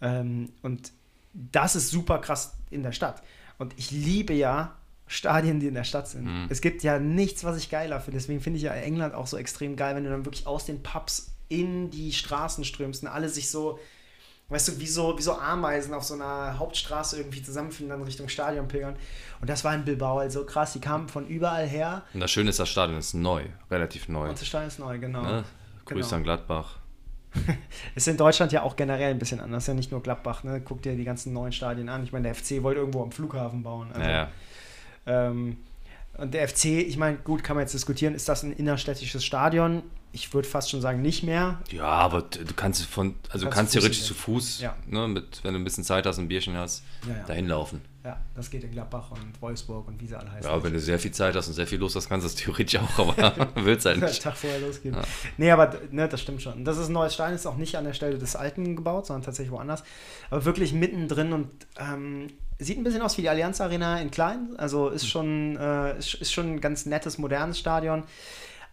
Ähm, 0.02 0.50
und 0.62 0.92
das 1.34 1.76
ist 1.76 1.90
super 1.90 2.20
krass 2.20 2.54
in 2.70 2.84
der 2.84 2.92
Stadt. 2.92 3.22
Und 3.58 3.74
ich 3.78 3.92
liebe 3.92 4.34
ja 4.34 4.76
Stadien, 5.08 5.60
die 5.60 5.68
in 5.68 5.74
der 5.74 5.84
Stadt 5.84 6.08
sind. 6.08 6.26
Mhm. 6.26 6.48
Es 6.50 6.62
gibt 6.62 6.84
ja 6.84 7.00
nichts, 7.00 7.44
was 7.44 7.58
ich 7.58 7.70
geiler 7.70 8.00
finde. 8.00 8.18
Deswegen 8.18 8.40
finde 8.40 8.58
ich 8.58 8.64
ja 8.64 8.74
England 8.74 9.14
auch 9.14 9.28
so 9.28 9.38
extrem 9.38 9.76
geil, 9.76 9.96
wenn 9.96 10.04
du 10.04 10.10
dann 10.10 10.26
wirklich 10.26 10.48
aus 10.48 10.66
den 10.66 10.84
Pubs 10.84 11.34
in 11.50 11.92
die 11.92 12.14
Straßen 12.14 12.64
strömst 12.64 13.04
und 13.04 13.10
alle 13.10 13.28
sich 13.28 13.50
so, 13.50 13.78
weißt 14.52 14.68
du, 14.68 14.80
wie 14.80 14.88
so, 14.88 15.18
wie 15.18 15.22
so 15.22 15.34
Ameisen 15.34 15.94
auf 15.94 16.04
so 16.04 16.14
einer 16.14 16.60
Hauptstraße 16.60 17.18
irgendwie 17.18 17.42
zusammenfinden, 17.42 17.98
dann 17.98 18.06
Richtung 18.06 18.28
Stadion 18.28 18.68
pilgern. 18.68 18.96
Und 19.40 19.50
das 19.50 19.64
war 19.64 19.74
in 19.74 19.86
Bilbao 19.86 20.20
halt 20.20 20.32
so 20.32 20.46
krass. 20.46 20.74
Die 20.74 20.82
kamen 20.82 21.08
von 21.08 21.26
überall 21.26 21.66
her. 21.66 22.04
Und 22.14 22.20
das 22.20 22.32
Schöne 22.32 22.50
ist, 22.50 22.60
das 22.60 22.70
Stadion 22.70 23.00
ist 23.00 23.14
neu, 23.14 23.46
relativ 23.72 24.10
neu. 24.10 24.30
Und 24.30 24.40
das 24.40 24.46
Stadion 24.46 24.68
ist 24.68 24.80
neu, 24.80 25.00
genau. 25.00 25.24
Ne? 25.24 25.44
Grüße 25.86 26.10
genau. 26.10 26.18
an 26.18 26.24
Gladbach. 26.24 26.78
ist 27.96 28.08
in 28.10 28.18
Deutschland 28.18 28.52
ja 28.52 28.64
auch 28.64 28.76
generell 28.76 29.12
ein 29.12 29.20
bisschen 29.20 29.40
anders. 29.40 29.66
Ja, 29.68 29.74
nicht 29.74 29.92
nur 29.92 30.04
Gladbach. 30.04 30.44
Ne? 30.44 30.62
Guck 30.62 30.82
dir 30.82 30.98
die 30.98 31.06
ganzen 31.06 31.32
neuen 31.32 31.54
Stadien 31.54 31.88
an. 31.88 32.04
Ich 32.04 32.12
meine, 32.12 32.24
der 32.24 32.36
FC 32.36 32.62
wollte 32.62 32.82
irgendwo 32.82 33.04
am 33.04 33.12
Flughafen 33.12 33.64
bauen. 33.64 33.90
Also, 33.94 34.10
ja. 34.10 34.30
ähm, 35.06 35.58
und 36.18 36.34
der 36.34 36.48
FC, 36.48 36.66
ich 36.66 36.98
meine, 36.98 37.18
gut, 37.18 37.42
kann 37.42 37.56
man 37.56 37.64
jetzt 37.64 37.74
diskutieren, 37.74 38.14
ist 38.16 38.28
das 38.28 38.44
ein 38.44 38.52
innerstädtisches 38.52 39.24
Stadion? 39.24 39.84
Ich 40.14 40.34
würde 40.34 40.48
fast 40.48 40.70
schon 40.70 40.82
sagen, 40.82 41.02
nicht 41.02 41.24
mehr. 41.24 41.60
Ja, 41.72 41.86
aber 41.86 42.24
du 42.24 42.54
kannst 42.54 42.86
von, 42.86 43.16
also 43.30 43.46
kannst, 43.46 43.58
kannst 43.58 43.74
theoretisch 43.74 44.04
zu 44.04 44.14
Fuß, 44.14 44.60
ja. 44.60 44.76
ne, 44.88 45.08
mit, 45.08 45.44
wenn 45.44 45.54
du 45.54 45.60
ein 45.60 45.64
bisschen 45.64 45.84
Zeit 45.84 46.06
hast 46.06 46.18
und 46.18 46.26
ein 46.26 46.28
Bierchen 46.28 46.58
hast, 46.58 46.84
ja, 47.08 47.16
ja. 47.16 47.24
dahin 47.24 47.48
laufen. 47.48 47.82
Ja, 48.04 48.20
das 48.36 48.50
geht 48.50 48.64
in 48.64 48.72
Gladbach 48.72 49.12
und 49.12 49.40
Wolfsburg 49.42 49.88
und 49.88 50.02
wie 50.02 50.08
sie 50.08 50.16
alle 50.16 50.32
heißen. 50.32 50.50
Ja, 50.50 50.64
wenn 50.64 50.74
du 50.74 50.80
sehr 50.80 50.98
viel 50.98 51.12
Zeit 51.12 51.36
hast 51.36 51.48
und 51.48 51.54
sehr 51.54 51.68
viel 51.68 51.78
los 51.78 51.96
hast, 51.96 52.10
kannst 52.10 52.26
du 52.26 52.30
es 52.30 52.36
theoretisch 52.36 52.80
auch, 52.80 53.00
aber 53.00 53.48
willst 53.56 53.86
halt 53.86 54.02
nicht. 54.02 54.24
Tag 54.24 54.36
vorher 54.36 54.60
losgehen. 54.60 54.96
Ja. 54.96 55.02
Nee, 55.38 55.52
aber 55.52 55.80
ne, 55.92 56.10
das 56.10 56.20
stimmt 56.20 56.42
schon. 56.42 56.66
Das 56.66 56.78
ist 56.78 56.90
ein 56.90 56.94
neues 56.94 57.14
Stein, 57.14 57.36
ist 57.36 57.46
auch 57.46 57.58
nicht 57.58 57.78
an 57.78 57.86
der 57.86 57.94
Stelle 57.94 58.18
des 58.18 58.36
alten 58.36 58.76
gebaut, 58.76 59.06
sondern 59.06 59.24
tatsächlich 59.24 59.52
woanders. 59.52 59.84
Aber 60.32 60.46
wirklich 60.46 60.74
mittendrin 60.74 61.32
und 61.32 61.50
ähm, 61.78 62.28
sieht 62.58 62.80
ein 62.80 62.84
bisschen 62.84 63.04
aus 63.04 63.18
wie 63.18 63.22
die 63.22 63.30
Allianz 63.30 63.62
Arena 63.62 64.02
in 64.02 64.10
klein. 64.10 64.56
Also 64.58 64.90
ist 64.90 65.04
hm. 65.04 65.10
schon, 65.10 65.58
äh, 65.58 66.00
ist, 66.00 66.16
ist 66.16 66.34
schon 66.34 66.54
ein 66.54 66.62
ganz 66.62 66.88
nettes, 66.88 67.20
modernes 67.20 67.60
Stadion. 67.60 68.04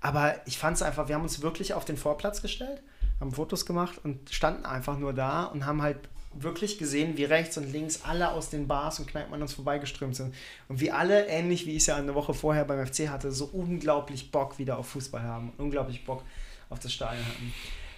Aber 0.00 0.34
ich 0.46 0.58
fand 0.58 0.76
es 0.76 0.82
einfach, 0.82 1.08
wir 1.08 1.14
haben 1.14 1.22
uns 1.22 1.42
wirklich 1.42 1.74
auf 1.74 1.84
den 1.84 1.96
Vorplatz 1.96 2.42
gestellt, 2.42 2.82
haben 3.20 3.32
Fotos 3.32 3.66
gemacht 3.66 4.00
und 4.04 4.30
standen 4.30 4.64
einfach 4.64 4.98
nur 4.98 5.12
da 5.12 5.44
und 5.44 5.66
haben 5.66 5.82
halt 5.82 5.98
wirklich 6.34 6.78
gesehen, 6.78 7.16
wie 7.16 7.24
rechts 7.24 7.56
und 7.56 7.72
links 7.72 8.02
alle 8.04 8.30
aus 8.30 8.50
den 8.50 8.68
Bars 8.68 9.00
und 9.00 9.08
Kneipen 9.08 9.34
an 9.34 9.42
uns 9.42 9.54
vorbeigeströmt 9.54 10.14
sind. 10.14 10.34
Und 10.68 10.80
wie 10.80 10.90
alle, 10.90 11.26
ähnlich 11.26 11.66
wie 11.66 11.72
ich 11.72 11.78
es 11.78 11.86
ja 11.86 11.96
eine 11.96 12.14
Woche 12.14 12.34
vorher 12.34 12.64
beim 12.64 12.86
FC 12.86 13.08
hatte, 13.08 13.32
so 13.32 13.46
unglaublich 13.46 14.30
Bock 14.30 14.58
wieder 14.58 14.78
auf 14.78 14.88
Fußball 14.88 15.22
haben 15.22 15.50
und 15.50 15.64
unglaublich 15.64 16.04
Bock 16.04 16.22
auf 16.70 16.78
das 16.78 16.92
Stadion 16.92 17.24
hatten. 17.24 17.52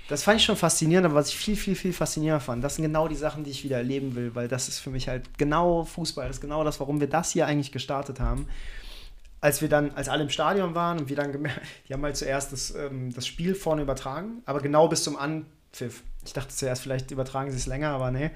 Das 0.08 0.24
fand 0.24 0.40
ich 0.40 0.44
schon 0.44 0.56
faszinierend, 0.56 1.06
aber 1.06 1.14
was 1.16 1.28
ich 1.28 1.36
viel, 1.36 1.54
viel, 1.54 1.76
viel 1.76 1.92
faszinierender 1.92 2.40
fand, 2.40 2.64
das 2.64 2.74
sind 2.74 2.84
genau 2.84 3.06
die 3.06 3.14
Sachen, 3.14 3.44
die 3.44 3.50
ich 3.50 3.62
wieder 3.62 3.76
erleben 3.76 4.16
will, 4.16 4.34
weil 4.34 4.48
das 4.48 4.68
ist 4.68 4.80
für 4.80 4.90
mich 4.90 5.06
halt 5.06 5.38
genau 5.38 5.84
Fußball, 5.84 6.26
das 6.26 6.38
ist 6.38 6.40
genau 6.40 6.64
das, 6.64 6.80
warum 6.80 6.98
wir 6.98 7.08
das 7.08 7.30
hier 7.30 7.46
eigentlich 7.46 7.70
gestartet 7.70 8.18
haben. 8.18 8.48
Als 9.40 9.62
wir 9.62 9.68
dann, 9.68 9.92
als 9.92 10.08
alle 10.08 10.22
im 10.22 10.28
Stadion 10.28 10.74
waren 10.74 10.98
und 10.98 11.08
wir 11.08 11.16
dann 11.16 11.32
gemerkt, 11.32 11.60
die 11.88 11.92
haben 11.94 12.02
halt 12.02 12.16
zuerst 12.16 12.52
das, 12.52 12.74
ähm, 12.74 13.12
das 13.12 13.26
Spiel 13.26 13.54
vorne 13.54 13.82
übertragen, 13.82 14.42
aber 14.44 14.60
genau 14.60 14.88
bis 14.88 15.04
zum 15.04 15.16
Anpfiff. 15.16 16.02
Ich 16.24 16.32
dachte 16.32 16.54
zuerst, 16.54 16.82
vielleicht 16.82 17.10
übertragen 17.10 17.50
sie 17.50 17.56
es 17.56 17.66
länger, 17.66 17.90
aber 17.90 18.10
nee. 18.10 18.30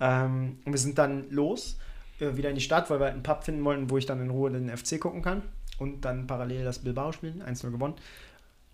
Ähm, 0.00 0.58
und 0.64 0.72
wir 0.72 0.78
sind 0.78 0.98
dann 0.98 1.30
los, 1.30 1.78
äh, 2.20 2.36
wieder 2.36 2.48
in 2.48 2.54
die 2.54 2.60
Stadt, 2.60 2.88
weil 2.90 3.00
wir 3.00 3.04
halt 3.04 3.14
einen 3.14 3.22
Pub 3.22 3.44
finden 3.44 3.64
wollten, 3.64 3.90
wo 3.90 3.98
ich 3.98 4.06
dann 4.06 4.20
in 4.20 4.30
Ruhe 4.30 4.50
den 4.50 4.74
FC 4.74 5.00
gucken 5.00 5.22
kann. 5.22 5.42
Und 5.78 6.04
dann 6.04 6.26
parallel 6.26 6.64
das 6.64 6.80
Bilbao 6.80 7.12
spielen, 7.12 7.42
1-0 7.42 7.70
gewonnen. 7.70 7.94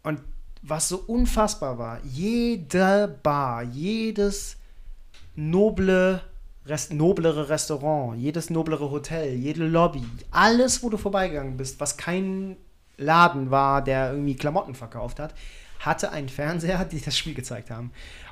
Und 0.03 0.20
was 0.62 0.89
so 0.89 0.97
unfassbar 0.97 1.79
war, 1.79 2.01
jede 2.05 3.18
Bar, 3.22 3.62
jedes 3.62 4.57
noble, 5.35 6.22
Rest, 6.67 6.93
noblere 6.93 7.49
Restaurant, 7.49 8.19
jedes 8.19 8.51
noblere 8.51 8.91
Hotel, 8.91 9.35
jede 9.35 9.67
Lobby, 9.67 10.03
alles, 10.31 10.83
wo 10.83 10.89
du 10.89 10.97
vorbeigegangen 10.97 11.57
bist, 11.57 11.79
was 11.79 11.97
kein 11.97 12.57
Laden 12.97 13.51
war, 13.51 13.83
der 13.83 14.12
irgendwie 14.12 14.37
Klamotten 14.37 14.75
verkauft 14.75 15.21
hat, 15.21 15.35
hatte 15.81 16.11
einen 16.11 16.29
Fernseher, 16.29 16.85
die 16.91 17.01
das 17.01 17.17
Spiel 17.17 17.35
gezeigt 17.35 17.71
haben. 17.71 17.91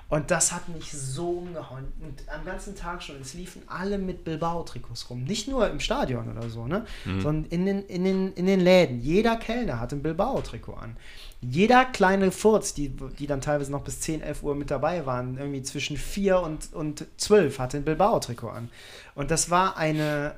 Und 0.08 0.30
das 0.30 0.52
hat 0.52 0.68
mich 0.68 0.92
so 0.92 1.38
umgehauen. 1.38 1.90
Und 2.02 2.28
am 2.28 2.44
ganzen 2.44 2.76
Tag 2.76 3.02
schon, 3.02 3.18
es 3.22 3.32
liefen 3.32 3.62
alle 3.66 3.96
mit 3.96 4.24
Bilbao-Trikots 4.24 5.08
rum. 5.08 5.24
Nicht 5.24 5.48
nur 5.48 5.70
im 5.70 5.80
Stadion 5.80 6.30
oder 6.30 6.50
so, 6.50 6.66
ne? 6.66 6.84
Mhm. 7.06 7.20
Sondern 7.22 7.50
in 7.50 7.64
den, 7.64 7.82
in, 7.86 8.04
den, 8.04 8.32
in 8.34 8.44
den 8.44 8.60
Läden. 8.60 9.00
Jeder 9.00 9.36
Kellner 9.36 9.80
hatte 9.80 9.96
ein 9.96 10.02
Bilbao-Trikot 10.02 10.74
an. 10.74 10.98
Jeder 11.42 11.84
kleine 11.84 12.30
Furz, 12.30 12.72
die, 12.72 12.88
die 12.88 13.26
dann 13.26 13.40
teilweise 13.40 13.72
noch 13.72 13.82
bis 13.82 14.00
10, 14.00 14.22
11 14.22 14.42
Uhr 14.44 14.54
mit 14.54 14.70
dabei 14.70 15.06
waren, 15.06 15.36
irgendwie 15.36 15.62
zwischen 15.62 15.96
4 15.96 16.40
und, 16.40 16.72
und 16.72 17.04
12, 17.16 17.58
hatte 17.58 17.78
ein 17.78 17.84
Bilbao-Trikot 17.84 18.48
an. 18.48 18.70
Und 19.16 19.32
das 19.32 19.50
war 19.50 19.76
eine, 19.76 20.36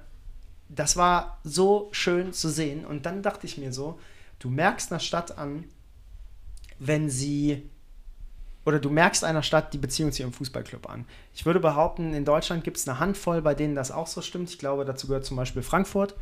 das 0.71 0.97
war 0.97 1.39
so 1.45 1.89
schön 1.93 2.33
zu 2.33 2.49
sehen. 2.49 2.87
Und 2.87 3.05
dann 3.05 3.23
dachte 3.23 3.47
ich 3.47 3.59
mir 3.59 3.73
so, 3.73 3.99
du 4.39 4.49
merkst 4.49 4.91
einer 4.91 4.99
Stadt 4.99 5.37
an, 5.37 5.65
wenn 6.79 7.11
sie 7.11 7.63
oder 8.65 8.79
du 8.79 8.89
merkst 8.89 9.25
einer 9.25 9.43
Stadt 9.43 9.75
die 9.75 9.79
Beziehung 9.79 10.11
zu 10.11 10.23
ihrem 10.23 10.33
Fußballclub 10.33 10.89
an. 10.89 11.05
Ich 11.35 11.45
würde 11.45 11.61
behaupten, 11.61 12.15
in 12.15 12.25
Deutschland 12.25 12.65
gibt 12.65 12.79
es 12.79 12.89
eine 12.89 12.99
Handvoll, 12.99 13.43
bei 13.43 13.55
denen 13.55 13.75
das 13.75 13.91
auch 13.91 14.07
so 14.07 14.23
stimmt. 14.23 14.49
Ich 14.49 14.59
glaube, 14.59 14.85
dazu 14.85 15.07
gehört 15.07 15.27
zum 15.27 15.37
Beispiel 15.37 15.63
Frankfurt. 15.63 16.15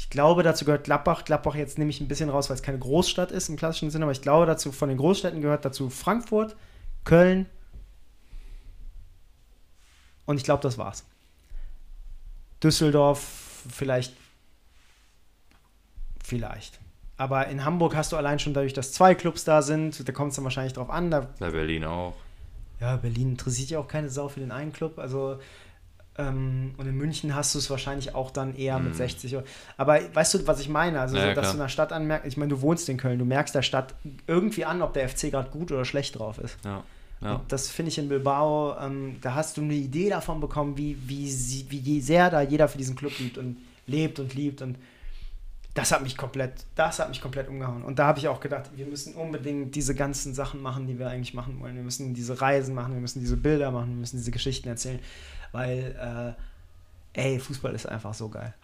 Ich 0.00 0.08
glaube, 0.08 0.42
dazu 0.42 0.64
gehört 0.64 0.84
Gladbach. 0.84 1.26
Gladbach 1.26 1.54
jetzt 1.54 1.76
nehme 1.76 1.90
ich 1.90 2.00
ein 2.00 2.08
bisschen 2.08 2.30
raus, 2.30 2.48
weil 2.48 2.56
es 2.56 2.62
keine 2.62 2.78
Großstadt 2.78 3.30
ist 3.30 3.50
im 3.50 3.56
klassischen 3.56 3.90
Sinne, 3.90 4.06
aber 4.06 4.12
ich 4.12 4.22
glaube, 4.22 4.46
dazu 4.46 4.72
von 4.72 4.88
den 4.88 4.96
Großstädten 4.96 5.42
gehört 5.42 5.62
dazu 5.66 5.90
Frankfurt, 5.90 6.56
Köln 7.04 7.44
und 10.24 10.38
ich 10.38 10.44
glaube, 10.44 10.62
das 10.62 10.78
war's. 10.78 11.04
Düsseldorf 12.62 13.62
vielleicht. 13.70 14.16
Vielleicht. 16.24 16.80
Aber 17.18 17.48
in 17.48 17.66
Hamburg 17.66 17.94
hast 17.94 18.12
du 18.12 18.16
allein 18.16 18.38
schon 18.38 18.54
dadurch, 18.54 18.72
dass 18.72 18.94
zwei 18.94 19.14
Clubs 19.14 19.44
da 19.44 19.60
sind, 19.60 20.08
da 20.08 20.12
kommt 20.14 20.30
es 20.30 20.36
dann 20.36 20.44
wahrscheinlich 20.44 20.72
drauf 20.72 20.88
an. 20.88 21.10
Da, 21.10 21.28
Bei 21.38 21.50
Berlin 21.50 21.84
auch. 21.84 22.16
Ja, 22.80 22.96
Berlin 22.96 23.32
interessiert 23.32 23.68
ja 23.68 23.78
auch 23.78 23.88
keine 23.88 24.08
Sau 24.08 24.28
für 24.28 24.40
den 24.40 24.50
einen 24.50 24.72
Club. 24.72 24.98
Also 24.98 25.38
ähm, 26.18 26.74
und 26.76 26.86
in 26.86 26.96
München 26.96 27.34
hast 27.34 27.54
du 27.54 27.58
es 27.58 27.70
wahrscheinlich 27.70 28.14
auch 28.14 28.30
dann 28.30 28.54
eher 28.56 28.78
mhm. 28.78 28.86
mit 28.86 28.96
60. 28.96 29.38
Aber 29.76 30.00
weißt 30.12 30.34
du, 30.34 30.46
was 30.46 30.60
ich 30.60 30.68
meine? 30.68 31.00
Also, 31.00 31.16
ja, 31.16 31.28
so, 31.28 31.34
dass 31.34 31.42
klar. 31.42 31.52
du 31.52 31.60
einer 31.60 31.68
Stadt 31.68 31.92
anmerkst, 31.92 32.26
ich 32.26 32.36
meine, 32.36 32.50
du 32.50 32.60
wohnst 32.60 32.88
in 32.88 32.96
Köln, 32.96 33.18
du 33.18 33.24
merkst 33.24 33.54
der 33.54 33.62
Stadt 33.62 33.94
irgendwie 34.26 34.64
an, 34.64 34.82
ob 34.82 34.92
der 34.92 35.08
FC 35.08 35.30
gerade 35.30 35.50
gut 35.50 35.72
oder 35.72 35.84
schlecht 35.84 36.18
drauf 36.18 36.38
ist. 36.38 36.58
Ja. 36.64 36.82
Ja. 37.22 37.42
Das 37.48 37.68
finde 37.68 37.90
ich 37.90 37.98
in 37.98 38.08
Bilbao, 38.08 38.78
ähm, 38.80 39.18
da 39.20 39.34
hast 39.34 39.58
du 39.58 39.60
eine 39.60 39.74
Idee 39.74 40.08
davon 40.08 40.40
bekommen, 40.40 40.78
wie, 40.78 40.96
wie, 41.06 41.30
sie, 41.30 41.66
wie 41.68 42.00
sehr 42.00 42.30
da 42.30 42.40
jeder 42.40 42.66
für 42.66 42.78
diesen 42.78 42.96
Club 42.96 43.12
liebt 43.18 43.36
und 43.36 43.58
lebt 43.86 44.18
und 44.18 44.34
liebt. 44.34 44.62
Und 44.62 44.78
das 45.74 45.92
hat 45.92 46.02
mich 46.02 46.16
komplett, 46.16 46.64
das 46.74 46.98
hat 46.98 47.10
mich 47.10 47.20
komplett 47.20 47.48
umgehauen. 47.48 47.82
Und 47.82 47.98
da 47.98 48.06
habe 48.06 48.18
ich 48.18 48.26
auch 48.28 48.40
gedacht, 48.40 48.70
wir 48.74 48.86
müssen 48.86 49.14
unbedingt 49.14 49.74
diese 49.74 49.94
ganzen 49.94 50.34
Sachen 50.34 50.62
machen, 50.62 50.86
die 50.86 50.98
wir 50.98 51.08
eigentlich 51.08 51.34
machen 51.34 51.60
wollen. 51.60 51.76
Wir 51.76 51.82
müssen 51.82 52.14
diese 52.14 52.40
Reisen 52.40 52.74
machen, 52.74 52.94
wir 52.94 53.00
müssen 53.00 53.20
diese 53.20 53.36
Bilder 53.36 53.70
machen, 53.70 53.90
wir 53.90 53.96
müssen 53.96 54.16
diese 54.16 54.30
Geschichten 54.30 54.68
erzählen. 54.68 54.98
Weil, 55.52 56.36
äh, 57.14 57.20
ey, 57.20 57.38
Fußball 57.38 57.74
ist 57.74 57.86
einfach 57.86 58.14
so 58.14 58.28
geil. 58.28 58.54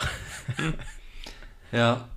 ja. 1.72 2.08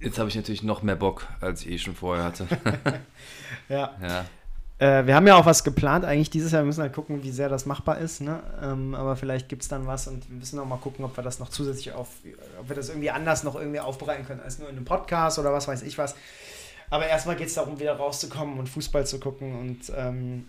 Jetzt 0.00 0.18
habe 0.18 0.28
ich 0.28 0.36
natürlich 0.36 0.62
noch 0.62 0.82
mehr 0.82 0.96
Bock, 0.96 1.26
als 1.40 1.62
ich 1.62 1.72
eh 1.72 1.78
schon 1.78 1.94
vorher 1.94 2.24
hatte. 2.24 2.46
ja. 3.68 3.96
ja. 4.00 4.24
Äh, 4.78 5.06
wir 5.06 5.16
haben 5.16 5.26
ja 5.26 5.34
auch 5.34 5.44
was 5.44 5.64
geplant, 5.64 6.04
eigentlich 6.04 6.30
dieses 6.30 6.52
Jahr. 6.52 6.62
Wir 6.62 6.66
müssen 6.66 6.82
halt 6.82 6.92
gucken, 6.92 7.24
wie 7.24 7.32
sehr 7.32 7.48
das 7.48 7.66
machbar 7.66 7.98
ist. 7.98 8.20
Ne? 8.20 8.40
Ähm, 8.62 8.94
aber 8.94 9.16
vielleicht 9.16 9.48
gibt 9.48 9.62
es 9.62 9.68
dann 9.68 9.88
was 9.88 10.06
und 10.06 10.28
wir 10.30 10.36
müssen 10.36 10.56
auch 10.60 10.66
mal 10.66 10.76
gucken, 10.76 11.04
ob 11.04 11.16
wir 11.16 11.24
das 11.24 11.40
noch 11.40 11.48
zusätzlich 11.48 11.92
auf, 11.92 12.10
ob 12.60 12.68
wir 12.68 12.76
das 12.76 12.90
irgendwie 12.90 13.10
anders 13.10 13.42
noch 13.42 13.56
irgendwie 13.56 13.80
aufbereiten 13.80 14.24
können, 14.24 14.40
als 14.40 14.60
nur 14.60 14.68
in 14.68 14.76
einem 14.76 14.84
Podcast 14.84 15.40
oder 15.40 15.52
was 15.52 15.66
weiß 15.66 15.82
ich 15.82 15.98
was. 15.98 16.14
Aber 16.90 17.06
erstmal 17.08 17.34
geht 17.34 17.48
es 17.48 17.54
darum, 17.54 17.80
wieder 17.80 17.96
rauszukommen 17.96 18.58
und 18.58 18.68
Fußball 18.68 19.04
zu 19.04 19.18
gucken 19.18 19.58
und. 19.58 19.92
Ähm, 19.96 20.46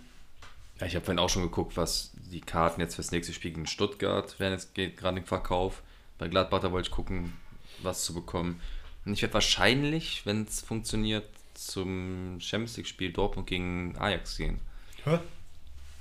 ja, 0.80 0.88
ich 0.88 0.96
habe 0.96 1.06
vorhin 1.06 1.20
auch 1.20 1.30
schon 1.30 1.44
geguckt, 1.44 1.76
was 1.78 2.12
die 2.32 2.42
Karten 2.42 2.80
jetzt 2.82 2.96
fürs 2.96 3.12
nächste 3.12 3.34
Spiel 3.34 3.52
gegen 3.52 3.68
Stuttgart 3.68 4.40
werden. 4.40 4.54
Jetzt 4.54 4.74
geht 4.74 4.98
gerade 4.98 5.18
im 5.18 5.26
Verkauf. 5.26 5.82
Bei 6.18 6.28
Gladbach, 6.28 6.62
da 6.62 6.72
wollte 6.72 6.88
ich 6.88 6.96
gucken, 6.96 7.34
was 7.82 8.04
zu 8.04 8.14
bekommen. 8.14 8.62
Und 9.06 9.14
ich 9.14 9.22
werde 9.22 9.34
wahrscheinlich, 9.34 10.26
wenn 10.26 10.44
es 10.44 10.62
funktioniert, 10.62 11.26
zum 11.54 12.38
Champions 12.40 12.78
League-Spiel 12.78 13.12
Dortmund 13.12 13.48
gegen 13.48 13.96
Ajax 13.98 14.38
gehen. 14.38 14.60
Hä? 15.04 15.20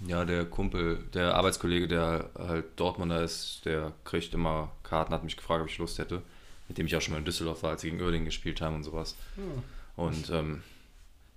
Ja, 0.06 0.24
der 0.24 0.44
Kumpel, 0.44 1.04
der 1.12 1.34
Arbeitskollege, 1.34 1.88
der 1.88 2.30
halt 2.38 2.66
Dortmunder 2.76 3.22
ist, 3.22 3.62
der 3.64 3.92
kriegt 4.04 4.32
immer 4.32 4.70
Karten, 4.84 5.12
hat 5.12 5.24
mich 5.24 5.36
gefragt, 5.36 5.62
ob 5.62 5.68
ich 5.68 5.78
Lust 5.78 5.98
hätte. 5.98 6.22
Mit 6.68 6.78
dem 6.78 6.86
ich 6.86 6.94
auch 6.94 7.00
schon 7.00 7.14
mal 7.14 7.18
in 7.18 7.24
Düsseldorf 7.24 7.62
war, 7.64 7.70
als 7.70 7.80
sie 7.80 7.90
gegen 7.90 8.02
Oerding 8.02 8.24
gespielt 8.24 8.60
haben 8.60 8.76
und 8.76 8.84
sowas. 8.84 9.16
Hm. 9.34 9.62
Und 9.96 10.30
ähm, 10.30 10.62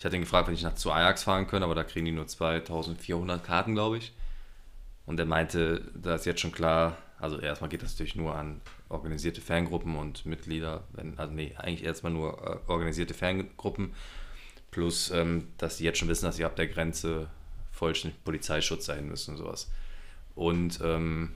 ich 0.02 0.06
hatte 0.06 0.16
ihn 0.16 0.24
gefragt, 0.24 0.48
wenn 0.48 0.56
ich 0.56 0.64
nach 0.64 0.74
zu 0.74 0.92
Ajax 0.92 1.22
fahren 1.22 1.46
könnte, 1.46 1.64
aber 1.64 1.76
da 1.76 1.84
kriegen 1.84 2.08
die 2.08 2.12
nur 2.12 2.26
2400 2.26 3.44
Karten, 3.44 3.76
glaube 3.76 4.00
ich. 4.00 4.14
Und 5.06 5.20
er 5.20 5.28
meinte, 5.28 5.92
da 5.94 6.16
ist 6.16 6.26
jetzt 6.26 6.42
schon 6.42 6.52
klar, 6.52 6.98
also 7.20 7.38
erstmal 7.38 7.70
geht 7.70 7.84
das 7.84 7.92
natürlich 7.92 8.16
nur 8.16 8.36
an 8.36 8.62
organisierte 8.90 9.42
Fangruppen 9.42 9.96
und 9.98 10.26
Mitglieder, 10.26 10.86
wenn, 10.94 11.20
also 11.20 11.32
nee, 11.32 11.54
eigentlich 11.56 11.84
erstmal 11.84 12.12
nur 12.12 12.34
äh, 12.44 12.72
organisierte 12.72 13.14
Fangruppen, 13.14 13.94
plus, 14.72 15.12
ähm, 15.12 15.50
dass 15.60 15.78
sie 15.78 15.84
jetzt 15.84 16.00
schon 16.00 16.08
wissen, 16.08 16.26
dass 16.26 16.38
sie 16.38 16.46
ab 16.46 16.56
der 16.56 16.66
Grenze 16.66 17.28
vollständig 17.72 18.24
Polizeischutz 18.24 18.88
sein 18.88 19.08
müssen 19.08 19.36
und 19.36 19.38
sowas. 19.38 19.70
Und 20.34 20.80
ähm, 20.82 21.34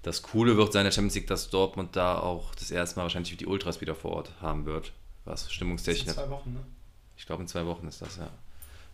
das 0.00 0.22
Coole 0.22 0.56
wird 0.56 0.72
sein 0.72 0.84
der 0.84 0.92
Champions 0.92 1.16
League, 1.16 1.26
dass 1.26 1.50
Dortmund 1.50 1.94
da 1.94 2.20
auch 2.20 2.54
das 2.54 2.70
erste 2.70 2.96
Mal 2.96 3.02
wahrscheinlich 3.02 3.36
die 3.36 3.44
Ultras 3.44 3.82
wieder 3.82 3.94
vor 3.94 4.12
Ort 4.12 4.32
haben 4.40 4.64
wird, 4.64 4.94
was 5.26 5.52
stimmungstechnisch. 5.52 6.06
In 6.06 6.14
zwei 6.14 6.30
Wochen, 6.30 6.54
ne? 6.54 6.60
Ich 7.16 7.26
glaube, 7.26 7.42
in 7.42 7.48
zwei 7.48 7.66
Wochen 7.66 7.86
ist 7.88 8.02
das, 8.02 8.16
ja. 8.16 8.30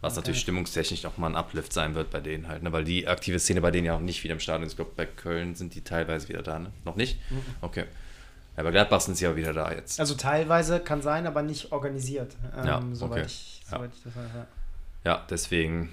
Was 0.01 0.15
okay. 0.15 0.21
natürlich 0.21 0.41
stimmungstechnisch 0.41 1.05
auch 1.07 1.17
mal 1.17 1.29
ein 1.29 1.37
Uplift 1.37 1.73
sein 1.73 1.95
wird 1.95 2.11
bei 2.11 2.21
denen 2.21 2.49
halt, 2.49 2.65
ne? 2.65 2.73
weil 2.73 2.83
die 2.83 3.07
aktive 3.07 3.39
Szene 3.39 3.61
bei 3.61 3.71
denen 3.71 3.87
ja 3.87 3.95
auch 3.95 4.01
nicht 4.01 4.25
wieder 4.25 4.35
im 4.35 4.41
Stadion 4.41 4.65
ist. 4.65 4.73
Ich 4.73 4.77
glaube, 4.77 4.91
bei 4.97 5.07
Köln 5.07 5.55
sind 5.55 5.75
die 5.75 5.85
teilweise 5.85 6.29
wieder 6.29 6.43
da, 6.43 6.59
ne? 6.59 6.73
Noch 6.85 6.97
nicht? 6.97 7.19
Mhm. 7.31 7.43
Okay. 7.61 7.85
Ja, 8.57 8.65
bei 8.65 8.73
Gladbach 8.73 9.01
sind 9.01 9.17
sie 9.17 9.25
ja 9.25 9.37
wieder 9.37 9.53
da 9.53 9.73
jetzt. 9.73 10.01
Also 10.01 10.15
teilweise 10.15 10.81
kann 10.81 11.03
sein, 11.03 11.27
aber 11.27 11.43
nicht 11.43 11.71
organisiert. 11.71 12.35
Ähm, 12.57 12.67
ja, 12.67 12.83
soweit, 12.93 13.19
okay. 13.19 13.27
ich, 13.27 13.63
soweit 13.65 13.91
ja. 13.91 13.97
ich 13.97 14.03
das 14.03 14.17
weiß. 14.17 14.31
Ja, 14.35 14.47
ja 15.05 15.27
deswegen 15.31 15.91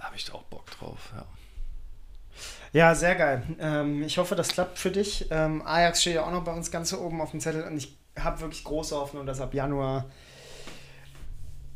habe 0.00 0.16
ich 0.16 0.24
da 0.24 0.32
auch 0.32 0.44
Bock 0.44 0.70
drauf, 0.70 1.12
ja. 1.14 1.26
Ja, 2.72 2.94
sehr 2.94 3.14
geil. 3.14 3.42
Ähm, 3.60 4.02
ich 4.02 4.16
hoffe, 4.16 4.34
das 4.34 4.48
klappt 4.48 4.78
für 4.78 4.90
dich. 4.90 5.26
Ähm, 5.30 5.60
Ajax 5.66 6.00
steht 6.00 6.14
ja 6.14 6.24
auch 6.24 6.32
noch 6.32 6.44
bei 6.44 6.54
uns 6.54 6.70
ganz 6.70 6.92
oben 6.94 7.20
auf 7.20 7.32
dem 7.32 7.40
Zettel 7.40 7.64
und 7.64 7.76
ich 7.76 7.94
habe 8.18 8.40
wirklich 8.40 8.64
große 8.64 8.96
Hoffnung, 8.96 9.26
dass 9.26 9.40
ab 9.40 9.52
Januar 9.52 10.06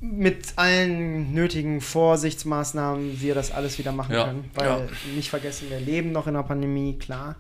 mit 0.00 0.54
allen 0.56 1.32
nötigen 1.32 1.80
Vorsichtsmaßnahmen 1.80 3.20
wir 3.20 3.34
das 3.34 3.50
alles 3.50 3.78
wieder 3.78 3.92
machen 3.92 4.14
ja, 4.14 4.26
können. 4.26 4.50
Weil 4.54 4.66
ja. 4.66 4.78
nicht 5.14 5.30
vergessen, 5.30 5.70
wir 5.70 5.80
leben 5.80 6.12
noch 6.12 6.26
in 6.26 6.34
der 6.34 6.42
Pandemie, 6.42 6.98
klar. 6.98 7.36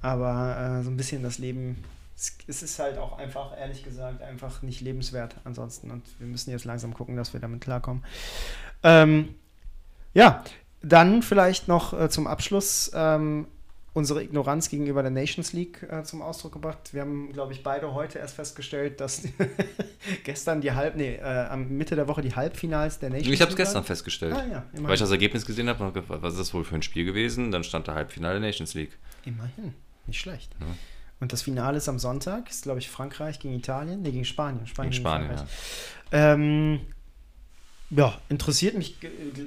Aber 0.00 0.80
äh, 0.80 0.82
so 0.82 0.90
ein 0.90 0.96
bisschen 0.96 1.22
das 1.22 1.38
Leben, 1.38 1.82
es, 2.16 2.36
es, 2.46 2.62
ist 2.62 2.78
halt 2.78 2.98
auch 2.98 3.18
einfach, 3.18 3.56
ehrlich 3.58 3.84
gesagt, 3.84 4.22
einfach 4.22 4.62
nicht 4.62 4.80
lebenswert 4.80 5.36
ansonsten. 5.44 5.90
Und 5.90 6.02
wir 6.18 6.26
müssen 6.26 6.50
jetzt 6.50 6.64
langsam 6.64 6.92
gucken, 6.92 7.16
dass 7.16 7.32
wir 7.32 7.40
damit 7.40 7.60
klarkommen. 7.60 8.04
Ähm, 8.82 9.34
ja, 10.12 10.44
dann 10.82 11.22
vielleicht 11.22 11.68
noch 11.68 11.98
äh, 11.98 12.10
zum 12.10 12.26
Abschluss 12.26 12.90
ähm, 12.94 13.46
unsere 13.94 14.22
Ignoranz 14.22 14.68
gegenüber 14.68 15.02
der 15.02 15.12
Nations 15.12 15.52
League 15.52 15.82
äh, 15.88 16.02
zum 16.02 16.20
Ausdruck 16.20 16.52
gebracht. 16.52 16.92
Wir 16.92 17.02
haben, 17.02 17.32
glaube 17.32 17.52
ich, 17.52 17.62
beide 17.62 17.94
heute 17.94 18.18
erst 18.18 18.34
festgestellt, 18.34 19.00
dass 19.00 19.22
gestern 20.24 20.60
die 20.60 20.72
Halb, 20.72 20.96
nee, 20.96 21.14
äh, 21.14 21.22
am 21.22 21.68
Mitte 21.68 21.94
der 21.94 22.08
Woche 22.08 22.20
die 22.20 22.34
Halbfinals 22.34 22.98
der 22.98 23.10
Nations 23.10 23.26
League. 23.26 23.34
Ich 23.34 23.40
habe 23.40 23.52
es 23.52 23.56
gestern 23.56 23.84
festgestellt. 23.84 24.34
Ah, 24.34 24.44
ja, 24.50 24.64
weil 24.82 24.94
ich 24.94 25.00
das 25.00 25.12
Ergebnis 25.12 25.46
gesehen 25.46 25.68
habe, 25.68 25.92
was 26.08 26.34
ist 26.34 26.40
das 26.40 26.54
wohl 26.54 26.64
für 26.64 26.74
ein 26.74 26.82
Spiel 26.82 27.04
gewesen? 27.04 27.52
Dann 27.52 27.62
stand 27.62 27.86
der 27.86 27.94
Halbfinale 27.94 28.40
der 28.40 28.48
Nations 28.48 28.74
League. 28.74 28.98
Immerhin, 29.24 29.74
nicht 30.06 30.20
schlecht. 30.20 30.54
Ja. 30.60 30.66
Und 31.20 31.32
das 31.32 31.42
Finale 31.42 31.78
ist 31.78 31.88
am 31.88 32.00
Sonntag, 32.00 32.50
ist, 32.50 32.64
glaube 32.64 32.80
ich, 32.80 32.90
Frankreich 32.90 33.38
gegen 33.38 33.54
Italien, 33.54 34.02
nee, 34.02 34.10
gegen 34.10 34.24
Spanien. 34.24 34.66
Spanien 34.66 34.90
gegen 34.90 35.02
Spanien, 35.02 35.30
ja. 35.30 35.46
Ähm, 36.10 36.80
ja, 37.96 38.18
interessiert 38.28 38.76
mich. 38.76 38.96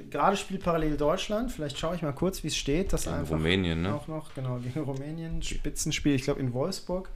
Gerade 0.09 0.37
spielt 0.37 0.63
parallel 0.63 0.97
Deutschland. 0.97 1.51
Vielleicht 1.51 1.77
schaue 1.77 1.95
ich 1.95 2.01
mal 2.01 2.13
kurz, 2.13 2.43
wie 2.43 2.47
es 2.47 2.55
steht. 2.55 2.93
Das 2.93 3.05
gegen 3.05 3.23
Rumänien, 3.23 3.81
ne? 3.81 3.93
Auch 3.93 4.07
noch, 4.07 4.33
genau, 4.33 4.57
gegen 4.57 4.79
Rumänien. 4.85 5.41
Spitzenspiel, 5.41 6.15
ich 6.15 6.23
glaube, 6.23 6.39
in 6.39 6.53
Wolfsburg. 6.53 7.09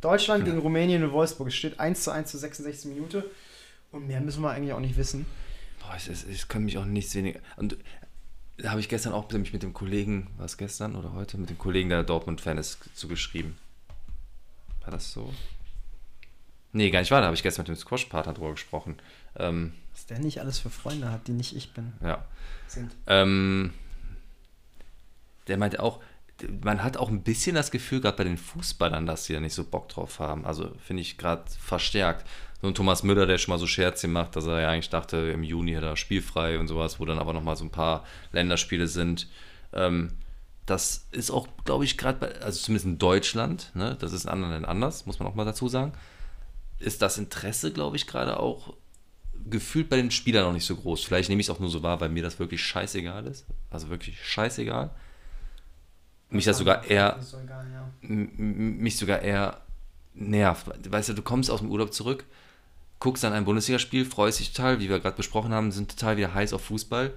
Deutschland 0.00 0.44
gegen 0.44 0.58
Rumänien 0.58 1.02
in 1.02 1.12
Wolfsburg. 1.12 1.48
Es 1.48 1.54
steht 1.54 1.78
1 1.78 2.02
zu 2.02 2.10
1 2.10 2.30
zu 2.30 2.38
66 2.38 2.90
Minuten. 2.90 3.22
Und 3.92 4.08
mehr 4.08 4.20
müssen 4.20 4.42
wir 4.42 4.50
eigentlich 4.50 4.72
auch 4.72 4.80
nicht 4.80 4.96
wissen. 4.96 5.26
Boah, 5.80 5.96
ich, 5.96 6.08
ich, 6.08 6.28
ich 6.28 6.48
kann 6.48 6.64
mich 6.64 6.78
auch 6.78 6.84
nichts 6.84 7.14
weniger. 7.14 7.38
Und 7.56 7.76
da 8.56 8.70
habe 8.70 8.80
ich 8.80 8.88
gestern 8.88 9.12
auch 9.12 9.30
nämlich 9.30 9.52
mit 9.52 9.62
dem 9.62 9.72
Kollegen, 9.72 10.28
war 10.36 10.46
es 10.46 10.56
gestern 10.56 10.96
oder 10.96 11.12
heute, 11.12 11.38
mit 11.38 11.50
dem 11.50 11.58
Kollegen, 11.58 11.90
der 11.90 12.02
Dortmund-Fan 12.02 12.58
ist, 12.58 12.78
zugeschrieben. 12.94 13.56
War 14.82 14.90
das 14.90 15.12
so? 15.12 15.32
Nee, 16.72 16.90
gar 16.90 17.00
nicht 17.00 17.10
wahr, 17.10 17.20
da 17.20 17.26
habe 17.26 17.36
ich 17.36 17.42
gestern 17.42 17.62
mit 17.62 17.68
dem 17.68 17.76
Squash-Partner 17.76 18.32
drüber 18.32 18.52
gesprochen. 18.52 18.96
Ähm, 19.36 19.74
Was 20.02 20.06
der 20.06 20.18
nicht 20.18 20.40
alles 20.40 20.58
für 20.58 20.68
Freunde 20.68 21.12
hat, 21.12 21.28
die 21.28 21.32
nicht 21.32 21.54
ich 21.54 21.72
bin. 21.74 21.92
ja. 22.02 22.24
Sind. 22.66 22.90
Ähm, 23.06 23.72
der 25.46 25.56
meinte 25.58 25.80
auch, 25.80 26.00
man 26.64 26.82
hat 26.82 26.96
auch 26.96 27.08
ein 27.08 27.22
bisschen 27.22 27.54
das 27.54 27.70
Gefühl, 27.70 28.00
gerade 28.00 28.16
bei 28.16 28.24
den 28.24 28.36
Fußballern, 28.36 29.06
dass 29.06 29.26
die 29.26 29.32
da 29.32 29.38
nicht 29.38 29.54
so 29.54 29.62
Bock 29.62 29.88
drauf 29.88 30.18
haben. 30.18 30.44
Also 30.44 30.72
finde 30.84 31.02
ich 31.02 31.18
gerade 31.18 31.44
verstärkt. 31.56 32.26
So 32.60 32.66
ein 32.66 32.74
Thomas 32.74 33.04
Müller, 33.04 33.26
der 33.26 33.38
schon 33.38 33.52
mal 33.52 33.58
so 33.58 33.68
Scherzchen 33.68 34.10
macht, 34.10 34.34
dass 34.34 34.46
er 34.46 34.60
ja 34.60 34.70
eigentlich 34.70 34.90
dachte, 34.90 35.18
im 35.18 35.44
Juni 35.44 35.74
hat 35.74 35.84
er 35.84 35.96
spielfrei 35.96 36.58
und 36.58 36.66
sowas, 36.66 36.98
wo 36.98 37.04
dann 37.04 37.20
aber 37.20 37.32
nochmal 37.32 37.54
so 37.54 37.64
ein 37.64 37.70
paar 37.70 38.04
Länderspiele 38.32 38.88
sind. 38.88 39.28
Ähm, 39.72 40.14
das 40.66 41.06
ist 41.12 41.30
auch, 41.30 41.46
glaube 41.64 41.84
ich, 41.84 41.96
gerade 41.96 42.18
bei, 42.18 42.40
also 42.40 42.58
zumindest 42.58 42.86
in 42.86 42.98
Deutschland, 42.98 43.70
ne, 43.74 43.96
das 44.00 44.12
ist 44.12 44.24
in 44.24 44.30
anderen 44.30 44.52
Ländern 44.52 44.70
anders, 44.70 45.06
muss 45.06 45.20
man 45.20 45.28
auch 45.28 45.36
mal 45.36 45.44
dazu 45.44 45.68
sagen, 45.68 45.92
ist 46.80 47.02
das 47.02 47.18
Interesse, 47.18 47.72
glaube 47.72 47.94
ich, 47.94 48.08
gerade 48.08 48.40
auch 48.40 48.74
gefühlt 49.48 49.88
bei 49.88 49.96
den 49.96 50.10
Spielern 50.10 50.44
noch 50.44 50.52
nicht 50.52 50.64
so 50.64 50.76
groß. 50.76 51.04
Vielleicht 51.04 51.28
nehme 51.28 51.40
ich 51.40 51.46
es 51.48 51.50
auch 51.50 51.60
nur 51.60 51.70
so 51.70 51.82
wahr, 51.82 52.00
weil 52.00 52.08
mir 52.08 52.22
das 52.22 52.38
wirklich 52.38 52.62
scheißegal 52.62 53.26
ist. 53.26 53.46
Also 53.70 53.88
wirklich 53.90 54.22
scheißegal. 54.24 54.90
Mich 56.30 56.44
das 56.46 56.58
sogar 56.58 56.84
eher, 56.84 57.18
so 57.20 57.38
egal, 57.38 57.66
ja. 57.72 57.90
mich 58.00 58.96
sogar 58.96 59.20
eher 59.20 59.60
nervt. 60.14 60.66
Weißt 60.90 61.10
du, 61.10 61.14
du 61.14 61.22
kommst 61.22 61.50
aus 61.50 61.60
dem 61.60 61.70
Urlaub 61.70 61.92
zurück, 61.92 62.24
guckst 63.00 63.22
dann 63.22 63.34
ein 63.34 63.44
Bundesligaspiel, 63.44 64.06
freust 64.06 64.40
dich 64.40 64.52
total, 64.52 64.80
wie 64.80 64.88
wir 64.88 64.98
gerade 64.98 65.16
besprochen 65.16 65.52
haben, 65.52 65.72
sind 65.72 65.90
total 65.90 66.16
wieder 66.16 66.32
heiß 66.32 66.54
auf 66.54 66.64
Fußball 66.64 67.12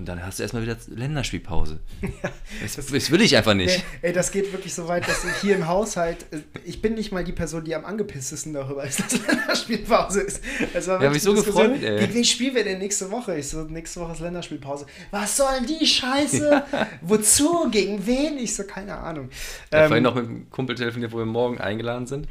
und 0.00 0.06
dann 0.06 0.24
hast 0.24 0.38
du 0.38 0.42
erstmal 0.42 0.62
wieder 0.62 0.78
Länderspielpause. 0.88 1.78
das, 2.62 2.86
das 2.86 3.10
will 3.10 3.20
ich 3.20 3.36
einfach 3.36 3.52
nicht. 3.52 3.76
Nee, 3.78 4.08
ey, 4.08 4.12
das 4.14 4.32
geht 4.32 4.50
wirklich 4.50 4.72
so 4.74 4.88
weit, 4.88 5.06
dass 5.06 5.24
ich 5.24 5.36
hier 5.42 5.54
im 5.56 5.68
Haushalt, 5.68 6.24
äh, 6.30 6.38
ich 6.64 6.80
bin 6.80 6.94
nicht 6.94 7.12
mal 7.12 7.22
die 7.22 7.32
Person, 7.32 7.62
die 7.64 7.74
am 7.74 7.84
angepisstesten 7.84 8.54
darüber 8.54 8.82
ist, 8.84 8.98
dass 9.02 9.26
Länderspielpause 9.26 10.22
ist. 10.22 10.42
War 10.42 10.80
Ja, 10.80 10.92
hab 10.94 11.00
wirklich 11.02 11.16
ich 11.18 11.22
so 11.22 11.34
Diskussion, 11.34 11.74
gefreut, 11.74 11.82
ey. 11.90 12.00
Gegen 12.00 12.14
wen 12.14 12.24
spielen 12.24 12.54
wir 12.54 12.64
denn 12.64 12.78
nächste 12.78 13.10
Woche? 13.10 13.36
Ich 13.36 13.48
so, 13.48 13.62
nächste 13.64 14.00
Woche 14.00 14.12
ist 14.12 14.20
Länderspielpause. 14.20 14.86
Was 15.10 15.36
soll 15.36 15.66
die 15.68 15.86
Scheiße? 15.86 16.62
Wozu? 17.02 17.68
Gegen 17.70 18.06
wen? 18.06 18.38
Ich 18.38 18.56
so, 18.56 18.64
keine 18.64 18.96
Ahnung. 18.96 19.28
Ich 19.30 19.72
habe 19.76 19.82
Ähm, 19.84 19.88
vorhin 19.88 20.04
noch 20.04 20.14
mit 20.14 20.24
einem 20.24 20.50
Kumpel 20.50 20.76
telefoniert, 20.76 21.12
wo 21.12 21.18
wir 21.18 21.26
morgen 21.26 21.58
eingeladen 21.58 22.06
sind. 22.06 22.26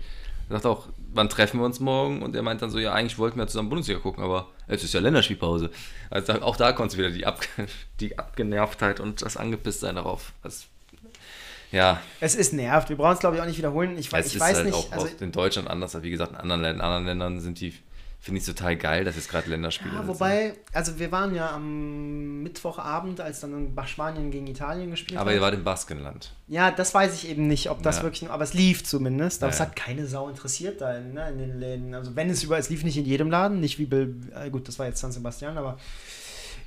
Er 0.49 0.55
sagt 0.55 0.65
auch, 0.65 0.87
wann 1.13 1.29
treffen 1.29 1.59
wir 1.59 1.65
uns 1.65 1.79
morgen? 1.79 2.21
Und 2.21 2.35
er 2.35 2.41
meint 2.41 2.61
dann 2.61 2.69
so, 2.69 2.79
ja, 2.79 2.93
eigentlich 2.93 3.17
wollten 3.17 3.37
wir 3.39 3.47
zusammen 3.47 3.69
Bundesliga 3.69 3.99
gucken, 3.99 4.23
aber 4.23 4.47
es 4.67 4.83
ist 4.83 4.93
ja 4.93 4.99
Länderspielpause. 4.99 5.69
Also 6.09 6.33
auch 6.41 6.55
da 6.55 6.71
kommt 6.71 6.95
wieder 6.97 7.09
die, 7.09 7.25
Ab 7.25 7.41
die 7.99 8.17
Abgenervtheit 8.17 8.99
und 8.99 9.21
das 9.21 9.37
Angepisstsein 9.37 9.95
darauf. 9.95 10.33
Das, 10.43 10.65
ja, 11.71 12.01
es 12.19 12.33
ist 12.35 12.53
nervt. 12.53 12.89
Wir 12.89 12.97
brauchen 12.97 13.13
es, 13.13 13.19
glaube 13.19 13.35
ich, 13.35 13.41
auch 13.41 13.45
nicht 13.45 13.57
wiederholen. 13.59 13.97
Ich, 13.97 14.09
weiß- 14.09 14.19
es 14.19 14.27
ich 14.27 14.33
ist 14.35 14.41
weiß 14.41 14.55
halt 14.57 14.65
nicht. 14.67 14.75
auch, 14.75 14.91
also, 14.91 15.07
in 15.19 15.31
Deutschland 15.31 15.67
anders. 15.69 16.01
Wie 16.01 16.09
gesagt, 16.09 16.31
in 16.31 16.37
anderen, 16.37 16.61
Ländern- 16.61 16.81
anderen 16.81 17.05
Ländern 17.05 17.39
sind 17.41 17.59
die, 17.59 17.73
finde 18.21 18.41
ich 18.41 18.45
total 18.45 18.75
geil, 18.75 19.05
dass 19.05 19.15
jetzt 19.15 19.29
gerade 19.29 19.49
Länderspiele 19.49 19.93
Ja, 19.95 20.05
wobei, 20.07 20.53
also 20.73 20.99
wir 20.99 21.11
waren 21.11 21.33
ja 21.33 21.51
am 21.51 22.43
Mittwochabend, 22.43 23.21
als 23.21 23.39
dann 23.39 23.73
Spanien 23.85 24.29
gegen 24.29 24.45
Italien 24.47 24.91
gespielt 24.91 25.19
Aber 25.19 25.33
ihr 25.33 25.39
wart 25.41 25.53
im 25.53 25.63
Baskenland. 25.63 26.33
Ja, 26.47 26.69
das 26.69 26.93
weiß 26.93 27.13
ich 27.15 27.29
eben 27.29 27.47
nicht, 27.47 27.69
ob 27.69 27.81
das 27.81 27.97
Ja. 27.97 28.03
wirklich, 28.03 28.29
aber 28.29 28.43
es 28.43 28.53
lief 28.53 28.83
zumindest. 28.83 29.41
Aber 29.41 29.51
Ja, 29.51 29.55
es 29.55 29.59
hat 29.61 29.75
keine 29.75 30.05
Sau 30.05 30.27
interessiert 30.27 30.81
da 30.81 30.97
in, 30.97 31.13
ne, 31.13 31.29
in 31.29 31.37
den 31.37 31.59
Läden. 31.59 31.93
Also 31.93 32.15
wenn 32.15 32.29
es 32.29 32.43
über, 32.43 32.57
es 32.57 32.69
lief 32.69 32.83
nicht 32.83 32.97
in 32.97 33.05
jedem 33.05 33.29
Laden, 33.31 33.61
nicht 33.61 33.79
wie, 33.79 33.85
Bil- 33.85 34.15
äh, 34.35 34.49
gut, 34.49 34.67
das 34.67 34.77
war 34.79 34.85
jetzt 34.85 34.99
San 34.99 35.11
Sebastian, 35.13 35.57
aber 35.57 35.79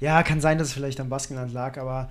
ja, 0.01 0.23
kann 0.23 0.41
sein, 0.41 0.57
dass 0.59 0.69
es 0.69 0.75
vielleicht 0.75 1.01
am 1.01 1.11
Baskenland 1.11 1.53
lag, 1.53 1.77
aber 1.79 2.11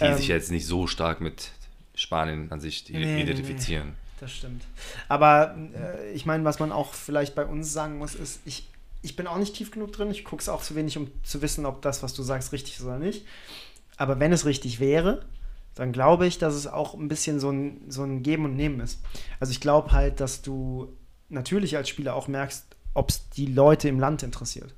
Die 0.00 0.04
ähm, 0.04 0.16
sich 0.16 0.28
jetzt 0.28 0.50
nicht 0.50 0.66
so 0.66 0.86
stark 0.86 1.20
mit 1.22 1.52
Spanien 1.94 2.52
an 2.52 2.60
sich 2.60 2.84
Nee, 2.90 2.98
nee, 3.04 3.22
identifizieren. 3.22 3.94
das 4.20 4.30
stimmt. 4.32 4.62
Aber 5.08 5.56
äh, 5.74 6.12
ich 6.12 6.26
meine, 6.26 6.44
was 6.44 6.58
man 6.58 6.70
auch 6.70 6.92
vielleicht 6.92 7.34
bei 7.34 7.46
uns 7.46 7.72
sagen 7.72 7.96
muss, 7.98 8.14
ist, 8.14 8.40
ich, 8.44 8.68
ich 9.04 9.16
bin 9.16 9.26
auch 9.26 9.36
nicht 9.36 9.54
tief 9.54 9.70
genug 9.70 9.92
drin. 9.92 10.10
Ich 10.10 10.24
gucke 10.24 10.40
es 10.40 10.48
auch 10.48 10.62
zu 10.62 10.74
wenig, 10.74 10.96
um 10.96 11.10
zu 11.22 11.42
wissen, 11.42 11.66
ob 11.66 11.82
das, 11.82 12.02
was 12.02 12.14
du 12.14 12.22
sagst, 12.22 12.52
richtig 12.52 12.78
ist 12.78 12.84
oder 12.84 12.98
nicht. 12.98 13.26
Aber 13.98 14.18
wenn 14.18 14.32
es 14.32 14.46
richtig 14.46 14.80
wäre, 14.80 15.26
dann 15.74 15.92
glaube 15.92 16.26
ich, 16.26 16.38
dass 16.38 16.54
es 16.54 16.66
auch 16.66 16.94
ein 16.94 17.08
bisschen 17.08 17.38
so 17.38 17.50
ein, 17.50 17.82
so 17.88 18.02
ein 18.02 18.22
Geben 18.22 18.46
und 18.46 18.56
Nehmen 18.56 18.80
ist. 18.80 19.02
Also 19.40 19.50
ich 19.50 19.60
glaube 19.60 19.92
halt, 19.92 20.20
dass 20.20 20.40
du 20.40 20.96
natürlich 21.28 21.76
als 21.76 21.90
Spieler 21.90 22.14
auch 22.14 22.28
merkst, 22.28 22.64
ob 22.94 23.10
es 23.10 23.28
die 23.28 23.46
Leute 23.46 23.88
im 23.88 24.00
Land 24.00 24.22
interessiert. 24.22 24.74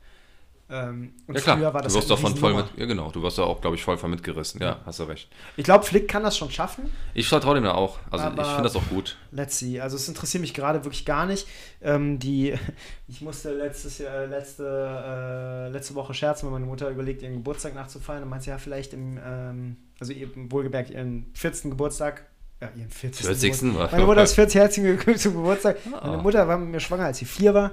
Ähm, 0.68 1.12
und 1.28 1.36
Ja 1.36 1.40
klar, 1.40 1.56
früher 1.58 1.74
war 1.74 1.82
das 1.82 1.92
du 1.92 1.98
wirst 2.00 2.10
davon 2.10 2.36
voll 2.36 2.54
mit, 2.54 2.66
ja 2.76 2.86
genau, 2.86 3.10
du 3.12 3.22
wirst 3.22 3.38
da 3.38 3.44
auch, 3.44 3.60
glaube 3.60 3.76
ich, 3.76 3.84
voll 3.84 3.96
von 3.98 4.10
mitgerissen. 4.10 4.60
Ja, 4.60 4.80
hast 4.84 4.98
du 4.98 5.04
recht. 5.04 5.28
Ich 5.56 5.62
glaube, 5.62 5.84
Flick 5.84 6.08
kann 6.08 6.24
das 6.24 6.36
schon 6.36 6.50
schaffen. 6.50 6.90
Ich 7.14 7.28
vertraue 7.28 7.54
dem 7.54 7.64
da 7.64 7.74
auch. 7.74 7.98
Also 8.10 8.26
ich 8.26 8.34
finde 8.34 8.62
das 8.64 8.74
auch 8.74 8.88
gut. 8.88 9.16
Let's 9.30 9.58
see. 9.60 9.80
Also 9.80 9.96
es 9.96 10.08
interessiert 10.08 10.40
mich 10.40 10.54
gerade 10.54 10.84
wirklich 10.84 11.04
gar 11.04 11.26
nicht. 11.26 11.46
Ähm, 11.82 12.18
die, 12.18 12.54
ich 13.06 13.20
musste 13.20 13.54
letztes 13.54 13.98
Jahr, 13.98 14.22
äh, 14.22 14.26
letzte, 14.26 14.64
äh, 14.64 15.68
letzte 15.70 15.94
Woche 15.94 16.14
scherzen, 16.14 16.46
weil 16.46 16.54
meine 16.54 16.66
Mutter 16.66 16.90
überlegt, 16.90 17.22
ihren 17.22 17.34
Geburtstag 17.34 17.74
nachzufeiern 17.74 18.24
und 18.24 18.28
meinte, 18.28 18.50
ja, 18.50 18.58
vielleicht 18.58 18.92
im, 18.92 19.20
ähm, 19.24 19.76
also 20.00 20.12
ihr, 20.12 20.28
wohlgemerkt, 20.34 20.90
ihren 20.90 21.30
14. 21.34 21.70
Geburtstag. 21.70 22.26
Ja, 22.60 22.70
ihren 22.76 22.90
40. 22.90 23.24
40. 23.24 23.52
Geburtstag. 23.60 23.92
Meine 23.92 24.06
Mutter 24.06 24.22
ist 24.24 24.32
40 24.32 24.60
herzlichen 24.60 24.86
Glückwunsch 24.86 25.18
zum 25.18 25.34
Geburtstag. 25.34 25.76
Ah. 25.92 26.08
Meine 26.08 26.22
Mutter 26.22 26.48
war 26.48 26.58
mit 26.58 26.70
mir 26.70 26.80
schwanger, 26.80 27.04
als 27.04 27.18
sie 27.18 27.24
vier 27.24 27.54
war. 27.54 27.72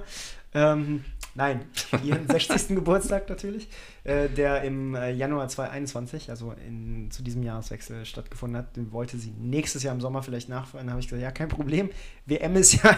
Ähm, 0.54 1.04
nein, 1.34 1.64
ihren 2.04 2.28
60. 2.28 2.68
Geburtstag 2.76 3.28
natürlich, 3.28 3.68
äh, 4.04 4.28
der 4.28 4.62
im 4.62 4.94
äh, 4.94 5.10
Januar 5.10 5.48
2021, 5.48 6.30
also 6.30 6.54
in, 6.66 7.10
zu 7.10 7.22
diesem 7.22 7.42
Jahreswechsel 7.42 8.04
stattgefunden 8.04 8.58
hat. 8.58 8.76
Den 8.76 8.92
wollte 8.92 9.18
sie 9.18 9.32
nächstes 9.32 9.82
Jahr 9.82 9.94
im 9.94 10.00
Sommer 10.00 10.22
vielleicht 10.22 10.48
nachfeiern. 10.48 10.86
Da 10.86 10.92
habe 10.92 11.00
ich 11.00 11.08
gesagt, 11.08 11.22
ja, 11.22 11.32
kein 11.32 11.48
Problem. 11.48 11.90
WM 12.26 12.56
ist 12.56 12.74
ja 12.82 12.96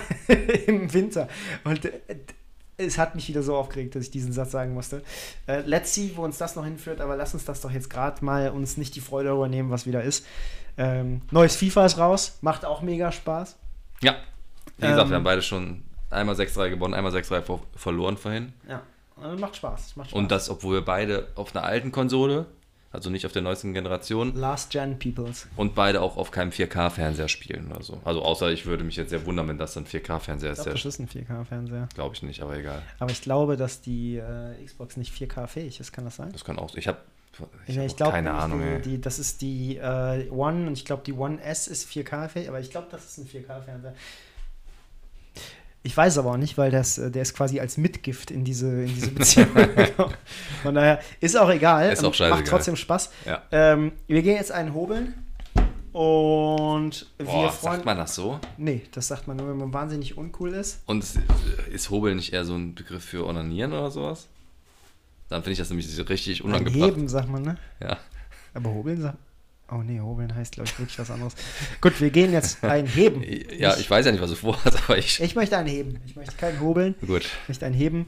im 0.66 0.92
Winter. 0.92 1.28
Und 1.64 1.84
äh, 1.86 2.00
es 2.78 2.98
hat 2.98 3.14
mich 3.14 3.28
wieder 3.28 3.42
so 3.42 3.56
aufgeregt, 3.56 3.94
dass 3.94 4.04
ich 4.04 4.10
diesen 4.10 4.32
Satz 4.32 4.50
sagen 4.50 4.74
musste. 4.74 5.02
Äh, 5.46 5.60
let's 5.60 5.94
see, 5.94 6.12
wo 6.14 6.24
uns 6.24 6.36
das 6.38 6.56
noch 6.56 6.64
hinführt, 6.64 7.00
aber 7.00 7.16
lass 7.16 7.32
uns 7.32 7.44
das 7.44 7.62
doch 7.62 7.70
jetzt 7.70 7.88
gerade 7.88 8.22
mal 8.24 8.50
uns 8.50 8.76
nicht 8.76 8.94
die 8.94 9.00
Freude 9.00 9.30
darüber 9.30 9.48
nehmen, 9.48 9.70
was 9.70 9.86
wieder 9.86 10.02
ist. 10.02 10.26
Ähm, 10.76 11.22
neues 11.30 11.56
FIFA 11.56 11.86
ist 11.86 11.98
raus, 11.98 12.38
macht 12.42 12.66
auch 12.66 12.82
mega 12.82 13.10
Spaß. 13.10 13.56
Ja. 14.02 14.16
Wie 14.76 14.82
gesagt, 14.86 15.04
Ähm, 15.04 15.08
wir 15.08 15.16
haben 15.16 15.24
beide 15.24 15.40
schon 15.40 15.84
einmal 16.16 16.34
6-3 16.34 16.70
gewonnen, 16.70 16.94
einmal 16.94 17.12
6-3 17.12 17.42
ver 17.42 17.60
verloren 17.76 18.16
vorhin. 18.16 18.52
Ja, 18.68 18.82
äh, 19.22 19.36
macht 19.36 19.56
Spaß. 19.56 19.96
Macht 19.96 20.10
Spaß. 20.10 20.18
Und 20.18 20.30
das, 20.30 20.50
obwohl 20.50 20.74
wir 20.74 20.84
beide 20.84 21.28
auf 21.36 21.54
einer 21.54 21.64
alten 21.64 21.92
Konsole, 21.92 22.46
also 22.92 23.10
nicht 23.10 23.26
auf 23.26 23.32
der 23.32 23.42
neuesten 23.42 23.74
Generation, 23.74 24.34
Last 24.34 24.70
Gen 24.70 24.98
Peoples. 24.98 25.46
und 25.56 25.74
beide 25.74 26.00
auch 26.00 26.16
auf 26.16 26.30
keinem 26.30 26.50
4K-Fernseher 26.50 27.28
spielen 27.28 27.70
oder 27.70 27.82
so. 27.82 28.00
Also 28.04 28.22
außer 28.22 28.50
ich 28.50 28.64
würde 28.64 28.84
mich 28.84 28.96
jetzt 28.96 29.10
sehr 29.10 29.26
wundern, 29.26 29.48
wenn 29.48 29.58
das 29.58 29.74
dann 29.74 29.84
4K-Fernseher 29.86 30.52
Ich 30.52 30.58
ist. 30.58 30.66
das 30.66 30.84
ist 30.84 30.98
ein 31.00 31.08
4K-Fernseher. 31.08 31.88
Glaube 31.94 32.14
ich 32.14 32.22
nicht, 32.22 32.40
aber 32.42 32.56
egal. 32.56 32.82
Aber 32.98 33.10
ich 33.10 33.20
glaube, 33.20 33.56
dass 33.56 33.80
die 33.82 34.16
äh, 34.16 34.64
Xbox 34.64 34.96
nicht 34.96 35.12
4K-fähig 35.14 35.78
ist. 35.80 35.92
Kann 35.92 36.04
das 36.04 36.16
sein? 36.16 36.32
Das 36.32 36.44
kann 36.44 36.58
auch. 36.58 36.74
Ich 36.76 36.88
habe 36.88 36.98
ich 37.66 37.76
ich 37.76 37.96
glaube, 37.96 38.12
keine 38.12 38.32
Ahnung. 38.32 38.62
die, 38.82 38.92
die, 38.92 39.00
das 39.00 39.18
ist 39.18 39.42
die 39.42 39.76
äh, 39.76 40.30
One 40.30 40.68
und 40.68 40.72
ich 40.72 40.86
glaube, 40.86 41.02
die 41.04 41.12
One 41.12 41.38
S 41.42 41.68
ist 41.68 41.86
4K-fähig, 41.90 42.48
aber 42.48 42.60
ich 42.60 42.70
glaube, 42.70 42.86
das 42.90 43.04
ist 43.04 43.18
ein 43.18 43.26
4K-Fernseher. 43.26 43.94
Ich 45.86 45.96
weiß 45.96 46.14
es 46.14 46.18
aber 46.18 46.32
auch 46.32 46.36
nicht, 46.36 46.58
weil 46.58 46.72
das, 46.72 46.98
äh, 46.98 47.12
der 47.12 47.22
ist 47.22 47.32
quasi 47.34 47.60
als 47.60 47.76
Mitgift 47.76 48.32
in 48.32 48.42
diese, 48.42 48.82
in 48.82 48.92
diese 48.92 49.12
Beziehung 49.12 49.54
gekommen. 49.76 50.14
Von 50.62 50.74
daher 50.74 51.00
ist 51.20 51.38
auch 51.38 51.48
egal. 51.48 51.92
Ist 51.92 52.02
auch 52.02 52.12
scheißegal. 52.12 52.40
Macht 52.40 52.50
trotzdem 52.50 52.74
Spaß. 52.74 53.10
Ja. 53.24 53.42
Ähm, 53.52 53.92
wir 54.08 54.22
gehen 54.22 54.34
jetzt 54.34 54.50
einen 54.50 54.74
hobeln 54.74 55.14
und 55.92 57.06
wir 57.18 57.26
Boah, 57.26 57.52
freuen 57.52 57.74
sagt 57.74 57.84
man 57.84 57.96
das 57.98 58.16
so? 58.16 58.40
Nee, 58.56 58.82
das 58.90 59.06
sagt 59.06 59.28
man 59.28 59.36
nur, 59.36 59.48
wenn 59.48 59.58
man 59.58 59.72
wahnsinnig 59.72 60.18
uncool 60.18 60.54
ist. 60.54 60.82
Und 60.86 61.04
ist 61.70 61.90
Hobel 61.90 62.16
nicht 62.16 62.32
eher 62.32 62.44
so 62.44 62.56
ein 62.56 62.74
Begriff 62.74 63.04
für 63.04 63.24
Onanieren 63.24 63.72
oder 63.72 63.92
sowas? 63.92 64.26
Dann 65.28 65.42
finde 65.42 65.52
ich 65.52 65.58
das 65.58 65.70
nämlich 65.70 65.88
so 65.88 66.02
richtig 66.02 66.42
unangebracht. 66.42 66.96
Heben, 66.96 67.06
sagt 67.06 67.28
man, 67.28 67.42
ne? 67.42 67.58
Ja. 67.80 67.96
Aber 68.54 68.70
hobeln 68.70 69.02
sagt. 69.02 69.18
Oh 69.70 69.82
nee, 69.82 70.00
hobeln 70.00 70.34
heißt, 70.34 70.54
glaube 70.54 70.68
ich, 70.68 70.78
wirklich 70.78 70.98
was 70.98 71.10
anderes. 71.10 71.34
Gut, 71.80 72.00
wir 72.00 72.10
gehen 72.10 72.32
jetzt 72.32 72.62
ein 72.64 72.86
Heben. 72.86 73.22
ja, 73.58 73.76
ich 73.76 73.90
weiß 73.90 74.06
ja 74.06 74.12
nicht, 74.12 74.20
was 74.20 74.30
du 74.30 74.36
vorhast, 74.36 74.78
aber 74.84 74.96
ich. 74.98 75.20
Ich 75.20 75.34
möchte 75.34 75.56
einen 75.58 75.68
heben. 75.68 75.98
Ich 76.06 76.14
möchte 76.14 76.36
keinen 76.36 76.60
hobeln. 76.60 76.94
Gut. 77.04 77.22
Ich 77.24 77.48
möchte 77.48 77.66
einen 77.66 77.74
heben. 77.74 78.06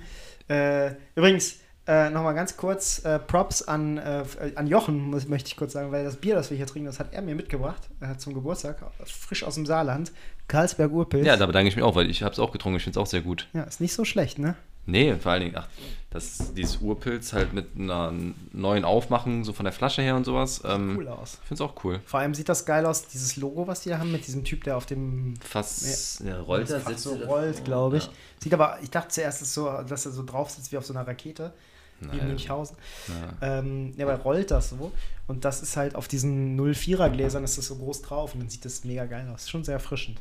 Äh, 0.48 0.92
übrigens, 1.16 1.56
äh, 1.88 2.11
nochmal 2.11 2.34
ganz 2.34 2.56
kurz 2.56 3.04
äh, 3.04 3.18
Props 3.18 3.62
an, 3.62 3.98
äh, 3.98 4.22
an 4.54 4.66
Jochen, 4.66 5.11
muss, 5.11 5.26
möchte 5.26 5.48
ich 5.48 5.56
kurz 5.56 5.72
sagen, 5.72 5.90
weil 5.90 6.04
das 6.04 6.16
Bier, 6.16 6.34
das 6.34 6.50
wir 6.50 6.56
hier 6.56 6.66
trinken, 6.66 6.86
das 6.86 7.00
hat 7.00 7.12
er 7.12 7.22
mir 7.22 7.34
mitgebracht 7.34 7.82
äh, 8.00 8.16
zum 8.18 8.34
Geburtstag. 8.34 8.78
Frisch 9.04 9.42
aus 9.42 9.54
dem 9.54 9.66
Saarland. 9.66 10.12
Karlsberg 10.46 10.92
Urpilz. 10.92 11.26
Ja, 11.26 11.36
da 11.36 11.46
bedanke 11.46 11.68
ich 11.68 11.76
mich 11.76 11.84
auch, 11.84 11.96
weil 11.96 12.09
ich 12.09 12.22
habe 12.22 12.32
es 12.32 12.38
auch 12.38 12.52
getrunken. 12.52 12.76
Ich 12.76 12.84
finde 12.84 12.98
es 12.98 13.02
auch 13.02 13.11
sehr 13.11 13.22
gut. 13.22 13.48
ja, 13.52 13.62
ist 13.62 13.80
nicht 13.80 13.94
so 13.94 14.04
schlecht, 14.04 14.38
ne? 14.38 14.54
Nee, 14.86 15.14
vor 15.16 15.32
allen 15.32 15.42
Dingen, 15.42 15.54
ach, 15.56 15.68
das, 16.11 16.54
dieses 16.54 16.78
Urpilz 16.78 17.34
halt 17.34 17.52
mit 17.52 17.76
einer 17.76 18.12
neuen 18.52 18.84
Aufmachen, 18.86 19.44
so 19.44 19.52
von 19.52 19.64
der 19.64 19.74
Flasche 19.74 20.00
her 20.00 20.16
und 20.16 20.24
sowas. 20.24 20.62
Ähm, 20.64 20.96
Cool 20.96 21.09
aus. 21.09 21.34
Ich 21.42 21.48
finde 21.48 21.62
es 21.62 21.70
auch 21.70 21.84
cool. 21.84 22.00
Vor 22.06 22.20
allem 22.20 22.34
sieht 22.34 22.48
das 22.48 22.64
geil 22.64 22.86
aus, 22.86 23.06
dieses 23.09 23.36
Logo, 23.36 23.66
was 23.66 23.82
die 23.82 23.90
da 23.90 23.98
haben, 23.98 24.11
mit 24.11 24.26
diesem 24.26 24.42
Typ, 24.42 24.64
der 24.64 24.78
auf 24.78 24.86
dem 24.86 25.34
Fast 25.40 26.20
ja, 26.20 26.40
rollt 26.40 26.70
das 26.70 26.86
er, 26.86 26.98
so 26.98 27.14
rollt, 27.14 27.62
glaube 27.64 27.98
ich. 27.98 28.04
Ja. 28.04 28.12
Sieht 28.38 28.54
aber, 28.54 28.78
ich 28.82 28.90
dachte 28.90 29.09
zuerst, 29.09 29.42
ist 29.42 29.52
so, 29.52 29.66
dass 29.86 30.06
er 30.06 30.12
so 30.12 30.24
drauf 30.24 30.48
sitzt 30.48 30.72
wie 30.72 30.78
auf 30.78 30.86
so 30.86 30.94
einer 30.94 31.06
Rakete. 31.06 31.52
wie 32.00 32.16
Nein. 32.16 32.28
Münchhausen. 32.28 32.78
Ja. 33.09 33.59
Ähm, 33.59 33.92
ja, 33.98 34.09
aber 34.09 34.22
rollt 34.22 34.50
das 34.50 34.70
so. 34.70 34.92
Und 35.26 35.44
das 35.44 35.61
ist 35.61 35.76
halt 35.76 35.94
auf 35.94 36.09
diesen 36.09 36.59
04er 36.59 37.11
Gläsern 37.11 37.44
ist 37.44 37.59
das 37.59 37.66
so 37.66 37.76
groß 37.76 38.00
drauf 38.00 38.32
und 38.32 38.40
dann 38.40 38.48
sieht 38.48 38.64
das 38.64 38.82
mega 38.84 39.04
geil 39.04 39.30
aus. 39.34 39.50
Schon 39.50 39.62
sehr 39.62 39.74
erfrischend. 39.74 40.18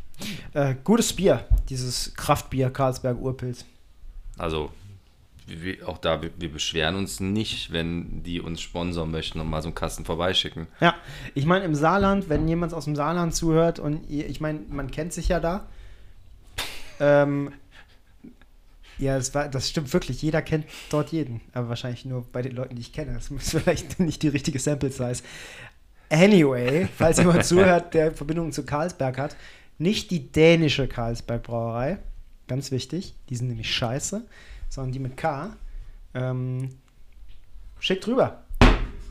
Äh, 0.54 0.76
gutes 0.84 1.14
Bier, 1.14 1.46
dieses 1.70 2.14
Kraftbier 2.14 2.72
Karlsberg 2.72 3.18
Urpilz. 3.18 3.64
Also, 4.38 4.70
wir, 5.48 5.88
auch 5.88 5.98
da, 5.98 6.22
wir, 6.22 6.32
wir 6.38 6.52
beschweren 6.52 6.96
uns 6.96 7.20
nicht, 7.20 7.72
wenn 7.72 8.24
die 8.24 8.42
uns 8.42 8.62
sponsern 8.62 9.12
möchten 9.12 9.40
und 9.40 9.50
mal 9.50 9.62
so 9.62 9.70
einen 9.70 9.76
Kasten 9.76 10.06
vorbeischicken. 10.06 10.68
Ja, 10.80 10.96
ich 11.36 11.46
meine, 11.46 11.66
im 11.66 11.76
Saarland, 11.76 12.30
wenn 12.30 12.48
jemand 12.48 12.74
aus 12.74 12.86
dem 12.86 12.96
Saarland 12.96 13.34
zuhört 13.34 13.80
und 13.80 14.10
ihr, 14.10 14.28
ich 14.28 14.42
meine, 14.42 14.60
man 14.70 14.92
kennt 14.92 15.14
sich 15.14 15.30
ja 15.30 15.40
da. 15.40 15.68
Ähm, 17.00 17.52
ja, 18.98 19.16
das, 19.16 19.34
war, 19.34 19.48
das 19.48 19.70
stimmt 19.70 19.94
wirklich. 19.94 20.22
Jeder 20.22 20.42
kennt 20.42 20.66
dort 20.90 21.12
jeden. 21.12 21.42
Aber 21.54 21.70
wahrscheinlich 21.70 22.06
nur 22.06 22.26
bei 22.32 22.42
den 22.42 22.56
Leuten, 22.56 22.76
die 22.76 22.82
ich 22.82 22.94
kenne. 22.94 23.14
Das 23.14 23.30
ist 23.30 23.52
vielleicht 23.52 24.00
nicht 24.00 24.24
die 24.24 24.30
richtige 24.30 24.60
Sample 24.60 24.92
Size. 24.92 25.24
Anyway, 26.10 26.88
falls 26.98 27.18
jemand 27.18 27.46
zuhört, 27.46 27.94
der 27.94 28.12
Verbindungen 28.12 28.52
zu 28.52 28.66
Carlsberg 28.66 29.18
hat, 29.18 29.36
nicht 29.78 30.10
die 30.10 30.32
dänische 30.32 30.88
Carlsberg 30.88 31.44
Brauerei. 31.44 32.00
Ganz 32.48 32.72
wichtig. 32.72 33.14
Die 33.30 33.36
sind 33.36 33.48
nämlich 33.48 33.74
scheiße. 33.74 34.26
Sondern 34.70 34.92
die 34.92 35.00
mit 35.00 35.18
K. 35.18 35.56
Ähm, 36.14 36.70
schickt 37.80 38.08
rüber 38.08 38.44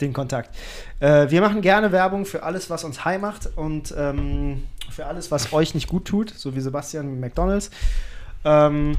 den 0.00 0.12
Kontakt. 0.12 0.54
Äh, 1.00 1.30
wir 1.30 1.40
machen 1.40 1.62
gerne 1.62 1.92
Werbung 1.92 2.26
für 2.26 2.42
alles, 2.42 2.70
was 2.70 2.84
uns 2.84 3.04
high 3.04 3.20
macht 3.20 3.48
und 3.56 3.94
ähm, 3.96 4.64
für 4.90 5.06
alles, 5.06 5.30
was 5.30 5.52
euch 5.52 5.74
nicht 5.74 5.88
gut 5.88 6.06
tut, 6.06 6.30
so 6.30 6.54
wie 6.54 6.60
Sebastian 6.60 7.10
mit 7.10 7.20
McDonalds. 7.20 7.70
Ähm, 8.44 8.96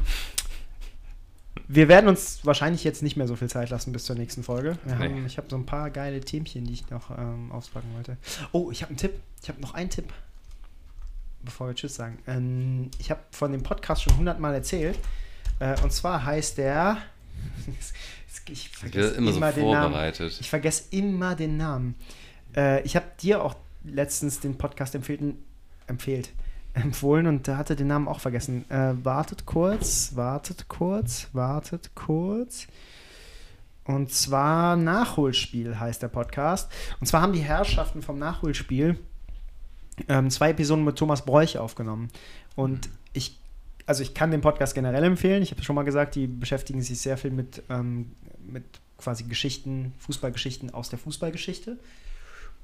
wir 1.67 1.87
werden 1.89 2.07
uns 2.07 2.39
wahrscheinlich 2.43 2.83
jetzt 2.83 3.03
nicht 3.03 3.17
mehr 3.17 3.27
so 3.27 3.35
viel 3.35 3.49
Zeit 3.49 3.69
lassen 3.69 3.91
bis 3.91 4.05
zur 4.05 4.15
nächsten 4.15 4.41
Folge. 4.41 4.77
Haben, 4.89 5.25
ich 5.25 5.37
habe 5.37 5.47
so 5.49 5.57
ein 5.57 5.65
paar 5.65 5.89
geile 5.89 6.21
Themchen, 6.21 6.63
die 6.65 6.73
ich 6.73 6.89
noch 6.89 7.11
ähm, 7.17 7.51
auspacken 7.51 7.89
wollte. 7.93 8.17
Oh, 8.53 8.71
ich 8.71 8.81
habe 8.81 8.91
einen 8.91 8.97
Tipp. 8.97 9.13
Ich 9.41 9.49
habe 9.49 9.59
noch 9.59 9.73
einen 9.73 9.89
Tipp, 9.89 10.13
bevor 11.43 11.67
wir 11.67 11.75
Tschüss 11.75 11.95
sagen. 11.95 12.19
Ähm, 12.25 12.89
ich 12.99 13.11
habe 13.11 13.19
von 13.31 13.51
dem 13.51 13.63
Podcast 13.63 14.03
schon 14.03 14.17
hundertmal 14.17 14.53
erzählt. 14.53 14.97
Äh, 15.59 15.79
und 15.81 15.91
zwar 15.91 16.25
heißt 16.25 16.57
der. 16.57 16.97
ich 18.49 18.69
vergesse 18.69 19.15
immer 19.15 19.33
so 19.33 19.39
den 19.39 19.71
Namen. 19.71 20.13
Ich 20.39 20.49
vergesse 20.49 20.83
immer 20.91 21.35
den 21.35 21.57
Namen. 21.57 21.95
Äh, 22.55 22.81
ich 22.83 22.95
habe 22.95 23.05
dir 23.21 23.43
auch 23.43 23.55
letztens 23.83 24.39
den 24.39 24.57
Podcast 24.57 24.95
empfehlen, 24.95 25.37
empfehlt, 25.87 26.29
empfohlen 26.73 27.27
und 27.27 27.47
der 27.47 27.57
hatte 27.57 27.75
den 27.75 27.87
Namen 27.87 28.07
auch 28.07 28.19
vergessen. 28.19 28.69
Äh, 28.69 28.93
wartet 29.03 29.45
kurz, 29.45 30.15
wartet 30.15 30.67
kurz, 30.67 31.27
wartet 31.33 31.91
kurz. 31.95 32.67
Und 33.85 34.11
zwar 34.11 34.75
Nachholspiel 34.75 35.79
heißt 35.79 36.01
der 36.01 36.09
Podcast. 36.09 36.69
Und 36.99 37.07
zwar 37.07 37.21
haben 37.21 37.31
die 37.31 37.39
Herrschaften 37.39 38.01
vom 38.01 38.19
Nachholspiel 38.19 38.99
ähm, 40.09 40.29
zwei 40.29 40.51
Episoden 40.51 40.83
mit 40.83 40.97
Thomas 40.97 41.23
Bräuch 41.23 41.57
aufgenommen. 41.57 42.09
Und 42.55 42.89
ich, 43.13 43.39
also 43.87 44.03
ich 44.03 44.13
kann 44.13 44.29
den 44.29 44.41
Podcast 44.41 44.75
generell 44.75 45.03
empfehlen. 45.03 45.41
Ich 45.41 45.51
habe 45.51 45.63
schon 45.63 45.75
mal 45.75 45.83
gesagt, 45.83 46.15
die 46.15 46.27
beschäftigen 46.27 46.81
sich 46.81 46.99
sehr 46.99 47.17
viel 47.17 47.31
mit, 47.31 47.63
ähm, 47.69 48.11
mit 48.45 48.65
quasi 48.97 49.23
Geschichten, 49.23 49.93
Fußballgeschichten 49.99 50.73
aus 50.73 50.89
der 50.89 50.99
Fußballgeschichte. 50.99 51.77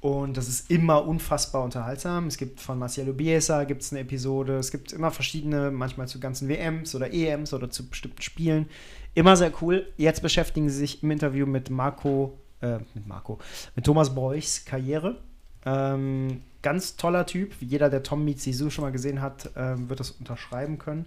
Und 0.00 0.36
das 0.36 0.48
ist 0.48 0.70
immer 0.70 1.06
unfassbar 1.06 1.64
unterhaltsam. 1.64 2.26
Es 2.26 2.36
gibt 2.36 2.60
von 2.60 2.78
Marcelo 2.78 3.14
Bielsa 3.14 3.64
gibt's 3.64 3.90
eine 3.90 4.00
Episode. 4.00 4.58
Es 4.58 4.70
gibt 4.70 4.92
immer 4.92 5.10
verschiedene, 5.10 5.70
manchmal 5.70 6.08
zu 6.08 6.20
ganzen 6.20 6.46
WMs 6.50 6.94
oder 6.94 7.10
EMs 7.10 7.54
oder 7.54 7.70
zu 7.70 7.88
bestimmten 7.88 8.20
Spielen. 8.20 8.68
Immer 9.14 9.34
sehr 9.38 9.50
cool. 9.62 9.86
Jetzt 9.96 10.20
beschäftigen 10.20 10.68
sie 10.68 10.76
sich 10.76 11.02
im 11.02 11.10
Interview 11.10 11.46
mit 11.46 11.70
Marco, 11.70 12.38
äh, 12.60 12.80
mit 12.92 13.06
Marco, 13.06 13.38
mit 13.74 13.86
Thomas 13.86 14.14
Bräuchs 14.14 14.66
Karriere. 14.66 15.22
Ähm, 15.66 16.42
ganz 16.62 16.96
toller 16.96 17.26
Typ. 17.26 17.54
Jeder, 17.60 17.90
der 17.90 18.02
Tom 18.02 18.24
Meets 18.24 18.44
Sisu 18.44 18.70
schon 18.70 18.84
mal 18.84 18.92
gesehen 18.92 19.20
hat, 19.20 19.50
ähm, 19.56 19.88
wird 19.88 20.00
das 20.00 20.10
unterschreiben 20.12 20.78
können. 20.78 21.06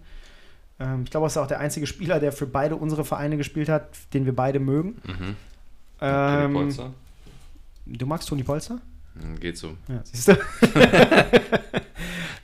Ähm, 0.79 1.03
ich 1.03 1.11
glaube, 1.11 1.25
er 1.25 1.27
ist 1.27 1.37
auch 1.37 1.47
der 1.47 1.59
einzige 1.59 1.87
Spieler, 1.87 2.19
der 2.19 2.31
für 2.31 2.45
beide 2.47 2.75
unsere 2.75 3.03
Vereine 3.05 3.37
gespielt 3.37 3.69
hat, 3.69 3.89
den 4.13 4.25
wir 4.25 4.35
beide 4.35 4.59
mögen. 4.59 5.01
Mhm. 5.05 5.35
Ähm, 5.99 6.53
Polster? 6.53 6.93
du 7.85 8.05
magst 8.05 8.29
Toni 8.29 8.43
Polster? 8.43 8.79
Hm, 9.19 9.39
Geht 9.39 9.57
so. 9.57 9.75
Ja, 9.87 10.01
siehst 10.03 10.27
du? 10.27 10.37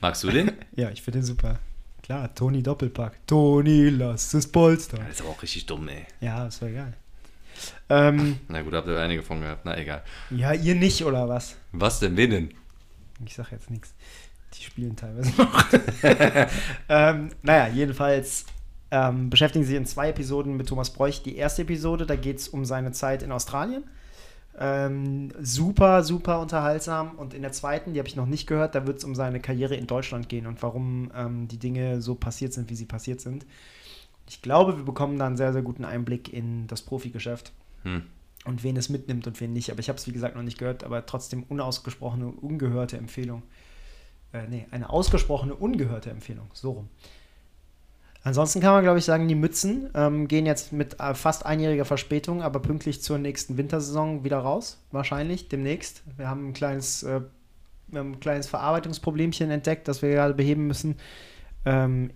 Magst 0.00 0.24
du 0.24 0.30
den? 0.30 0.52
ja, 0.76 0.90
ich 0.90 1.02
finde 1.02 1.20
den 1.20 1.24
super. 1.24 1.58
Klar, 2.02 2.34
Toni 2.34 2.62
Doppelpack. 2.62 3.26
Toni, 3.26 3.88
lass 3.88 4.34
es 4.34 4.46
Polster. 4.50 4.98
Das 4.98 5.08
ist 5.08 5.20
aber 5.22 5.30
auch 5.30 5.42
richtig 5.42 5.64
dumm, 5.64 5.88
ey. 5.88 6.04
Ja, 6.20 6.44
das 6.44 6.60
war 6.60 6.68
geil. 6.68 6.92
Ähm, 7.88 8.38
Na 8.48 8.62
gut, 8.62 8.74
habt 8.74 8.88
ihr 8.88 8.98
einige 8.98 9.22
von 9.22 9.40
gehabt. 9.40 9.64
Na 9.64 9.76
egal. 9.78 10.02
ja, 10.30 10.52
ihr 10.52 10.74
nicht, 10.74 11.04
oder 11.04 11.28
was? 11.28 11.56
Was 11.72 12.00
denn? 12.00 12.16
Wen 12.16 12.30
denn? 12.30 12.54
Ich 13.24 13.34
sag 13.34 13.52
jetzt 13.52 13.70
nichts. 13.70 13.94
Die 14.54 14.62
spielen 14.62 14.96
teilweise 14.96 15.30
noch. 15.36 15.66
ähm, 16.88 17.30
naja, 17.42 17.68
jedenfalls 17.72 18.46
ähm, 18.90 19.30
beschäftigen 19.30 19.64
sie 19.64 19.70
sich 19.70 19.78
in 19.78 19.86
zwei 19.86 20.10
Episoden 20.10 20.56
mit 20.56 20.68
Thomas 20.68 20.90
Bräuch. 20.90 21.22
Die 21.22 21.36
erste 21.36 21.62
Episode, 21.62 22.06
da 22.06 22.16
geht 22.16 22.38
es 22.38 22.48
um 22.48 22.64
seine 22.64 22.92
Zeit 22.92 23.22
in 23.22 23.32
Australien. 23.32 23.84
Ähm, 24.56 25.32
super, 25.40 26.04
super 26.04 26.40
unterhaltsam. 26.40 27.12
Und 27.16 27.34
in 27.34 27.42
der 27.42 27.52
zweiten, 27.52 27.92
die 27.92 27.98
habe 27.98 28.08
ich 28.08 28.14
noch 28.14 28.26
nicht 28.26 28.46
gehört, 28.46 28.74
da 28.74 28.86
wird 28.86 28.98
es 28.98 29.04
um 29.04 29.14
seine 29.16 29.40
Karriere 29.40 29.74
in 29.74 29.88
Deutschland 29.88 30.28
gehen 30.28 30.46
und 30.46 30.62
warum 30.62 31.10
ähm, 31.16 31.48
die 31.48 31.58
Dinge 31.58 32.00
so 32.00 32.14
passiert 32.14 32.52
sind, 32.52 32.70
wie 32.70 32.76
sie 32.76 32.86
passiert 32.86 33.20
sind. 33.20 33.46
Ich 34.28 34.42
glaube, 34.42 34.76
wir 34.76 34.84
bekommen 34.84 35.18
da 35.18 35.26
einen 35.26 35.36
sehr, 35.36 35.52
sehr 35.52 35.62
guten 35.62 35.84
Einblick 35.84 36.32
in 36.32 36.66
das 36.66 36.82
Profigeschäft 36.82 37.52
Hm. 37.82 38.02
und 38.46 38.62
wen 38.64 38.76
es 38.76 38.88
mitnimmt 38.88 39.26
und 39.26 39.40
wen 39.40 39.52
nicht. 39.52 39.70
Aber 39.70 39.80
ich 39.80 39.88
habe 39.88 39.98
es, 39.98 40.06
wie 40.06 40.12
gesagt, 40.12 40.36
noch 40.36 40.42
nicht 40.42 40.58
gehört, 40.58 40.84
aber 40.84 41.04
trotzdem 41.06 41.42
unausgesprochene, 41.42 42.28
ungehörte 42.28 42.96
Empfehlung. 42.96 43.42
Äh, 44.32 44.48
nee, 44.48 44.66
eine 44.70 44.90
ausgesprochene, 44.90 45.54
ungehörte 45.54 46.10
Empfehlung. 46.10 46.46
So 46.52 46.72
rum. 46.72 46.88
Ansonsten 48.22 48.60
kann 48.60 48.72
man, 48.72 48.82
glaube 48.82 48.98
ich, 48.98 49.04
sagen, 49.04 49.28
die 49.28 49.34
Mützen 49.34 49.90
ähm, 49.94 50.28
gehen 50.28 50.46
jetzt 50.46 50.72
mit 50.72 50.98
äh, 50.98 51.14
fast 51.14 51.44
einjähriger 51.44 51.84
Verspätung, 51.84 52.42
aber 52.42 52.60
pünktlich 52.60 53.02
zur 53.02 53.18
nächsten 53.18 53.58
Wintersaison 53.58 54.24
wieder 54.24 54.38
raus. 54.38 54.82
Wahrscheinlich, 54.92 55.50
demnächst. 55.50 56.02
Wir 56.16 56.28
haben 56.28 56.48
ein 56.48 56.52
kleines, 56.54 57.02
äh, 57.02 57.20
wir 57.88 58.00
haben 58.00 58.12
ein 58.12 58.20
kleines 58.20 58.46
Verarbeitungsproblemchen 58.46 59.50
entdeckt, 59.50 59.88
das 59.88 60.00
wir 60.00 60.08
gerade 60.08 60.32
beheben 60.32 60.66
müssen. 60.66 60.96
Ähm, 61.66 62.12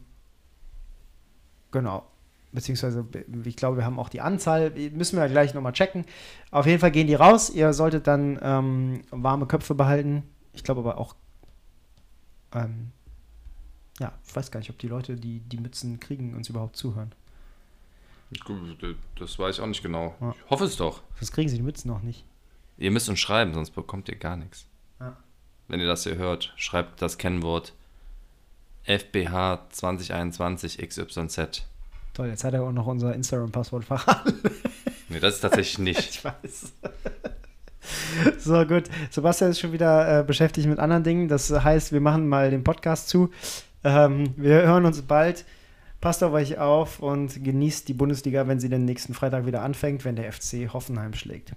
genau. 1.71 2.07
Beziehungsweise, 2.53 3.07
ich 3.45 3.57
glaube, 3.57 3.77
wir 3.77 3.85
haben 3.85 3.99
auch 3.99 4.09
die 4.09 4.23
Anzahl, 4.23 4.71
müssen 4.71 5.19
wir 5.19 5.29
gleich 5.29 5.53
nochmal 5.53 5.75
checken. 5.75 6.07
Auf 6.51 6.66
jeden 6.66 6.81
Fall 6.81 6.91
gehen 6.91 7.07
die 7.07 7.14
raus. 7.14 7.51
Ihr 7.51 7.75
solltet 7.75 8.07
dann 8.07 8.39
ähm, 8.43 9.03
warme 9.11 9.47
Köpfe 9.47 9.75
behalten. 9.75 10.23
Ich 10.55 10.64
glaube 10.64 10.81
aber 10.81 10.97
auch, 10.97 11.14
ähm, 12.55 12.90
ja, 14.01 14.12
ich 14.27 14.35
weiß 14.35 14.51
gar 14.51 14.61
nicht, 14.61 14.70
ob 14.70 14.78
die 14.78 14.89
Leute, 14.89 15.16
die 15.16 15.40
die 15.40 15.59
Mützen 15.59 16.01
kriegen, 16.01 16.35
uns 16.35 16.49
überhaupt 16.49 16.77
zuhören. 16.77 17.12
Das 19.19 19.39
weiß 19.39 19.57
ich 19.57 19.62
auch 19.62 19.66
nicht 19.66 19.82
genau. 19.82 20.15
Ja. 20.20 20.35
Ich 20.45 20.51
hoffe 20.51 20.65
es 20.65 20.77
doch. 20.77 21.03
Sonst 21.16 21.32
kriegen 21.32 21.49
sie 21.49 21.57
die 21.57 21.62
Mützen 21.62 21.89
noch 21.89 22.03
nicht. 22.03 22.24
Ihr 22.78 22.90
müsst 22.90 23.09
uns 23.09 23.19
schreiben, 23.19 23.55
sonst 23.55 23.70
bekommt 23.70 24.09
ihr 24.09 24.16
gar 24.16 24.36
nichts. 24.36 24.66
Ja. 25.01 25.16
Wenn 25.66 25.81
ihr 25.81 25.86
das 25.86 26.05
hier 26.05 26.16
hört, 26.16 26.53
schreibt 26.57 27.03
das 27.03 27.19
Kennwort 27.19 27.74
FBH 28.89 29.69
2021 29.70 30.78
XYZ. 30.78 31.65
Toll, 32.15 32.28
jetzt 32.28 32.43
hat 32.43 32.55
er 32.55 32.62
auch 32.62 32.73
noch 32.73 32.86
unser 32.86 33.15
Instagram-Passwort 33.15 33.85
verraten. 33.85 34.35
Nee, 35.10 35.20
das 35.20 35.36
ist 35.36 35.40
tatsächlich 35.40 35.78
nicht. 35.78 35.98
ich 36.10 36.23
weiß. 36.23 36.73
So, 38.39 38.66
gut. 38.66 38.85
Sebastian 39.10 39.52
ist 39.52 39.60
schon 39.60 39.73
wieder 39.73 40.20
äh, 40.20 40.23
beschäftigt 40.23 40.69
mit 40.69 40.78
anderen 40.78 41.02
Dingen. 41.02 41.28
Das 41.28 41.51
heißt, 41.51 41.93
wir 41.93 42.02
machen 42.02 42.28
mal 42.28 42.51
den 42.51 42.62
Podcast 42.62 43.09
zu. 43.09 43.31
Ähm, 43.85 44.35
wir 44.36 44.62
hören 44.66 44.85
uns 44.85 45.01
bald. 45.01 45.47
Passt 46.02 46.23
auf 46.23 46.32
euch 46.32 46.59
auf 46.59 47.01
und 47.01 47.43
genießt 47.43 47.89
die 47.89 47.94
Bundesliga, 47.94 48.47
wenn 48.47 48.60
sie 48.60 48.69
den 48.69 48.85
nächsten 48.85 49.15
Freitag 49.15 49.47
wieder 49.47 49.62
anfängt, 49.62 50.05
wenn 50.05 50.16
der 50.16 50.31
FC 50.31 50.73
Hoffenheim 50.73 51.15
schlägt. 51.15 51.52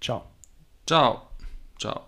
Ciao. 0.00 0.26
Ciao. 0.86 1.22
Ciao. 1.78 2.02